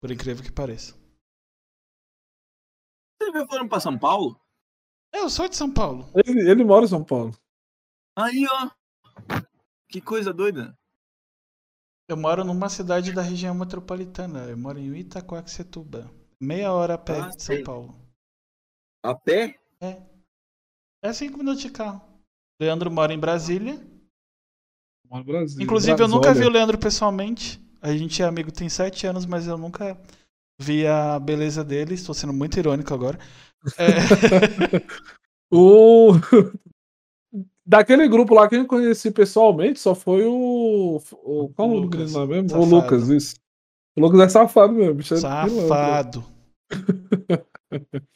Por 0.00 0.10
incrível 0.10 0.44
que 0.44 0.52
pareça. 0.52 0.94
Vocês 3.20 3.46
foram 3.48 3.68
pra 3.68 3.80
São 3.80 3.98
Paulo? 3.98 4.38
Eu 5.14 5.30
sou 5.30 5.48
de 5.48 5.56
São 5.56 5.72
Paulo. 5.72 6.10
Ele, 6.14 6.50
ele 6.50 6.64
mora 6.64 6.84
em 6.84 6.88
São 6.88 7.04
Paulo. 7.04 7.32
Aí, 8.16 8.44
ó. 8.50 8.70
Que 9.88 10.00
coisa 10.00 10.32
doida. 10.32 10.76
Eu 12.08 12.16
moro 12.16 12.44
numa 12.44 12.68
cidade 12.68 13.12
da 13.12 13.22
região 13.22 13.54
metropolitana. 13.54 14.40
Eu 14.46 14.58
moro 14.58 14.78
em 14.78 14.94
Itacoaxetuba. 14.96 16.10
Meia 16.40 16.72
hora 16.72 16.94
a 16.94 16.98
pé 16.98 17.20
ah, 17.20 17.28
de 17.28 17.42
São 17.42 17.54
sei. 17.54 17.62
Paulo. 17.62 17.96
A 19.02 19.14
pé? 19.14 19.58
É. 19.80 20.02
É 21.00 21.12
cinco 21.12 21.38
minutos 21.38 21.62
de 21.62 21.70
carro. 21.70 22.02
Leandro 22.60 22.90
mora 22.90 23.14
em 23.14 23.18
Brasília. 23.18 23.74
Mora 25.08 25.22
em 25.22 25.26
Brasília. 25.26 25.64
Inclusive, 25.64 25.94
Brasília. 25.94 26.12
eu 26.12 26.20
nunca 26.20 26.34
vi 26.34 26.44
o 26.44 26.50
Leandro 26.50 26.76
pessoalmente. 26.76 27.62
A 27.80 27.96
gente 27.96 28.20
é 28.20 28.24
amigo 28.24 28.50
tem 28.50 28.68
sete 28.68 29.06
anos, 29.06 29.26
mas 29.26 29.46
eu 29.46 29.56
nunca 29.56 29.96
vi 30.58 30.86
a 30.86 31.18
beleza 31.20 31.62
dele. 31.62 31.94
Estou 31.94 32.14
sendo 32.14 32.32
muito 32.32 32.58
irônico 32.58 32.92
agora. 32.92 33.18
É... 33.78 34.80
o... 35.50 36.12
Daquele 37.66 38.06
grupo 38.08 38.34
lá 38.34 38.46
que 38.48 38.56
eu 38.56 38.66
conheci 38.66 39.10
pessoalmente, 39.10 39.80
só 39.80 39.94
foi 39.94 40.24
o. 40.26 41.00
o 41.22 41.48
qual 41.50 41.70
o 41.70 41.76
Lucas 41.78 42.12
lá 42.12 42.26
mesmo? 42.26 42.50
Safado. 42.50 42.66
O 42.66 42.68
Lucas, 42.68 43.08
isso. 43.08 43.36
O 43.96 44.00
Lucas 44.00 44.20
é 44.20 44.28
safado 44.28 44.72
mesmo. 44.74 44.94
Bicho 44.94 45.14
é 45.14 45.16
safado. 45.16 46.24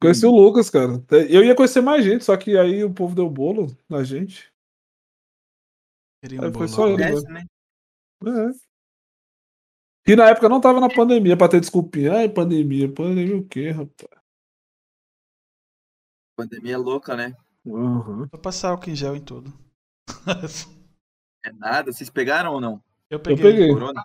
Conheci 0.00 0.26
o 0.26 0.30
Lucas, 0.30 0.70
cara. 0.70 1.02
Eu 1.30 1.42
ia 1.42 1.54
conhecer 1.54 1.80
mais 1.80 2.04
gente, 2.04 2.24
só 2.24 2.36
que 2.36 2.58
aí 2.58 2.84
o 2.84 2.92
povo 2.92 3.14
deu 3.14 3.28
bolo 3.28 3.74
na 3.88 4.04
gente. 4.04 4.52
Aí 6.22 6.52
foi 6.52 6.68
só 6.68 6.88
ele, 6.88 7.22
né? 7.22 7.42
É. 8.26 8.50
E 10.06 10.14
na 10.14 10.28
época 10.28 10.48
não 10.48 10.60
tava 10.60 10.80
na 10.80 10.88
pandemia 10.88 11.36
pra 11.36 11.48
ter 11.48 11.60
desculpinha. 11.60 12.12
Ai, 12.14 12.28
pandemia. 12.28 12.92
Pandemia 12.92 13.36
o 13.36 13.44
quê, 13.46 13.70
rapaz? 13.70 14.23
Pandemia 16.36 16.78
louca, 16.78 17.16
né? 17.16 17.36
Uhum. 17.64 18.26
Vou 18.26 18.40
passar 18.40 18.70
álcool 18.70 18.90
em 18.90 18.96
gel 18.96 19.16
em 19.16 19.20
tudo. 19.20 19.52
é 21.44 21.52
nada. 21.52 21.92
Vocês 21.92 22.10
pegaram 22.10 22.52
ou 22.52 22.60
não? 22.60 22.82
Eu 23.10 23.20
peguei. 23.20 23.46
Eu 23.46 23.50
peguei. 23.52 23.72
Corona? 23.72 24.04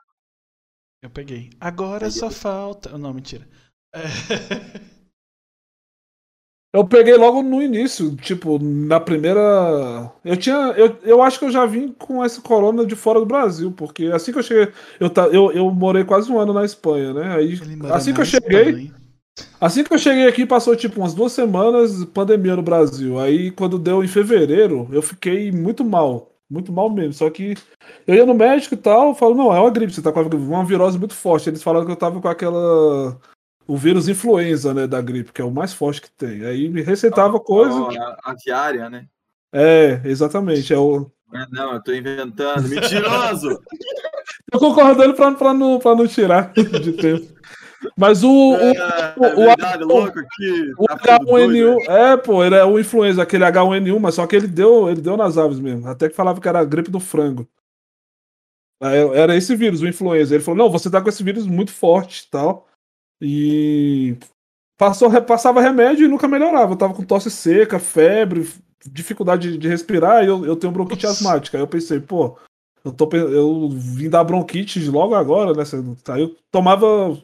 Eu 1.02 1.10
peguei. 1.10 1.50
Agora 1.60 2.06
Aí 2.06 2.12
só 2.12 2.30
falta. 2.30 2.98
Não, 2.98 3.14
mentira. 3.14 3.48
É... 3.94 4.02
Eu 6.72 6.86
peguei 6.86 7.16
logo 7.16 7.42
no 7.42 7.64
início, 7.64 8.16
tipo, 8.18 8.60
na 8.60 9.00
primeira. 9.00 9.42
Eu 10.24 10.38
tinha. 10.38 10.56
Eu, 10.78 11.00
eu 11.02 11.20
acho 11.20 11.40
que 11.40 11.46
eu 11.46 11.52
já 11.52 11.66
vim 11.66 11.92
com 11.92 12.24
esse 12.24 12.40
corona 12.42 12.86
de 12.86 12.96
fora 12.96 13.20
do 13.20 13.26
Brasil, 13.26 13.72
porque 13.72 14.06
assim 14.06 14.32
que 14.32 14.38
eu 14.38 14.44
cheguei. 14.44 14.72
Eu, 15.00 15.12
eu, 15.32 15.52
eu 15.52 15.72
morei 15.72 16.04
quase 16.04 16.32
um 16.32 16.40
ano 16.40 16.54
na 16.54 16.64
Espanha, 16.64 17.12
né? 17.12 17.36
Aí, 17.36 17.60
assim 17.92 18.14
que 18.14 18.22
eu 18.22 18.26
cheguei. 18.26 18.70
Espanha. 18.70 18.99
Assim 19.60 19.84
que 19.84 19.94
eu 19.94 19.98
cheguei 19.98 20.28
aqui, 20.28 20.45
passou 20.45 20.76
tipo 20.76 20.99
umas 20.99 21.14
duas 21.14 21.32
semanas 21.32 22.03
pandemia 22.06 22.56
no 22.56 22.61
Brasil. 22.61 23.20
Aí 23.20 23.52
quando 23.52 23.80
deu 23.80 24.03
em 24.03 24.07
fevereiro, 24.07 24.88
eu 24.91 25.02
fiquei 25.02 25.52
muito 25.52 25.84
mal. 25.84 26.32
Muito 26.49 26.72
mal 26.72 26.90
mesmo. 26.90 27.14
Só 27.14 27.30
que 27.30 27.56
eu 28.07 28.16
ia 28.16 28.26
no 28.26 28.34
médico 28.34 28.74
e 28.74 28.78
tal, 28.78 29.14
falo, 29.14 29.36
não, 29.36 29.56
é 29.56 29.60
uma 29.60 29.70
gripe, 29.70 29.94
você 29.94 30.02
tá 30.02 30.11
com 30.11 30.22
uma 30.22 30.66
virose 30.66 30.98
muito 30.98 31.14
forte. 31.14 31.49
Eles 31.49 31.61
falaram 31.61 31.86
que 31.86 31.91
eu 31.91 31.95
tava 31.95 32.20
com 32.20 32.28
aquela. 32.28 33.20
O 33.68 33.78
vírus 33.78 34.10
influenza, 34.10 34.74
né, 34.74 34.88
da 34.88 34.99
gripe, 34.99 35.32
que 35.32 35.41
é 35.41 35.45
o 35.45 35.52
mais 35.52 35.74
forte 35.74 36.02
que 36.02 36.10
tem. 36.10 36.44
Aí 36.44 36.68
me 36.70 36.82
receitava 36.82 37.38
a, 37.38 37.40
coisa. 37.40 37.78
A, 38.24 38.32
aviária, 38.32 38.90
né? 38.90 39.06
É, 39.53 40.02
exatamente. 40.06 40.74
É 40.74 40.78
o... 40.78 41.06
Não, 41.52 41.74
eu 41.74 41.84
tô 41.84 41.94
inventando. 41.94 42.68
Mentiroso! 42.68 43.60
tô 44.52 44.57
concordando 44.57 45.14
pra, 45.14 45.32
pra, 45.34 45.53
não, 45.53 45.78
pra 45.78 45.95
não 45.95 46.07
tirar 46.07 46.52
de 46.53 46.94
tempo. 46.94 47.39
Mas 47.98 48.24
o. 48.24 48.56
É, 48.56 49.14
o, 49.18 49.26
é 49.26 49.36
verdade, 49.48 49.84
o, 49.84 49.88
louco 49.88 50.20
aqui. 50.20 50.74
O 50.78 50.86
tá 50.86 51.20
H1N1. 51.20 51.76
Né? 51.78 52.12
É, 52.12 52.18
pô, 52.18 52.44
ele 52.44 52.56
é 52.56 52.66
o 52.66 52.80
influenza, 52.80 53.22
aquele 53.22 53.46
H1N1, 53.46 54.00
mas 54.00 54.16
só 54.16 54.28
que 54.28 54.36
ele 54.36 54.48
deu, 54.48 54.90
ele 54.90 55.02
deu 55.02 55.16
nas 55.16 55.38
aves 55.38 55.60
mesmo. 55.60 55.88
Até 55.88 56.10
que 56.10 56.16
falava 56.16 56.42
que 56.42 56.48
era 56.48 56.60
a 56.60 56.66
gripe 56.66 56.92
do 56.92 57.00
frango. 57.00 57.48
Era 58.82 59.36
esse 59.36 59.56
vírus, 59.56 59.82
o 59.82 59.88
influenza. 59.88 60.34
Ele 60.34 60.44
falou: 60.44 60.58
não, 60.58 60.72
você 60.72 60.90
tá 60.90 61.02
com 61.02 61.10
esse 61.10 61.24
vírus 61.24 61.46
muito 61.46 61.72
forte 61.72 62.26
e 62.26 62.30
tal. 62.30 62.68
E. 63.22 64.18
Passou, 64.78 65.10
passava 65.24 65.60
remédio 65.60 66.06
e 66.06 66.08
nunca 66.08 66.28
melhorava. 66.28 66.72
Eu 66.72 66.78
tava 66.78 66.94
com 66.94 67.04
tosse 67.04 67.30
seca, 67.30 67.80
febre, 67.80 68.50
dificuldade 68.86 69.52
de, 69.52 69.58
de 69.58 69.68
respirar 69.68 70.24
e 70.24 70.28
eu, 70.28 70.46
eu 70.46 70.56
tenho 70.56 70.72
bronquite 70.72 71.06
asmática. 71.06 71.58
Aí 71.58 71.62
eu 71.62 71.68
pensei, 71.68 72.00
pô, 72.00 72.38
eu, 72.84 72.92
tô, 72.92 73.10
eu 73.14 73.70
vim 73.70 74.10
dar 74.10 74.24
bronquite 74.24 74.80
logo 74.90 75.16
agora, 75.16 75.54
né? 75.54 75.64
Aí 76.10 76.22
eu 76.22 76.36
tomava, 76.52 77.18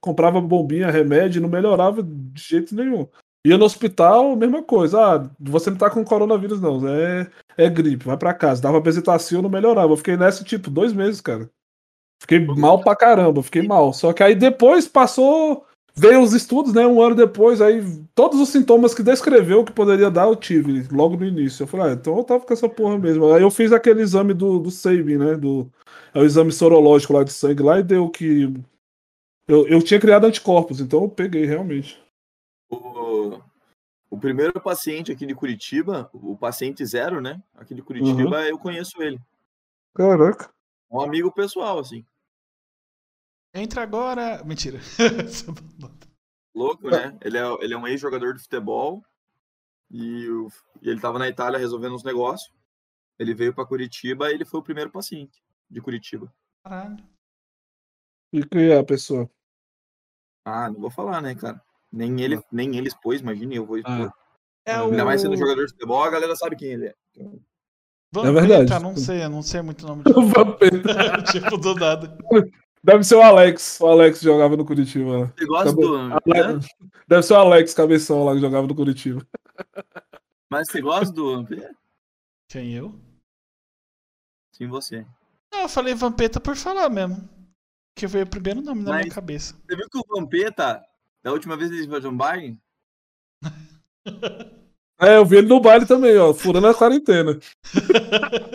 comprava 0.00 0.40
bombinha, 0.40 0.90
remédio, 0.90 1.42
não 1.42 1.48
melhorava 1.48 2.02
de 2.02 2.42
jeito 2.42 2.74
nenhum. 2.74 3.06
Ia 3.44 3.58
no 3.58 3.64
hospital, 3.64 4.36
mesma 4.36 4.62
coisa. 4.62 5.00
Ah, 5.00 5.30
você 5.40 5.70
não 5.70 5.76
tá 5.76 5.90
com 5.90 6.04
coronavírus, 6.04 6.60
não. 6.60 6.86
É, 6.88 7.28
é 7.56 7.68
gripe, 7.68 8.04
vai 8.04 8.16
para 8.16 8.32
casa. 8.32 8.62
Dava 8.62 8.80
bezetacil, 8.80 9.42
não 9.42 9.50
melhorava. 9.50 9.92
Eu 9.92 9.96
fiquei 9.96 10.16
nessa, 10.16 10.44
tipo, 10.44 10.70
dois 10.70 10.92
meses, 10.92 11.20
cara. 11.20 11.50
Fiquei 12.20 12.38
mal 12.38 12.80
pra 12.80 12.94
caramba, 12.94 13.42
fiquei 13.42 13.62
mal. 13.62 13.92
Só 13.92 14.12
que 14.12 14.22
aí 14.22 14.36
depois 14.36 14.86
passou 14.86 15.66
Veio 15.94 16.22
os 16.22 16.32
estudos, 16.32 16.72
né? 16.72 16.86
Um 16.86 17.02
ano 17.02 17.14
depois, 17.14 17.60
aí 17.60 17.82
todos 18.14 18.40
os 18.40 18.48
sintomas 18.48 18.94
que 18.94 19.02
descreveu 19.02 19.62
que 19.62 19.72
poderia 19.72 20.10
dar, 20.10 20.24
eu 20.24 20.34
tive 20.34 20.88
logo 20.90 21.16
no 21.16 21.26
início. 21.26 21.64
Eu 21.64 21.66
falei, 21.66 21.90
ah, 21.90 21.92
então 21.92 22.16
eu 22.16 22.24
tava 22.24 22.44
com 22.44 22.52
essa 22.52 22.68
porra 22.68 22.98
mesmo. 22.98 23.30
Aí 23.32 23.42
eu 23.42 23.50
fiz 23.50 23.72
aquele 23.72 24.00
exame 24.00 24.32
do, 24.32 24.58
do 24.58 24.70
Sabin, 24.70 25.18
né? 25.18 25.34
Do, 25.36 25.70
é 26.14 26.18
o 26.18 26.24
exame 26.24 26.50
sorológico 26.50 27.12
lá 27.12 27.22
de 27.22 27.32
sangue 27.32 27.62
lá 27.62 27.78
e 27.78 27.82
deu 27.82 28.08
que. 28.08 28.52
Eu, 29.46 29.66
eu 29.68 29.82
tinha 29.82 30.00
criado 30.00 30.24
anticorpos, 30.24 30.80
então 30.80 31.02
eu 31.02 31.08
peguei 31.10 31.44
realmente. 31.44 32.02
O, 32.70 33.38
o 34.08 34.18
primeiro 34.18 34.58
paciente 34.60 35.12
aqui 35.12 35.26
de 35.26 35.34
Curitiba, 35.34 36.08
o 36.14 36.36
paciente 36.36 36.86
zero, 36.86 37.20
né? 37.20 37.42
Aqui 37.54 37.74
de 37.74 37.82
Curitiba, 37.82 38.38
uhum. 38.38 38.44
eu 38.44 38.58
conheço 38.58 39.02
ele. 39.02 39.20
Caraca. 39.94 40.48
Um 40.90 41.02
amigo 41.02 41.30
pessoal, 41.32 41.78
assim. 41.78 42.04
Entra 43.54 43.82
agora. 43.82 44.42
Mentira. 44.44 44.80
Louco, 46.54 46.90
né? 46.90 47.16
Ele 47.22 47.38
é, 47.38 47.42
ele 47.60 47.74
é 47.74 47.76
um 47.76 47.86
ex-jogador 47.86 48.34
de 48.34 48.42
futebol 48.42 49.02
e, 49.90 50.28
o, 50.28 50.48
e 50.80 50.88
ele 50.88 50.96
estava 50.96 51.18
na 51.18 51.28
Itália 51.28 51.58
resolvendo 51.58 51.94
uns 51.94 52.04
negócios. 52.04 52.52
Ele 53.18 53.34
veio 53.34 53.54
para 53.54 53.66
Curitiba 53.66 54.30
e 54.30 54.34
ele 54.34 54.44
foi 54.44 54.60
o 54.60 54.64
primeiro 54.64 54.90
paciente 54.90 55.42
de 55.70 55.80
Curitiba. 55.80 56.32
Caralho. 56.64 56.96
E 58.32 58.44
quem 58.46 58.68
é 58.68 58.78
a 58.78 58.84
pessoa? 58.84 59.30
Ah, 60.44 60.70
não 60.70 60.80
vou 60.80 60.90
falar, 60.90 61.20
né, 61.20 61.34
cara? 61.34 61.62
Nem 61.90 62.20
ele, 62.22 62.36
ah. 62.36 62.44
nem 62.50 62.76
ele 62.76 62.88
expôs, 62.88 63.20
imagine, 63.20 63.56
eu 63.56 63.66
vou 63.66 63.76
expor. 63.76 64.08
Ah. 64.08 64.14
É 64.64 64.74
Ainda 64.74 65.02
o... 65.02 65.06
mais 65.06 65.20
sendo 65.20 65.36
jogador 65.36 65.66
de 65.66 65.72
futebol, 65.72 66.02
a 66.02 66.10
galera 66.10 66.36
sabe 66.36 66.56
quem 66.56 66.72
ele 66.72 66.86
é. 66.86 66.94
Vampeta, 68.14 68.28
é 68.28 68.46
verdade. 68.46 68.82
não 68.82 68.96
sei, 68.96 69.28
não 69.28 69.42
sei 69.42 69.62
muito 69.62 69.84
o 69.84 69.88
nome 69.88 70.04
de 70.04 70.12
Vampeta. 70.32 71.22
tipo 71.32 71.56
do 71.56 71.74
nada. 71.74 72.16
Deve 72.84 73.04
ser 73.04 73.14
o 73.14 73.22
Alex. 73.22 73.80
O 73.80 73.86
Alex 73.86 74.20
jogava 74.20 74.56
no 74.56 74.64
Curitiba. 74.64 75.32
Você 75.36 75.46
gosta 75.46 75.72
do. 75.72 75.96
Alex... 75.96 76.66
Deve 77.06 77.22
ser 77.22 77.32
o 77.34 77.36
Alex 77.36 77.74
Cabeção 77.74 78.24
lá 78.24 78.34
que 78.34 78.40
jogava 78.40 78.66
no 78.66 78.74
Curitiba. 78.74 79.24
Mas 80.50 80.68
você 80.68 80.80
gosta 80.80 81.14
do 81.14 81.46
Quem 82.48 82.74
eu? 82.74 82.98
Sim, 84.52 84.66
você. 84.66 85.06
Não, 85.52 85.62
eu 85.62 85.68
falei 85.68 85.94
Vampeta 85.94 86.40
por 86.40 86.56
falar 86.56 86.90
mesmo. 86.90 87.28
Que 87.94 88.06
veio 88.06 88.24
o 88.24 88.28
primeiro 88.28 88.60
nome 88.60 88.82
na 88.82 88.92
Mas 88.92 89.02
minha 89.02 89.14
cabeça. 89.14 89.54
Você 89.54 89.76
viu 89.76 89.88
que 89.88 89.98
o 89.98 90.04
Vampeta, 90.08 90.82
da 91.22 91.32
última 91.32 91.56
vez 91.56 91.70
ele 91.70 91.86
foi 91.86 92.06
um 92.08 92.16
baile? 92.16 92.58
é, 95.00 95.16
eu 95.16 95.24
vi 95.24 95.36
ele 95.36 95.48
no 95.48 95.60
baile 95.60 95.86
também, 95.86 96.16
ó, 96.18 96.34
furando 96.34 96.66
a 96.66 96.74
quarentena. 96.74 97.38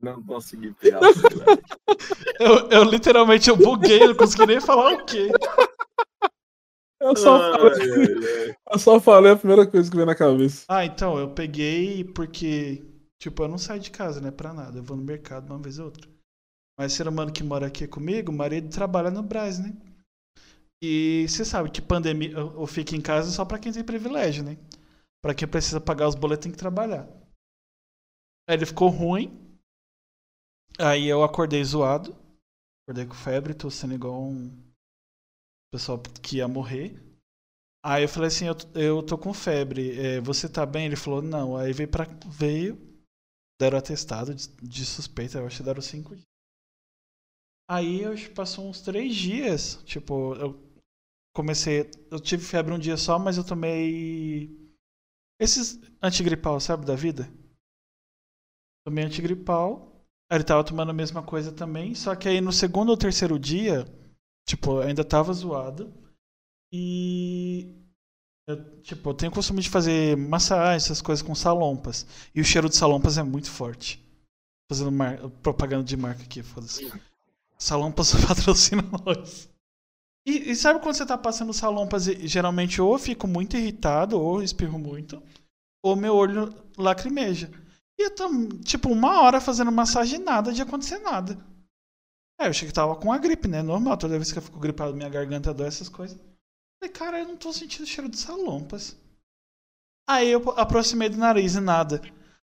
Não 0.00 0.22
consegui 0.22 0.72
pegar. 0.74 1.00
eu, 2.38 2.70
eu 2.70 2.84
literalmente 2.84 3.50
eu 3.50 3.56
buguei, 3.56 4.06
não 4.06 4.14
consegui 4.14 4.46
nem 4.46 4.60
falar 4.60 4.92
o 4.92 5.04
quê. 5.04 5.28
Eu 7.00 7.16
só, 7.16 7.38
falei, 7.38 7.90
ai, 7.90 8.48
ai. 8.48 8.56
eu 8.72 8.78
só 8.78 9.00
falei 9.00 9.32
a 9.32 9.36
primeira 9.36 9.66
coisa 9.66 9.88
que 9.88 9.96
veio 9.96 10.06
na 10.06 10.14
cabeça. 10.14 10.64
Ah, 10.68 10.84
então, 10.84 11.18
eu 11.18 11.32
peguei 11.32 12.04
porque, 12.04 12.84
tipo, 13.20 13.42
eu 13.42 13.48
não 13.48 13.58
saio 13.58 13.80
de 13.80 13.90
casa, 13.90 14.20
né, 14.20 14.30
pra 14.30 14.52
nada. 14.52 14.78
Eu 14.78 14.82
vou 14.82 14.96
no 14.96 15.04
mercado 15.04 15.48
uma 15.50 15.62
vez 15.62 15.78
ou 15.78 15.86
outra. 15.86 16.08
Mas 16.78 16.92
ser 16.92 17.08
humano 17.08 17.32
que 17.32 17.42
mora 17.42 17.66
aqui 17.66 17.86
comigo, 17.88 18.30
o 18.30 18.34
marido 18.34 18.68
trabalha 18.68 19.10
no 19.10 19.22
Brás, 19.22 19.58
né? 19.58 19.76
E 20.82 21.26
você 21.28 21.44
sabe 21.44 21.70
que 21.70 21.82
pandemia, 21.82 22.30
eu 22.30 22.66
fico 22.66 22.94
em 22.94 23.00
casa 23.00 23.32
só 23.32 23.44
pra 23.44 23.58
quem 23.58 23.72
tem 23.72 23.82
privilégio, 23.82 24.44
né? 24.44 24.56
Pra 25.20 25.34
quem 25.34 25.48
precisa 25.48 25.80
pagar 25.80 26.06
os 26.06 26.14
boletos 26.14 26.44
tem 26.44 26.52
que 26.52 26.58
trabalhar. 26.58 27.08
Aí 28.48 28.56
ele 28.56 28.64
ficou 28.64 28.88
ruim, 28.88 29.47
Aí 30.78 31.08
eu 31.08 31.24
acordei 31.24 31.62
zoado. 31.64 32.14
Acordei 32.84 33.06
com 33.06 33.14
febre, 33.14 33.52
tô 33.52 33.70
sendo 33.70 33.94
igual 33.94 34.22
um 34.22 34.50
pessoal 35.72 36.00
que 36.22 36.36
ia 36.36 36.48
morrer. 36.48 37.02
Aí 37.84 38.04
eu 38.04 38.08
falei 38.08 38.28
assim, 38.28 38.46
eu, 38.46 38.54
eu 38.74 39.02
tô 39.02 39.16
com 39.16 39.32
febre, 39.32 39.98
é, 39.98 40.20
você 40.20 40.48
tá 40.48 40.64
bem? 40.64 40.86
Ele 40.86 40.96
falou, 40.96 41.20
não. 41.20 41.56
Aí 41.56 41.72
veio 41.72 41.90
pra. 41.90 42.04
veio, 42.26 42.76
deram 43.60 43.78
atestado 43.78 44.34
de, 44.34 44.48
de 44.56 44.84
suspeita, 44.86 45.38
eu 45.38 45.46
acho 45.46 45.58
que 45.58 45.62
deram 45.62 45.82
cinco 45.82 46.14
dias. 46.14 46.26
Aí 47.70 48.02
eu 48.02 48.14
passou 48.34 48.66
uns 48.68 48.80
três 48.80 49.14
dias, 49.14 49.82
tipo, 49.84 50.34
eu 50.36 50.58
comecei. 51.34 51.90
Eu 52.10 52.18
tive 52.18 52.44
febre 52.44 52.72
um 52.72 52.78
dia 52.78 52.96
só, 52.96 53.18
mas 53.18 53.36
eu 53.36 53.44
tomei. 53.46 54.56
Esses 55.40 55.78
antigripal, 56.02 56.58
sabe, 56.60 56.86
da 56.86 56.96
vida? 56.96 57.28
Tomei 58.86 59.04
antigripal. 59.04 59.97
Ele 60.30 60.44
tava 60.44 60.62
tomando 60.62 60.90
a 60.90 60.94
mesma 60.94 61.22
coisa 61.22 61.50
também, 61.50 61.94
só 61.94 62.14
que 62.14 62.28
aí 62.28 62.40
no 62.40 62.52
segundo 62.52 62.90
ou 62.90 62.96
terceiro 62.96 63.38
dia, 63.38 63.86
tipo, 64.46 64.80
ainda 64.80 65.02
tava 65.02 65.32
zoado. 65.32 65.92
E. 66.72 67.74
Eu, 68.46 68.80
tipo, 68.80 69.10
eu 69.10 69.14
tenho 69.14 69.32
o 69.32 69.34
costume 69.34 69.60
de 69.60 69.68
fazer 69.68 70.16
massagem, 70.16 70.76
essas 70.76 71.02
coisas 71.02 71.22
com 71.22 71.34
salompas. 71.34 72.06
E 72.34 72.40
o 72.40 72.44
cheiro 72.44 72.68
de 72.68 72.76
salompas 72.76 73.18
é 73.18 73.22
muito 73.22 73.50
forte. 73.50 74.02
Fazendo 74.70 74.92
mar... 74.92 75.18
propaganda 75.42 75.84
de 75.84 75.96
marca 75.96 76.22
aqui, 76.22 76.42
foda-se. 76.42 76.90
Salompas 77.58 78.12
patrocina 78.26 78.82
nós. 79.04 79.50
E, 80.26 80.50
e, 80.50 80.56
sabe 80.56 80.80
quando 80.80 80.94
você 80.94 81.06
tá 81.06 81.16
passando 81.16 81.54
salompas 81.54 82.06
e 82.06 82.26
geralmente 82.26 82.82
ou 82.82 82.92
eu 82.92 82.98
fico 82.98 83.26
muito 83.26 83.56
irritado, 83.56 84.20
ou 84.20 84.42
espirro 84.42 84.78
muito, 84.78 85.22
ou 85.82 85.96
meu 85.96 86.14
olho 86.14 86.54
lacrimeja. 86.76 87.50
E 87.98 88.04
eu 88.04 88.14
tô, 88.14 88.28
tipo, 88.64 88.90
uma 88.90 89.22
hora 89.22 89.40
fazendo 89.40 89.72
massagem 89.72 90.20
nada 90.20 90.52
de 90.52 90.62
acontecer 90.62 90.98
nada. 91.00 91.34
É, 92.40 92.46
eu 92.46 92.50
achei 92.50 92.68
que 92.68 92.74
tava 92.74 92.94
com 92.94 93.12
a 93.12 93.18
gripe, 93.18 93.48
né? 93.48 93.60
Normal, 93.60 93.96
toda 93.96 94.16
vez 94.16 94.30
que 94.30 94.38
eu 94.38 94.42
fico 94.42 94.60
gripado, 94.60 94.94
minha 94.94 95.08
garganta 95.08 95.52
dói, 95.52 95.66
essas 95.66 95.88
coisas. 95.88 96.16
Falei, 96.80 96.94
cara, 96.94 97.18
eu 97.18 97.26
não 97.26 97.36
tô 97.36 97.52
sentindo 97.52 97.86
cheiro 97.86 98.08
de 98.08 98.16
salompas. 98.16 98.96
Aí 100.08 100.30
eu 100.30 100.48
aproximei 100.52 101.08
do 101.08 101.16
nariz 101.16 101.56
e 101.56 101.60
nada. 101.60 102.00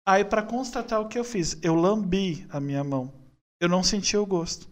Aí, 0.07 0.25
para 0.25 0.43
constatar 0.45 1.01
o 1.01 1.09
que 1.09 1.19
eu 1.19 1.25
fiz, 1.25 1.59
eu 1.63 1.75
lambi 1.75 2.47
a 2.51 2.61
minha 2.61 2.85
mão. 2.85 3.13
Eu 3.61 3.69
não 3.69 3.83
senti 3.83 4.17
o 4.17 4.25
gosto. 4.25 4.69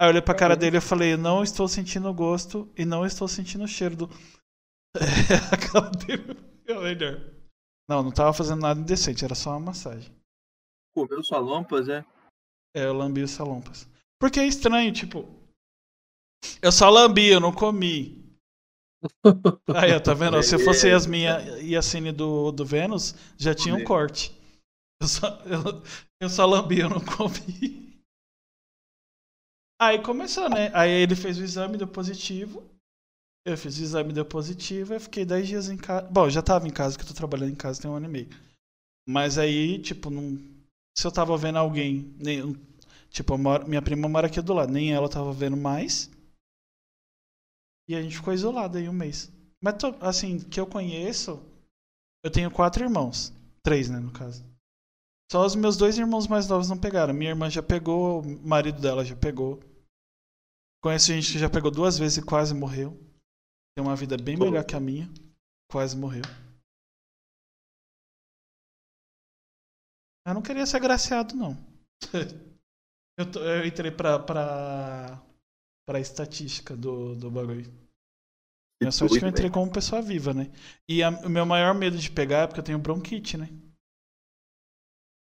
Aí 0.00 0.06
eu 0.06 0.10
olhei 0.10 0.22
pra 0.22 0.34
cara 0.34 0.56
dele 0.56 0.78
e 0.78 0.80
falei, 0.80 1.16
não 1.16 1.44
estou 1.44 1.68
sentindo 1.68 2.08
o 2.08 2.14
gosto 2.14 2.72
e 2.76 2.84
não 2.84 3.06
estou 3.06 3.28
sentindo 3.28 3.64
o 3.64 3.68
cheiro 3.68 3.94
do. 3.96 4.10
a 5.52 5.56
cara 5.56 5.90
dele 5.90 6.36
melhor. 6.66 7.41
Não, 7.88 8.02
não 8.02 8.12
tava 8.12 8.32
fazendo 8.32 8.60
nada 8.60 8.80
indecente, 8.80 9.24
era 9.24 9.34
só 9.34 9.50
uma 9.50 9.60
massagem. 9.60 10.12
Comeu 10.94 11.22
salompas, 11.22 11.88
é? 11.88 12.04
É, 12.74 12.86
eu 12.86 12.92
lambi 12.92 13.22
os 13.22 13.30
salompas. 13.30 13.88
Porque 14.20 14.40
é 14.40 14.46
estranho, 14.46 14.92
tipo. 14.92 15.28
Eu 16.60 16.72
só 16.72 16.88
lambi, 16.88 17.28
eu 17.28 17.40
não 17.40 17.52
comi. 17.52 18.22
Aí, 19.74 19.98
tá 20.00 20.14
vendo? 20.14 20.42
Se 20.42 20.58
fosse 20.58 20.88
Yasmin 20.88 21.24
e 21.62 21.76
a 21.76 21.82
Cine 21.82 22.12
do, 22.12 22.52
do 22.52 22.64
Vênus, 22.64 23.14
já 23.36 23.54
tinha 23.54 23.74
um 23.74 23.84
corte. 23.84 24.32
Eu 25.00 25.08
só, 25.08 25.26
eu, 25.40 25.82
eu 26.20 26.28
só 26.28 26.46
lambi, 26.46 26.78
eu 26.78 26.88
não 26.88 27.00
comi. 27.00 28.00
Aí 29.80 30.00
começou, 30.00 30.48
né? 30.48 30.70
Aí 30.72 30.90
ele 30.90 31.16
fez 31.16 31.38
o 31.38 31.42
exame, 31.42 31.76
deu 31.76 31.88
positivo. 31.88 32.62
Eu 33.44 33.58
fiz 33.58 33.78
o 33.78 33.82
exame, 33.82 34.12
deu 34.12 34.24
positivo, 34.24 34.94
eu 34.94 35.00
fiquei 35.00 35.24
10 35.24 35.48
dias 35.48 35.68
em 35.68 35.76
casa. 35.76 36.06
Bom, 36.08 36.26
eu 36.26 36.30
já 36.30 36.42
tava 36.42 36.68
em 36.68 36.72
casa, 36.72 36.96
que 36.96 37.02
eu 37.02 37.08
tô 37.08 37.14
trabalhando 37.14 37.52
em 37.52 37.56
casa 37.56 37.82
tem 37.82 37.90
um 37.90 37.94
ano 37.94 38.06
e 38.06 38.08
meio. 38.08 38.28
Mas 39.08 39.36
aí, 39.36 39.80
tipo, 39.80 40.10
não... 40.10 40.38
se 40.96 41.04
eu 41.04 41.10
tava 41.10 41.36
vendo 41.36 41.58
alguém, 41.58 42.14
nem... 42.18 42.54
tipo, 43.10 43.36
minha 43.66 43.82
prima 43.82 44.08
mora 44.08 44.28
aqui 44.28 44.40
do 44.40 44.54
lado, 44.54 44.72
nem 44.72 44.92
ela 44.92 45.08
tava 45.08 45.32
vendo 45.32 45.56
mais. 45.56 46.08
E 47.88 47.96
a 47.96 48.02
gente 48.02 48.16
ficou 48.16 48.32
isolado 48.32 48.78
aí 48.78 48.88
um 48.88 48.92
mês. 48.92 49.30
Mas, 49.60 49.74
assim, 50.00 50.38
que 50.38 50.60
eu 50.60 50.66
conheço, 50.66 51.42
eu 52.24 52.30
tenho 52.30 52.50
quatro 52.50 52.84
irmãos. 52.84 53.32
Três, 53.64 53.90
né, 53.90 53.98
no 53.98 54.12
caso. 54.12 54.44
Só 55.32 55.44
os 55.44 55.56
meus 55.56 55.76
dois 55.76 55.98
irmãos 55.98 56.28
mais 56.28 56.46
novos 56.46 56.68
não 56.68 56.78
pegaram. 56.78 57.12
Minha 57.12 57.30
irmã 57.30 57.50
já 57.50 57.62
pegou, 57.62 58.20
o 58.20 58.46
marido 58.46 58.80
dela 58.80 59.04
já 59.04 59.16
pegou. 59.16 59.60
Conheço 60.80 61.06
gente 61.06 61.32
que 61.32 61.38
já 61.38 61.50
pegou 61.50 61.70
duas 61.70 61.98
vezes 61.98 62.18
e 62.18 62.22
quase 62.22 62.54
morreu. 62.54 62.98
Tem 63.74 63.84
uma 63.84 63.96
vida 63.96 64.16
bem 64.16 64.36
melhor 64.36 64.64
que 64.64 64.76
a 64.76 64.80
minha. 64.80 65.08
Quase 65.70 65.96
morreu. 65.96 66.22
Eu 70.26 70.34
não 70.34 70.42
queria 70.42 70.66
ser 70.66 70.76
agraciado, 70.76 71.34
não. 71.34 71.56
eu, 73.18 73.30
tô, 73.30 73.40
eu, 73.40 73.66
entrei 73.66 73.90
pra, 73.90 74.18
pra, 74.18 75.20
pra 75.86 76.00
estatística 76.00 76.76
do, 76.76 77.16
do 77.16 77.30
bagulho. 77.30 77.72
Minha 78.80 78.92
sorte 78.92 79.16
é 79.16 79.18
que 79.20 79.24
eu 79.24 79.28
entrei 79.30 79.50
como 79.50 79.72
pessoa 79.72 80.02
viva, 80.02 80.34
né? 80.34 80.52
E 80.88 81.02
a, 81.02 81.10
o 81.10 81.28
meu 81.28 81.46
maior 81.46 81.74
medo 81.74 81.96
de 81.96 82.10
pegar 82.10 82.42
é 82.42 82.46
porque 82.46 82.60
eu 82.60 82.64
tenho 82.64 82.78
bronquite, 82.78 83.36
né? 83.36 83.48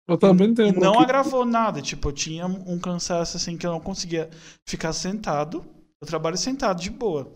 Eu 0.07 0.17
também 0.17 0.53
tenho 0.53 0.71
bronquite. 0.71 0.93
Não 0.93 0.99
agravou 0.99 1.45
nada. 1.45 1.81
Tipo, 1.81 2.09
eu 2.09 2.13
tinha 2.13 2.47
um 2.47 2.79
cansaço 2.79 3.37
assim 3.37 3.57
que 3.57 3.65
eu 3.65 3.71
não 3.71 3.79
conseguia 3.79 4.29
ficar 4.67 4.93
sentado. 4.93 5.63
Eu 6.01 6.07
trabalho 6.07 6.37
sentado 6.37 6.81
de 6.81 6.89
boa. 6.89 7.31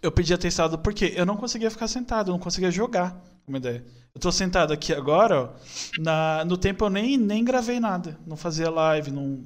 Eu 0.00 0.12
pedi 0.12 0.32
atestado 0.32 0.78
porque 0.78 1.12
eu 1.16 1.26
não 1.26 1.36
conseguia 1.36 1.70
ficar 1.70 1.88
sentado, 1.88 2.28
eu 2.28 2.32
não 2.32 2.40
conseguia 2.40 2.70
jogar. 2.70 3.20
Uma 3.46 3.58
ideia. 3.58 3.84
Eu 4.14 4.20
tô 4.20 4.30
sentado 4.30 4.72
aqui 4.72 4.92
agora, 4.92 5.42
ó. 5.42 5.54
Na, 5.98 6.44
no 6.44 6.58
tempo 6.58 6.84
eu 6.84 6.90
nem, 6.90 7.16
nem 7.16 7.44
gravei 7.44 7.80
nada. 7.80 8.18
Não 8.26 8.36
fazia 8.36 8.70
live, 8.70 9.10
não, 9.10 9.42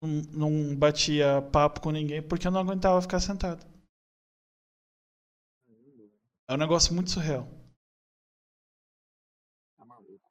não, 0.00 0.22
não 0.32 0.76
batia 0.76 1.42
papo 1.52 1.80
com 1.80 1.90
ninguém, 1.90 2.22
porque 2.22 2.46
eu 2.46 2.52
não 2.52 2.60
aguentava 2.60 3.02
ficar 3.02 3.20
sentado. 3.20 3.64
É 6.46 6.54
um 6.54 6.58
negócio 6.58 6.94
muito 6.94 7.10
surreal. 7.10 7.48
Tá 9.76 9.84
maluco. 9.84 10.30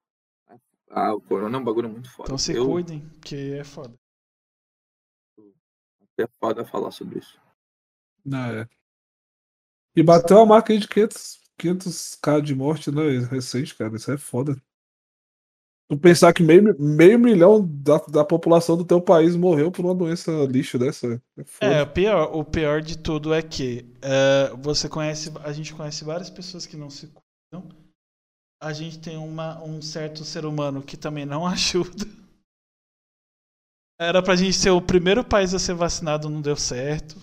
Ah, 0.90 1.14
o 1.14 1.22
corona 1.22 1.58
é 1.58 1.60
um 1.60 1.64
bagulho 1.64 1.90
muito 1.90 2.10
foda. 2.10 2.28
Então 2.28 2.38
se 2.38 2.56
eu... 2.56 2.66
cuidem, 2.66 3.08
que 3.20 3.54
é 3.54 3.64
foda. 3.64 3.96
É 6.20 6.28
foda 6.40 6.64
falar 6.64 6.92
sobre 6.92 7.20
isso. 7.20 7.40
Não, 8.24 8.46
é. 8.46 8.70
E 9.96 10.02
bateu 10.02 10.40
a 10.40 10.46
marca 10.46 10.74
aí 10.74 10.80
de 10.80 10.88
500, 10.88 11.40
500k 11.60 12.42
de 12.42 12.56
morte, 12.56 12.92
né? 12.92 13.20
Recente, 13.30 13.76
cara. 13.76 13.96
Isso 13.96 14.12
é 14.12 14.18
foda. 14.18 14.56
Tu 15.90 15.98
pensar 15.98 16.34
que 16.34 16.42
meio, 16.42 16.76
meio 16.80 17.20
milhão 17.20 17.64
da, 17.64 17.98
da 18.08 18.26
população 18.26 18.76
do 18.78 18.86
teu 18.86 19.02
país 19.02 19.36
morreu 19.36 19.72
por 19.72 19.86
uma 19.86 19.94
doença 19.94 20.32
lixo 20.46 20.80
dessa. 20.80 21.22
É, 21.62 21.80
é 21.80 21.82
o 21.84 21.88
pior, 21.88 22.36
o 22.36 22.44
pior 22.44 22.82
de 22.82 22.98
tudo 22.98 23.34
é 23.34 23.42
que 23.42 23.86
uh, 23.98 24.58
você 24.58 24.88
conhece. 24.90 25.32
A 25.44 25.52
gente 25.52 25.74
conhece 25.74 26.04
várias 26.04 26.30
pessoas 26.30 26.66
que 26.66 26.78
não 26.78 26.90
se 26.90 27.08
cuidam. 27.08 27.70
A 28.62 28.72
gente 28.72 28.98
tem 29.00 29.18
uma, 29.18 29.62
um 29.62 29.82
certo 29.82 30.24
ser 30.24 30.46
humano 30.46 30.82
que 30.82 30.96
também 30.96 31.26
não 31.26 31.46
ajuda. 31.48 32.06
Era 34.00 34.24
pra 34.24 34.36
gente 34.36 34.54
ser 34.54 34.72
o 34.72 34.82
primeiro 34.82 35.24
país 35.24 35.54
a 35.54 35.60
ser 35.60 35.76
vacinado, 35.76 36.30
não 36.30 36.42
deu 36.42 36.56
certo. 36.56 37.16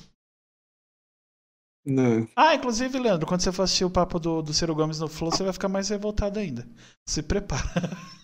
Não. 1.84 2.28
Ah, 2.36 2.54
inclusive, 2.54 2.98
Leandro, 2.98 3.26
quando 3.26 3.40
você 3.40 3.50
for 3.50 3.62
assistir 3.62 3.84
o 3.84 3.90
papo 3.90 4.18
do, 4.18 4.42
do 4.42 4.52
Ciro 4.52 4.74
Gomes 4.74 5.00
no 5.00 5.08
Flow, 5.08 5.30
você 5.30 5.42
vai 5.42 5.52
ficar 5.52 5.68
mais 5.68 5.88
revoltado 5.88 6.38
ainda. 6.38 6.66
Se 7.06 7.22
prepara. 7.22 7.62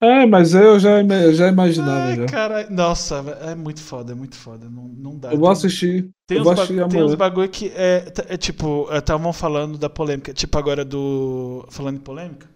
É, 0.00 0.24
mas 0.26 0.54
eu 0.54 0.78
já, 0.78 1.02
já 1.32 1.48
imaginava. 1.48 2.04
Ai, 2.04 2.16
já. 2.16 2.26
Cara, 2.26 2.70
nossa, 2.70 3.16
é 3.40 3.54
muito 3.56 3.80
foda, 3.80 4.12
é 4.12 4.14
muito 4.14 4.36
foda. 4.36 4.70
Não, 4.70 4.84
não 4.84 5.18
dá. 5.18 5.32
Eu 5.32 5.38
vou 5.38 5.50
assistir. 5.50 6.08
Tem, 6.24 6.40
uns, 6.40 6.44
ba 6.44 6.88
tem 6.88 7.02
uns 7.02 7.16
bagulho 7.16 7.48
que 7.48 7.72
é, 7.74 8.04
é 8.28 8.36
tipo, 8.36 8.88
estavam 8.92 9.32
falando 9.32 9.76
da 9.76 9.90
polêmica, 9.90 10.32
tipo 10.32 10.56
agora 10.56 10.84
do. 10.84 11.66
Falando 11.68 11.96
em 11.96 12.00
polêmica? 12.00 12.48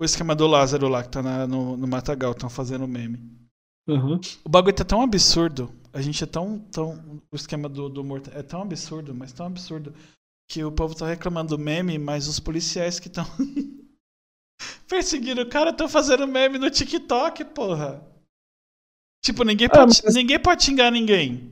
O 0.00 0.04
esquema 0.04 0.34
do 0.34 0.46
Lázaro 0.46 0.88
lá, 0.88 1.04
que 1.04 1.08
tá 1.08 1.22
na, 1.22 1.46
no, 1.46 1.76
no 1.76 1.86
Matagal, 1.86 2.32
estão 2.32 2.50
fazendo 2.50 2.86
meme. 2.88 3.20
Uhum. 3.88 4.20
O 4.44 4.48
bagulho 4.48 4.74
tá 4.74 4.84
tão 4.84 5.00
absurdo. 5.00 5.70
A 5.96 6.02
gente 6.02 6.22
é 6.22 6.26
tão. 6.26 6.58
tão 6.58 7.22
o 7.32 7.36
esquema 7.36 7.70
do, 7.70 7.88
do 7.88 8.04
morto 8.04 8.30
é 8.34 8.42
tão 8.42 8.60
absurdo, 8.60 9.14
mas 9.14 9.32
tão 9.32 9.46
absurdo. 9.46 9.94
Que 10.46 10.62
o 10.62 10.70
povo 10.70 10.94
tá 10.94 11.06
reclamando 11.06 11.56
do 11.56 11.62
meme, 11.62 11.98
mas 11.98 12.28
os 12.28 12.38
policiais 12.38 13.00
que 13.00 13.08
estão 13.08 13.24
perseguindo 14.86 15.40
o 15.40 15.48
cara 15.48 15.70
estão 15.70 15.88
fazendo 15.88 16.26
meme 16.26 16.58
no 16.58 16.70
TikTok, 16.70 17.46
porra. 17.46 18.06
Tipo, 19.24 19.42
ninguém 19.42 19.68
ah, 19.68 19.70
pode, 19.70 20.02
mas... 20.04 20.14
ninguém 20.14 20.38
pode 20.38 20.64
xingar 20.64 20.90
ninguém. 20.90 21.50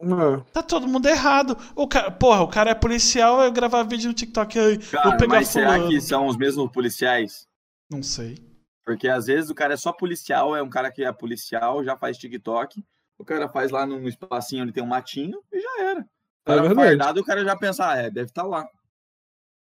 Não. 0.00 0.40
Tá 0.44 0.62
todo 0.62 0.88
mundo 0.88 1.06
errado. 1.06 1.54
O 1.76 1.86
cara, 1.86 2.10
porra, 2.10 2.40
o 2.40 2.48
cara 2.48 2.70
é 2.70 2.74
policial, 2.74 3.42
eu 3.42 3.52
gravar 3.52 3.82
vídeo 3.82 4.08
no 4.08 4.14
TikTok. 4.14 4.56
Eu, 4.56 4.80
cara, 4.90 5.10
vou 5.10 5.18
pegar 5.18 5.36
mas 5.36 5.52
fulano. 5.52 5.72
será 5.72 5.88
que 5.88 6.00
são 6.00 6.26
os 6.26 6.38
mesmos 6.38 6.72
policiais? 6.72 7.46
Não 7.90 8.02
sei. 8.02 8.38
Porque 8.82 9.08
às 9.08 9.26
vezes 9.26 9.50
o 9.50 9.54
cara 9.54 9.74
é 9.74 9.76
só 9.76 9.92
policial, 9.92 10.56
é 10.56 10.62
um 10.62 10.70
cara 10.70 10.90
que 10.90 11.04
é 11.04 11.12
policial, 11.12 11.84
já 11.84 11.98
faz 11.98 12.16
TikTok. 12.16 12.82
O 13.22 13.24
cara 13.24 13.48
faz 13.48 13.70
lá 13.70 13.86
num 13.86 14.08
espacinho 14.08 14.64
onde 14.64 14.72
tem 14.72 14.82
um 14.82 14.86
matinho 14.86 15.40
e 15.52 15.60
já 15.60 15.82
era. 15.82 16.00
O 16.00 16.02
é 16.02 16.56
cara 16.56 16.66
é 16.66 16.74
fardado, 16.74 17.20
o 17.20 17.24
cara 17.24 17.44
já 17.44 17.56
pensa, 17.56 17.88
ah, 17.88 17.96
é, 17.96 18.10
deve 18.10 18.26
estar 18.26 18.42
tá 18.42 18.48
lá. 18.48 18.68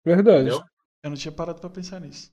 Verdade. 0.06 0.50
Entendeu? 0.50 0.64
Eu 1.04 1.10
não 1.10 1.18
tinha 1.18 1.32
parado 1.32 1.60
pra 1.60 1.68
pensar 1.68 2.00
nisso. 2.00 2.32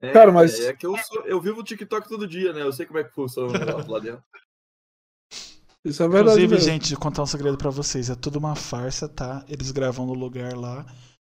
É, 0.00 0.10
cara, 0.10 0.32
mas. 0.32 0.58
É 0.58 0.72
que 0.72 0.86
eu, 0.86 0.96
sou, 0.96 1.26
eu 1.26 1.38
vivo 1.38 1.60
o 1.60 1.62
TikTok 1.62 2.08
todo 2.08 2.26
dia, 2.26 2.54
né? 2.54 2.62
Eu 2.62 2.72
sei 2.72 2.86
como 2.86 2.98
é 2.98 3.04
que 3.04 3.12
funciona 3.12 3.52
lá 3.86 3.98
dentro. 3.98 4.24
Isso 5.84 6.02
é 6.02 6.08
verdade. 6.08 6.42
Inclusive, 6.42 6.54
mesmo. 6.54 6.70
gente, 6.70 6.96
contar 6.96 7.22
um 7.22 7.26
segredo 7.26 7.58
para 7.58 7.68
vocês. 7.68 8.08
É 8.08 8.14
tudo 8.14 8.38
uma 8.38 8.56
farsa, 8.56 9.06
tá? 9.06 9.44
Eles 9.46 9.70
gravam 9.70 10.06
no 10.06 10.14
lugar 10.14 10.56
lá. 10.56 10.86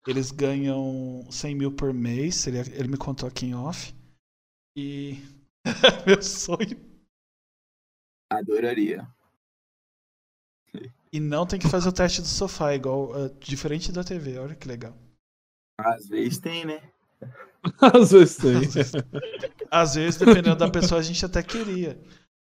Eles 0.06 0.31
ganham 0.31 1.27
100 1.28 1.55
mil 1.56 1.73
por 1.73 1.93
mês. 1.93 2.47
Ele, 2.47 2.59
ele 2.59 2.86
me 2.86 2.97
contou 2.97 3.28
aqui 3.28 3.47
em 3.47 3.55
off. 3.56 3.93
E. 4.77 5.19
Meu 6.06 6.23
sonho. 6.23 6.94
Adoraria. 8.31 9.09
E 11.15 11.20
não 11.20 11.47
tem 11.47 11.61
que 11.61 11.69
fazer 11.69 11.89
o 11.89 11.93
teste 11.93 12.20
do 12.20 12.27
sofá, 12.27 12.74
igual. 12.74 13.12
Uh, 13.12 13.28
diferente 13.39 13.93
da 13.93 14.03
TV. 14.03 14.36
Olha 14.36 14.57
que 14.57 14.66
legal. 14.66 14.99
Às 15.78 16.09
vezes 16.09 16.39
tem, 16.39 16.65
né? 16.65 16.82
Às 17.81 18.11
vezes 18.11 18.36
tem. 18.36 18.62
Às 19.70 19.95
vezes, 19.95 20.19
dependendo 20.19 20.57
da 20.57 20.69
pessoa, 20.69 20.99
a 20.99 21.05
gente 21.05 21.24
até 21.24 21.41
queria. 21.41 22.03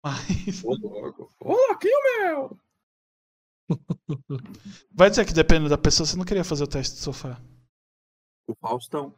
Mas. 0.04 0.62
Ô, 0.62 0.76
louco. 0.76 1.28
Ô, 1.40 1.54
louquinho, 1.54 1.98
meu! 2.20 2.56
Vai 4.94 5.10
dizer 5.10 5.24
que 5.24 5.32
dependendo 5.32 5.68
da 5.68 5.76
pessoa, 5.76 6.06
você 6.06 6.16
não 6.16 6.24
queria 6.24 6.44
fazer 6.44 6.62
o 6.62 6.68
teste 6.68 6.94
do 6.94 7.00
sofá. 7.00 7.40
O 8.46 8.54
Faustão. 8.54 9.12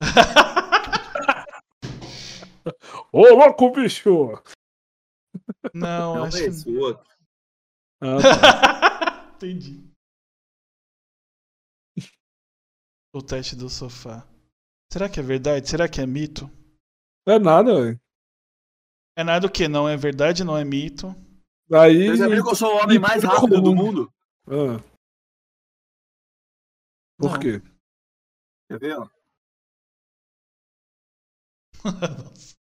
Ô, 3.10 3.22
louco, 3.22 3.72
bicho! 3.72 4.40
Não, 5.74 6.14
não 6.14 6.24
acho 6.26 6.36
é 6.36 6.42
esse, 6.42 6.64
que... 6.64 6.70
o 6.70 6.78
outro. 6.78 7.04
Ah, 8.00 8.18
tá. 8.22 8.80
Entendi. 9.44 9.92
O 13.12 13.22
teste 13.22 13.54
do 13.54 13.68
sofá. 13.68 14.26
Será 14.90 15.08
que 15.08 15.20
é 15.20 15.22
verdade? 15.22 15.68
Será 15.68 15.88
que 15.88 16.00
é 16.00 16.06
mito? 16.06 16.46
Não 17.26 17.34
é 17.34 17.38
nada, 17.38 17.74
velho. 17.74 18.00
É 19.16 19.22
nada 19.22 19.46
o 19.46 19.50
que? 19.50 19.68
Não 19.68 19.88
é 19.88 19.96
verdade, 19.96 20.42
não 20.42 20.56
é 20.56 20.64
mito. 20.64 21.08
Aí... 21.72 22.08
Você 22.08 22.16
sabia 22.16 22.42
que 22.42 22.48
eu 22.48 22.56
sou 22.56 22.74
o 22.74 22.82
homem 22.82 22.98
mais 22.98 23.22
rápido 23.22 23.60
do 23.60 23.74
mundo? 23.74 24.12
Ah. 24.46 24.82
Por 27.18 27.32
não. 27.32 27.40
quê? 27.40 27.62
Quer 28.68 28.78
ver, 28.78 28.98
ó? 28.98 29.08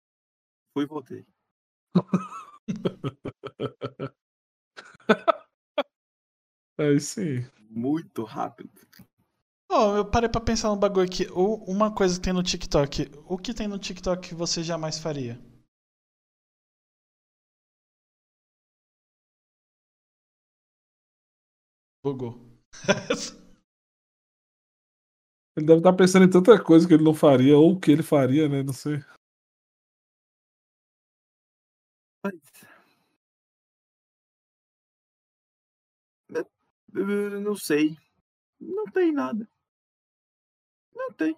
Fui 0.75 0.85
e 0.85 0.87
voltei. 0.87 1.27
É 6.79 6.99
sim. 6.99 7.45
Muito 7.71 8.25
rápido. 8.25 8.71
Oh, 9.71 9.97
eu 9.97 10.05
parei 10.05 10.29
pra 10.29 10.41
pensar 10.41 10.69
no 10.69 10.77
bagulho 10.77 11.07
aqui. 11.07 11.27
Uma 11.33 11.93
coisa 11.93 12.17
que 12.17 12.23
tem 12.25 12.33
no 12.33 12.43
TikTok. 12.43 13.11
O 13.27 13.39
que 13.39 13.55
tem 13.55 13.67
no 13.69 13.79
TikTok 13.79 14.29
que 14.31 14.35
você 14.35 14.63
jamais 14.63 14.99
faria? 14.99 15.41
Bugou. 22.05 22.35
ele 25.57 25.67
deve 25.67 25.79
estar 25.81 25.93
pensando 25.95 26.25
em 26.25 26.31
tanta 26.31 26.59
coisa 26.63 26.87
que 26.87 26.95
ele 26.95 27.05
não 27.05 27.15
faria, 27.15 27.57
ou 27.57 27.79
que 27.79 27.91
ele 27.91 28.03
faria, 28.03 28.49
né? 28.49 28.63
Não 28.63 28.73
sei. 28.73 29.03
Não 36.93 37.57
sei. 37.57 37.97
Não 38.61 38.85
tem 38.87 39.13
nada. 39.13 39.49
Não 40.95 41.13
tem. 41.13 41.35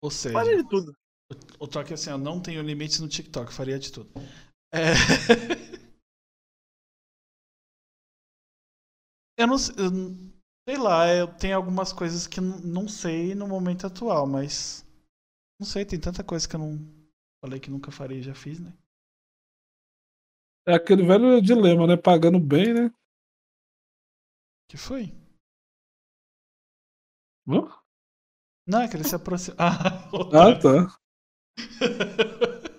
Ou 0.00 0.10
seja, 0.10 0.34
Faria 0.34 0.56
de 0.56 0.68
tudo. 0.68 0.96
o 1.58 1.68
toque 1.68 1.92
é 1.92 1.94
assim, 1.94 2.10
eu 2.10 2.18
não 2.18 2.40
tenho 2.40 2.62
limites 2.62 3.00
no 3.00 3.08
TikTok, 3.08 3.52
faria 3.52 3.78
de 3.78 3.92
tudo. 3.92 4.10
É... 4.72 4.92
eu 9.38 9.46
não 9.46 9.58
sei, 9.58 9.74
sei 10.68 10.78
lá, 10.78 11.06
eu 11.08 11.28
tenho 11.36 11.56
algumas 11.56 11.92
coisas 11.92 12.26
que 12.26 12.40
não 12.40 12.88
sei 12.88 13.34
no 13.34 13.46
momento 13.46 13.86
atual, 13.86 14.26
mas 14.26 14.84
não 15.60 15.66
sei, 15.66 15.84
tem 15.84 16.00
tanta 16.00 16.24
coisa 16.24 16.48
que 16.48 16.56
eu 16.56 16.60
não 16.60 16.78
falei 17.44 17.60
que 17.60 17.70
nunca 17.70 17.90
faria 17.90 18.18
e 18.18 18.22
já 18.22 18.34
fiz, 18.34 18.58
né? 18.58 18.72
É 20.66 20.74
aquele 20.74 21.04
velho 21.04 21.40
dilema, 21.40 21.86
né? 21.86 21.96
Pagando 21.96 22.38
bem, 22.38 22.72
né? 22.72 22.92
Que 24.72 24.78
foi? 24.78 25.12
Hã? 27.46 27.68
Não, 28.66 28.80
é 28.80 28.88
que 28.88 28.96
ele 28.96 29.04
se 29.04 29.14
aproxima. 29.14 29.54
Ah, 29.60 30.08
Ah, 30.32 30.58
tá. 30.58 30.96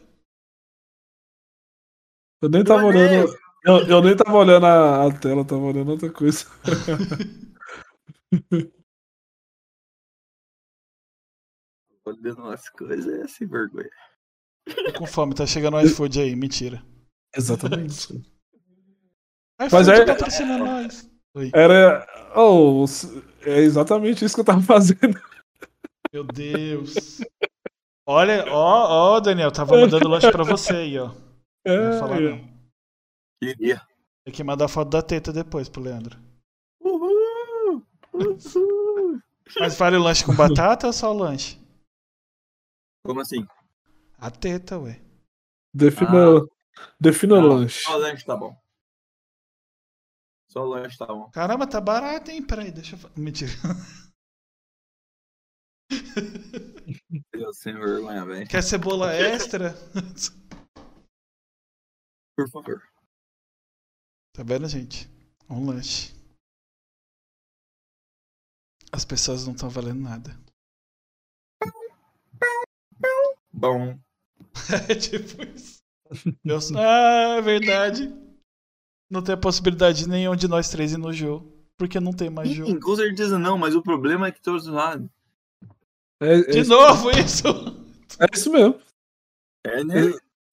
Eu 2.42 2.50
nem 2.50 2.64
tava 2.64 2.86
olhando. 2.88 3.32
Eu, 3.64 3.88
eu 3.88 4.02
nem 4.02 4.18
tava 4.18 4.36
olhando 4.36 4.66
a, 4.66 5.06
a 5.06 5.20
tela, 5.20 5.46
tava 5.46 5.62
olhando 5.62 5.92
outra 5.92 6.12
coisa. 6.12 6.48
Olhando 12.06 12.42
umas 12.42 12.68
coisas 12.70 13.08
é 13.08 13.28
sem 13.28 13.48
vergonha. 13.48 13.88
Tô 14.66 14.94
com 14.98 15.06
fome, 15.06 15.36
tá 15.36 15.46
chegando 15.46 15.78
o 15.78 15.82
iFood 15.82 16.20
aí, 16.20 16.36
mentira. 16.36 16.84
Exatamente. 17.36 18.14
iFood 19.62 19.72
Mas 19.72 19.88
é- 19.88 20.06
patrocina 20.06 20.58
nós. 20.58 21.08
Oi. 21.36 21.52
Era. 21.54 22.06
Oh, 22.36 22.86
é 23.46 23.60
exatamente 23.60 24.24
isso 24.24 24.36
que 24.36 24.42
eu 24.42 24.46
tava 24.46 24.62
fazendo. 24.64 25.20
Meu 26.14 26.24
Deus. 26.24 27.22
Olha, 28.06 28.46
ó, 28.52 29.16
ó, 29.16 29.20
Daniel, 29.20 29.52
tava 29.52 29.78
mandando 29.78 30.10
lanche 30.10 30.32
pra 30.32 30.44
você 30.44 30.76
aí, 30.76 31.00
ó. 31.00 31.12
É, 31.66 31.78
Não 31.78 31.92
vou 31.92 32.00
falar 32.00 32.20
não. 32.20 32.50
Queria. 33.42 33.82
Tem 34.26 34.34
que 34.34 34.44
mandar 34.44 34.68
foto 34.68 34.90
da 34.90 35.02
teta 35.02 35.32
depois 35.34 35.68
pro 35.70 35.82
Leandro. 35.82 36.20
Uhul! 36.82 37.84
Uhul! 38.14 39.20
Mas 39.60 39.78
vale 39.78 39.98
o 39.98 40.02
lanche 40.02 40.26
com 40.26 40.36
batata 40.36 40.88
ou 40.88 40.94
só 40.94 41.12
o 41.12 41.18
lanche? 41.18 41.60
Como 43.06 43.20
assim? 43.22 43.46
A 44.18 44.32
teta, 44.32 44.78
ué. 44.80 45.02
Defina, 45.74 46.42
defina 47.00 47.36
o 47.36 47.42
Não, 47.42 47.50
lanche. 47.50 47.82
Só 47.84 47.96
o 47.96 48.00
lanche 48.00 48.26
tá 48.26 48.36
bom. 48.36 48.56
Só 50.54 50.62
o 50.62 50.66
lanche 50.66 51.00
tá 51.00 51.08
bom. 51.08 51.32
Caramba, 51.32 51.66
tá 51.66 51.82
barato, 51.82 52.30
hein? 52.30 52.46
Peraí, 52.46 52.72
deixa 52.72 52.96
eu. 52.96 53.00
Mentira. 53.18 53.52
Deus, 57.34 57.58
sem 57.58 57.74
vergonha, 57.74 58.24
velho. 58.24 58.48
Quer 58.48 58.62
cebola 58.62 59.12
extra? 59.16 59.74
Por 62.38 62.48
favor. 62.52 62.88
Tá 64.32 64.44
vendo, 64.44 64.70
gente? 64.70 65.10
Um 65.50 65.66
lanche. 65.66 66.14
As 68.92 69.04
pessoas 69.04 69.48
não 69.48 69.54
estão 69.54 69.72
valendo 69.72 70.02
nada. 70.02 70.40
Bom. 73.52 73.98
É 74.88 74.94
tipo 74.94 75.42
isso. 75.56 75.82
Eu... 76.46 76.60
Ah, 76.78 77.38
é 77.38 77.42
verdade. 77.42 78.23
Não 79.10 79.22
tem 79.22 79.34
a 79.36 79.38
possibilidade 79.38 80.00
de 80.00 80.10
nenhum 80.10 80.36
de 80.36 80.48
nós 80.48 80.70
três 80.70 80.92
ir 80.94 80.98
no 80.98 81.14
jogo. 81.14 81.52
Porque 81.78 82.00
não 82.00 82.14
tem 82.14 82.30
mais 82.30 82.50
Sim, 82.50 82.56
jogo. 82.56 82.80
com 82.80 82.96
certeza 82.96 83.38
não, 83.40 83.58
mas 83.58 83.76
o 83.76 83.82
problema 83.82 84.28
é 84.28 84.32
que 84.32 84.42
todos 84.42 84.68
lá. 84.68 85.00
É, 86.22 86.36
é, 86.40 86.42
De 86.44 86.64
novo 86.68 87.10
isso! 87.12 87.48
é 88.20 88.26
isso 88.34 88.52
mesmo. 88.52 88.80
É, 89.66 89.84
né? 89.84 89.96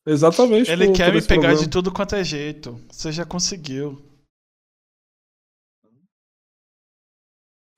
Exatamente. 0.06 0.70
Ele 0.70 0.86
por- 0.86 0.96
quer 0.96 1.06
por 1.12 1.14
me 1.14 1.20
pegar 1.22 1.40
problema. 1.42 1.60
de 1.62 1.68
tudo 1.68 1.92
quanto 1.92 2.14
é 2.14 2.24
jeito. 2.24 2.80
Você 2.90 3.12
já 3.12 3.24
conseguiu. 3.26 4.00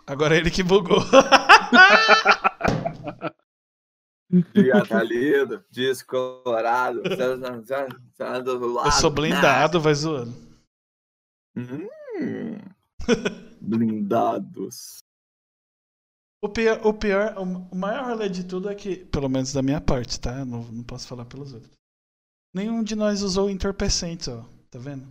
Agora 0.06 0.34
é 0.34 0.38
ele 0.38 0.50
que 0.50 0.62
bugou. 0.62 0.98
Dia 4.54 4.84
tá 4.86 5.02
lindo, 5.02 5.62
descolorado. 5.70 7.02
tá, 7.66 7.86
tá 8.16 8.38
do 8.40 8.72
lado. 8.72 8.88
Eu 8.88 8.92
sou 8.92 9.10
blindado, 9.10 9.80
vai 9.80 9.94
zoando. 9.94 10.32
Hum. 11.56 11.88
Blindados. 13.60 15.02
O 16.44 16.48
pior, 16.48 16.84
o 16.84 16.92
pior, 16.92 17.38
o 17.38 17.76
maior 17.76 18.06
rolê 18.06 18.28
de 18.28 18.42
tudo 18.44 18.68
é 18.68 18.74
que, 18.74 18.96
pelo 19.06 19.28
menos 19.28 19.52
da 19.52 19.62
minha 19.62 19.80
parte, 19.80 20.20
tá? 20.20 20.44
Não, 20.44 20.62
não 20.72 20.82
posso 20.82 21.06
falar 21.06 21.24
pelos 21.24 21.52
outros. 21.52 21.72
Nenhum 22.54 22.82
de 22.82 22.96
nós 22.96 23.22
usou 23.22 23.50
entorpecentes, 23.50 24.28
ó. 24.28 24.44
Tá 24.70 24.78
vendo? 24.78 25.06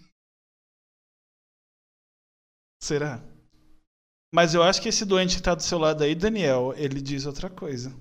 Será? 2.82 3.22
Mas 4.34 4.54
eu 4.54 4.62
acho 4.62 4.80
que 4.80 4.88
esse 4.88 5.04
doente 5.04 5.36
que 5.36 5.42
tá 5.42 5.54
do 5.54 5.62
seu 5.62 5.78
lado 5.78 6.02
aí, 6.04 6.14
Daniel, 6.14 6.72
ele 6.76 7.00
diz 7.00 7.26
outra 7.26 7.50
coisa. 7.50 7.92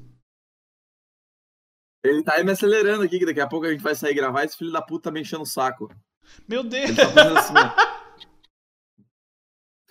Ele 2.04 2.24
tá 2.24 2.36
aí 2.36 2.44
me 2.44 2.52
acelerando 2.52 3.04
aqui, 3.04 3.20
que 3.20 3.26
daqui 3.26 3.42
a 3.42 3.48
pouco 3.48 3.66
a 3.66 3.72
gente 3.72 3.84
vai 3.84 3.94
sair 3.94 4.14
gravar 4.14 4.44
e 4.44 4.46
esse 4.46 4.58
filho 4.58 4.72
da 4.72 4.82
puta 4.82 5.06
tá 5.10 5.12
me 5.12 5.22
enchendo 5.22 5.44
o 5.44 5.46
saco. 5.46 5.90
Meu 6.48 6.64
Deus! 6.64 6.96
Tá 6.96 7.40
assim. 7.40 7.54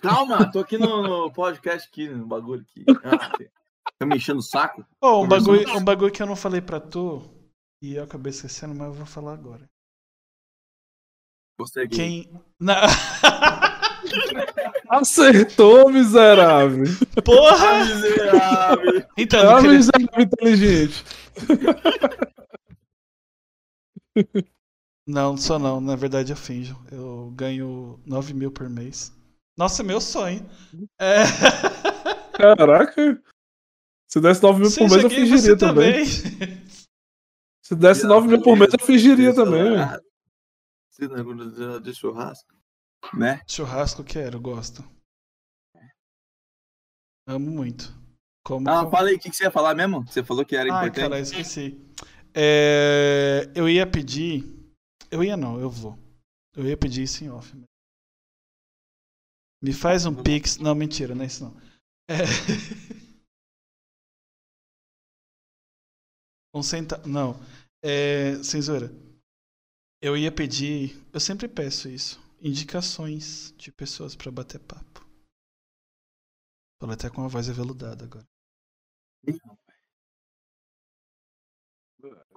Calma, 0.01 0.49
tô 0.51 0.59
aqui 0.59 0.77
no, 0.77 1.03
no 1.03 1.31
podcast 1.31 1.87
aqui, 1.87 2.07
no 2.07 2.25
bagulho 2.25 2.61
aqui. 2.61 2.85
Ah, 3.03 3.31
tá 3.97 4.05
me 4.05 4.15
enchendo 4.15 4.39
o 4.39 4.43
saco? 4.43 4.85
Oh, 5.01 5.19
um, 5.19 5.21
Conversando. 5.23 5.57
bagulho, 5.57 5.77
um 5.77 5.83
bagulho 5.83 6.11
que 6.11 6.21
eu 6.23 6.27
não 6.27 6.35
falei 6.35 6.61
pra 6.61 6.79
tu, 6.79 7.21
e 7.81 7.95
eu 7.95 8.03
acabei 8.03 8.31
esquecendo, 8.31 8.73
mas 8.73 8.87
eu 8.87 8.93
vou 8.93 9.05
falar 9.05 9.33
agora. 9.33 9.69
Você 11.59 11.81
aqui. 11.81 11.95
Quem. 11.95 12.43
Não. 12.59 12.75
Acertou, 14.89 15.89
miserável. 15.89 16.85
Porra! 17.23 17.85
Miserável. 17.85 19.07
Então, 19.17 19.39
É 19.39 19.43
não 19.43 19.51
uma 19.51 19.61
queria- 19.61 19.77
miserável 19.77 20.21
inteligente. 20.21 21.03
Não, 25.07 25.31
não 25.31 25.37
sou 25.37 25.57
não. 25.59 25.81
Na 25.81 25.95
verdade 25.95 26.31
eu 26.31 26.37
finjo. 26.37 26.77
Eu 26.91 27.31
ganho 27.35 27.99
9 28.05 28.33
mil 28.33 28.51
por 28.51 28.69
mês. 28.69 29.11
Nossa, 29.57 29.83
meu 29.83 29.99
sonho. 29.99 30.47
É... 30.99 31.23
Caraca. 32.37 33.21
Se 34.07 34.19
desse 34.19 34.41
9 34.41 34.59
mil 34.61 34.71
por 34.71 34.89
mês, 34.89 35.03
eu 35.03 35.09
fingiria 35.09 35.37
você 35.39 35.57
também. 35.57 36.05
Se 37.63 37.75
desse 37.75 38.05
9 38.07 38.27
mil 38.27 38.41
por 38.41 38.57
mês, 38.57 38.71
eu 38.73 38.85
fingiria 38.85 39.33
também. 39.35 39.63
velho. 39.75 40.01
Esse 40.91 41.07
negócio 41.07 41.51
de- 41.51 41.79
de 41.81 41.93
churrasco. 41.95 42.49
Né? 43.17 43.41
Churrasco 43.47 44.03
quero, 44.03 44.39
gosto. 44.39 44.83
Amo 47.27 47.49
muito. 47.51 47.93
Como 48.45 48.67
Ah, 48.69 48.83
com- 48.85 48.91
fala 48.91 49.09
aí, 49.09 49.15
o 49.15 49.19
que, 49.19 49.29
que 49.29 49.35
você 49.35 49.43
ia 49.43 49.51
falar 49.51 49.75
mesmo? 49.75 50.05
Você 50.07 50.23
falou 50.23 50.45
que 50.45 50.55
era 50.55 50.73
Ai, 50.73 50.87
importante. 50.87 51.09
cara, 51.09 51.19
esqueci. 51.19 51.77
É, 52.35 53.51
Eu 53.55 53.67
ia 53.69 53.85
pedir. 53.89 54.43
Eu 55.11 55.23
ia 55.23 55.35
não, 55.37 55.59
eu 55.59 55.69
vou. 55.69 55.97
Eu 56.55 56.65
ia 56.65 56.77
pedir 56.77 57.03
isso 57.03 57.23
em 57.23 57.29
off. 57.29 57.53
Me 59.61 59.73
faz 59.73 60.05
um 60.05 60.23
pix. 60.23 60.57
Não, 60.57 60.73
mentira, 60.75 61.13
não 61.15 61.23
é 61.23 61.27
isso 61.27 61.43
não. 61.43 61.55
É... 62.09 62.15
Um 66.53 66.63
centavo. 66.63 67.07
Não. 67.07 67.35
É... 67.83 68.41
Censura. 68.43 68.89
Eu 70.01 70.17
ia 70.17 70.31
pedir. 70.31 70.97
Eu 71.13 71.19
sempre 71.19 71.47
peço 71.47 71.87
isso. 71.89 72.19
Indicações 72.41 73.53
de 73.57 73.71
pessoas 73.71 74.15
pra 74.15 74.31
bater 74.31 74.59
papo. 74.59 75.05
Falei 76.81 76.95
até 76.95 77.09
com 77.09 77.25
a 77.25 77.27
voz 77.27 77.49
aveludada 77.49 78.05
agora. 78.05 78.25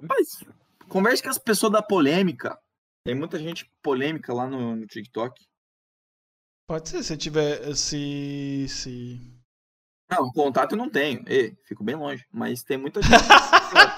Mas, 0.02 0.44
converse 0.88 1.22
com 1.22 1.28
as 1.28 1.38
pessoas 1.38 1.72
da 1.72 1.82
polêmica. 1.82 2.58
Tem 3.04 3.14
muita 3.14 3.38
gente 3.38 3.70
polêmica 3.80 4.34
lá 4.34 4.48
no, 4.48 4.74
no 4.74 4.86
TikTok. 4.86 5.40
Pode 6.66 6.88
ser, 6.88 7.02
se 7.04 7.16
tiver. 7.16 7.74
Se. 7.76 8.66
se... 8.68 9.20
Não, 10.10 10.30
contato 10.32 10.72
eu 10.72 10.78
não 10.78 10.90
tenho. 10.90 11.22
Ei, 11.28 11.56
fico 11.64 11.84
bem 11.84 11.94
longe. 11.94 12.26
Mas 12.32 12.64
tem 12.64 12.76
muita 12.76 13.00
gente. 13.02 13.14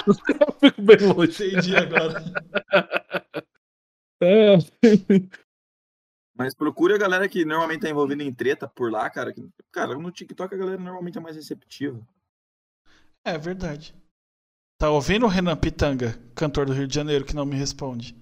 Eu 0.07 0.15
fico 0.61 0.83
bem 0.83 0.99
longe. 0.99 1.47
Entendi 1.47 1.77
agora. 1.77 2.23
É. 4.21 4.57
Mas 6.37 6.55
procure 6.55 6.95
a 6.95 6.99
galera 6.99 7.29
que 7.29 7.45
normalmente 7.45 7.83
tá 7.83 7.89
envolvida 7.89 8.23
em 8.25 8.35
treta 8.35 8.67
por 8.69 8.91
lá, 8.91 9.09
cara. 9.09 9.33
que- 9.33 9.49
Cara, 9.71 9.97
no 9.97 10.11
TikTok 10.11 10.53
a 10.55 10.59
galera 10.59 10.79
normalmente 10.83 11.17
é 11.17 11.21
mais 11.21 11.37
receptiva. 11.37 12.05
É 13.25 13.39
verdade. 13.39 13.95
Tá 14.79 14.91
ouvindo 14.91 15.27
o 15.27 15.29
Renan 15.29 15.57
Pitanga, 15.57 16.19
cantor 16.35 16.67
do 16.67 16.73
Rio 16.73 16.87
de 16.89 16.95
Janeiro, 16.95 17.25
que 17.25 17.35
não 17.35 17.47
me 17.47 17.55
responde? 17.57 18.17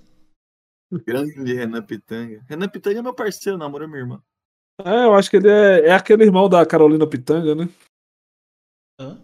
Grande 1.07 1.53
Renan 1.53 1.85
Pitanga. 1.85 2.43
Renan 2.49 2.68
Pitanga 2.68 2.99
é 2.99 3.02
meu 3.02 3.14
parceiro, 3.15 3.57
namora 3.57 3.88
minha 3.88 3.99
irmã. 3.99 4.22
É, 4.84 5.06
eu 5.06 5.14
acho 5.15 5.30
que 5.30 5.38
ele 5.38 5.48
é, 5.49 5.88
é 5.88 5.91
aquele 5.93 6.23
irmão 6.23 6.49
da 6.49 6.65
Carolina 6.65 7.07
Pitanga, 7.07 7.56
né? 7.56 7.65
Hã? 8.99 9.18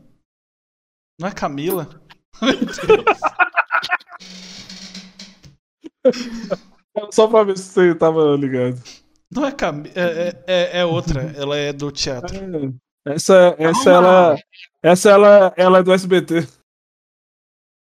Não 1.19 1.27
é 1.27 1.33
Camila? 1.33 1.89
Só 7.11 7.27
pra 7.27 7.43
ver 7.43 7.57
se 7.57 7.71
você 7.71 7.95
tava 7.95 8.35
ligado. 8.35 8.81
Não 9.31 9.45
é 9.45 9.51
Camila, 9.51 9.93
é, 9.95 10.43
é, 10.47 10.79
é, 10.79 10.85
outra. 10.85 11.21
Ela 11.35 11.57
é 11.57 11.73
do 11.73 11.91
teatro. 11.91 12.35
É. 12.35 13.13
Essa, 13.13 13.55
essa 13.57 13.89
ela, 13.89 14.35
essa 14.83 15.09
ela, 15.09 15.53
ela 15.55 15.79
é 15.79 15.83
do 15.83 15.93
SBT. 15.93 16.45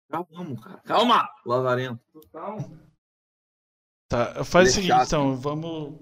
Calma, 0.08 0.60
cara. 0.60 0.80
Calma, 0.82 1.28
Lavarento. 1.44 2.00
Calma. 2.32 2.80
Tá, 4.08 4.44
faz 4.44 4.70
o 4.70 4.72
seguinte, 4.74 4.94
então, 5.04 5.36
vamos 5.36 5.98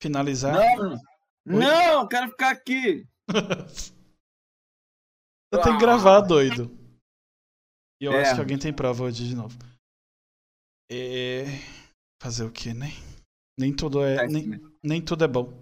finalizar. 0.00 0.54
Não, 0.54 0.92
Oi? 0.92 0.98
não, 1.46 2.06
quero 2.06 2.30
ficar 2.30 2.50
aqui. 2.50 3.04
Eu 5.52 5.60
tenho 5.60 5.76
que 5.76 5.84
gravar, 5.84 6.20
doido. 6.22 6.70
E 8.00 8.06
eu 8.06 8.12
é. 8.14 8.22
acho 8.22 8.34
que 8.34 8.40
alguém 8.40 8.58
tem 8.58 8.72
prova 8.72 9.04
hoje 9.04 9.28
de 9.28 9.36
novo. 9.36 9.54
É... 10.90 11.44
Fazer 12.22 12.44
o 12.44 12.52
que, 12.52 12.72
né? 12.72 12.92
Nem 13.58 13.74
tudo 13.74 14.02
é, 14.02 14.26
nem, 14.26 14.60
nem 14.82 15.02
tudo 15.02 15.24
é 15.24 15.28
bom. 15.28 15.52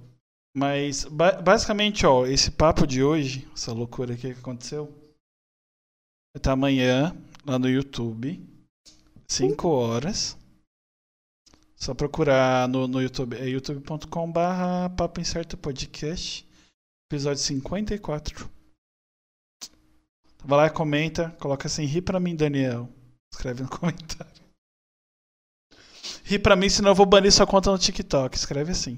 Mas 0.56 1.04
ba 1.04 1.40
basicamente, 1.40 2.04
ó, 2.04 2.26
esse 2.26 2.50
papo 2.50 2.86
de 2.86 3.02
hoje, 3.02 3.48
essa 3.52 3.72
loucura 3.72 4.14
aqui 4.14 4.34
que 4.34 4.40
aconteceu, 4.40 4.86
vai 4.86 6.38
estar 6.38 6.52
amanhã 6.52 7.16
lá 7.46 7.58
no 7.58 7.68
YouTube, 7.68 8.44
5 9.28 9.68
horas. 9.68 10.36
Só 11.76 11.94
procurar 11.94 12.68
no, 12.68 12.86
no 12.86 13.00
YouTube, 13.00 13.36
é 13.36 13.48
youtube.com/barra 13.48 14.90
Papo 14.90 15.20
Incerto 15.20 15.56
Podcast, 15.56 16.46
episódio 17.10 17.42
54. 17.42 18.50
Vai 20.44 20.58
lá 20.58 20.66
e 20.66 20.70
comenta, 20.70 21.30
coloca 21.40 21.66
assim, 21.66 21.84
ri 21.84 22.02
pra 22.02 22.20
mim, 22.20 22.36
Daniel. 22.36 22.88
Escreve 23.32 23.62
no 23.62 23.68
comentário. 23.70 24.39
Ri 26.30 26.38
pra 26.38 26.54
mim, 26.54 26.68
senão 26.68 26.92
eu 26.92 26.94
vou 26.94 27.04
banir 27.04 27.32
sua 27.32 27.44
conta 27.44 27.72
no 27.72 27.78
TikTok. 27.78 28.36
Escreve 28.36 28.70
assim. 28.70 28.96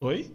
Oi? 0.00 0.30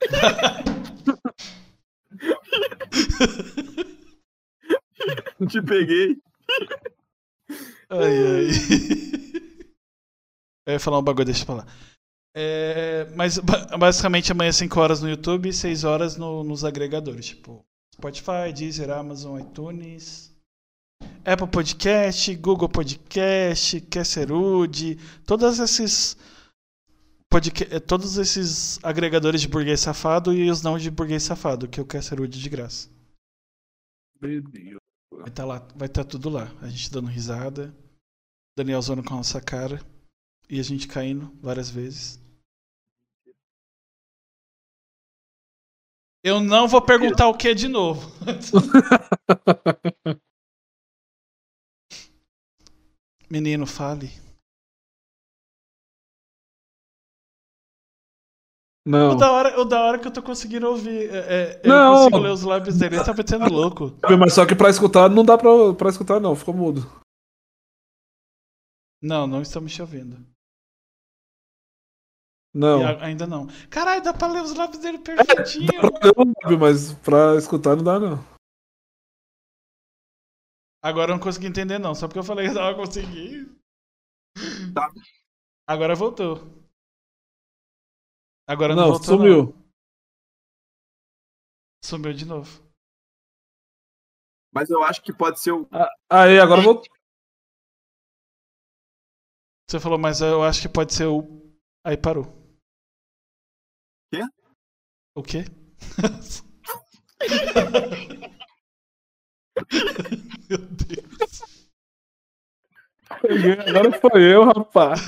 Te 5.48 5.60
peguei. 5.62 6.16
Ai, 7.88 7.98
ai. 7.98 8.50
Eu 10.64 10.74
ia 10.74 10.78
falar 10.78 11.00
um 11.00 11.02
bagulho, 11.02 11.24
deixa 11.24 11.42
eu 11.42 11.46
falar. 11.46 11.66
É, 12.36 13.06
mas 13.16 13.40
basicamente 13.40 14.30
amanhã 14.30 14.52
5 14.52 14.78
horas 14.78 15.02
no 15.02 15.10
YouTube 15.10 15.48
e 15.48 15.52
6 15.52 15.82
horas 15.82 16.16
no, 16.16 16.44
nos 16.44 16.64
agregadores, 16.64 17.26
tipo 17.26 17.68
Spotify, 18.00 18.50
Deezer, 18.54 18.90
Amazon, 18.90 19.38
iTunes, 19.38 20.32
Apple 21.22 21.48
Podcast, 21.48 22.34
Google 22.36 22.68
Podcast, 22.68 23.78
Kesserud, 23.82 24.98
todos 25.26 25.58
esses 25.58 26.16
podcast, 27.28 27.80
todos 27.80 28.16
esses 28.16 28.82
agregadores 28.82 29.42
de 29.42 29.48
burguês 29.48 29.80
safado 29.80 30.32
e 30.32 30.50
os 30.50 30.62
não 30.62 30.78
de 30.78 30.90
burguês 30.90 31.22
safado, 31.22 31.68
que 31.68 31.78
é 31.78 31.82
o 31.82 31.86
Kesserud 31.86 32.40
de 32.40 32.48
graça. 32.48 32.88
Meu 34.18 34.42
Deus. 34.42 34.80
Vai 35.12 35.28
estar 35.28 35.42
tá 35.42 35.44
lá, 35.44 35.58
vai 35.76 35.86
estar 35.86 36.04
tá 36.04 36.10
tudo 36.10 36.30
lá. 36.30 36.50
A 36.62 36.68
gente 36.68 36.90
dando 36.90 37.08
risada, 37.08 37.74
Daniel 38.56 38.80
zona 38.80 39.02
com 39.02 39.12
a 39.12 39.18
nossa 39.18 39.42
cara 39.42 39.78
e 40.48 40.58
a 40.58 40.62
gente 40.62 40.88
caindo 40.88 41.30
várias 41.42 41.68
vezes. 41.68 42.18
Eu 46.22 46.40
não 46.40 46.68
vou 46.68 46.82
perguntar 46.82 47.28
o 47.28 47.36
que 47.36 47.54
de 47.54 47.66
novo. 47.66 48.12
Menino, 53.30 53.66
fale. 53.66 54.10
Não. 58.84 59.12
O 59.12 59.14
da 59.14 59.30
hora, 59.30 59.60
o 59.60 59.64
da 59.64 59.80
hora 59.82 59.98
que 59.98 60.08
eu 60.08 60.12
tô 60.12 60.22
conseguindo 60.22 60.66
ouvir. 60.66 61.08
É, 61.10 61.60
é 61.62 61.68
não. 61.68 61.94
Eu 61.94 61.98
consigo 61.98 62.18
ler 62.18 62.32
os 62.32 62.42
lábios 62.42 62.76
dele, 62.76 62.96
ele 62.96 63.04
tá 63.04 63.14
metendo 63.14 63.50
louco. 63.50 63.96
Mas 64.18 64.34
só 64.34 64.44
que 64.44 64.54
pra 64.54 64.68
escutar 64.68 65.08
não 65.08 65.24
dá 65.24 65.38
pra, 65.38 65.72
pra 65.74 65.90
escutar, 65.90 66.20
não, 66.20 66.34
ficou 66.34 66.52
mudo. 66.52 67.00
Não, 69.02 69.26
não 69.26 69.40
estamos 69.40 69.72
te 69.72 69.80
ouvindo. 69.80 70.18
Não. 72.52 72.84
A, 72.84 73.04
ainda 73.04 73.26
não. 73.26 73.46
Caralho, 73.68 74.02
dá 74.02 74.12
pra 74.12 74.28
ler 74.28 74.42
os 74.42 74.54
lábios 74.54 74.82
dele 74.82 74.98
perfeitinho. 74.98 75.68
É, 75.72 75.82
dá 75.82 75.90
pra 75.90 76.00
ler 76.04 76.14
o 76.16 76.32
lábio, 76.42 76.58
mas 76.58 76.92
pra 76.94 77.36
escutar 77.36 77.76
não 77.76 77.84
dá, 77.84 78.00
não. 78.00 78.18
Agora 80.82 81.12
eu 81.12 81.16
não 81.16 81.22
consegui 81.22 81.46
entender, 81.46 81.78
não. 81.78 81.94
Só 81.94 82.08
porque 82.08 82.18
eu 82.18 82.24
falei 82.24 82.46
que 82.46 82.50
eu 82.52 82.54
tava 82.54 82.74
conseguindo. 82.76 83.54
Tá. 84.74 84.90
Agora 85.68 85.94
voltou. 85.94 86.38
Agora 88.48 88.74
não, 88.74 88.82
não 88.82 88.90
voltou. 88.92 89.16
Sumiu. 89.16 89.44
Não. 89.44 89.70
Sumiu 91.84 92.12
de 92.12 92.24
novo. 92.24 92.68
Mas 94.52 94.68
eu 94.70 94.82
acho 94.82 95.02
que 95.02 95.12
pode 95.12 95.38
ser 95.38 95.52
o. 95.52 95.68
Ah, 95.70 95.88
aí, 96.10 96.40
agora 96.40 96.60
voltou. 96.60 96.90
Você 99.68 99.78
falou, 99.78 99.98
mas 99.98 100.20
eu 100.20 100.42
acho 100.42 100.62
que 100.62 100.68
pode 100.68 100.92
ser 100.92 101.06
o. 101.06 101.22
Aí 101.84 101.96
parou. 101.96 102.39
Quê? 104.12 104.22
O 105.14 105.22
quê? 105.22 105.44
Meu 110.48 110.58
Deus. 110.58 111.42
Agora 113.68 114.00
foi 114.00 114.22
eu, 114.22 114.44
rapaz. 114.44 115.00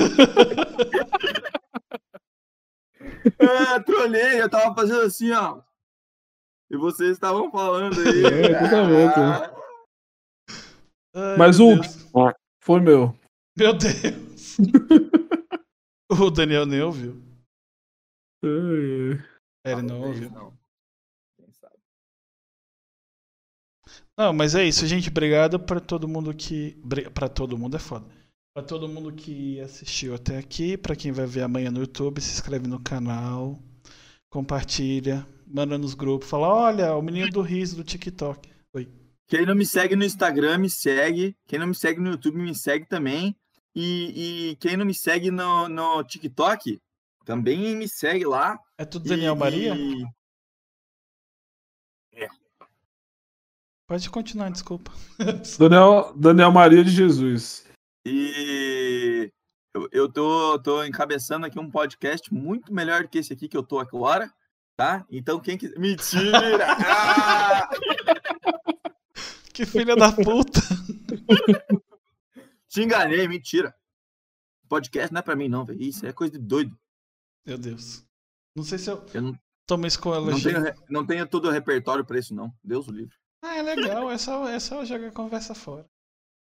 ah, 3.41 3.81
trolei, 3.85 4.41
eu 4.41 4.49
tava 4.51 4.75
fazendo 4.75 5.03
assim, 5.03 5.31
ó. 5.33 5.63
E 6.71 6.77
vocês 6.77 7.13
estavam 7.13 7.51
falando 7.51 8.01
aí. 8.01 8.25
É, 8.25 8.59
totalmente. 8.59 9.19
Ai, 11.15 11.37
Mas 11.37 11.61
o. 11.61 11.77
Foi 12.63 12.81
meu. 12.81 13.15
Meu 13.57 13.77
Deus. 13.77 14.57
o 16.11 16.31
Daniel 16.31 16.67
nem 16.67 16.83
ouviu. 16.83 17.32
Ele 18.43 19.83
não 19.83 20.01
ouviu. 20.01 20.31
Não. 20.31 20.63
Não, 24.17 24.33
mas 24.33 24.55
é 24.55 24.65
isso, 24.65 24.87
gente. 24.87 25.09
Obrigado 25.09 25.59
para 25.59 25.81
todo 25.81 26.09
mundo 26.09 26.35
que. 26.35 26.77
Para 27.15 27.29
todo 27.29 27.57
mundo 27.57 27.77
é 27.77 27.81
foda. 27.81 28.07
Para 28.55 28.63
todo 28.65 28.89
mundo 28.89 29.13
que 29.13 29.61
assistiu 29.61 30.15
até 30.15 30.39
aqui. 30.39 30.77
Para 30.77 30.97
quem 30.97 31.13
vai 31.13 31.27
ver 31.27 31.43
amanhã 31.43 31.71
no 31.71 31.81
YouTube, 31.81 32.21
se 32.21 32.33
inscreve 32.33 32.67
no 32.67 32.83
canal. 32.83 33.59
Compartilha. 34.31 35.27
Manda 35.47 35.79
nos 35.79 35.95
grupos. 35.95 36.29
Fala: 36.29 36.49
olha, 36.49 36.97
o 36.97 37.03
menino 37.03 37.31
do 37.31 37.41
riso 37.41 37.77
do 37.77 37.85
TikTok. 37.85 38.51
Oi. 38.75 38.89
Quem 39.29 39.47
não 39.47 39.55
me 39.55 39.65
segue 39.65 39.97
no 39.97 40.05
Instagram, 40.05 40.59
me 40.59 40.69
segue. 40.69 41.37
Quem 41.47 41.59
não 41.59 41.69
me 41.69 41.75
segue 41.75 42.01
no 42.01 42.11
YouTube, 42.11 42.39
me 42.39 42.55
segue 42.55 42.87
também. 42.87 43.35
E, 43.75 44.51
e 44.51 44.57
quem 44.57 44.77
não 44.77 44.85
me 44.85 44.95
segue 44.95 45.31
no, 45.31 45.69
no 45.69 46.05
TikTok, 46.05 46.79
também 47.25 47.77
me 47.77 47.89
segue 47.89 48.25
lá. 48.25 48.59
É 48.79 48.85
tudo 48.85 49.09
Daniel 49.09 49.35
e... 49.35 49.39
Maria? 49.39 49.75
É. 52.15 52.29
Pode 53.87 54.09
continuar, 54.11 54.51
desculpa. 54.51 54.93
Daniel, 55.59 56.13
Daniel 56.17 56.53
Maria 56.53 56.85
de 56.85 56.91
Jesus. 56.91 57.67
E 58.07 59.31
eu, 59.75 59.89
eu 59.93 60.13
tô, 60.13 60.59
tô 60.59 60.85
encabeçando 60.85 61.47
aqui 61.47 61.59
um 61.59 61.71
podcast 61.71 62.33
muito 62.33 62.73
melhor 62.73 63.03
do 63.03 63.09
que 63.09 63.19
esse 63.19 63.33
aqui 63.33 63.49
que 63.49 63.57
eu 63.57 63.63
tô 63.63 63.79
agora, 63.79 64.33
tá? 64.77 65.07
Então 65.11 65.41
quem 65.41 65.57
quiser. 65.57 65.79
Mentira! 65.79 66.67
ah! 66.85 67.69
Que 69.53 69.67
filha 69.67 69.95
da 69.95 70.11
puta! 70.11 70.61
Te 72.69 72.83
enganei, 72.83 73.29
mentira. 73.29 73.75
Podcast 74.69 75.13
não 75.13 75.19
é 75.19 75.23
pra 75.23 75.37
mim, 75.37 75.49
não, 75.49 75.65
velho. 75.65 75.83
Isso 75.83 76.07
é 76.07 76.13
coisa 76.13 76.33
de 76.33 76.39
doido. 76.39 76.75
Meu 77.47 77.59
Deus. 77.59 78.05
Não 78.57 78.65
sei 78.65 78.79
se 78.79 78.91
eu, 78.91 79.05
eu 79.15 79.23
não, 79.23 79.39
tomo 79.67 79.87
isso 79.87 80.01
com 80.01 80.11
Não 80.11 80.41
tenho, 80.41 80.59
não 80.89 81.07
tenho 81.07 81.27
todo 81.27 81.49
o 81.49 81.51
repertório 81.51 82.05
pra 82.05 82.19
isso, 82.19 82.35
não. 82.35 82.53
Deus 82.63 82.87
o 82.89 82.93
livre. 82.93 83.17
Ah, 83.43 83.57
é 83.57 83.63
legal. 83.63 84.11
É 84.11 84.19
só, 84.19 84.49
é 84.49 84.61
só 84.61 84.85
jogar 84.85 85.09
a 85.09 85.13
conversa 85.13 85.55
fora. 85.55 85.87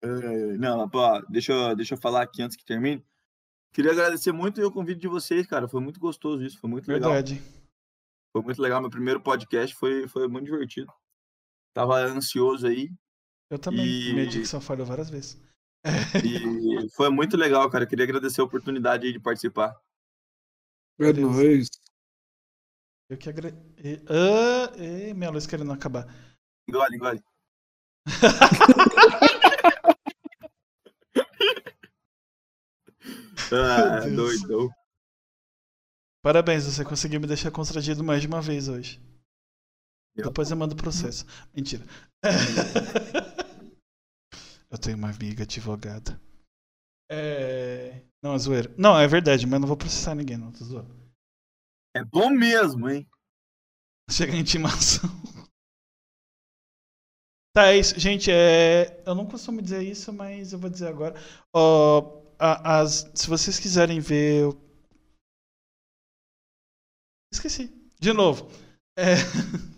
É, 0.03 0.57
não, 0.57 0.87
pô, 0.89 0.99
deixa 1.29 1.53
eu, 1.53 1.75
deixa 1.75 1.95
eu 1.95 1.97
falar 1.97 2.23
aqui 2.23 2.41
antes 2.41 2.57
que 2.57 2.65
termine. 2.65 3.03
Queria 3.73 3.91
agradecer 3.91 4.31
muito 4.31 4.61
o 4.61 4.71
convite 4.71 4.99
de 4.99 5.07
vocês, 5.07 5.47
cara. 5.47 5.67
Foi 5.67 5.81
muito 5.81 5.99
gostoso 5.99 6.43
isso. 6.43 6.59
Foi 6.59 6.69
muito 6.69 6.87
legal. 6.87 7.11
Verdade. 7.11 7.41
Foi 8.31 8.41
muito 8.43 8.61
legal. 8.61 8.81
Meu 8.81 8.89
primeiro 8.89 9.21
podcast 9.21 9.75
foi, 9.75 10.07
foi 10.07 10.27
muito 10.27 10.45
divertido. 10.45 10.91
Tava 11.73 11.99
ansioso 12.01 12.67
aí. 12.67 12.91
Eu 13.49 13.57
também. 13.57 13.85
E... 13.85 14.13
Minha 14.13 14.27
dicção 14.27 14.61
falhou 14.61 14.85
várias 14.85 15.09
vezes. 15.09 15.41
E 16.23 16.89
foi 16.91 17.09
muito 17.09 17.35
legal, 17.35 17.67
cara. 17.69 17.87
Queria 17.87 18.05
agradecer 18.05 18.41
a 18.41 18.43
oportunidade 18.43 19.11
de 19.11 19.19
participar. 19.19 19.75
É 20.99 21.13
nóis. 21.13 21.69
Eu 23.09 23.17
que 23.17 23.29
agradeço. 23.29 24.03
Ah, 24.09 24.69
minha 25.13 25.29
luz 25.29 25.47
querendo 25.47 25.71
acabar. 25.71 26.05
Engole, 26.67 26.95
engole. 26.95 27.23
ah, 33.51 34.07
doido. 34.15 34.69
Parabéns, 36.23 36.65
você 36.65 36.85
conseguiu 36.85 37.19
me 37.19 37.27
deixar 37.27 37.51
constrangido 37.51 38.03
mais 38.03 38.21
de 38.21 38.27
uma 38.27 38.41
vez 38.41 38.69
hoje. 38.69 39.01
Eu. 40.15 40.25
Depois 40.25 40.49
eu 40.49 40.57
mando 40.57 40.73
o 40.73 40.77
processo. 40.77 41.25
Mentira. 41.53 41.85
eu 44.71 44.77
tenho 44.77 44.97
uma 44.97 45.09
amiga 45.09 45.43
advogada. 45.43 46.19
É... 47.13 48.01
Não, 48.21 48.33
é 48.33 48.37
zoeira. 48.39 48.73
Não, 48.77 48.97
é 48.97 49.07
verdade, 49.07 49.45
mas 49.45 49.59
não 49.59 49.67
vou 49.67 49.77
processar 49.77 50.15
ninguém, 50.15 50.37
não. 50.37 50.51
Tô 50.51 50.63
zoando. 50.63 50.93
É 51.95 52.03
bom 52.03 52.29
mesmo, 52.29 52.89
hein? 52.89 53.07
Chega 54.09 54.33
a 54.33 54.37
intimação. 54.37 55.09
Tá, 57.55 57.67
é 57.67 57.77
isso. 57.77 57.99
Gente, 57.99 58.31
é... 58.31 59.03
eu 59.05 59.13
não 59.13 59.27
costumo 59.27 59.61
dizer 59.61 59.83
isso, 59.83 60.11
mas 60.11 60.53
eu 60.53 60.57
vou 60.57 60.71
dizer 60.71 60.87
agora. 60.87 61.13
Uh, 61.55 62.23
as... 62.39 63.11
Se 63.13 63.27
vocês 63.27 63.59
quiserem 63.59 63.99
ver. 63.99 64.45
Esqueci. 67.31 67.71
De 67.99 68.11
novo. 68.11 68.49
É... 68.97 69.17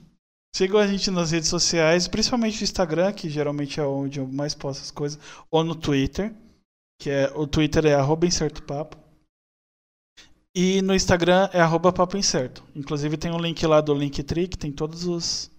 Sigam 0.56 0.80
a 0.80 0.88
gente 0.88 1.12
nas 1.12 1.32
redes 1.32 1.50
sociais, 1.50 2.08
principalmente 2.08 2.60
no 2.60 2.64
Instagram, 2.64 3.12
que 3.12 3.30
geralmente 3.30 3.78
é 3.78 3.84
onde 3.84 4.22
eu 4.22 4.26
mais 4.26 4.56
posto 4.56 4.82
as 4.82 4.90
coisas, 4.90 5.20
ou 5.52 5.62
no 5.66 5.76
Twitter, 5.76 6.34
que 7.00 7.10
é 7.10 7.32
o 7.34 7.48
Twitter 7.48 7.86
é 7.86 7.94
arroba 7.94 8.26
incertopapo. 8.26 8.98
E 10.56 10.82
no 10.82 10.96
Instagram 10.96 11.50
é 11.52 11.60
arroba 11.60 11.92
papo 11.92 12.16
incerto. 12.16 12.64
Inclusive 12.74 13.18
tem 13.18 13.32
um 13.32 13.40
link 13.40 13.66
lá 13.66 13.82
do 13.82 13.94
Linktree 13.94 14.48
que 14.48 14.58
tem 14.58 14.72
todos 14.72 15.06
os. 15.06 15.52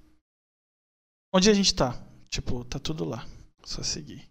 Onde 1.35 1.51
a 1.51 1.55
gente 1.55 1.75
tá. 1.75 2.03
Tipo, 2.31 2.65
tá 2.65 2.79
tudo 2.79 3.05
lá. 3.05 3.27
Só 3.63 3.83
seguir. 3.83 4.27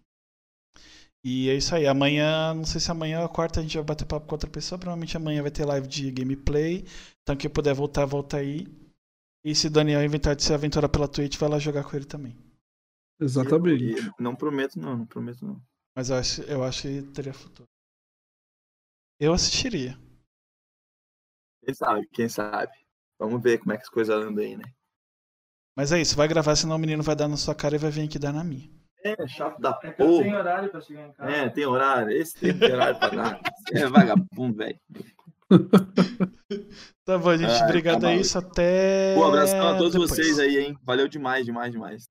E 1.24 1.48
é 1.48 1.54
isso 1.54 1.74
aí. 1.74 1.86
Amanhã, 1.86 2.52
não 2.52 2.64
sei 2.64 2.80
se 2.80 2.90
amanhã 2.90 3.22
ou 3.22 3.28
quarta 3.28 3.60
a 3.60 3.62
gente 3.62 3.76
vai 3.76 3.84
bater 3.84 4.06
papo 4.06 4.26
com 4.26 4.34
outra 4.34 4.50
pessoa. 4.50 4.78
Provavelmente 4.78 5.16
amanhã 5.16 5.40
vai 5.40 5.52
ter 5.52 5.64
live 5.64 5.86
de 5.86 6.10
gameplay. 6.10 6.84
Então 7.22 7.36
quem 7.36 7.48
puder 7.48 7.74
voltar, 7.74 8.04
volta 8.04 8.38
aí. 8.38 8.66
E 9.44 9.54
se 9.54 9.68
o 9.68 9.70
Daniel 9.70 10.04
inventar 10.04 10.34
de 10.34 10.42
se 10.42 10.52
aventurar 10.52 10.88
pela 10.88 11.06
Twitch, 11.06 11.36
vai 11.38 11.48
lá 11.48 11.58
jogar 11.60 11.84
com 11.84 11.94
ele 11.94 12.06
também. 12.06 12.36
Exatamente. 13.20 14.10
não 14.18 14.34
prometo 14.34 14.78
não, 14.78 14.96
não 14.98 15.06
prometo 15.06 15.46
não. 15.46 15.62
Mas 15.96 16.10
eu 16.10 16.16
acho, 16.16 16.42
eu 16.42 16.62
acho 16.62 16.82
que 16.82 17.02
teria 17.14 17.32
futuro. 17.32 17.66
Eu 19.18 19.32
assistiria. 19.32 19.98
Quem 21.64 21.74
sabe, 21.74 22.06
quem 22.12 22.28
sabe. 22.28 22.72
Vamos 23.18 23.42
ver 23.42 23.58
como 23.58 23.72
é 23.72 23.78
que 23.78 23.84
as 23.84 23.88
coisas 23.88 24.14
andam 24.14 24.44
aí, 24.44 24.58
né? 24.58 24.64
Mas 25.74 25.92
é 25.92 26.00
isso, 26.00 26.14
vai 26.14 26.28
gravar, 26.28 26.54
senão 26.54 26.76
o 26.76 26.78
menino 26.78 27.02
vai 27.02 27.16
dar 27.16 27.28
na 27.28 27.38
sua 27.38 27.54
cara 27.54 27.76
e 27.76 27.78
vai 27.78 27.90
vir 27.90 28.04
aqui 28.04 28.18
dar 28.18 28.32
na 28.32 28.44
minha. 28.44 28.70
É, 29.02 29.26
chato 29.26 29.58
da 29.58 29.78
é 29.82 29.90
porra. 29.90 30.22
Tem 30.22 30.34
horário 30.34 30.70
pra 30.70 30.80
chegar 30.82 31.08
em 31.08 31.12
casa. 31.12 31.30
É, 31.30 31.48
tem 31.48 31.64
horário. 31.64 32.10
Esse 32.10 32.38
tem 32.38 32.72
horário 32.72 32.98
pra 32.98 33.12
nada. 33.12 33.40
é 33.72 33.86
vagabundo, 33.86 34.56
velho. 34.56 34.78
tá 37.04 37.16
bom, 37.16 37.36
gente. 37.36 37.50
Ah, 37.50 37.64
obrigado 37.64 38.00
tá 38.02 38.08
a 38.08 38.16
isso. 38.16 38.36
Até. 38.36 39.14
Um 39.16 39.24
abração 39.24 39.68
a 39.68 39.78
todos 39.78 39.92
depois. 39.92 40.10
vocês 40.10 40.38
aí, 40.38 40.58
hein? 40.58 40.78
Valeu 40.82 41.08
demais, 41.08 41.46
demais, 41.46 41.72
demais. 41.72 42.10